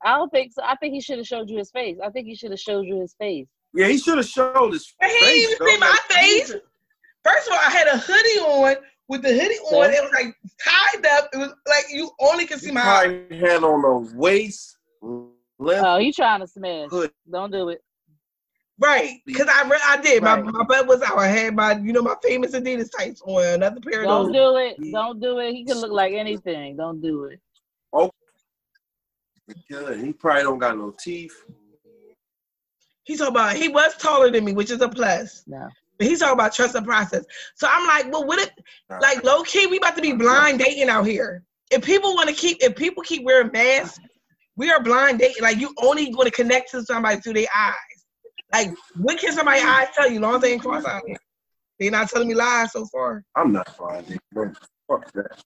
I 0.05 0.17
don't 0.17 0.31
think 0.31 0.53
so. 0.53 0.63
I 0.65 0.77
think 0.77 0.95
he 0.95 1.01
should 1.01 1.19
have 1.19 1.27
showed 1.27 1.49
you 1.49 1.57
his 1.59 1.71
face. 1.71 1.97
I 2.05 2.11
think 2.11 2.27
he 2.27 2.35
should 2.35 2.51
have 2.51 2.61
showed 2.61 2.85
you 2.87 3.01
his 3.01 3.15
face. 3.19 3.47
Yeah, 3.73 3.87
he 3.89 3.99
should 3.99 4.19
have 4.19 4.27
showed 4.27 4.73
his 4.73 4.93
He 5.01 5.07
face. 5.09 5.23
ain't 5.23 5.37
even 5.37 5.57
though. 5.59 5.67
see 5.67 5.79
my 5.79 5.87
Like, 5.89 6.01
face. 6.19 6.53
First 7.25 7.49
of 7.49 7.53
all, 7.55 7.59
I 7.67 7.71
had 7.71 7.87
a 7.89 7.97
hoodie 7.99 8.41
on. 8.41 8.77
With 9.09 9.21
the 9.23 9.29
hoodie 9.29 9.59
on, 9.71 9.91
it 9.91 10.03
was 10.03 10.13
like 10.15 10.35
tied 10.65 11.07
up. 11.19 11.29
It 11.35 11.37
was 11.37 11.55
like 11.69 11.85
you 11.91 12.11
only 12.21 12.47
can 12.47 12.59
see 12.59 12.71
my 12.73 12.81
eyes. 12.81 13.07
probably 13.29 13.37
had 13.39 13.63
on 13.63 13.83
the 13.83 14.17
waist 14.17 14.79
length. 15.59 15.85
Oh, 15.87 15.99
he 15.99 16.11
trying 16.11 16.41
to 16.41 16.47
smash. 16.47 16.89
Hood. 16.91 17.11
Don't 17.31 17.51
do 17.51 17.69
it. 17.69 17.83
Right, 18.81 19.21
because 19.27 19.47
I 19.47 19.69
re- 19.69 19.79
I 19.85 19.99
did. 20.01 20.23
My 20.23 20.41
Right. 20.41 20.45
my 20.53 20.65
butt 20.65 20.87
was 20.87 21.03
out. 21.03 21.19
I 21.19 21.29
had 21.29 21.55
my 21.55 21.77
you 21.79 21.93
know 21.93 22.03
my 22.03 22.17
famous 22.23 22.53
Adidas 22.53 22.91
tights 22.97 23.21
on. 23.27 23.45
Another 23.45 23.79
pair 23.81 24.03
of 24.03 24.09
Don't 24.09 24.33
those. 24.33 24.35
do 24.35 24.57
it. 24.57 24.93
Don't 24.93 25.21
do 25.21 25.39
it. 25.39 25.53
He 25.53 25.65
can 25.65 25.77
look 25.81 25.93
like 25.93 26.13
anything. 26.15 26.77
Don't 26.77 27.01
do 27.03 27.25
it. 27.25 27.41
Good. 29.71 30.01
He 30.01 30.13
probably 30.13 30.43
don't 30.43 30.59
got 30.59 30.77
no 30.77 30.93
teeth. 30.99 31.35
He's 33.05 33.19
talking 33.19 33.35
about 33.35 33.57
he 33.57 33.69
was 33.69 33.97
taller 33.97 34.31
than 34.31 34.45
me, 34.45 34.53
which 34.53 34.71
is 34.71 34.81
a 34.81 34.89
plus. 34.89 35.45
No. 35.47 35.69
But 35.99 36.09
he's 36.09 36.21
talking 36.21 36.35
about 36.35 36.55
trust 36.55 36.73
the 36.73 36.83
process. 36.83 37.25
So 37.55 37.69
I'm 37.71 37.87
like, 37.87 38.13
well, 38.13 38.27
what 38.27 38.41
if 38.41 38.51
like 39.01 39.23
low 39.23 39.43
key, 39.43 39.67
we 39.67 39.77
about 39.77 39.97
to 39.97 40.03
be 40.03 40.13
blind 40.13 40.59
dating 40.59 40.89
out 40.89 41.07
here. 41.07 41.43
If 41.71 41.85
people 41.85 42.15
want 42.15 42.29
to 42.29 42.35
keep 42.35 42.59
if 42.63 42.75
people 42.75 43.03
keep 43.03 43.25
wearing 43.25 43.51
masks, 43.53 44.01
we 44.57 44.71
are 44.71 44.83
blind 44.83 45.19
dating. 45.19 45.43
Like 45.43 45.59
you 45.59 45.75
only 45.79 46.11
going 46.11 46.27
to 46.27 46.35
connect 46.35 46.71
to 46.71 46.83
somebody 46.83 47.21
through 47.21 47.35
their 47.35 47.49
eyes. 47.55 47.75
Like 48.53 48.71
what 48.97 49.19
can 49.19 49.33
somebody 49.33 49.61
eyes 49.61 49.89
tell 49.95 50.11
you? 50.11 50.21
Long 50.21 50.37
as 50.37 50.41
they 50.43 50.53
ain't 50.53 50.63
cross 50.63 50.85
eyed. 50.85 51.03
They 51.79 51.91
not 51.91 52.09
telling 52.09 52.29
me 52.29 52.35
lies 52.35 52.73
so 52.73 52.87
far. 52.87 53.25
I'm 53.37 53.53
not 53.53 53.69
fine. 53.77 54.05
nigga. 54.05 54.57
Fuck 54.89 55.13
that. 55.13 55.43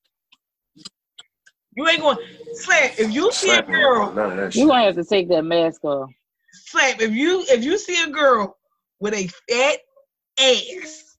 You 1.79 1.87
ain't 1.87 2.01
going 2.01 2.19
slap. 2.55 2.99
If 2.99 3.13
you 3.15 3.31
see 3.31 3.51
a 3.53 3.55
Slap 3.55 3.69
me. 3.69 3.77
girl, 3.79 4.13
None 4.17 4.31
of 4.33 4.37
that 4.39 4.53
You 4.53 4.63
shit. 4.63 4.69
gonna 4.69 4.85
have 4.87 4.97
to 4.97 5.05
take 5.05 5.29
that 5.29 5.45
mask 5.45 5.85
off. 5.85 6.11
slap. 6.53 7.01
If 7.01 7.13
you 7.13 7.45
if 7.49 7.63
you 7.63 7.79
see 7.79 8.03
a 8.03 8.09
girl 8.11 8.59
with 8.99 9.15
a 9.15 9.29
fat 9.49 9.79
ass 10.41 11.17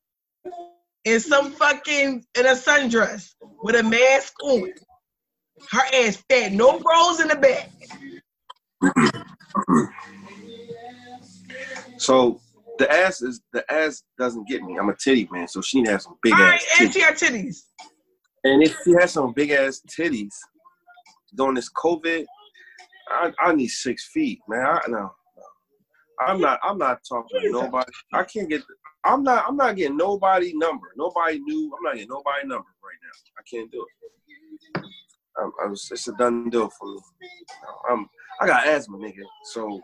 and 1.06 1.22
some 1.22 1.52
fucking 1.54 2.26
in 2.38 2.46
a 2.46 2.50
sundress 2.50 3.30
with 3.64 3.78
a 3.78 3.84
mask 3.84 4.34
on, 4.44 4.70
her 5.72 5.82
ass 5.94 6.22
fat, 6.30 6.52
no 6.52 6.78
rolls 6.82 7.22
in 7.22 7.30
the 7.30 7.38
back. 7.38 7.72
So 11.98 12.40
the 12.78 12.92
ass 12.92 13.22
is 13.22 13.42
the 13.54 13.70
ass 13.72 14.04
doesn't 14.18 14.48
get 14.48 14.64
me. 14.64 14.78
I'm 14.78 14.90
a 14.90 14.96
titty 14.96 15.28
man, 15.32 15.48
so 15.48 15.62
she 15.62 15.80
need 15.80 15.86
to 15.88 15.92
have 15.92 16.02
some 16.02 16.16
big 16.24 16.34
All 16.34 16.40
ass 16.40 16.50
right, 16.50 16.62
and 16.82 16.90
titties. 16.90 16.94
she 16.94 17.00
got 17.02 17.14
titties. 17.16 17.58
And 18.44 18.64
if 18.64 18.78
she 18.84 18.94
has 19.00 19.14
some 19.14 19.34
big 19.34 19.52
ass 19.52 19.82
titties 19.88 20.34
during 21.36 21.56
this 21.56 21.70
COVID, 21.72 22.26
I, 23.10 23.32
I 23.40 23.54
need 23.54 23.68
six 23.68 24.10
feet, 24.14 24.40
man. 24.48 24.66
I 24.66 24.82
no, 24.88 24.98
no. 24.98 25.12
I'm 26.22 26.40
not 26.40 26.60
I'm 26.64 26.78
not 26.78 27.00
talking 27.08 27.42
to 27.42 27.52
nobody. 27.52 27.92
I 28.14 28.24
can't 28.24 28.50
get 28.50 28.62
I'm 29.04 29.24
not 29.24 29.46
I'm 29.48 29.56
not 29.56 29.76
getting 29.76 29.98
nobody 29.98 30.54
number. 30.56 30.88
Nobody 30.96 31.40
new. 31.40 31.72
I'm 31.78 31.84
not 31.84 31.96
getting 31.96 32.10
nobody 32.10 32.48
number 32.48 32.68
right 32.84 33.00
now. 33.04 33.10
I 33.38 33.42
can't 33.50 33.72
do 33.72 33.86
it. 33.86 34.84
I'm, 35.38 35.52
I'm 35.64 35.72
it's 35.74 36.08
a 36.08 36.14
done 36.14 36.50
deal 36.50 36.70
for 36.70 36.88
me. 36.88 37.00
I'm 37.90 38.10
I 38.42 38.48
got 38.48 38.68
asthma, 38.68 38.98
nigga. 38.98 39.24
So 39.52 39.82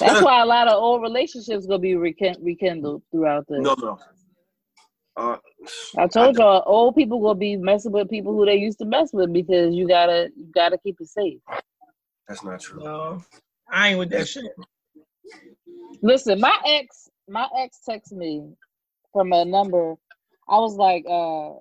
That's 0.00 0.22
why 0.22 0.42
a 0.42 0.46
lot 0.46 0.68
of 0.68 0.74
old 0.74 1.02
relationships 1.02 1.66
gonna 1.66 1.78
be 1.78 1.96
rekindled, 1.96 3.02
throughout 3.10 3.46
the. 3.48 3.60
no 3.60 3.74
no. 3.74 3.98
Uh, 5.18 5.38
I 5.98 6.08
told 6.08 6.36
y'all, 6.38 6.62
old 6.66 6.96
people 6.96 7.20
gonna 7.22 7.38
be 7.38 7.56
messing 7.56 7.92
with 7.92 8.10
people 8.10 8.32
who 8.34 8.46
they 8.46 8.56
used 8.56 8.78
to 8.80 8.86
mess 8.86 9.10
with 9.12 9.32
because 9.32 9.74
you 9.74 9.88
gotta, 9.88 10.30
you 10.36 10.46
gotta 10.54 10.78
keep 10.78 10.96
it 11.00 11.08
safe. 11.08 11.40
that's 12.28 12.44
not 12.44 12.60
true. 12.60 12.82
No, 12.84 13.24
I 13.70 13.90
ain't 13.90 13.98
with 13.98 14.10
that 14.10 14.28
shit. 14.28 14.52
Listen, 16.02 16.40
my 16.40 16.56
ex, 16.66 17.08
my 17.28 17.48
ex 17.58 17.80
texted 17.88 18.12
me 18.12 18.54
from 19.12 19.32
a 19.32 19.44
number. 19.44 19.94
I 20.48 20.58
was 20.58 20.76
like, 20.76 21.04
uh, 21.10 21.60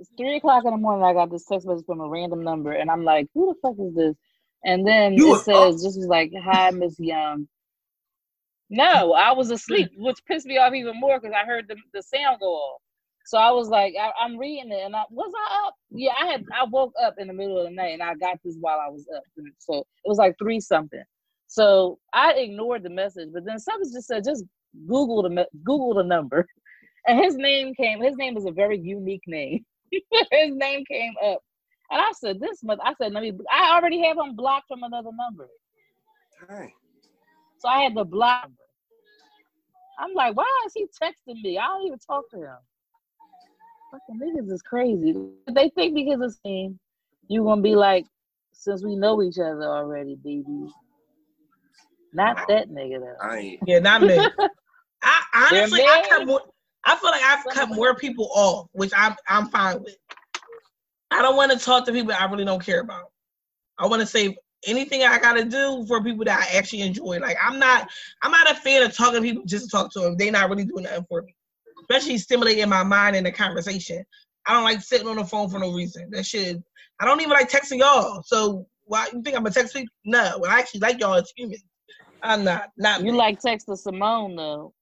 it's 0.00 0.10
three 0.18 0.36
o'clock 0.36 0.64
in 0.66 0.72
the 0.72 0.78
morning. 0.78 1.04
I 1.04 1.14
got 1.14 1.30
this 1.30 1.46
text 1.46 1.66
message 1.66 1.86
from 1.86 2.00
a 2.00 2.08
random 2.08 2.44
number, 2.44 2.72
and 2.72 2.90
I'm 2.90 3.04
like, 3.04 3.28
who 3.34 3.54
the 3.54 3.60
fuck 3.62 3.76
is 3.80 3.94
this? 3.94 4.16
And 4.64 4.86
then 4.86 5.14
You 5.16 5.26
it 5.26 5.36
was 5.36 5.42
says, 5.42 5.82
this 5.82 5.96
was 5.96 6.06
like, 6.08 6.32
hi, 6.42 6.70
Miss 6.72 6.98
Young. 7.00 7.48
No, 8.70 9.14
I 9.14 9.32
was 9.32 9.50
asleep, 9.50 9.90
which 9.96 10.18
pissed 10.26 10.46
me 10.46 10.58
off 10.58 10.74
even 10.74 10.98
more 11.00 11.18
because 11.18 11.34
I 11.34 11.46
heard 11.46 11.66
the, 11.68 11.76
the 11.94 12.02
sound 12.02 12.40
go 12.40 12.46
off. 12.52 12.82
So 13.24 13.38
I 13.38 13.50
was 13.50 13.68
like, 13.68 13.94
I, 14.00 14.10
I'm 14.22 14.38
reading 14.38 14.72
it, 14.72 14.82
and 14.84 14.96
I 14.96 15.02
was 15.10 15.32
I 15.36 15.66
up? 15.66 15.74
Yeah, 15.90 16.12
I 16.20 16.26
had. 16.26 16.44
I 16.58 16.64
woke 16.64 16.94
up 17.02 17.14
in 17.18 17.28
the 17.28 17.34
middle 17.34 17.58
of 17.58 17.64
the 17.64 17.74
night, 17.74 17.92
and 17.92 18.02
I 18.02 18.14
got 18.14 18.38
this 18.44 18.56
while 18.60 18.80
I 18.80 18.88
was 18.88 19.06
up. 19.14 19.22
So 19.58 19.80
it 19.80 20.08
was 20.08 20.18
like 20.18 20.36
three 20.38 20.60
something. 20.60 21.02
So 21.46 21.98
I 22.12 22.32
ignored 22.34 22.82
the 22.84 22.90
message, 22.90 23.28
but 23.32 23.44
then 23.44 23.58
something 23.58 23.90
just 23.92 24.06
said, 24.06 24.24
just 24.24 24.44
Google 24.86 25.22
the 25.22 25.46
Google 25.64 25.94
the 25.94 26.04
number, 26.04 26.46
and 27.06 27.18
his 27.18 27.36
name 27.36 27.74
came. 27.74 28.02
His 28.02 28.16
name 28.16 28.36
is 28.36 28.46
a 28.46 28.52
very 28.52 28.78
unique 28.78 29.24
name. 29.26 29.64
his 29.92 30.54
name 30.54 30.84
came 30.86 31.14
up, 31.24 31.40
and 31.90 32.00
I 32.00 32.12
said, 32.18 32.40
"This 32.40 32.62
month." 32.62 32.80
I 32.84 32.94
said, 32.94 33.12
"Let 33.12 33.22
me." 33.22 33.32
I 33.52 33.76
already 33.76 34.02
have 34.06 34.18
him 34.18 34.36
blocked 34.36 34.68
from 34.68 34.82
another 34.84 35.10
number, 35.12 35.48
Dang. 36.48 36.72
So 37.58 37.68
I 37.68 37.82
had 37.82 37.94
to 37.96 38.04
block. 38.04 38.46
him. 38.46 38.56
I'm 39.98 40.14
like, 40.14 40.36
why 40.36 40.46
is 40.66 40.72
he 40.74 40.86
texting 40.86 41.42
me? 41.42 41.58
I 41.58 41.66
don't 41.66 41.86
even 41.86 41.98
talk 41.98 42.30
to 42.30 42.36
him. 42.36 42.56
Fucking 43.90 44.20
niggas 44.20 44.52
is 44.52 44.62
crazy. 44.62 45.14
They 45.52 45.70
think 45.70 45.94
because 45.94 46.20
it's 46.20 46.40
him, 46.44 46.78
you 47.26 47.42
gonna 47.42 47.62
be 47.62 47.74
like, 47.74 48.06
since 48.52 48.84
we 48.84 48.96
know 48.96 49.22
each 49.22 49.38
other 49.38 49.64
already, 49.64 50.16
baby. 50.16 50.66
Not 52.12 52.46
that 52.48 52.68
nigga 52.70 53.00
though. 53.00 53.16
I 53.26 53.38
ain't. 53.38 53.60
Yeah, 53.66 53.78
not 53.80 54.02
me. 54.02 54.18
I 55.02 55.22
honestly, 55.34 55.80
I 55.80 56.02
They're 56.08 56.18
cut 56.18 56.26
more. 56.26 56.42
I 56.84 56.96
feel 56.96 57.10
like 57.10 57.22
I've 57.22 57.44
cut 57.54 57.68
more 57.68 57.94
people 57.94 58.30
off, 58.32 58.68
which 58.72 58.92
I'm 58.96 59.14
I'm 59.28 59.48
fine 59.48 59.82
with. 59.82 59.96
I 61.10 61.22
don't 61.22 61.36
want 61.36 61.52
to 61.52 61.58
talk 61.58 61.86
to 61.86 61.92
people 61.92 62.12
I 62.12 62.24
really 62.26 62.44
don't 62.44 62.64
care 62.64 62.80
about. 62.80 63.10
I 63.78 63.86
want 63.86 64.00
to 64.00 64.06
save 64.06 64.34
anything 64.66 65.02
I 65.02 65.18
gotta 65.18 65.44
do 65.44 65.84
for 65.86 66.02
people 66.02 66.24
that 66.24 66.40
I 66.40 66.56
actually 66.56 66.82
enjoy. 66.82 67.18
Like 67.18 67.36
I'm 67.42 67.58
not 67.58 67.88
I'm 68.22 68.30
not 68.30 68.50
a 68.50 68.54
fan 68.54 68.82
of 68.82 68.96
talking 68.96 69.22
to 69.22 69.28
people 69.28 69.44
just 69.46 69.66
to 69.66 69.70
talk 69.70 69.92
to 69.92 70.00
them. 70.00 70.16
They 70.16 70.30
not 70.30 70.50
really 70.50 70.64
doing 70.64 70.84
nothing 70.84 71.06
for 71.08 71.22
me. 71.22 71.34
Especially 71.82 72.18
stimulating 72.18 72.68
my 72.68 72.82
mind 72.82 73.16
in 73.16 73.24
the 73.24 73.32
conversation. 73.32 74.04
I 74.46 74.52
don't 74.52 74.64
like 74.64 74.80
sitting 74.80 75.08
on 75.08 75.16
the 75.16 75.24
phone 75.24 75.48
for 75.48 75.58
no 75.58 75.72
reason. 75.72 76.08
That 76.10 76.26
shit. 76.26 76.62
I 77.00 77.04
don't 77.04 77.20
even 77.20 77.32
like 77.32 77.50
texting 77.50 77.78
y'all. 77.78 78.22
So 78.24 78.66
why 78.84 79.08
you 79.12 79.22
think 79.22 79.36
I'm 79.36 79.46
a 79.46 79.50
text 79.50 79.74
people? 79.74 79.94
No, 80.04 80.42
I 80.48 80.58
actually 80.58 80.80
like 80.80 81.00
y'all 81.00 81.14
as 81.14 81.32
humans. 81.36 81.62
I'm 82.22 82.44
not. 82.44 82.70
Not 82.76 83.04
You 83.04 83.12
me. 83.12 83.18
like 83.18 83.40
texting 83.40 83.76
Simone 83.76 84.34
though. 84.36 84.74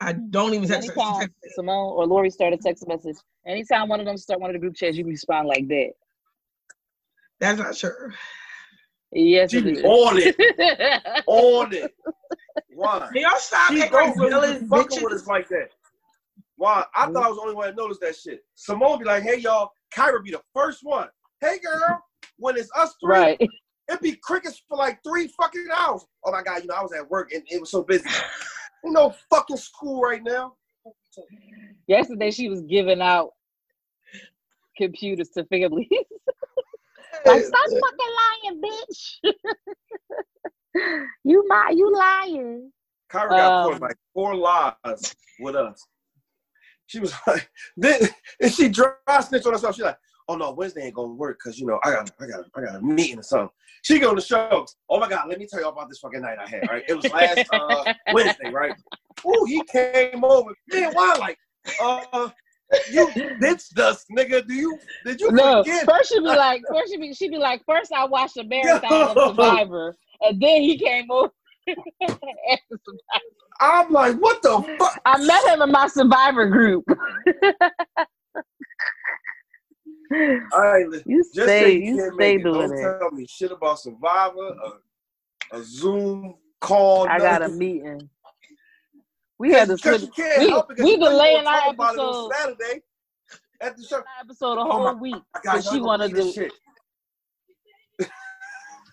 I 0.00 0.12
don't 0.12 0.54
even 0.54 0.68
text. 0.68 0.88
Anytime 0.88 1.20
text 1.20 1.34
Simone 1.54 1.92
or 1.92 2.06
Lori 2.06 2.30
start 2.30 2.52
a 2.52 2.56
text 2.56 2.86
message, 2.88 3.16
anytime 3.46 3.88
one 3.88 4.00
of 4.00 4.06
them 4.06 4.16
start 4.16 4.40
one 4.40 4.50
of 4.50 4.54
the 4.54 4.60
group 4.60 4.74
chats, 4.74 4.96
you 4.96 5.04
respond 5.04 5.48
like 5.48 5.68
that. 5.68 5.90
That's 7.40 7.58
not 7.58 7.76
true. 7.76 8.12
Yes, 9.14 9.52
She 9.52 9.58
it 9.58 9.64
be 9.64 9.72
is. 9.72 9.84
on 9.84 10.18
it, 10.18 11.22
on 11.26 11.72
it. 11.72 11.94
Why? 12.74 13.08
Can 13.12 13.22
y'all 13.22 13.38
stop 13.38 13.72
She 13.72 13.80
acting 13.80 13.94
like 13.96 14.14
don't 14.16 14.18
really 14.18 14.66
fucking 14.66 15.04
with 15.04 15.12
us 15.12 15.26
like 15.28 15.48
that. 15.48 15.68
Why? 16.56 16.84
I 16.96 17.06
thought 17.06 17.24
I 17.24 17.28
was 17.28 17.36
the 17.36 17.42
only 17.42 17.54
one 17.54 17.68
that 17.68 17.76
noticed 17.76 18.00
that 18.00 18.16
shit. 18.16 18.44
Simone 18.54 18.98
be 18.98 19.04
like, 19.04 19.22
"Hey 19.22 19.38
y'all," 19.38 19.70
Kyra 19.94 20.22
be 20.22 20.32
the 20.32 20.42
first 20.52 20.80
one. 20.82 21.08
Hey 21.40 21.58
girl, 21.58 22.00
when 22.38 22.56
it's 22.56 22.70
us 22.76 22.94
three, 23.00 23.12
right. 23.14 23.40
it 23.40 24.00
be 24.00 24.16
crickets 24.22 24.60
for 24.68 24.76
like 24.76 24.98
three 25.06 25.28
fucking 25.28 25.68
hours. 25.72 26.04
Oh 26.24 26.32
my 26.32 26.42
god, 26.42 26.62
you 26.62 26.68
know 26.68 26.74
I 26.74 26.82
was 26.82 26.92
at 26.92 27.08
work 27.08 27.32
and 27.32 27.42
it 27.46 27.60
was 27.60 27.70
so 27.70 27.82
busy. 27.82 28.08
You 28.82 28.90
know, 28.90 29.14
fucking 29.30 29.56
school 29.56 30.00
right 30.00 30.22
now. 30.22 30.54
Yesterday 31.86 32.32
she 32.32 32.48
was 32.48 32.62
giving 32.62 33.00
out 33.00 33.30
computers 34.76 35.28
to 35.30 35.44
families. 35.44 35.86
like, 37.26 37.44
stop 37.44 37.70
fucking 37.70 38.14
lying, 38.22 38.62
bitch. 38.62 39.18
you 41.24 41.44
my 41.48 41.72
you 41.74 41.92
lying. 41.92 42.72
Kyra 43.10 43.28
got 43.30 43.64
Um, 43.64 43.72
caught 43.72 43.80
like 43.80 43.96
four 44.12 44.34
lies 44.34 45.14
with 45.40 45.56
us. 45.56 45.86
She 46.86 47.00
was 47.00 47.14
like, 47.26 47.50
then 47.76 48.00
and 48.40 48.52
she 48.52 48.68
dry 48.68 48.94
snitched 49.20 49.46
on 49.46 49.52
herself. 49.52 49.76
She's 49.76 49.84
like, 49.84 49.98
oh 50.28 50.36
no, 50.36 50.52
Wednesday 50.52 50.84
ain't 50.86 50.94
gonna 50.94 51.12
work 51.12 51.38
because 51.42 51.58
you 51.58 51.66
know 51.66 51.78
I 51.84 51.90
got 51.90 52.10
I 52.20 52.26
got 52.26 52.44
I 52.56 52.60
got 52.60 52.76
a 52.76 52.82
meeting 52.82 53.18
or 53.18 53.22
something. 53.22 53.50
She 53.82 53.98
go 53.98 54.10
on 54.10 54.16
the 54.16 54.22
show. 54.22 54.66
Oh 54.88 54.98
my 54.98 55.08
god, 55.08 55.28
let 55.28 55.38
me 55.38 55.46
tell 55.46 55.60
you 55.60 55.68
about 55.68 55.88
this 55.88 55.98
fucking 55.98 56.22
night 56.22 56.38
I 56.38 56.48
had. 56.48 56.62
Right, 56.68 56.84
it 56.88 56.94
was 56.94 57.10
last 57.10 57.44
uh, 57.52 57.84
Wednesday, 58.12 58.50
right? 58.50 58.74
Ooh, 59.26 59.44
he 59.46 59.62
came 59.64 60.24
over. 60.24 60.50
Man, 60.72 60.92
why 60.92 61.14
like 61.18 61.38
uh 61.80 62.30
you 62.90 63.36
ditched 63.40 63.78
us, 63.78 64.04
nigga? 64.16 64.46
Do 64.46 64.54
you 64.54 64.78
did 65.04 65.20
you 65.20 65.30
No, 65.32 65.62
forget? 65.64 65.84
first 65.86 66.08
she'd 66.10 66.20
be 66.20 66.26
like, 66.26 66.62
first 66.70 66.92
she'd 66.92 67.00
be, 67.00 67.12
she'd 67.14 67.30
be 67.30 67.38
like, 67.38 67.62
first 67.66 67.92
I 67.92 68.04
watched 68.04 68.36
a 68.36 68.44
marathon 68.44 69.16
of 69.16 69.26
Survivor, 69.28 69.96
and 70.20 70.40
then 70.40 70.62
he 70.62 70.78
came 70.78 71.10
over. 71.10 71.30
I'm 73.60 73.90
like, 73.90 74.16
what 74.16 74.42
the 74.42 74.62
fuck? 74.78 75.00
I 75.06 75.16
met 75.24 75.44
him 75.54 75.62
in 75.62 75.70
my 75.72 75.86
Survivor 75.86 76.48
group. 76.48 76.84
All 80.12 80.62
right, 80.62 80.80
ain't 80.82 80.90
li- 80.90 81.02
you 81.06 81.24
Just 81.34 81.48
stay, 81.48 81.78
you 81.78 82.10
stay 82.14 82.38
doing 82.38 82.70
Don't 82.70 82.78
it. 82.78 82.98
tell 83.00 83.10
me 83.10 83.26
shit 83.26 83.50
about 83.52 83.78
Survivor, 83.80 84.54
a, 85.52 85.56
a 85.56 85.62
Zoom 85.62 86.34
call. 86.60 87.08
I 87.08 87.18
got 87.18 87.42
a 87.42 87.48
meeting. 87.48 88.08
We 89.38 89.52
had 89.52 89.68
to 89.68 89.76
Because 89.76 90.02
switch. 90.02 90.18
you 90.18 90.24
We, 90.38 90.48
help 90.50 90.70
it 90.70 90.76
'cause 90.76 90.84
we 90.84 90.92
you 90.92 90.98
delaying 90.98 91.46
our 91.46 91.54
talk 91.54 91.74
about 91.74 91.94
it 91.94 92.00
episode, 92.00 92.26
on 92.26 92.32
Saturday 92.32 92.82
at 93.60 93.76
the 93.76 93.82
show. 93.84 94.02
episode 94.20 94.58
a 94.58 94.62
Oh 94.62 94.64
whole 94.72 94.84
my 94.84 94.92
week. 94.92 95.22
I 95.34 95.40
got 95.42 95.54
But 95.56 95.64
she 95.64 95.80
wanted 95.80 96.08
gonna 96.08 96.14
to 96.14 96.22
read 96.24 96.34
shit. 96.34 96.52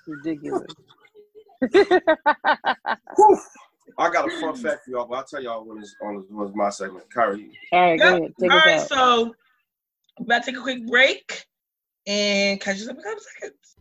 ridiculous. 0.07 0.75
I 3.97 4.09
got 4.09 4.25
a 4.27 4.29
fun 4.39 4.55
fact 4.55 4.85
for 4.85 4.91
y'all, 4.91 5.05
but 5.05 5.15
I'll 5.15 5.23
tell 5.25 5.43
y'all 5.43 5.63
when 5.63 5.77
it's 5.79 5.95
on 6.01 6.25
when 6.29 6.47
it's 6.47 6.55
my 6.55 6.69
segment. 6.69 7.05
Kyrie, 7.13 7.51
All 7.71 7.81
right, 7.81 7.99
go 7.99 8.07
Yep. 8.09 8.17
ahead. 8.17 8.33
Take 8.39 8.51
All 8.51 8.57
out. 8.59 8.87
so 8.87 9.35
we're 10.19 10.25
about 10.25 10.43
to 10.43 10.51
take 10.51 10.59
a 10.59 10.63
quick 10.63 10.87
break 10.87 11.45
and 12.07 12.59
catch 12.59 12.77
us 12.77 12.87
up 12.87 12.95
in 12.95 12.99
a 12.99 13.03
couple 13.03 13.19
seconds. 13.41 13.75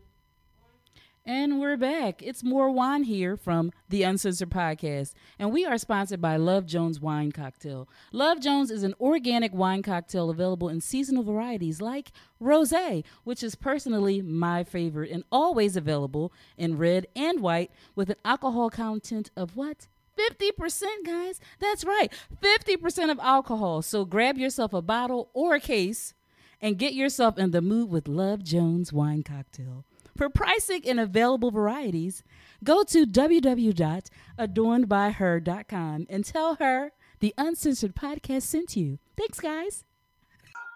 And 1.30 1.60
we're 1.60 1.76
back. 1.76 2.24
It's 2.24 2.42
more 2.42 2.72
wine 2.72 3.04
here 3.04 3.36
from 3.36 3.70
the 3.88 4.02
Uncensored 4.02 4.50
Podcast. 4.50 5.12
And 5.38 5.52
we 5.52 5.64
are 5.64 5.78
sponsored 5.78 6.20
by 6.20 6.34
Love 6.34 6.66
Jones 6.66 6.98
Wine 6.98 7.30
Cocktail. 7.30 7.88
Love 8.10 8.40
Jones 8.40 8.68
is 8.68 8.82
an 8.82 8.96
organic 9.00 9.54
wine 9.54 9.84
cocktail 9.84 10.28
available 10.28 10.68
in 10.68 10.80
seasonal 10.80 11.22
varieties 11.22 11.80
like 11.80 12.10
rose, 12.40 12.74
which 13.22 13.44
is 13.44 13.54
personally 13.54 14.20
my 14.20 14.64
favorite 14.64 15.12
and 15.12 15.22
always 15.30 15.76
available 15.76 16.32
in 16.58 16.76
red 16.76 17.06
and 17.14 17.38
white 17.38 17.70
with 17.94 18.10
an 18.10 18.16
alcohol 18.24 18.68
content 18.68 19.30
of 19.36 19.54
what? 19.54 19.86
50%, 20.18 20.82
guys. 21.06 21.38
That's 21.60 21.84
right. 21.84 22.12
50% 22.42 23.08
of 23.08 23.20
alcohol. 23.20 23.82
So 23.82 24.04
grab 24.04 24.36
yourself 24.36 24.72
a 24.72 24.82
bottle 24.82 25.30
or 25.32 25.54
a 25.54 25.60
case 25.60 26.12
and 26.60 26.76
get 26.76 26.92
yourself 26.92 27.38
in 27.38 27.52
the 27.52 27.62
mood 27.62 27.88
with 27.88 28.08
Love 28.08 28.42
Jones 28.42 28.92
Wine 28.92 29.22
Cocktail. 29.22 29.84
For 30.20 30.28
pricing 30.28 30.86
and 30.86 31.00
available 31.00 31.50
varieties, 31.50 32.22
go 32.62 32.82
to 32.82 33.06
www.adornedbyher.com 33.06 36.06
and 36.10 36.24
tell 36.26 36.56
her 36.56 36.92
the 37.20 37.32
Uncensored 37.38 37.96
Podcast 37.96 38.42
sent 38.42 38.76
you. 38.76 38.98
Thanks, 39.16 39.40
guys. 39.40 39.84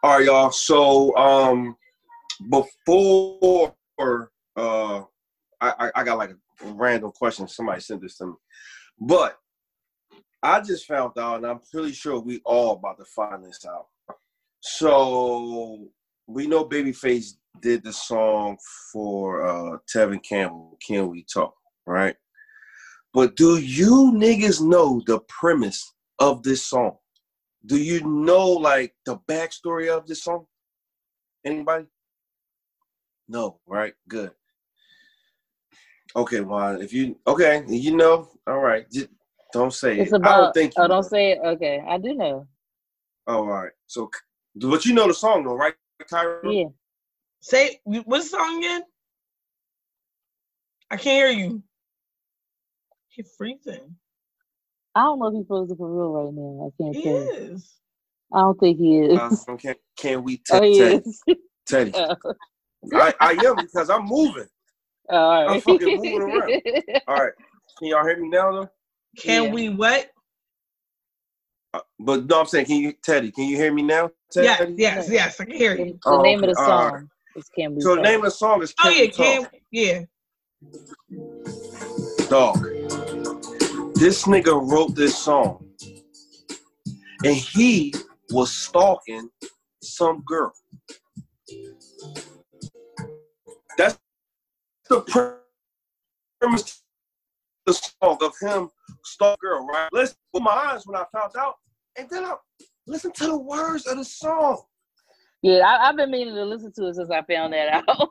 all 0.03 0.17
right, 0.17 0.25
y'all. 0.25 0.51
So 0.51 1.15
um, 1.19 1.77
before 2.49 3.75
uh, 4.57 5.03
I, 5.61 5.91
I 5.95 6.05
got 6.05 6.17
like 6.17 6.31
a 6.31 6.37
random 6.73 7.13
question. 7.13 7.47
Somebody 7.47 7.83
sent 7.83 8.01
this 8.01 8.17
to 8.17 8.29
me, 8.29 8.33
but 8.99 9.37
I 10.43 10.63
just 10.63 10.87
found 10.87 11.19
out, 11.19 11.37
and 11.37 11.47
I'm 11.47 11.61
pretty 11.71 11.93
sure 11.93 12.19
we 12.19 12.41
all 12.47 12.77
about 12.77 12.97
to 12.97 13.05
find 13.05 13.45
this 13.45 13.67
out. 13.69 13.89
So 14.61 15.87
we 16.27 16.47
know 16.47 16.65
Babyface 16.65 17.35
did 17.61 17.85
the 17.85 17.93
song 17.93 18.59
for 18.93 19.47
uh, 19.47 19.79
Tevin 19.93 20.23
Campbell. 20.23 20.79
Can 20.87 21.11
we 21.11 21.25
talk? 21.25 21.55
Right? 21.87 22.17
But 23.13 23.37
do 23.37 23.59
you 23.59 24.13
niggas 24.15 24.61
know 24.61 25.01
the 25.07 25.21
premise 25.29 25.93
of 26.19 26.43
this 26.43 26.67
song? 26.67 26.97
Do 27.67 27.77
you 27.77 28.01
know 28.05 28.47
like 28.49 28.95
the 29.07 29.19
backstory 29.29 29.89
of 29.89 30.07
this 30.07 30.25
song? 30.25 30.47
Anybody? 31.45 31.87
No, 33.29 33.61
right? 33.67 33.95
Good. 34.09 34.33
Okay, 36.17 36.41
well, 36.41 36.81
If 36.81 36.93
you 36.93 37.19
okay, 37.27 37.65
you 37.69 37.97
know, 37.97 38.29
all 38.47 38.61
right. 38.61 38.85
Just 38.91 39.09
don't 39.53 39.73
say 39.73 39.99
It's 39.99 40.13
it. 40.13 40.21
I 40.25 40.37
don't 40.37 40.53
think. 40.53 40.73
oh, 40.77 40.89
don't 40.89 41.03
know. 41.03 41.09
say 41.09 41.33
it. 41.33 41.39
Okay, 41.45 41.83
I 41.89 41.99
do 41.99 42.15
know. 42.15 42.47
Oh, 43.27 43.39
all 43.39 43.47
right. 43.47 43.73
So, 43.87 44.11
but 44.57 44.85
you 44.85 44.95
know 44.95 45.07
the 45.07 45.15
song 45.15 45.45
though, 45.45 45.55
right, 45.55 45.75
Kyra? 46.11 46.41
Yeah. 46.45 46.69
Say 47.45 47.81
what's 47.85 48.31
the 48.33 48.39
song 48.39 48.59
again? 48.61 48.83
I 50.91 50.97
can't 50.97 51.05
hear 51.17 51.29
you. 51.31 51.63
He's 53.09 53.31
freezing. 53.39 53.97
I 54.95 55.03
don't 55.03 55.21
know 55.21 55.29
if 55.29 55.35
he's 55.35 55.47
frozen 55.49 55.77
for 55.77 55.91
real 55.91 56.13
right 56.13 56.35
now. 56.35 56.69
I 56.69 56.83
can't 56.83 56.99
He 56.99 57.03
tell. 57.03 57.33
is. 57.33 57.75
I 58.33 58.41
don't 58.41 58.59
think 58.61 58.79
he 58.79 58.99
is. 58.99 59.21
Uh, 59.49 59.57
can, 59.59 59.75
can 59.97 60.25
we 60.25 60.39
oh, 60.51 60.61
t- 60.61 60.63
he 60.63 60.79
Teddy? 60.79 61.03
is. 61.07 61.23
Teddy. 61.67 61.97
Oh, 62.95 63.01
I, 63.01 63.15
I 63.21 63.33
am 63.33 63.61
because 63.61 63.91
I'm 63.91 64.07
moving. 64.07 64.49
all 65.11 65.31
right. 65.31 65.47
I'm 65.47 65.59
fucking 65.61 65.95
moving 65.95 66.23
around. 66.23 66.55
All 67.09 67.17
right. 67.17 67.33
Can 67.79 67.89
y'all 67.89 68.07
hear 68.07 68.19
me 68.21 68.29
now 68.29 68.53
though? 68.53 68.71
Can 69.19 69.45
Yeah. 69.45 69.53
we 69.53 69.71
what? 69.71 70.11
Uh, 71.75 71.81
But 72.01 72.27
no, 72.27 72.41
I'm 72.41 72.47
saying, 72.47 72.67
can 72.67 72.77
you, 72.79 72.93
Teddy? 73.03 73.33
Can 73.33 73.45
you 73.45 73.57
hear 73.57 73.73
me 73.73 73.83
now? 73.83 74.11
Teddy? 74.33 74.57
Yes, 74.57 74.73
yes, 74.77 75.09
yes. 75.11 75.41
I 75.41 75.45
can 75.47 75.57
hear 75.57 75.77
The, 75.77 75.87
you. 75.87 76.01
the 76.09 76.19
Oh, 76.19 76.19
name 76.19 76.45
of 76.45 76.51
the 76.51 76.57
All 76.57 76.65
song 76.65 77.11
right. 77.35 77.41
is 77.41 77.51
"Can 77.57 77.75
We 77.75 77.83
So 77.83 77.91
the 77.91 77.97
Talk?" 77.97 78.05
name 78.05 78.19
of 78.21 78.25
the 78.27 78.31
song 78.33 78.63
is 78.63 78.75
Oh 78.83 78.91
Can 78.91 78.93
yeah, 78.97 79.03
We 79.03 79.11
Talk? 79.11 79.53
can 79.53 79.61
yeah. 79.71 80.03
Dog. 82.29 82.59
This 83.97 84.25
nigga 84.25 84.71
wrote 84.71 84.95
this 84.95 85.17
song. 85.17 85.65
And 87.25 87.35
he 87.37 87.95
was 88.31 88.53
stalking 88.53 89.31
some 89.83 90.23
girl. 90.27 90.53
That's 93.79 93.99
the 94.91 95.01
premise 96.41 96.63
of 96.63 96.83
the 97.67 97.73
song 97.73 98.19
of 98.23 98.33
him 98.41 98.71
stalking 99.05 99.39
girl, 99.41 99.67
right? 99.67 99.89
Listen 99.93 100.17
with 100.33 100.43
my 100.43 100.51
eyes 100.53 100.87
when 100.87 100.97
I 100.97 101.05
found 101.13 101.37
out. 101.37 101.55
And 101.97 102.09
then 102.11 102.25
I 102.25 102.35
listen 102.87 103.13
to 103.13 103.27
the 103.27 103.39
words 103.39 103.87
of 103.87 103.97
the 103.99 104.05
song. 104.05 104.63
Yeah, 105.45 105.59
I, 105.59 105.91
I've 105.91 105.97
been 105.99 106.11
meaning 106.11 106.35
to 106.37 106.45
listen 106.47 106.73
to 106.73 106.87
it 106.87 106.95
since 106.95 107.11
I 107.11 107.21
found 107.23 107.53
that 107.53 107.85
out. 107.89 108.09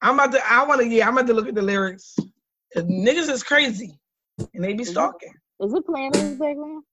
I'm 0.00 0.14
about 0.14 0.30
to 0.30 0.40
I 0.48 0.64
wanna 0.64 0.84
yeah, 0.84 1.08
I'm 1.08 1.18
about 1.18 1.26
to 1.26 1.34
look 1.34 1.48
at 1.48 1.56
the 1.56 1.62
lyrics. 1.62 2.14
niggas 2.76 3.28
is 3.28 3.42
crazy. 3.42 3.98
And 4.54 4.62
they 4.62 4.74
be 4.74 4.84
stalking. 4.84 5.34
is 5.60 5.74
it 5.74 5.84
playing 5.84 6.12
in 6.14 6.30
the 6.30 6.36
background? 6.36 6.84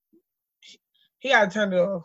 He 1.20 1.28
gotta 1.28 1.48
turn 1.48 1.72
it 1.72 1.76
off. 1.78 2.02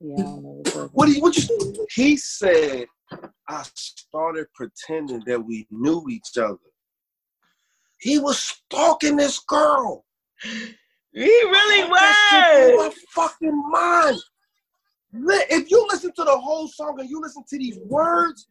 Yeah, 0.00 0.16
I 0.18 0.22
don't 0.24 0.42
know. 0.42 0.90
What 0.92 1.06
do 1.06 1.12
you 1.12 1.22
what 1.22 1.34
you 1.48 1.86
he 1.94 2.18
said 2.18 2.84
I 3.48 3.64
started 3.74 4.48
pretending 4.54 5.22
that 5.24 5.40
we 5.42 5.66
knew 5.70 6.04
each 6.10 6.36
other. 6.36 6.58
He 8.00 8.18
was 8.18 8.38
stalking 8.38 9.16
this 9.16 9.38
girl. 9.38 10.04
He 10.42 11.22
really 11.22 11.88
That 11.88 12.28
shit 12.30 12.66
blew 12.68 12.76
was. 12.76 12.94
my 13.14 13.22
fucking 13.22 13.70
mind. 13.70 14.18
Li- 15.12 15.44
If 15.50 15.70
you 15.70 15.86
listen 15.90 16.12
to 16.16 16.24
the 16.24 16.36
whole 16.38 16.68
song 16.68 17.00
and 17.00 17.08
you 17.08 17.20
listen 17.20 17.42
to 17.48 17.58
these 17.58 17.78
words, 17.86 18.48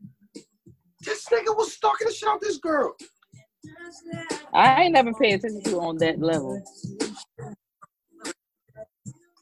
this 1.02 1.26
nigga 1.30 1.56
was 1.56 1.73
stalking 1.73 2.07
the 2.07 2.14
shit 2.14 2.27
out 2.27 2.41
this 2.41 2.57
girl. 2.57 2.95
I 4.53 4.84
ain't 4.84 4.94
never 4.94 5.14
paid 5.14 5.36
attention 5.36 5.64
to 5.64 5.77
it 5.77 5.80
on 5.80 5.98
that 5.98 6.19
level. 6.19 6.61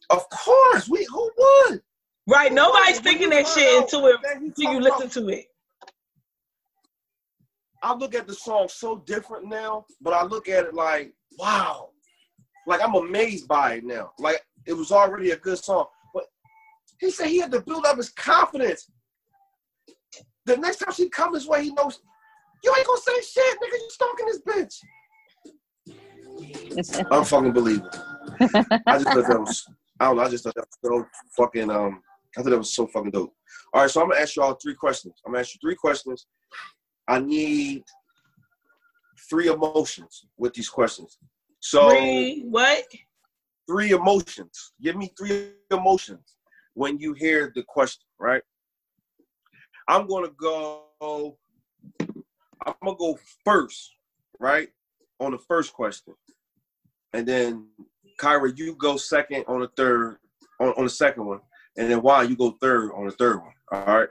Of 0.10 0.30
course, 0.30 0.88
we 0.90 1.06
who 1.06 1.32
would? 1.38 1.82
Right, 2.28 2.52
nobody's 2.52 3.00
thinking 3.00 3.30
that 3.32 3.48
shit 3.48 3.82
into 3.82 4.08
it 4.08 4.18
until 4.36 4.72
you 4.74 4.80
listen 4.82 5.10
to 5.10 5.30
it. 5.30 5.46
I 7.82 7.94
look 7.94 8.16
at 8.16 8.28
the 8.28 8.34
song 8.34 8.68
so 8.70 8.98
different 9.06 9.48
now, 9.48 9.86
but 10.02 10.14
I 10.14 10.24
look 10.24 10.50
at 10.50 10.66
it 10.66 10.74
like, 10.74 11.14
wow. 11.38 11.90
Like 12.66 12.82
I'm 12.84 12.96
amazed 12.96 13.48
by 13.48 13.76
it 13.76 13.86
now. 13.86 14.12
Like 14.20 14.42
it 14.66 14.74
was 14.74 14.92
already 14.92 15.32
a 15.32 15.38
good 15.38 15.58
song. 15.58 15.86
But 17.00 17.08
he 17.08 17.12
said 17.12 17.28
he 17.28 17.40
had 17.40 17.52
to 17.52 17.62
build 17.62 17.86
up 17.86 17.98
his 17.98 18.10
confidence. 18.10 18.90
The 20.46 20.58
next 20.58 20.78
time 20.78 20.94
she 20.94 21.10
comes 21.10 21.38
his 21.38 21.48
way, 21.48 21.64
he 21.64 21.74
knows 21.74 22.00
you 22.64 22.74
ain't 22.76 22.88
gonna 22.88 23.02
say 23.02 23.22
shit, 23.22 23.58
nigga. 23.60 23.74
You 23.74 23.90
stalking 23.90 24.26
this 24.26 24.42
bitch. 24.42 24.76
Unfucking 27.12 27.54
believable. 27.54 27.90
I 28.88 28.98
just 28.98 29.12
thought 29.12 29.28
that 29.28 29.40
was 29.40 29.68
I 30.00 30.06
don't 30.06 30.18
know, 30.18 30.24
I 30.24 30.30
just 30.30 30.44
thought 30.44 30.56
that 30.56 30.66
was 30.84 31.06
so 31.06 31.08
fucking 31.38 31.70
um 31.70 32.02
I 32.38 32.42
thought 32.42 32.50
that 32.52 32.58
was 32.58 32.74
so 32.74 32.88
fucking 32.88 33.12
dope. 33.12 33.34
All 33.74 33.82
right, 33.82 33.90
so 33.90 34.02
I'm 34.02 34.10
gonna 34.10 34.22
ask 34.22 34.36
you 34.36 34.42
all 34.42 34.56
three 34.56 34.76
questions. 34.76 35.22
I'm 35.26 35.32
gonna 35.32 35.42
ask 35.42 35.54
you 35.54 35.60
three 35.62 35.76
questions. 35.76 36.26
I 37.08 37.20
need 37.20 37.84
three 39.30 39.48
emotions 39.48 40.26
with 40.38 40.54
these 40.54 40.70
questions. 40.70 41.18
So 41.60 41.90
Three, 41.90 42.44
what? 42.50 42.86
three 43.70 43.92
emotions. 43.92 44.74
Give 44.82 44.96
me 44.96 45.12
three 45.18 45.52
emotions 45.72 46.37
when 46.78 47.00
you 47.00 47.14
hear 47.14 47.52
the 47.56 47.64
question, 47.64 48.04
right? 48.20 48.44
I'm 49.88 50.06
gonna 50.08 50.30
go. 50.40 50.84
I'm 51.02 52.74
gonna 52.84 52.98
go 52.98 53.18
first, 53.44 53.96
right, 54.40 54.70
on 55.20 55.32
the 55.32 55.40
first 55.40 55.74
question, 55.74 56.14
and 57.14 57.26
then 57.28 57.68
Kyra, 58.22 58.56
you 58.56 58.76
go 58.76 58.96
second 58.96 59.46
on 59.48 59.62
the 59.62 59.70
third, 59.76 60.18
on, 60.60 60.70
on 60.78 60.84
the 60.84 60.90
second 60.90 61.26
one, 61.26 61.40
and 61.78 61.90
then 61.90 62.02
why 62.04 62.22
you 62.24 62.36
go 62.36 62.52
third 62.62 62.92
on 62.92 63.06
the 63.06 63.12
third 63.12 63.38
one. 63.38 63.54
All 63.72 63.86
right. 63.86 64.10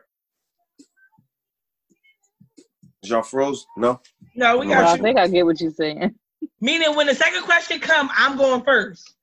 Is 3.03 3.11
y'all 3.11 3.23
froze? 3.23 3.65
No. 3.77 4.01
No, 4.35 4.59
we 4.59 4.67
No, 4.67 4.79
Well, 4.79 4.89
I 4.89 4.97
think 4.97 5.19
I 5.19 5.29
get 5.29 5.47
what 5.47 5.61
you're 5.61 5.71
saying. 5.71 6.15
Meaning 6.61 6.97
when 6.97 7.07
the 7.07 7.15
second 7.15 7.43
question 7.43 7.79
come, 7.79 8.11
I'm 8.13 8.37
going 8.37 8.65
first. 8.65 9.15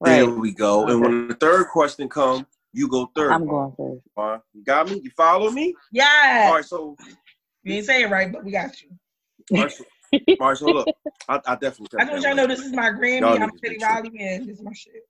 There 0.00 0.26
Right. 0.26 0.36
we 0.38 0.52
go. 0.52 0.86
And 0.88 1.00
when 1.00 1.28
the 1.28 1.34
third 1.34 1.68
question 1.68 2.08
comes, 2.08 2.44
you 2.76 2.88
go 2.88 3.10
third. 3.16 3.32
I'm 3.32 3.46
going 3.46 3.72
first. 3.74 4.04
Fine. 4.14 4.40
You 4.52 4.62
got 4.62 4.90
me? 4.90 5.00
You 5.02 5.10
follow 5.16 5.50
me? 5.50 5.74
Yeah. 5.92 6.44
All 6.46 6.56
right, 6.56 6.64
so 6.64 6.94
You 7.64 7.74
ain't 7.74 7.86
saying 7.86 8.06
it 8.06 8.10
right, 8.10 8.30
but 8.30 8.44
we 8.44 8.52
got 8.52 8.82
you. 8.82 8.90
all 9.56 9.62
right, 9.62 9.72
so, 9.72 9.84
all 10.40 10.48
right, 10.48 10.56
so 10.58 10.66
look, 10.66 10.88
I, 11.26 11.40
I 11.46 11.54
definitely. 11.54 11.98
I 11.98 12.04
just 12.04 12.12
want 12.12 12.24
y'all 12.24 12.34
know 12.34 12.46
this 12.46 12.60
is 12.60 12.72
my 12.72 12.90
Grammy. 12.90 13.20
Y'all 13.20 13.42
I'm 13.42 13.58
Teddy 13.58 13.78
Riley, 13.82 14.12
and 14.20 14.46
this 14.46 14.58
is 14.58 14.62
my 14.62 14.72
shit. 14.74 15.08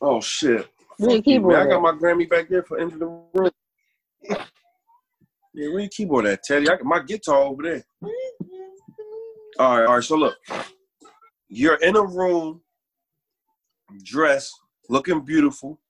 Oh 0.00 0.20
shit! 0.20 0.68
Where 0.98 1.10
your 1.10 1.18
Fuck 1.18 1.26
you, 1.26 1.40
man. 1.40 1.66
I 1.66 1.70
got 1.70 1.82
my 1.82 1.92
Grammy 1.92 2.30
back 2.30 2.48
there 2.48 2.62
for 2.62 2.78
into 2.78 2.98
the 2.98 3.06
room. 3.06 3.50
Yeah, 5.54 5.70
where 5.70 5.80
your 5.80 5.88
keyboard 5.88 6.26
at, 6.26 6.44
Teddy? 6.44 6.68
I 6.68 6.76
got 6.76 6.84
my 6.84 7.02
guitar 7.02 7.38
over 7.38 7.64
there. 7.64 7.84
All 9.58 9.76
right, 9.76 9.86
all 9.86 9.94
right. 9.96 10.04
So 10.04 10.14
look, 10.14 10.36
you're 11.48 11.76
in 11.76 11.96
a 11.96 12.02
room, 12.02 12.60
dressed, 14.04 14.54
looking 14.88 15.20
beautiful. 15.20 15.80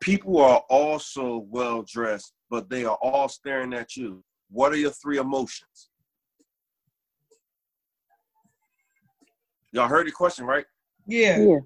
People 0.00 0.40
are 0.40 0.62
also 0.68 1.38
well 1.48 1.82
dressed, 1.82 2.32
but 2.50 2.68
they 2.68 2.84
are 2.84 2.98
all 3.02 3.28
staring 3.28 3.72
at 3.72 3.96
you. 3.96 4.22
What 4.50 4.72
are 4.72 4.76
your 4.76 4.90
three 4.90 5.18
emotions? 5.18 5.88
Y'all 9.72 9.88
heard 9.88 10.06
the 10.06 10.12
question, 10.12 10.44
right? 10.46 10.66
Yeah. 11.06 11.38
Yeah. 11.40 11.58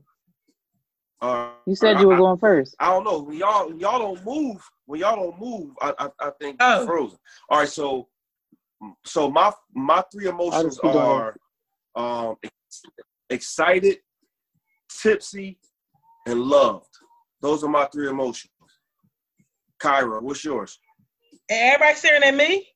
Uh, 1.21 1.51
You 1.67 1.75
said 1.75 2.01
you 2.01 2.09
were 2.09 2.15
I- 2.15 2.19
going 2.19 2.39
first. 2.39 2.77
I 2.79 2.91
don't 2.91 3.05
know. 3.05 3.19
When 3.21 3.37
y'all 3.37 3.69
when 3.69 3.79
y'all 3.81 3.99
don't 3.99 4.25
move, 4.25 4.63
when 4.87 5.01
y'all 5.01 5.17
don't 5.17 5.39
move, 5.41 5.73
I 5.81 5.93
I, 5.99 6.29
I 6.29 6.31
think 6.41 6.57
Oh. 6.61 6.87
frozen. 6.87 7.19
All 7.51 7.59
right, 7.59 7.69
so 7.69 8.09
so 9.05 9.29
my 9.29 9.53
my 9.75 10.03
three 10.13 10.29
emotions 10.29 10.77
just 10.77 10.81
keep 10.81 10.93
doing 10.93 11.05
are 11.05 11.37
um 11.97 12.37
excited, 13.29 13.99
tipsy, 15.03 15.59
and 16.29 16.43
loved. 16.43 16.87
Those 17.41 17.65
are 17.65 17.69
my 17.69 17.87
three 17.87 18.09
emotions. 18.09 18.53
Kyra, 19.81 20.21
what's 20.21 20.45
yours? 20.45 20.79
Everybody 21.49 21.95
staring 21.95 22.23
at 22.25 22.35
me. 22.35 22.67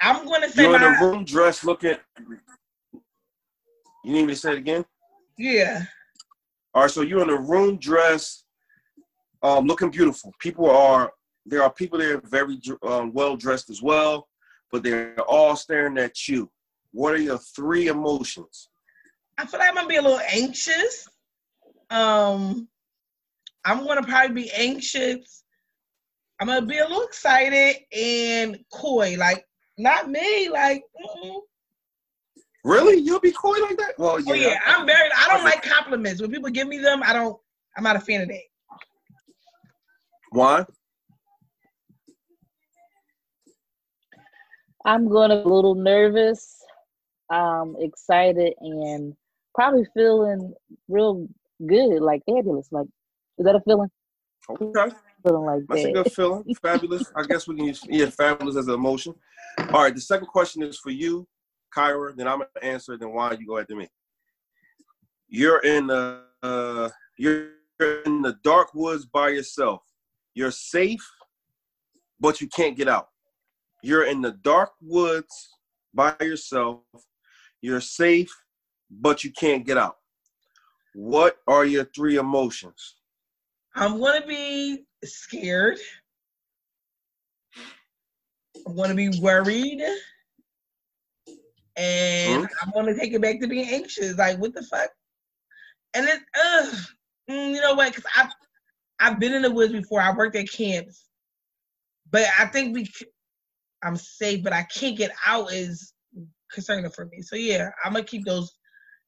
I'm 0.00 0.24
gonna 0.26 0.48
say 0.50 0.62
You're 0.62 0.74
in 0.76 0.80
my 0.80 0.96
a 0.96 1.04
room 1.04 1.24
dressed 1.24 1.64
looking. 1.64 1.96
You 4.04 4.12
need 4.12 4.26
me 4.26 4.34
to 4.34 4.36
say 4.36 4.52
it 4.52 4.58
again? 4.58 4.84
yeah. 5.38 5.84
All 6.74 6.82
right, 6.82 6.90
so 6.90 7.02
you're 7.02 7.22
in 7.22 7.30
a 7.30 7.40
room 7.40 7.76
dressed, 7.78 8.46
um, 9.42 9.66
looking 9.66 9.90
beautiful. 9.90 10.32
People 10.40 10.68
are 10.68 11.12
there 11.46 11.62
are 11.62 11.72
people 11.72 11.98
there 11.98 12.20
very 12.24 12.60
um, 12.82 13.12
well 13.12 13.36
dressed 13.36 13.70
as 13.70 13.80
well, 13.80 14.28
but 14.72 14.82
they're 14.82 15.18
all 15.22 15.56
staring 15.56 15.98
at 15.98 16.28
you. 16.28 16.50
What 16.92 17.14
are 17.14 17.18
your 17.18 17.38
three 17.38 17.88
emotions? 17.88 18.68
I 19.38 19.46
feel 19.46 19.60
like 19.60 19.68
I'm 19.70 19.74
gonna 19.76 19.88
be 19.88 19.96
a 19.96 20.02
little 20.02 20.20
anxious. 20.32 21.08
Um, 21.94 22.68
I'm 23.64 23.86
gonna 23.86 24.02
probably 24.02 24.42
be 24.42 24.50
anxious. 24.50 25.44
I'm 26.40 26.48
gonna 26.48 26.66
be 26.66 26.78
a 26.78 26.82
little 26.82 27.04
excited 27.04 27.76
and 27.96 28.58
coy, 28.72 29.14
like 29.16 29.46
not 29.78 30.10
me, 30.10 30.48
like. 30.48 30.82
mm-mm. 31.00 31.40
Really, 32.64 32.96
you'll 32.96 33.20
be 33.20 33.30
coy 33.30 33.58
like 33.60 33.76
that? 33.76 33.92
Well, 33.98 34.18
yeah. 34.18 34.32
Oh 34.32 34.34
yeah, 34.34 34.58
I'm 34.66 34.86
very. 34.86 35.08
I 35.16 35.28
don't 35.28 35.44
like 35.44 35.62
compliments. 35.62 36.20
When 36.20 36.32
people 36.32 36.50
give 36.50 36.66
me 36.66 36.78
them, 36.78 37.02
I 37.04 37.12
don't. 37.12 37.38
I'm 37.76 37.84
not 37.84 37.94
a 37.94 38.00
fan 38.00 38.22
of 38.22 38.28
that. 38.28 38.42
Why? 40.30 40.64
I'm 44.84 45.08
going 45.08 45.30
a 45.30 45.36
little 45.36 45.76
nervous, 45.76 46.60
um, 47.30 47.76
excited, 47.78 48.54
and 48.60 49.14
probably 49.54 49.86
feeling 49.94 50.52
real 50.88 51.28
good, 51.66 52.00
like 52.00 52.22
fabulous. 52.28 52.68
Like, 52.70 52.86
is 53.38 53.44
that 53.44 53.56
a 53.56 53.60
feeling? 53.60 53.88
Okay, 54.50 54.94
Feeling 55.24 55.44
like 55.46 55.62
that's 55.68 55.84
a 55.84 55.92
good 55.92 56.12
feeling. 56.12 56.44
Fabulous. 56.62 57.10
I 57.16 57.22
guess 57.22 57.48
we 57.48 57.56
can 57.56 57.64
use 57.64 57.80
yeah, 57.88 58.10
fabulous 58.10 58.56
as 58.56 58.68
an 58.68 58.74
emotion. 58.74 59.14
All 59.72 59.82
right, 59.82 59.94
the 59.94 60.00
second 60.00 60.26
question 60.26 60.62
is 60.62 60.78
for 60.78 60.90
you, 60.90 61.26
Kyra. 61.74 62.14
Then 62.14 62.28
I'm 62.28 62.40
gonna 62.40 62.50
answer. 62.62 62.98
Then 62.98 63.14
why 63.14 63.32
you 63.32 63.46
go 63.46 63.58
after 63.58 63.74
me? 63.74 63.88
You're 65.28 65.60
in 65.60 65.86
the 65.86 66.20
uh, 66.42 66.90
you're 67.18 67.52
in 68.04 68.20
the 68.20 68.36
dark 68.44 68.74
woods 68.74 69.06
by 69.06 69.30
yourself. 69.30 69.80
You're 70.34 70.50
safe, 70.50 71.04
but 72.20 72.42
you 72.42 72.48
can't 72.48 72.76
get 72.76 72.88
out. 72.88 73.08
You're 73.82 74.04
in 74.04 74.20
the 74.20 74.32
dark 74.32 74.72
woods 74.82 75.48
by 75.94 76.14
yourself. 76.20 76.82
You're 77.62 77.80
safe, 77.80 78.30
but 78.90 79.24
you 79.24 79.30
can't 79.30 79.64
get 79.64 79.78
out. 79.78 79.96
What 80.94 81.38
are 81.48 81.64
your 81.64 81.84
three 81.84 82.16
emotions? 82.16 82.94
I'm 83.74 83.98
gonna 84.00 84.26
be 84.26 84.84
scared. 85.04 85.78
I'm 88.66 88.76
gonna 88.76 88.94
be 88.94 89.10
worried. 89.20 89.82
And 91.76 92.48
I'm 92.62 92.70
gonna 92.72 92.96
take 92.96 93.12
it 93.12 93.20
back 93.20 93.40
to 93.40 93.48
being 93.48 93.68
anxious. 93.68 94.16
Like, 94.16 94.38
what 94.38 94.54
the 94.54 94.62
fuck? 94.62 94.90
And 95.94 96.06
then, 96.06 96.20
ugh, 96.36 96.74
mm, 97.28 97.54
you 97.54 97.60
know 97.60 97.74
what? 97.74 97.88
Because 97.92 98.10
I've, 98.16 98.32
I've 99.00 99.18
been 99.18 99.34
in 99.34 99.42
the 99.42 99.50
woods 99.50 99.72
before. 99.72 100.00
I 100.00 100.14
worked 100.14 100.36
at 100.36 100.50
camps. 100.50 101.08
But 102.10 102.26
I 102.38 102.46
think 102.46 102.76
we, 102.76 102.88
I'm 103.82 103.96
safe, 103.96 104.44
but 104.44 104.52
I 104.52 104.62
can't 104.62 104.96
get 104.96 105.10
out 105.26 105.52
is 105.52 105.92
concerning 106.52 106.88
for 106.90 107.06
me. 107.06 107.22
So, 107.22 107.34
yeah, 107.34 107.70
I'm 107.84 107.92
gonna 107.92 108.04
keep 108.04 108.24
those 108.24 108.56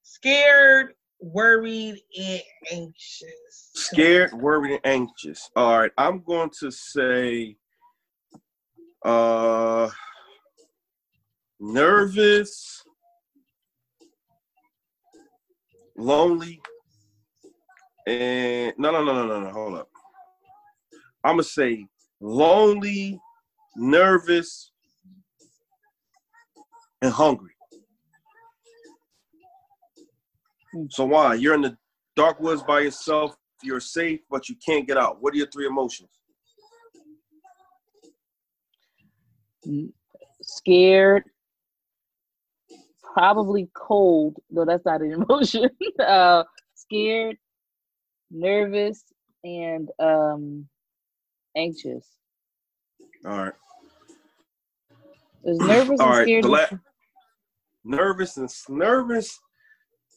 scared, 0.03 0.95
worried, 1.21 2.01
and 2.19 2.43
anxious. 2.73 3.71
Scared, 3.75 4.33
worried, 4.35 4.73
and 4.73 4.81
anxious. 4.85 5.51
All 5.57 5.79
right, 5.79 5.93
I'm 5.99 6.23
going 6.23 6.51
to 6.61 6.71
say 6.71 7.57
uh 9.05 9.89
nervous, 11.61 12.83
lonely, 15.97 16.61
and 18.07 18.73
no 18.79 18.91
no 18.91 19.05
no 19.05 19.15
no 19.15 19.27
no 19.27 19.41
no 19.41 19.51
hold 19.51 19.79
up. 19.79 19.89
I'm 21.25 21.33
gonna 21.33 21.43
say 21.43 21.87
lonely, 22.21 23.21
nervous, 23.77 24.71
and 27.03 27.13
hungry. 27.13 27.56
So 30.91 31.05
why? 31.05 31.35
You're 31.35 31.55
in 31.55 31.63
the 31.63 31.77
dark 32.17 32.41
woods 32.41 32.63
by 32.63 32.81
yourself. 32.81 33.37
You're 33.63 33.81
safe, 33.81 34.21
but 34.31 34.49
you 34.49 34.57
can't 34.65 34.87
get 34.87 34.97
out. 34.99 35.23
What 35.23 35.35
are 35.35 35.37
your 35.37 35.47
three 35.49 35.67
emotions? 35.67 36.11
Scared, 40.43 41.25
probably 43.15 43.69
cold, 43.75 44.37
though 44.51 44.65
that's 44.65 44.85
not 44.85 45.01
an 45.03 45.13
emotion. 45.29 45.69
uh, 45.99 46.45
scared, 46.75 47.37
nervous, 48.31 49.03
and 49.45 49.89
um, 49.99 50.69
anxious. 51.57 52.07
All 53.25 53.39
right. 53.39 53.53
Is 55.45 55.59
nervous 55.61 56.01
All 56.01 56.07
and 56.09 56.15
right, 56.17 56.25
scared? 56.25 56.45
the- 56.45 56.49
la- 56.49 56.67
nervous 57.85 58.37
and 58.37 58.51
nervous. 58.69 59.39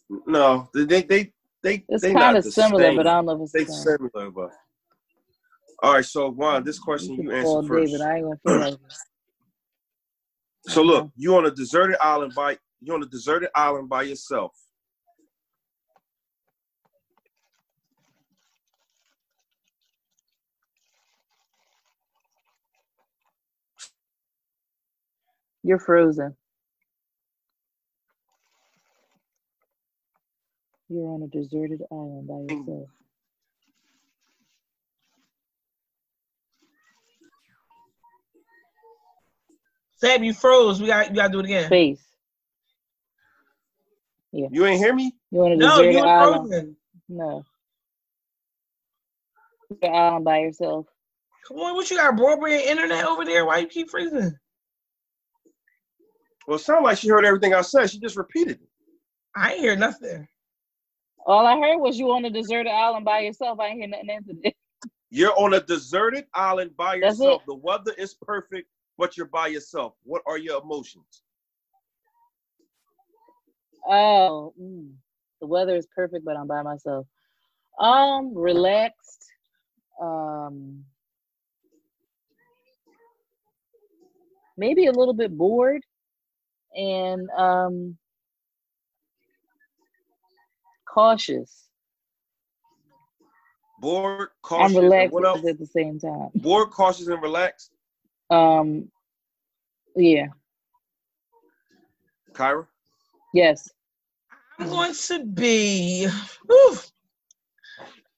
No, 0.10 0.70
they 0.74 0.86
they 0.86 1.02
they 1.04 1.34
they. 1.64 1.86
It's 1.90 2.04
kind 2.06 2.38
of 2.38 2.46
similar, 2.46 2.84
same. 2.84 2.98
but 2.98 3.08
I 3.08 3.16
don't 3.16 3.26
know 3.28 3.36
if 3.36 3.42
it's 3.42 3.54
they 3.54 3.66
the 3.66 3.74
same. 3.74 3.84
similar. 3.84 4.32
But 4.32 4.52
all 5.84 5.94
right, 5.94 6.06
so 6.06 6.32
Juan, 6.32 6.64
this 6.64 6.80
question 6.80 7.16
you, 7.16 7.24
you 7.26 7.32
answer 7.32 7.64
first. 7.68 8.02
I 8.02 8.18
ain't 8.18 8.26
gonna 8.46 8.60
like 8.60 8.76
so 10.68 10.82
look, 10.84 11.10
you 11.16 11.36
on 11.36 11.46
a 11.46 11.52
deserted 11.52 11.98
island 12.02 12.34
by 12.36 12.58
you 12.82 12.94
on 12.94 13.04
a 13.04 13.08
deserted 13.08 13.50
island 13.56 13.90
by 13.90 14.04
yourself. 14.04 14.54
You're 25.64 25.80
frozen. 25.80 26.36
You're 30.90 31.08
on 31.08 31.22
a 31.22 31.28
deserted 31.28 31.84
island 31.92 32.28
by 32.28 32.54
yourself. 32.54 32.90
Sam, 39.98 40.24
you 40.24 40.34
froze. 40.34 40.82
We 40.82 40.88
got 40.88 41.10
you 41.10 41.16
gotta 41.16 41.32
do 41.32 41.40
it 41.40 41.46
again. 41.46 41.68
Space. 41.68 42.02
You 44.32 44.66
ain't 44.66 44.80
hear 44.80 44.96
me? 44.96 45.16
You're 45.32 45.46
on 45.46 45.52
a 45.52 45.56
No, 45.58 45.82
you 45.82 46.00
were 46.00 46.08
frozen. 46.08 46.76
No. 47.08 47.44
You're 49.82 49.94
island 49.94 50.26
by 50.26 50.40
yourself. 50.40 50.88
Come 51.48 51.58
on, 51.58 51.76
what 51.76 51.90
you 51.92 51.98
got 51.98 52.16
broadband 52.16 52.62
internet 52.62 53.06
over 53.06 53.26
there? 53.26 53.46
Why 53.46 53.60
you 53.60 53.68
keep 53.68 53.90
freezing? 53.90 54.34
Well, 56.48 56.58
it 56.58 56.62
sounded 56.62 56.84
like 56.84 56.98
she 56.98 57.10
heard 57.10 57.26
everything 57.26 57.54
I 57.54 57.62
said. 57.62 57.92
She 57.92 58.00
just 58.00 58.18
repeated 58.18 58.60
it. 58.62 58.70
I 59.36 59.54
ain't 59.54 59.62
hear 59.62 59.76
nothing. 59.76 60.28
All 61.26 61.46
I 61.46 61.60
heard 61.60 61.78
was 61.78 62.00
you 62.00 62.12
on 62.12 62.26
a 62.26 62.30
deserted 62.30 62.72
island 62.72 63.06
by 63.06 63.20
yourself. 63.20 63.60
I 63.60 63.68
ain't 63.68 63.80
hear 63.80 63.88
nothing 63.88 64.10
after 64.10 64.34
that. 64.44 64.54
You're 65.12 65.38
on 65.40 65.54
a 65.54 65.62
deserted 65.62 66.26
island 66.34 66.78
by 66.78 66.96
yourself. 66.96 67.44
The 67.48 67.56
weather 67.56 67.94
is 67.98 68.14
perfect, 68.14 68.70
but 68.98 69.18
you're 69.18 69.26
by 69.26 69.48
yourself. 69.48 69.94
What 70.04 70.22
are 70.28 70.38
your 70.38 70.62
emotions? 70.62 71.24
Oh, 73.88 74.54
mm. 74.62 74.92
the 75.42 75.48
weather 75.48 75.76
is 75.76 75.88
perfect, 75.96 76.26
but 76.26 76.38
I'm 76.38 76.46
by 76.46 76.62
myself. 76.62 77.08
Um, 77.80 78.36
relaxed. 78.36 79.26
Um, 80.00 80.84
maybe 84.58 84.86
a 84.86 84.92
little 84.92 85.14
bit 85.14 85.36
bored, 85.36 85.82
and 86.76 87.30
um, 87.32 87.98
cautious. 90.92 91.66
Bored, 93.80 94.22
I'm 94.22 94.28
cautious, 94.42 94.78
and 94.78 94.84
relaxed 94.86 95.14
what 95.14 95.26
else? 95.26 95.46
at 95.48 95.58
the 95.58 95.66
same 95.66 96.00
time. 96.00 96.30
Bored, 96.36 96.70
cautious, 96.72 97.08
and 97.08 97.22
relaxed. 97.22 97.72
Um, 98.30 98.90
yeah, 99.96 100.28
Kyra? 102.34 102.68
yes. 103.34 103.70
I'm 104.60 104.68
going 104.68 104.94
to 104.94 105.26
be. 105.26 106.08
whew, 106.48 106.78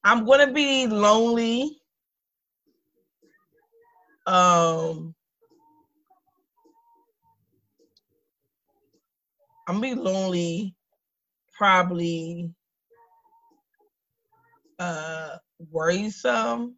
I'm 0.04 0.26
going 0.26 0.48
to 0.48 0.54
be 0.54 0.88
lonely. 0.88 1.78
Um, 4.26 5.14
I'm 9.68 9.80
gonna 9.82 9.96
be 9.96 9.96
lonely. 9.96 10.76
Probably. 11.58 12.52
Uh, 14.82 15.38
worrisome. 15.70 16.76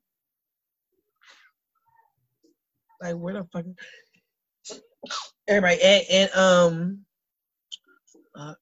Like 3.01 3.15
where 3.15 3.33
the 3.35 3.45
fuck? 3.45 3.63
Everybody 5.47 5.81
and, 5.81 6.05
and 6.11 6.35
um. 6.35 7.05
Fuck. 8.35 8.57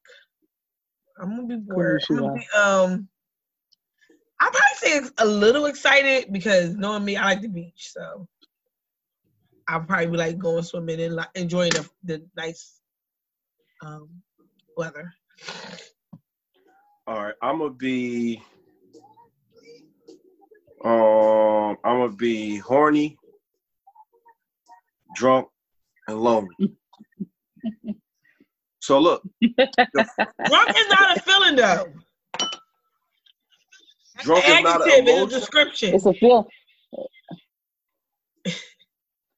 I'm 1.20 1.36
gonna 1.36 1.48
be 1.48 1.56
bored. 1.56 2.04
I'm 2.12 2.18
gonna 2.18 2.34
be 2.36 2.46
um. 2.56 3.08
I 4.40 4.46
probably 4.46 4.60
say 4.76 4.98
it's 4.98 5.12
a 5.18 5.26
little 5.26 5.66
excited 5.66 6.32
because 6.32 6.76
knowing 6.76 7.04
me, 7.04 7.18
I 7.18 7.26
like 7.26 7.42
the 7.42 7.48
beach, 7.48 7.90
so 7.94 8.28
I'll 9.68 9.82
probably 9.82 10.06
be 10.08 10.18
like 10.18 10.38
going 10.38 10.62
swimming 10.62 11.02
and 11.02 11.16
like 11.16 11.30
enjoying 11.34 11.72
the, 11.72 11.90
the 12.04 12.24
nice 12.38 12.80
um 13.84 14.08
weather. 14.78 15.12
All 17.08 17.24
right, 17.24 17.36
I'm 17.42 17.58
gonna 17.58 17.72
be. 17.72 18.44
Um, 20.84 21.78
I'm 21.84 21.98
gonna 22.00 22.10
be 22.14 22.58
horny, 22.58 23.18
drunk, 25.16 25.48
and 26.08 26.20
lonely. 26.20 26.56
so 28.80 29.00
look, 29.00 29.22
Drunk 29.40 30.70
is 30.76 30.88
not 30.90 31.18
a 31.18 31.22
feeling 31.22 31.56
though. 31.56 31.94
drunk 34.24 34.44
is 34.50 34.64
not 34.64 34.82
Adjective 34.82 34.94
an 34.94 35.00
in 35.00 35.06
the 35.06 35.12
emotion. 35.18 35.40
description. 35.40 35.94
It's 35.94 36.06
a 36.08 36.14
feel. 36.14 36.48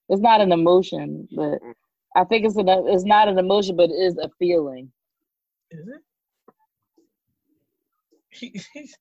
It's 0.10 0.22
not 0.22 0.40
an 0.42 0.52
emotion, 0.54 1.28
but 1.36 1.60
I 2.16 2.24
think 2.24 2.46
it's 2.46 2.56
an. 2.56 2.70
It's 2.70 3.04
not 3.04 3.28
an 3.28 3.38
emotion, 3.38 3.76
but 3.76 3.90
it 3.90 3.94
is 3.96 4.18
a 4.18 4.30
feeling. 4.40 4.92
Is 5.72 5.88
it? 5.88 5.94
He, 8.36 8.60
he's, 8.74 8.98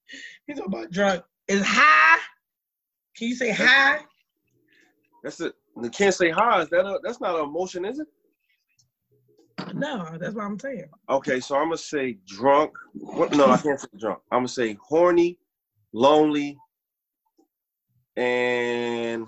he's 0.47 0.59
about 0.61 0.91
drunk. 0.91 1.23
Is 1.49 1.63
high? 1.65 2.19
Can 3.17 3.29
you 3.29 3.35
say 3.35 3.51
high? 3.51 4.01
That's 5.23 5.41
it. 5.41 5.55
You 5.83 5.91
can't 5.91 6.15
say 6.15 6.31
hi. 6.31 6.63
Is 6.63 6.69
that 6.71 6.87
a, 6.87 6.99
that's 7.03 7.21
not 7.21 7.37
an 7.37 7.45
emotion, 7.45 7.85
is 7.85 7.99
it? 7.99 8.09
No, 9.75 10.17
that's 10.19 10.35
what 10.35 10.45
I'm 10.45 10.59
saying. 10.59 10.89
Okay, 11.09 11.41
so 11.41 11.57
I'm 11.57 11.67
gonna 11.67 11.79
say 11.79 12.19
drunk. 12.27 12.73
What? 12.95 13.35
No, 13.35 13.51
I 13.51 13.61
can't 13.61 13.81
say 13.81 13.89
drunk. 13.99 14.21
I'm 14.31 14.41
gonna 14.41 14.49
say 14.49 14.77
horny, 14.83 15.39
lonely, 15.93 16.59
and 18.17 19.27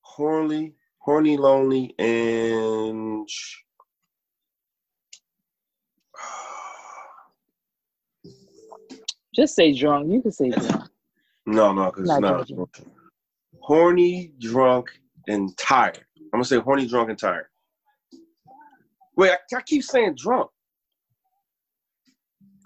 horny, 0.00 0.74
horny, 0.98 1.36
lonely, 1.36 1.94
and 1.98 3.28
Just 9.36 9.56
say 9.56 9.72
drunk. 9.74 10.12
You 10.12 10.22
can 10.22 10.32
say 10.32 10.50
drunk. 10.50 10.88
no, 11.46 11.72
no, 11.72 11.86
because 11.86 12.04
it's 12.10 12.18
Not 12.18 12.20
not. 12.20 12.48
judging. 12.48 12.66
Horny, 13.60 14.32
drunk, 14.40 14.90
and 15.28 15.56
tired. 15.58 16.04
I'm 16.18 16.38
gonna 16.40 16.44
say 16.44 16.58
horny, 16.58 16.86
drunk, 16.86 17.10
and 17.10 17.18
tired. 17.18 17.46
Wait, 19.16 19.32
I, 19.32 19.56
I 19.56 19.62
keep 19.62 19.84
saying 19.84 20.16
drunk. 20.16 20.50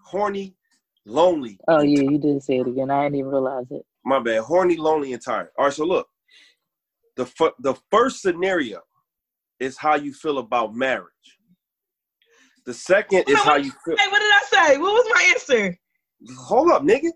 Horny, 0.05 0.56
lonely. 1.06 1.59
Oh 1.68 1.80
yeah, 1.80 2.02
you 2.02 2.18
did 2.18 2.42
say 2.42 2.59
it 2.59 2.68
again. 2.68 2.90
I 2.90 3.05
didn't 3.05 3.16
even 3.20 3.30
realize 3.30 3.66
it. 3.70 3.84
My 4.05 4.20
bad. 4.20 4.42
Horny, 4.42 4.76
lonely, 4.76 5.12
and 5.12 5.22
tired. 5.22 5.48
All 5.59 5.66
right, 5.66 5.74
so 5.74 5.84
look. 5.84 6.09
The 7.16 7.26
fu- 7.26 7.52
the 7.60 7.74
first 7.90 8.22
scenario 8.22 8.80
is 9.59 9.76
how 9.76 9.97
you 9.97 10.12
feel 10.14 10.38
about 10.38 10.74
marriage. 10.74 11.06
The 12.66 12.74
second 12.74 13.24
is 13.28 13.36
how 13.38 13.56
you 13.56 13.72
feel. 13.84 13.97
Hey, 13.98 14.09
what 14.10 14.20
did 14.20 14.32
I 14.32 14.42
say? 14.68 14.78
What 14.78 14.92
was 14.92 15.06
my 15.12 15.34
answer? 15.34 15.78
Hold 16.38 16.70
up, 16.70 16.82
nigga. 16.82 17.10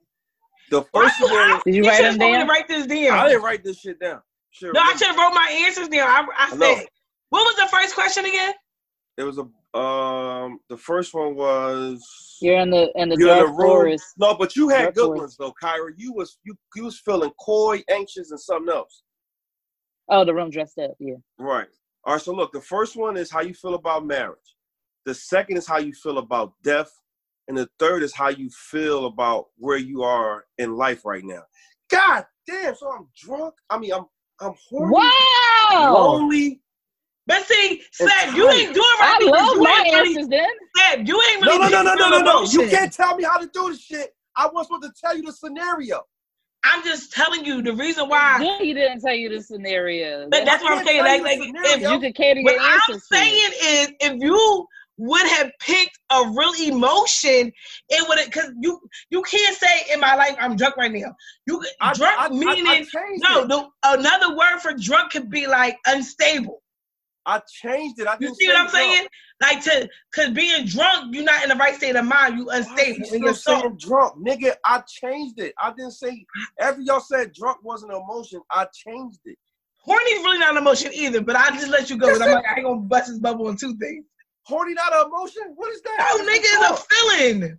The 0.70 0.82
first 0.82 1.20
one. 1.20 1.31
scenario. 1.31 1.55
I- 1.56 1.60
Did 1.64 1.74
you 1.74 1.82
you 1.82 1.89
write 1.89 1.97
should've 1.98 2.12
them 2.12 2.18
told 2.20 2.32
me 2.32 2.39
to 2.39 2.44
down? 2.44 2.48
write 2.48 2.68
this 2.68 2.86
down. 2.86 3.18
I 3.18 3.28
didn't 3.28 3.43
write 3.43 3.64
this 3.64 3.78
shit 3.78 4.01
down. 4.01 4.20
Should 4.51 4.72
No, 4.74 4.81
I 4.81 4.94
should 4.97 5.09
have 5.09 5.16
wrote 5.16 5.35
my 5.35 5.48
answers 5.66 5.89
down. 5.89 6.09
I, 6.09 6.26
I 6.36 6.51
I 6.52 6.56
know. 6.56 6.81
what 7.31 7.44
was 7.44 7.56
the 7.56 7.68
first 7.76 7.94
question 7.94 8.24
again? 8.24 8.55
It 9.18 9.22
was 9.24 9.39
a 9.39 9.43
um. 9.78 10.60
The 10.68 10.76
first 10.76 11.12
one 11.14 11.35
was. 11.35 12.39
You're 12.40 12.59
in 12.60 12.70
the 12.70 12.90
in 12.97 13.09
the 13.09 13.16
You're 13.18 13.31
in 13.31 13.39
dark 13.39 13.47
the 13.48 13.52
room. 13.52 13.70
forest. 13.70 14.05
No, 14.18 14.35
but 14.35 14.55
you 14.56 14.68
had 14.68 14.82
Dark 14.82 14.94
good 14.94 15.06
forest. 15.06 15.20
ones 15.20 15.36
though, 15.39 15.55
Kyra. 15.62 15.90
You 15.97 16.12
was 16.12 16.39
you 16.44 16.55
you 16.74 16.85
was 16.85 16.98
feeling 17.01 17.31
coy, 17.40 17.82
anxious, 17.90 18.31
and 18.31 18.40
something 18.40 18.72
else. 18.74 19.02
Oh, 20.09 20.24
the 20.24 20.35
room 20.35 20.51
dressed 20.51 20.78
up. 20.78 20.93
Yeah. 20.98 21.14
Right. 21.39 21.66
All 22.05 22.14
right. 22.14 22.22
So 22.22 22.32
look, 22.32 22.52
the 22.52 22.60
first 22.60 22.97
one 22.97 23.16
is 23.16 23.31
how 23.31 23.40
you 23.40 23.55
feel 23.55 23.74
about 23.74 24.06
marriage. 24.06 24.39
The 25.05 25.14
second 25.14 25.56
is 25.56 25.66
how 25.66 25.78
you 25.78 25.93
feel 25.93 26.18
about 26.18 26.52
death, 26.62 26.90
and 27.48 27.56
the 27.56 27.68
third 27.78 28.02
is 28.02 28.14
how 28.14 28.28
you 28.28 28.48
feel 28.50 29.06
about 29.06 29.46
where 29.56 29.76
you 29.76 30.02
are 30.02 30.44
in 30.58 30.76
life 30.76 31.04
right 31.04 31.24
now. 31.24 31.42
God 31.90 32.24
damn! 32.46 32.74
So 32.74 32.90
I'm 32.90 33.08
drunk. 33.16 33.54
I 33.70 33.78
mean, 33.78 33.92
I'm 33.92 34.06
I'm 34.40 34.54
horny, 34.68 34.92
Wow. 35.72 35.92
lonely. 35.92 36.60
But 37.26 37.46
see, 37.46 37.82
It's 37.98 37.98
Seb, 37.98 38.34
you 38.36 38.50
ain't 38.50 38.74
doing 38.74 38.84
right 39.00 39.18
I 39.20 39.26
love 39.30 39.56
you 39.56 39.62
my 39.62 39.82
ain't 39.86 39.94
really, 39.94 40.08
answers 40.10 40.28
then. 40.28 40.48
Seb, 40.76 41.08
you 41.08 41.22
ain't 41.30 41.40
No, 41.42 41.56
really 41.56 41.70
no, 41.70 41.82
no, 41.82 41.94
no, 41.94 41.94
taking 41.94 42.10
no, 42.10 42.22
no, 42.22 42.42
no. 42.44 42.50
You 42.50 42.66
can't 42.68 42.92
tell 42.92 43.16
me 43.16 43.24
how 43.24 43.38
to 43.38 43.48
do 43.52 43.70
this 43.70 43.80
shit. 43.80 44.10
I 44.36 44.46
was 44.48 44.66
supposed 44.66 44.82
to 44.82 44.92
tell 45.00 45.16
you 45.16 45.22
the 45.22 45.32
scenario. 45.32 46.02
I'm 46.64 46.82
just 46.82 47.12
telling 47.12 47.44
you 47.44 47.62
the 47.62 47.74
reason 47.74 48.08
why. 48.08 48.38
Good 48.38 48.60
he 48.62 48.74
didn't 48.74 49.00
tell 49.00 49.14
you 49.14 49.28
the 49.28 49.42
scenario. 49.42 50.28
But 50.30 50.44
that's 50.44 50.62
what 50.62 50.72
I'm 50.72 50.84
saying. 50.84 51.00
Like, 51.00 51.22
like 51.22 51.38
the 51.38 51.44
if 51.44 51.76
scenario. 51.78 51.90
you 51.92 52.00
could 52.00 52.14
cater 52.14 52.40
What 52.40 52.54
your 52.54 52.60
I'm 52.62 52.80
answers 52.88 53.06
to 53.08 53.14
it. 53.14 53.18
saying 53.18 53.52
is, 53.62 53.92
if 54.00 54.22
you 54.22 54.66
would 54.96 55.26
have 55.26 55.50
picked 55.60 55.98
a 56.10 56.22
real 56.36 56.52
emotion, 56.68 57.52
it 57.88 58.08
would 58.08 58.18
have 58.18 58.26
because 58.26 58.52
you 58.60 58.80
you 59.10 59.22
can't 59.22 59.56
say 59.56 59.92
in 59.92 60.00
my 60.00 60.14
life 60.14 60.36
I'm 60.40 60.56
drunk 60.56 60.76
right 60.76 60.92
now. 60.92 61.14
You 61.46 61.62
I, 61.80 61.92
drunk 61.94 62.16
I, 62.18 62.28
meaning 62.28 62.86
I 62.94 63.16
no. 63.18 63.46
The, 63.46 63.68
another 63.84 64.36
word 64.36 64.60
for 64.60 64.74
drunk 64.74 65.12
could 65.12 65.30
be 65.30 65.46
like 65.46 65.76
unstable. 65.86 66.62
I 67.26 67.40
changed 67.62 67.98
it. 68.00 68.06
I 68.06 68.16
You 68.20 68.34
see 68.34 68.46
what 68.48 68.56
I'm 68.56 68.68
drunk. 68.68 68.74
saying? 68.74 69.06
Like 69.40 69.64
to 69.64 69.88
cause 70.14 70.30
being 70.30 70.66
drunk, 70.66 71.14
you're 71.14 71.24
not 71.24 71.42
in 71.42 71.48
the 71.48 71.56
right 71.56 71.74
state 71.74 71.96
of 71.96 72.04
mind. 72.04 72.38
You 72.38 72.50
unstable 72.50 72.98
in 72.98 73.04
still 73.04 73.20
your 73.20 73.34
soul. 73.34 73.60
saying 73.60 73.78
drunk, 73.78 74.26
nigga. 74.26 74.54
I 74.64 74.82
changed 74.86 75.40
it. 75.40 75.54
I 75.58 75.70
didn't 75.70 75.92
say. 75.92 76.24
Every 76.60 76.84
y'all 76.84 77.00
said 77.00 77.32
drunk 77.32 77.58
wasn't 77.62 77.92
an 77.92 78.02
emotion. 78.02 78.40
I 78.50 78.66
changed 78.72 79.20
it. 79.24 79.38
Horny's 79.84 80.22
really 80.24 80.38
not 80.38 80.52
an 80.52 80.58
emotion 80.58 80.92
either, 80.94 81.20
but 81.20 81.36
I 81.36 81.50
just 81.50 81.68
let 81.68 81.90
you 81.90 81.98
go. 81.98 82.10
I'm 82.14 82.18
like, 82.18 82.44
I 82.46 82.56
ain't 82.56 82.64
gonna 82.64 82.80
bust 82.80 83.08
his 83.08 83.18
bubble 83.18 83.48
on 83.48 83.56
two 83.56 83.76
things. 83.76 84.04
Horny 84.46 84.74
not 84.74 84.94
an 84.94 85.06
emotion? 85.06 85.42
What 85.54 85.72
is 85.72 85.80
that? 85.82 85.96
No, 85.98 86.24
nigga, 86.24 86.40
it's 86.42 86.80
a 86.80 86.94
feeling. 86.94 87.58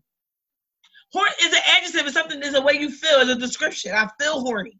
Horny 1.11 1.31
is 1.41 1.53
an 1.53 1.61
adjective. 1.77 2.05
It's 2.05 2.13
something. 2.13 2.39
It's 2.43 2.55
a 2.55 2.61
way 2.61 2.73
you 2.73 2.91
feel. 2.91 3.19
It's 3.19 3.31
a 3.31 3.35
description. 3.35 3.93
I 3.93 4.09
feel 4.19 4.41
horny. 4.41 4.79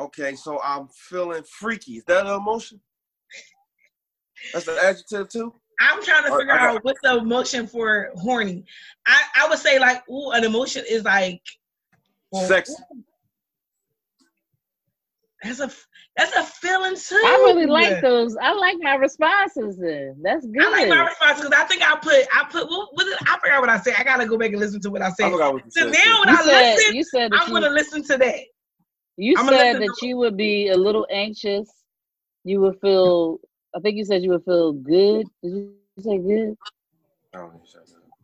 Okay, 0.00 0.34
so 0.34 0.60
I'm 0.62 0.88
feeling 0.88 1.42
freaky. 1.44 1.94
Is 1.94 2.04
that 2.04 2.26
an 2.26 2.34
emotion? 2.34 2.80
That's 4.52 4.68
an 4.68 4.78
adjective 4.82 5.28
too? 5.28 5.54
I'm 5.80 6.02
trying 6.02 6.24
to 6.24 6.36
figure 6.36 6.52
out 6.52 6.82
what's 6.84 7.00
the 7.02 7.18
emotion 7.18 7.66
for 7.66 8.10
horny. 8.16 8.64
I, 9.06 9.22
I 9.36 9.48
would 9.48 9.58
say 9.58 9.78
like, 9.78 10.08
ooh, 10.08 10.30
an 10.32 10.44
emotion 10.44 10.84
is 10.88 11.04
like 11.04 11.42
well, 12.32 12.46
Sex. 12.46 12.74
That's 15.42 15.60
a 15.60 15.70
that's 16.16 16.34
a 16.34 16.42
feeling 16.42 16.96
too. 16.96 17.14
I 17.24 17.42
really 17.46 17.66
like 17.66 18.00
those. 18.02 18.36
I 18.36 18.52
like 18.54 18.76
my 18.80 18.96
responses. 18.96 19.78
Then 19.78 20.16
that's 20.20 20.44
good. 20.46 20.64
I 20.64 20.70
like 20.70 20.88
my 20.88 21.04
responses 21.06 21.44
because 21.44 21.60
I 21.60 21.64
think 21.68 21.82
I 21.82 21.96
put 21.96 22.26
I 22.34 22.44
put 22.50 22.68
what 22.68 22.88
was 22.96 23.06
it? 23.06 23.18
I 23.22 23.38
forgot 23.38 23.60
what 23.60 23.68
I 23.70 23.78
said. 23.78 23.94
I 23.98 24.02
gotta 24.02 24.26
go 24.26 24.36
back 24.36 24.50
and 24.50 24.58
listen 24.58 24.80
to 24.80 24.90
what 24.90 25.00
I 25.00 25.06
I 25.06 25.10
said. 25.10 25.30
forgot 25.30 25.52
what 25.52 25.64
you 25.64 25.70
So 25.70 25.82
said. 25.82 25.92
now 25.92 26.02
too. 26.02 26.20
when 26.20 26.28
you 26.28 26.34
I 26.34 26.44
said, 26.44 26.74
listen, 26.76 26.96
you 26.96 27.04
said 27.04 27.30
I'm 27.34 27.48
you, 27.48 27.54
gonna 27.54 27.70
listen 27.70 28.02
to 28.02 28.16
that. 28.18 28.40
you 29.16 29.34
I'm 29.38 29.46
said 29.46 29.74
that 29.80 29.94
you 30.02 30.16
would 30.16 30.36
be 30.36 30.68
a 30.70 30.76
little 30.76 31.06
anxious. 31.10 31.70
You 32.44 32.60
would 32.62 32.80
feel. 32.80 33.38
I 33.76 33.80
think 33.80 33.96
you 33.96 34.04
said 34.04 34.22
you 34.24 34.30
would 34.30 34.44
feel 34.44 34.72
good. 34.72 35.24
Did 35.44 35.52
you 35.52 35.74
say 36.00 36.18
good? 36.18 36.56
I 37.32 37.38
don't 37.38 37.50
think 37.52 37.62
so. 37.66 37.78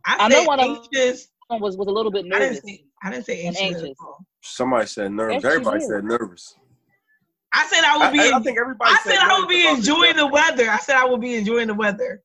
I, 0.05 0.17
I 0.19 0.27
know 0.27 0.39
said 0.39 0.47
one 0.47 0.59
of- 0.59 0.65
anxious. 0.93 1.29
Was 1.49 1.77
was 1.77 1.87
a 1.87 1.91
little 1.91 2.11
bit 2.11 2.25
I 2.25 2.29
nervous. 2.29 2.59
didn't 2.59 2.65
say 2.67 2.83
I 3.03 3.11
didn't 3.11 3.25
say 3.25 3.45
And 3.45 3.55
anxious. 3.55 3.83
at 3.83 3.87
anxious. 3.89 3.97
Somebody 4.41 4.87
said 4.87 5.11
nervous. 5.11 5.43
Yes, 5.43 5.45
Everybody 5.53 5.79
said 5.81 6.03
nervous. 6.03 6.55
I 7.53 7.67
said 7.67 7.83
I 7.83 7.97
would 7.97 8.13
be. 8.13 8.19
I- 8.19 8.37
I 8.37 8.39
think 8.41 8.57
everybody 8.59 8.91
I 8.91 8.97
said 9.03 9.11
said 9.15 9.19
I 9.19 9.39
would 9.39 9.47
be 9.49 9.67
enjoying 9.67 10.15
the 10.17 10.27
weather. 10.27 10.69
I 10.69 10.77
said 10.79 10.95
I 10.95 11.05
would 11.05 11.21
be 11.21 11.35
enjoying 11.35 11.67
the 11.67 11.73
weather. 11.73 12.21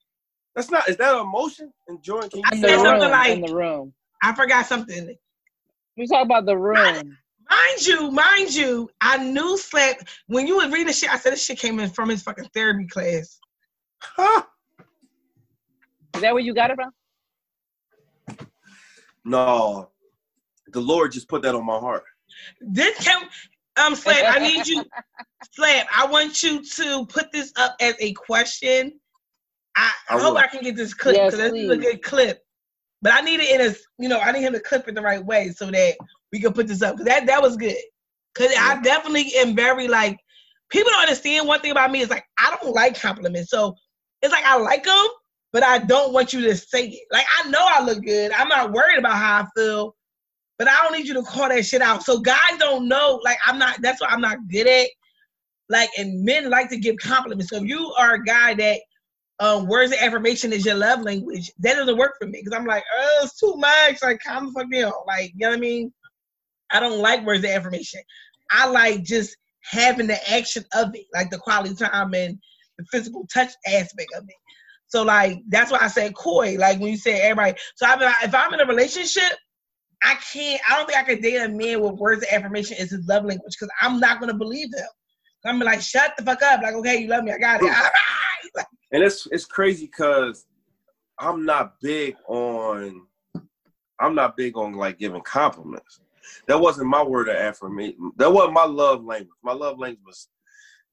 That's 0.55 0.71
not. 0.71 0.89
Is 0.89 0.97
that 0.97 1.15
an 1.15 1.21
emotion? 1.21 1.73
Enjoying? 1.89 2.29
Can 2.31 2.41
you 2.41 2.45
I 2.47 2.51
the 2.57 2.61
said 2.61 2.69
that? 2.71 2.83
something 2.83 3.03
room. 3.03 3.11
like- 3.13 3.31
in 3.33 3.41
the 3.41 3.55
room. 3.55 3.95
I 4.23 4.35
forgot 4.35 4.67
something. 4.67 5.17
We 5.97 6.07
talk 6.07 6.25
about 6.25 6.47
the 6.47 6.57
room. 6.57 7.17
Mind 7.51 7.87
you, 7.87 8.11
mind 8.13 8.55
you, 8.55 8.89
I 9.01 9.17
knew 9.19 9.57
Slap 9.59 9.97
when 10.29 10.47
you 10.47 10.57
would 10.57 10.73
read 10.73 10.87
the 10.87 10.93
shit. 10.93 11.13
I 11.13 11.19
said 11.19 11.33
this 11.33 11.45
shit 11.45 11.59
came 11.59 11.81
in 11.81 11.91
from 11.91 12.09
his 12.09 12.23
fucking 12.23 12.49
therapy 12.55 12.87
class. 12.87 13.41
Huh? 14.01 14.43
Is 16.15 16.21
that 16.21 16.33
where 16.33 16.43
you 16.43 16.55
got 16.55 16.71
it 16.71 16.77
from? 16.77 18.47
No, 19.25 19.91
the 20.69 20.81
Lord 20.81 21.13
just 21.13 21.29
put 21.29 21.43
that 21.43 21.55
on 21.55 21.65
my 21.67 21.79
heart. 21.79 22.05
This 22.61 22.97
came, 23.05 23.29
um, 23.81 23.95
Slap. 23.95 24.37
I 24.37 24.39
need 24.39 24.67
you, 24.67 24.85
Slap. 25.53 25.87
I 25.95 26.07
want 26.07 26.43
you 26.43 26.63
to 26.63 27.07
put 27.07 27.33
this 27.33 27.53
up 27.57 27.77
as 27.81 27.95
a 28.01 28.13
question. 28.15 28.93
I, 29.77 29.93
I, 30.09 30.17
I 30.17 30.21
hope 30.21 30.35
will. 30.35 30.39
I 30.39 30.47
can 30.47 30.63
get 30.63 30.77
this 30.77 30.95
clip 30.95 31.17
Yes, 31.17 31.33
because 31.33 31.51
this 31.53 31.63
is 31.63 31.71
a 31.71 31.77
good 31.77 32.03
clip. 32.03 32.43
But 33.03 33.15
I 33.15 33.21
need 33.23 33.41
it 33.41 33.61
in 33.61 33.67
a, 33.67 33.75
you 33.99 34.09
know, 34.09 34.21
I 34.21 34.33
need 34.33 34.43
him 34.43 34.53
to 34.53 34.61
clip 34.61 34.87
it 34.89 34.95
the 34.95 35.03
right 35.03 35.25
way 35.25 35.51
so 35.51 35.71
that 35.71 35.97
we 36.33 36.41
can 36.41 36.53
put 36.53 36.67
this 36.67 36.83
up. 36.83 36.97
Cause 36.97 37.07
that 37.07 37.27
that 37.27 37.41
was 37.41 37.57
good. 37.57 37.77
Cause 38.35 38.51
I 38.59 38.81
definitely 38.83 39.33
am 39.37 39.57
very 39.57 39.89
like 39.89 40.19
people 40.71 40.91
don't 40.91 41.03
understand 41.03 41.47
one 41.47 41.61
thing 41.61 41.73
about 41.73 41.91
me 41.91 42.01
is 42.01 42.11
like 42.11 42.25
I 42.39 42.57
don't 42.61 42.75
like 42.75 43.01
compliments. 43.01 43.51
So 43.51 43.75
it's 44.23 44.33
like 44.33 44.45
I 44.45 44.57
like 44.59 44.85
them, 44.85 45.07
but 45.53 45.63
I 45.63 45.79
don't 45.79 46.13
want 46.13 46.33
you 46.33 46.43
to 46.43 46.57
say 46.57 46.89
it. 46.89 47.07
Like 47.11 47.27
I 47.39 47.49
know 47.49 47.65
I 47.67 47.83
look 47.83 48.03
good. 48.05 48.33
I'm 48.33 48.49
not 48.49 48.73
worried 48.73 48.99
about 48.99 49.17
how 49.17 49.43
I 49.43 49.47
feel, 49.57 49.95
but 50.61 50.69
I 50.69 50.77
don't 50.83 50.93
need 50.93 51.09
you 51.09 51.15
to 51.15 51.23
call 51.23 51.49
that 51.49 51.65
shit 51.65 51.81
out. 51.81 52.05
So 52.05 52.21
guys 52.21 52.59
don't 52.59 52.87
know. 52.87 53.19
Like 53.25 53.39
I'm 53.47 53.59
not. 53.59 53.81
That's 53.81 53.99
what 53.99 54.13
I'm 54.13 54.21
not 54.21 54.47
good 54.47 54.67
at. 54.67 54.89
Like 55.71 55.89
and 55.97 56.23
men 56.23 56.51
like 56.51 56.69
to 56.69 56.77
give 56.77 56.97
compliments. 56.99 57.49
So 57.49 57.57
if 57.57 57.65
you 57.65 57.91
are 57.99 58.17
a 58.17 58.23
guy 58.23 58.53
that 58.53 58.81
um, 59.39 59.69
words 59.69 59.91
of 59.91 59.99
affirmation 60.01 60.53
is 60.53 60.67
your 60.67 60.75
love 60.75 61.01
language, 61.01 61.51
that 61.61 61.77
doesn't 61.77 61.97
work 61.97 62.17
for 62.21 62.27
me 62.27 62.43
because 62.45 62.53
I'm 62.53 62.67
like, 62.67 62.85
oh, 62.95 63.21
it's 63.23 63.41
too 63.41 63.55
much. 63.57 64.03
Like, 64.03 64.21
calm 64.23 64.47
the 64.47 64.53
fuck 64.53 64.71
down. 64.71 64.93
Like, 65.07 65.33
you 65.35 65.47
know 65.47 65.49
what 65.49 65.57
I 65.57 65.61
mean? 65.61 65.95
I 66.71 66.79
don't 66.79 67.01
like 67.01 67.25
words 67.25 67.43
of 67.43 67.49
affirmation. 67.49 68.03
I 68.51 68.69
like 68.69 69.03
just 69.03 69.35
having 69.63 70.09
the 70.09 70.31
action 70.31 70.63
of 70.75 70.95
it, 70.95 71.07
like 71.15 71.31
the 71.31 71.39
quality 71.39 71.75
time 71.75 72.13
and 72.13 72.39
the 72.77 72.85
physical 72.93 73.27
touch 73.33 73.53
aspect 73.67 74.11
of 74.15 74.25
it. 74.25 74.37
So, 74.89 75.05
like, 75.05 75.39
that's 75.49 75.71
why 75.71 75.79
I 75.81 75.89
said 75.89 76.15
coy. 76.15 76.57
Like 76.59 76.79
when 76.81 76.91
you 76.91 76.99
say 76.99 77.23
everybody. 77.23 77.59
So, 77.77 77.87
I 77.87 77.99
mean, 77.99 78.13
if 78.25 78.35
I'm 78.35 78.53
in 78.53 78.61
a 78.61 78.67
relationship, 78.67 79.39
I 80.03 80.15
can't. 80.33 80.61
I 80.69 80.77
don't 80.77 80.87
think 80.87 80.99
I 80.99 81.03
can 81.03 81.21
date 81.21 81.37
a 81.37 81.49
man 81.49 81.81
with 81.81 81.95
words 81.95 82.23
of 82.23 82.29
affirmation 82.33 82.77
as 82.79 82.91
his 82.91 83.07
love 83.07 83.25
language 83.25 83.55
because 83.59 83.73
I'm 83.81 84.01
not 84.01 84.21
gonna 84.21 84.35
believe 84.35 84.71
them. 84.71 84.87
I'm 85.45 85.55
gonna 85.55 85.65
be 85.65 85.77
like, 85.77 85.83
shut 85.83 86.15
the 86.17 86.25
fuck 86.25 86.43
up. 86.43 86.63
Like, 86.63 86.75
okay, 86.75 86.99
you 86.99 87.09
love 87.09 87.25
me, 87.25 87.33
I 87.33 87.39
got 87.39 87.63
it. 87.63 87.73
Like, 88.57 88.67
And 88.91 89.05
it's 89.05 89.29
it's 89.31 89.45
crazy 89.45 89.87
because 89.87 90.47
I'm 91.21 91.45
not 91.45 91.75
big 91.81 92.17
on 92.27 93.07
I'm 94.01 94.15
not 94.15 94.37
big 94.37 94.57
on 94.57 94.73
like 94.73 94.99
giving 94.99 95.21
compliments. 95.21 96.01
That 96.49 96.61
wasn't 96.61 96.89
my 96.89 97.03
word 97.03 97.29
of 97.29 97.37
affirmation. 97.37 98.13
That 98.17 98.33
wasn't 98.33 98.55
my 98.55 98.65
love 98.65 99.05
language. 99.05 99.37
My 99.43 99.53
love 99.53 99.79
language 99.79 100.03
was 100.05 100.29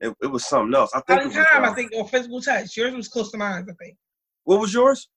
it, 0.02 0.16
it 0.22 0.28
was 0.28 0.46
something 0.46 0.76
else. 0.76 0.92
I 0.94 1.00
think. 1.02 1.22
Quality 1.22 1.36
it 1.36 1.40
was, 1.40 1.48
time, 1.48 1.64
I 1.64 1.74
think, 1.74 1.92
or 1.96 2.08
physical 2.08 2.42
touch. 2.42 2.78
Yours 2.78 2.94
was 2.94 3.08
close 3.08 3.32
to 3.32 3.38
mine, 3.38 3.66
I 3.68 3.74
think. 3.84 3.98
What 4.44 4.60
was 4.60 4.74
yours? 4.74 5.10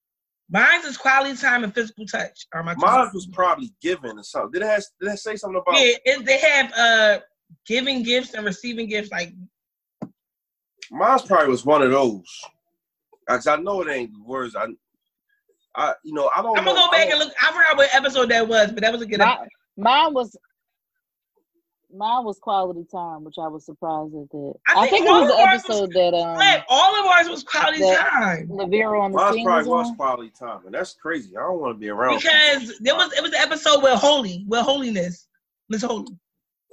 Mine's 0.50 0.84
is 0.84 0.96
quality 0.96 1.36
time 1.36 1.62
and 1.62 1.72
physical 1.72 2.04
touch. 2.06 2.46
Are 2.52 2.62
my. 2.62 2.74
Mine 2.76 3.08
was 3.14 3.26
probably 3.26 3.72
giving 3.80 4.18
or 4.18 4.22
something. 4.24 4.50
Did 4.52 4.62
it 4.62 4.66
have, 4.66 4.84
did 5.00 5.12
it 5.12 5.18
say 5.18 5.36
something 5.36 5.60
about? 5.60 5.80
Yeah, 5.80 5.94
it, 6.04 6.24
they 6.24 6.38
have 6.38 6.72
uh 6.76 7.20
giving 7.66 8.02
gifts 8.02 8.34
and 8.34 8.44
receiving 8.44 8.88
gifts. 8.88 9.10
Like 9.10 9.32
Mine's 10.90 11.22
probably 11.22 11.50
was 11.50 11.64
one 11.64 11.82
of 11.82 11.90
those. 11.90 12.26
Cause 13.28 13.46
I 13.46 13.56
know 13.56 13.82
it 13.82 13.92
ain't 13.92 14.10
words. 14.26 14.56
I, 14.56 14.66
I, 15.76 15.94
you 16.02 16.12
know, 16.12 16.28
I 16.36 16.42
don't. 16.42 16.58
I'm 16.58 16.64
gonna 16.64 16.80
know, 16.80 16.86
go 16.86 16.90
back 16.90 17.10
and 17.10 17.18
look. 17.20 17.32
I 17.40 17.52
forgot 17.52 17.76
what 17.76 17.94
episode 17.94 18.28
that 18.30 18.48
was, 18.48 18.72
but 18.72 18.80
that 18.80 18.92
was 18.92 19.02
a 19.02 19.06
good. 19.06 19.20
My, 19.20 19.34
episode. 19.34 19.48
mine 19.76 20.14
was 20.14 20.36
mine 21.94 22.24
was 22.24 22.38
quality 22.38 22.84
time, 22.90 23.24
which 23.24 23.36
I 23.38 23.48
was 23.48 23.64
surprised 23.66 24.14
at 24.14 24.30
that. 24.30 24.54
I 24.68 24.72
I 24.72 24.88
think 24.88 25.04
think, 25.04 25.06
it 25.08 25.12
was 25.12 25.22
of 25.30 25.36
the 25.36 25.42
ours 25.42 25.62
was- 25.68 25.80
episode 25.82 25.92
that 25.92 26.14
um 26.14 26.36
Flip, 26.36 26.64
all 26.68 27.00
of 27.00 27.06
ours 27.06 27.28
was 27.28 27.42
quality 27.42 27.80
that- 27.80 28.10
time 28.10 28.48
Lavero 28.48 29.00
on 29.02 29.12
the 29.12 29.18
Mine 29.18 29.32
scene 29.34 29.44
probably 29.44 29.68
was 29.70 29.88
was 29.88 29.96
quality 29.96 30.30
time, 30.38 30.66
and 30.66 30.74
that's 30.74 30.94
crazy. 30.94 31.36
I 31.36 31.40
don't 31.40 31.60
want 31.60 31.74
to 31.76 31.78
be 31.78 31.88
around 31.88 32.16
because 32.16 32.78
there 32.80 32.94
was 32.94 33.12
it 33.12 33.22
was 33.22 33.30
the 33.32 33.40
episode 33.40 33.82
with 33.82 33.98
holy, 33.98 34.44
with 34.48 34.60
holiness, 34.62 35.28
Miss 35.68 35.82
Holy. 35.82 36.06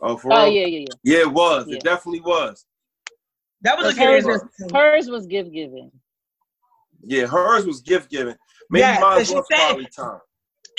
Oh, 0.01 0.15
for 0.17 0.31
Oh 0.31 0.43
real? 0.45 0.53
yeah, 0.53 0.65
yeah, 0.67 0.77
yeah. 0.79 0.85
Yeah, 1.03 1.19
it 1.21 1.31
was. 1.31 1.65
Yeah. 1.67 1.75
It 1.77 1.83
definitely 1.83 2.21
was. 2.21 2.65
That 3.61 3.77
was 3.77 3.97
a 3.97 3.99
Hers 3.99 4.23
was, 4.25 4.43
hers 4.71 5.09
was 5.09 5.25
gift 5.25 5.51
giving. 5.51 5.91
Yeah, 7.03 7.25
hers 7.25 7.65
was 7.65 7.81
gift 7.81 8.11
giving. 8.11 8.35
Maybe 8.69 8.81
Yeah, 8.81 8.99
mine 8.99 9.19
so 9.19 9.31
she 9.31 9.35
was 9.35 9.45
said- 9.49 9.57
quality 9.69 9.87
time. 9.95 10.19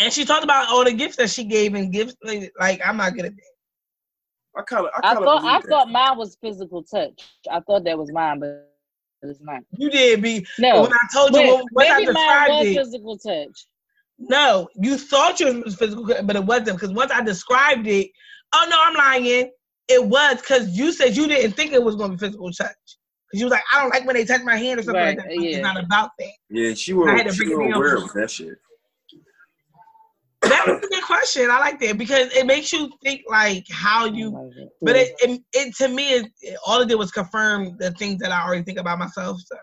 And 0.01 0.12
she 0.12 0.24
talked 0.24 0.44
about 0.44 0.69
all 0.69 0.85
the 0.85 0.93
gifts 0.93 1.16
that 1.16 1.28
she 1.28 1.43
gave 1.43 1.74
and 1.74 1.93
gifts. 1.93 2.15
Like, 2.23 2.52
like, 2.60 2.81
I'm 2.86 2.97
not 2.98 3.15
good 3.15 3.24
at 3.24 3.35
that. 3.35 3.43
I 4.59 4.62
kind 4.62 4.86
of, 4.86 4.90
I 5.02 5.10
I 5.12 5.14
thought 5.14 5.44
I 5.44 5.60
that. 5.60 5.68
thought 5.68 5.90
mine 5.90 6.18
was 6.18 6.36
physical 6.40 6.82
touch. 6.82 7.22
I 7.51 7.60
thought 7.60 7.85
that 7.85 7.97
was 7.97 8.10
mine, 8.12 8.40
but 8.40 8.68
it's 9.22 9.40
not. 9.40 9.62
You 9.76 9.89
did 9.89 10.20
be 10.20 10.44
No, 10.59 10.82
when 10.82 10.93
I 10.93 10.98
told 11.14 11.32
you 11.35 11.39
Wait, 11.40 11.52
when, 11.55 11.64
when 11.72 11.86
I 11.93 11.98
maybe 11.98 12.12
mine 12.12 12.14
described 12.16 12.51
was 12.51 12.66
it. 12.66 12.76
physical 12.76 13.18
touch. 13.18 13.66
No, 14.18 14.68
you 14.74 14.98
thought 14.98 15.39
yours 15.39 15.62
was 15.64 15.76
physical, 15.76 16.05
but 16.24 16.35
it 16.35 16.44
wasn't 16.44 16.78
because 16.80 16.93
once 16.93 17.12
I 17.12 17.22
described 17.22 17.86
it, 17.86 18.10
oh 18.52 18.66
no, 18.68 18.76
I'm 18.80 18.94
lying. 18.94 19.52
It 19.86 20.05
was 20.05 20.40
because 20.40 20.76
you 20.76 20.93
said 20.93 21.16
you 21.16 21.28
didn't 21.28 21.52
think 21.52 21.72
it 21.72 21.82
was 21.82 21.94
going 21.94 22.10
to 22.10 22.16
be 22.16 22.26
physical 22.26 22.51
touch. 22.51 22.74
Because 23.30 23.40
you 23.40 23.44
was 23.47 23.52
like, 23.52 23.62
I 23.72 23.80
don't 23.80 23.90
like 23.90 24.05
when 24.06 24.16
they 24.16 24.24
touch 24.24 24.43
my 24.43 24.56
hand 24.56 24.80
or 24.80 24.82
something 24.82 25.01
Right, 25.01 25.16
like 25.16 25.26
that. 25.28 25.35
yeah. 25.40 25.51
It's 25.59 25.62
not 25.62 25.78
about 25.82 26.10
that. 26.18 26.32
Yeah, 26.51 26.74
she 26.74 26.94
was. 26.94 27.09
I 27.09 27.12
had 27.12 27.18
to 27.22 27.24
was. 27.26 27.36
She 27.36 27.44
break 27.44 27.52
it 27.55 27.59
was 27.59 27.76
aware 27.76 27.97
of 27.97 28.12
that 28.14 28.30
shit. 28.30 28.59
That 30.59 30.74
was 30.74 30.85
a 30.85 30.89
good 30.89 31.05
question. 31.05 31.51
I 31.51 31.59
like 31.59 31.80
that 31.80 31.98
because 31.98 32.32
it 32.35 32.47
makes 32.47 32.72
you 32.72 32.90
think 33.02 33.22
like 33.28 33.64
how 33.70 34.06
you. 34.06 34.30
Like 34.32 34.52
it. 34.56 34.68
But 34.82 34.97
it, 34.97 35.12
it, 35.20 35.40
it 35.52 35.74
to 35.76 35.89
me, 35.89 36.14
it, 36.14 36.56
all 36.66 36.80
it 36.80 36.89
did 36.89 36.97
was 36.97 37.10
confirm 37.10 37.76
the 37.78 37.90
things 37.93 38.20
that 38.20 38.30
I 38.30 38.44
already 38.44 38.62
think 38.62 38.78
about 38.78 38.98
myself. 38.98 39.40
So 39.44 39.56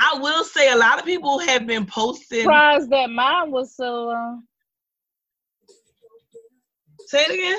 I 0.00 0.18
will 0.18 0.44
say 0.44 0.70
a 0.72 0.76
lot 0.76 0.98
of 0.98 1.04
people 1.04 1.38
have 1.40 1.66
been 1.66 1.86
posting. 1.86 2.42
surprised 2.42 2.90
that 2.90 3.10
mine 3.10 3.50
was 3.50 3.74
so. 3.74 4.10
Uh, 4.10 4.36
Say 7.06 7.24
it 7.24 7.30
again. 7.32 7.58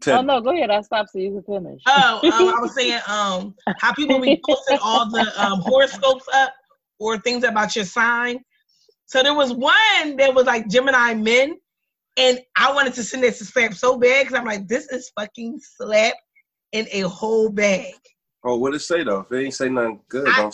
Tell 0.00 0.20
oh 0.20 0.22
no, 0.22 0.40
go 0.40 0.50
ahead. 0.50 0.70
I 0.70 0.80
stopped 0.80 1.10
so 1.10 1.18
you 1.18 1.30
can 1.30 1.42
finish. 1.42 1.82
Oh, 1.86 2.20
um, 2.22 2.54
I 2.56 2.60
was 2.60 2.74
saying 2.76 3.00
um 3.08 3.54
how 3.78 3.92
people 3.94 4.20
be 4.20 4.40
posting 4.44 4.78
all 4.82 5.10
the 5.10 5.32
um 5.42 5.60
horoscopes 5.60 6.26
up 6.34 6.52
or 6.98 7.18
things 7.18 7.44
about 7.44 7.76
your 7.76 7.84
sign. 7.84 8.40
So 9.06 9.22
there 9.22 9.34
was 9.34 9.52
one 9.52 10.16
that 10.16 10.34
was 10.34 10.46
like 10.46 10.68
Gemini 10.68 11.14
men, 11.14 11.56
and 12.16 12.40
I 12.56 12.72
wanted 12.72 12.94
to 12.94 13.04
send 13.04 13.22
this 13.22 13.38
to 13.38 13.44
Slap 13.44 13.74
so 13.74 13.96
bad 13.98 14.24
because 14.26 14.38
I'm 14.38 14.44
like, 14.44 14.68
this 14.68 14.86
is 14.88 15.10
fucking 15.18 15.60
Slap 15.60 16.14
in 16.72 16.86
a 16.92 17.00
whole 17.02 17.48
bag. 17.48 17.94
Oh, 18.44 18.56
what 18.56 18.72
did 18.72 18.76
it 18.76 18.84
say 18.84 19.04
though? 19.04 19.20
If 19.20 19.32
it 19.32 19.44
ain't 19.44 19.54
say 19.54 19.68
nothing 19.68 20.00
good, 20.08 20.28
I-. 20.28 20.50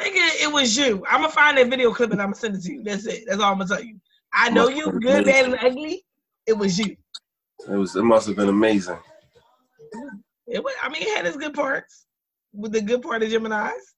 Nigga, 0.00 0.42
it 0.42 0.52
was 0.52 0.76
you. 0.76 1.04
I'm 1.08 1.20
gonna 1.20 1.32
find 1.32 1.56
that 1.58 1.68
video 1.68 1.92
clip 1.92 2.12
and 2.12 2.20
I'm 2.20 2.28
gonna 2.28 2.36
send 2.36 2.56
it 2.56 2.62
to 2.62 2.72
you. 2.72 2.82
That's 2.82 3.06
it. 3.06 3.24
That's 3.26 3.40
all 3.40 3.52
I'm 3.52 3.58
gonna 3.58 3.68
tell 3.68 3.84
you. 3.84 4.00
I 4.34 4.50
know 4.50 4.68
you, 4.68 4.90
good, 4.90 5.26
bad, 5.26 5.44
and 5.44 5.58
ugly. 5.60 6.04
It 6.46 6.54
was 6.54 6.78
you. 6.78 6.96
It 7.68 7.74
was. 7.74 7.94
It 7.94 8.02
must 8.02 8.26
have 8.26 8.36
been 8.36 8.48
amazing. 8.48 8.98
It 10.46 10.64
was, 10.64 10.74
I 10.82 10.88
mean, 10.88 11.02
it 11.02 11.16
had 11.16 11.26
its 11.26 11.36
good 11.36 11.54
parts. 11.54 12.06
With 12.52 12.72
the 12.72 12.80
good 12.80 13.02
part 13.02 13.22
of 13.22 13.30
Gemini's, 13.30 13.91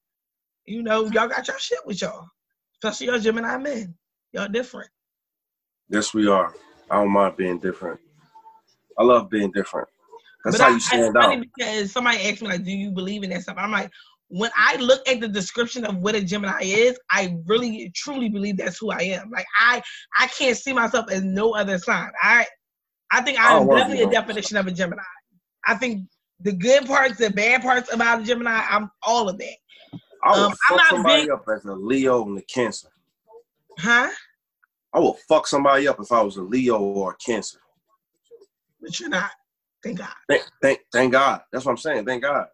you 0.67 0.83
know, 0.83 1.05
y'all 1.07 1.29
got 1.29 1.47
your 1.47 1.59
shit 1.59 1.79
with 1.87 2.01
y'all, 2.01 2.29
especially 2.77 3.09
y'all 3.09 3.19
Gemini 3.19 3.57
men. 3.59 3.95
Y'all 4.33 4.49
different. 4.49 4.91
Yes, 5.89 6.15
we 6.15 6.29
are. 6.29 6.55
I 6.91 6.97
don't 6.97 7.11
mind 7.11 7.37
being 7.37 7.59
different. 7.59 8.01
I 8.99 9.03
love 9.03 9.31
being 9.31 9.51
different. 9.53 9.89
That's 10.45 10.59
but 10.59 10.65
how 10.65 10.69
I, 10.69 10.73
you 10.73 10.77
it's 10.77 10.87
stand 10.87 11.15
funny 11.15 11.37
out. 11.37 11.47
because 11.57 11.93
somebody 11.93 12.19
asked 12.29 12.43
me 12.43 12.49
like, 12.49 12.65
"Do 12.65 12.71
you 12.71 12.91
believe 12.91 13.23
in 13.23 13.31
that 13.31 13.43
stuff?" 13.43 13.57
I'm 13.59 13.71
like, 13.71 13.91
when 14.29 14.51
I 14.57 14.77
look 14.77 15.07
at 15.09 15.21
the 15.21 15.29
description 15.29 15.85
of 15.85 15.99
what 15.99 16.15
a 16.15 16.23
Gemini 16.23 16.63
is, 16.63 16.99
I 17.11 17.37
really 17.47 17.93
truly 17.95 18.29
believe 18.29 18.57
that's 18.57 18.79
who 18.79 18.91
I 18.91 19.03
am. 19.03 19.31
Like 19.31 19.47
I, 19.61 19.83
I 20.19 20.27
can't 20.29 20.57
see 20.57 20.73
myself 20.73 21.11
as 21.11 21.23
no 21.23 21.55
other 21.55 21.79
sign. 21.79 22.11
I, 22.23 22.47
I 23.13 23.23
think 23.23 23.39
I 23.39 23.57
I'm 23.57 23.69
definitely 23.69 24.03
a 24.03 24.11
definition 24.11 24.57
of 24.57 24.67
a 24.67 24.73
Gemini. 24.73 25.03
I 25.67 25.75
think 25.75 26.09
the 26.41 26.53
good 26.53 26.87
parts, 26.87 27.19
the 27.19 27.31
bad 27.31 27.63
parts 27.63 27.93
about 27.93 28.23
a 28.23 28.25
Gemini, 28.25 28.65
I'm 28.69 28.91
all 29.03 29.29
of 29.29 29.39
that. 29.39 29.57
I 30.25 30.31
will 30.31 30.39
um, 30.47 30.53
I'm 30.53 30.57
fuck 30.69 30.79
not 30.79 30.89
somebody 30.89 31.23
big- 31.23 31.31
up 31.31 31.45
as 31.55 31.65
a 31.65 31.73
Leo 31.75 32.25
and 32.27 32.39
a 32.39 32.43
Cancer. 32.43 32.89
Huh? 33.79 34.11
I 34.95 34.99
will 35.01 35.19
fuck 35.29 35.47
somebody 35.47 35.87
up 35.89 36.01
if 36.01 36.11
I 36.13 36.23
was 36.23 36.37
a 36.37 36.43
Leo 36.43 36.79
or 36.79 37.13
a 37.13 37.17
Cancer. 37.17 37.59
But 38.81 38.99
you're 39.01 39.09
not. 39.09 39.31
Thank 39.83 39.99
God. 39.99 40.15
Thank, 40.29 40.43
thank, 40.63 40.81
thank 40.93 41.13
God. 41.13 41.43
That's 41.53 41.65
what 41.67 41.73
I'm 41.73 41.79
saying. 41.79 42.07
Thank 42.07 42.23
God. 42.23 42.47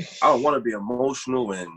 I 0.00 0.26
don't 0.26 0.42
want 0.42 0.56
to 0.56 0.60
be 0.60 0.72
emotional 0.72 1.52
and 1.52 1.70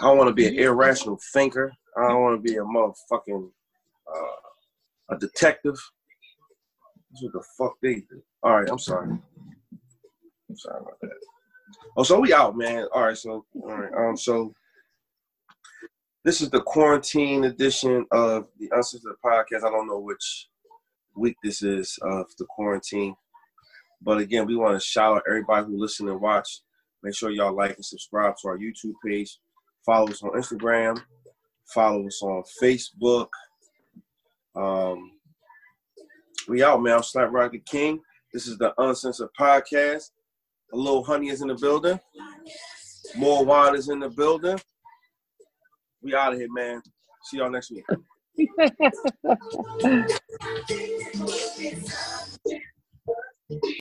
I 0.00 0.04
don't 0.04 0.18
want 0.18 0.28
to 0.28 0.34
be 0.34 0.46
an 0.46 0.54
irrational 0.58 1.18
thinker. 1.32 1.72
I 1.96 2.08
don't 2.08 2.22
want 2.22 2.42
to 2.42 2.48
be 2.48 2.56
a 2.58 2.62
motherfucking 2.62 3.50
uh, 4.14 5.14
a 5.14 5.18
detective. 5.18 5.76
That's 7.10 7.22
what 7.22 7.32
the 7.32 7.44
fuck 7.58 7.74
they 7.82 7.96
do. 7.96 8.22
All 8.42 8.60
right, 8.60 8.68
I'm 8.70 8.78
sorry. 8.78 9.08
I'm 9.10 10.56
sorry 10.56 10.80
about 10.80 11.00
that. 11.00 11.10
Oh, 11.96 12.02
so 12.02 12.20
we 12.20 12.32
out, 12.32 12.56
man. 12.56 12.86
All 12.94 13.04
right, 13.04 13.16
so 13.16 13.44
all 13.54 13.76
right, 13.76 13.92
um, 14.08 14.16
so 14.16 14.54
this 16.24 16.40
is 16.40 16.50
the 16.50 16.60
quarantine 16.60 17.44
edition 17.44 18.06
of 18.12 18.46
the 18.58 18.70
Uncensored 18.72 19.16
Podcast. 19.24 19.66
I 19.66 19.70
don't 19.70 19.88
know 19.88 19.98
which 19.98 20.48
week 21.16 21.36
this 21.42 21.62
is 21.62 21.98
of 22.02 22.26
the 22.38 22.46
quarantine. 22.46 23.14
But 24.00 24.18
again, 24.18 24.46
we 24.46 24.56
want 24.56 24.80
to 24.80 24.86
shout 24.86 25.16
out 25.16 25.22
everybody 25.28 25.66
who 25.66 25.78
listen 25.78 26.08
and 26.08 26.20
watch. 26.20 26.60
Make 27.02 27.16
sure 27.16 27.30
y'all 27.30 27.54
like 27.54 27.74
and 27.74 27.84
subscribe 27.84 28.34
to 28.42 28.48
our 28.48 28.58
YouTube 28.58 28.94
page. 29.04 29.38
Follow 29.84 30.08
us 30.08 30.22
on 30.22 30.30
Instagram. 30.30 31.00
Follow 31.74 32.06
us 32.06 32.20
on 32.22 32.42
Facebook. 32.62 33.28
Um, 34.54 35.12
we 36.48 36.62
out, 36.62 36.82
man. 36.82 36.96
I'm 36.96 37.02
Slap 37.02 37.32
Rock 37.32 37.52
the 37.52 37.58
King. 37.58 38.00
This 38.32 38.46
is 38.46 38.58
the 38.58 38.72
Uncensored 38.78 39.30
Podcast. 39.38 40.10
A 40.72 40.76
little 40.76 41.04
honey 41.04 41.28
is 41.28 41.42
in 41.42 41.48
the 41.48 41.54
building. 41.54 42.00
More 43.16 43.44
wine 43.44 43.74
is 43.76 43.90
in 43.90 44.00
the 44.00 44.08
building. 44.08 44.58
We 46.00 46.14
out 46.14 46.32
of 46.32 46.38
here, 46.38 46.50
man. 46.50 46.80
See 47.24 47.36
y'all 47.36 47.50
next 47.50 47.70
week. 47.70 47.84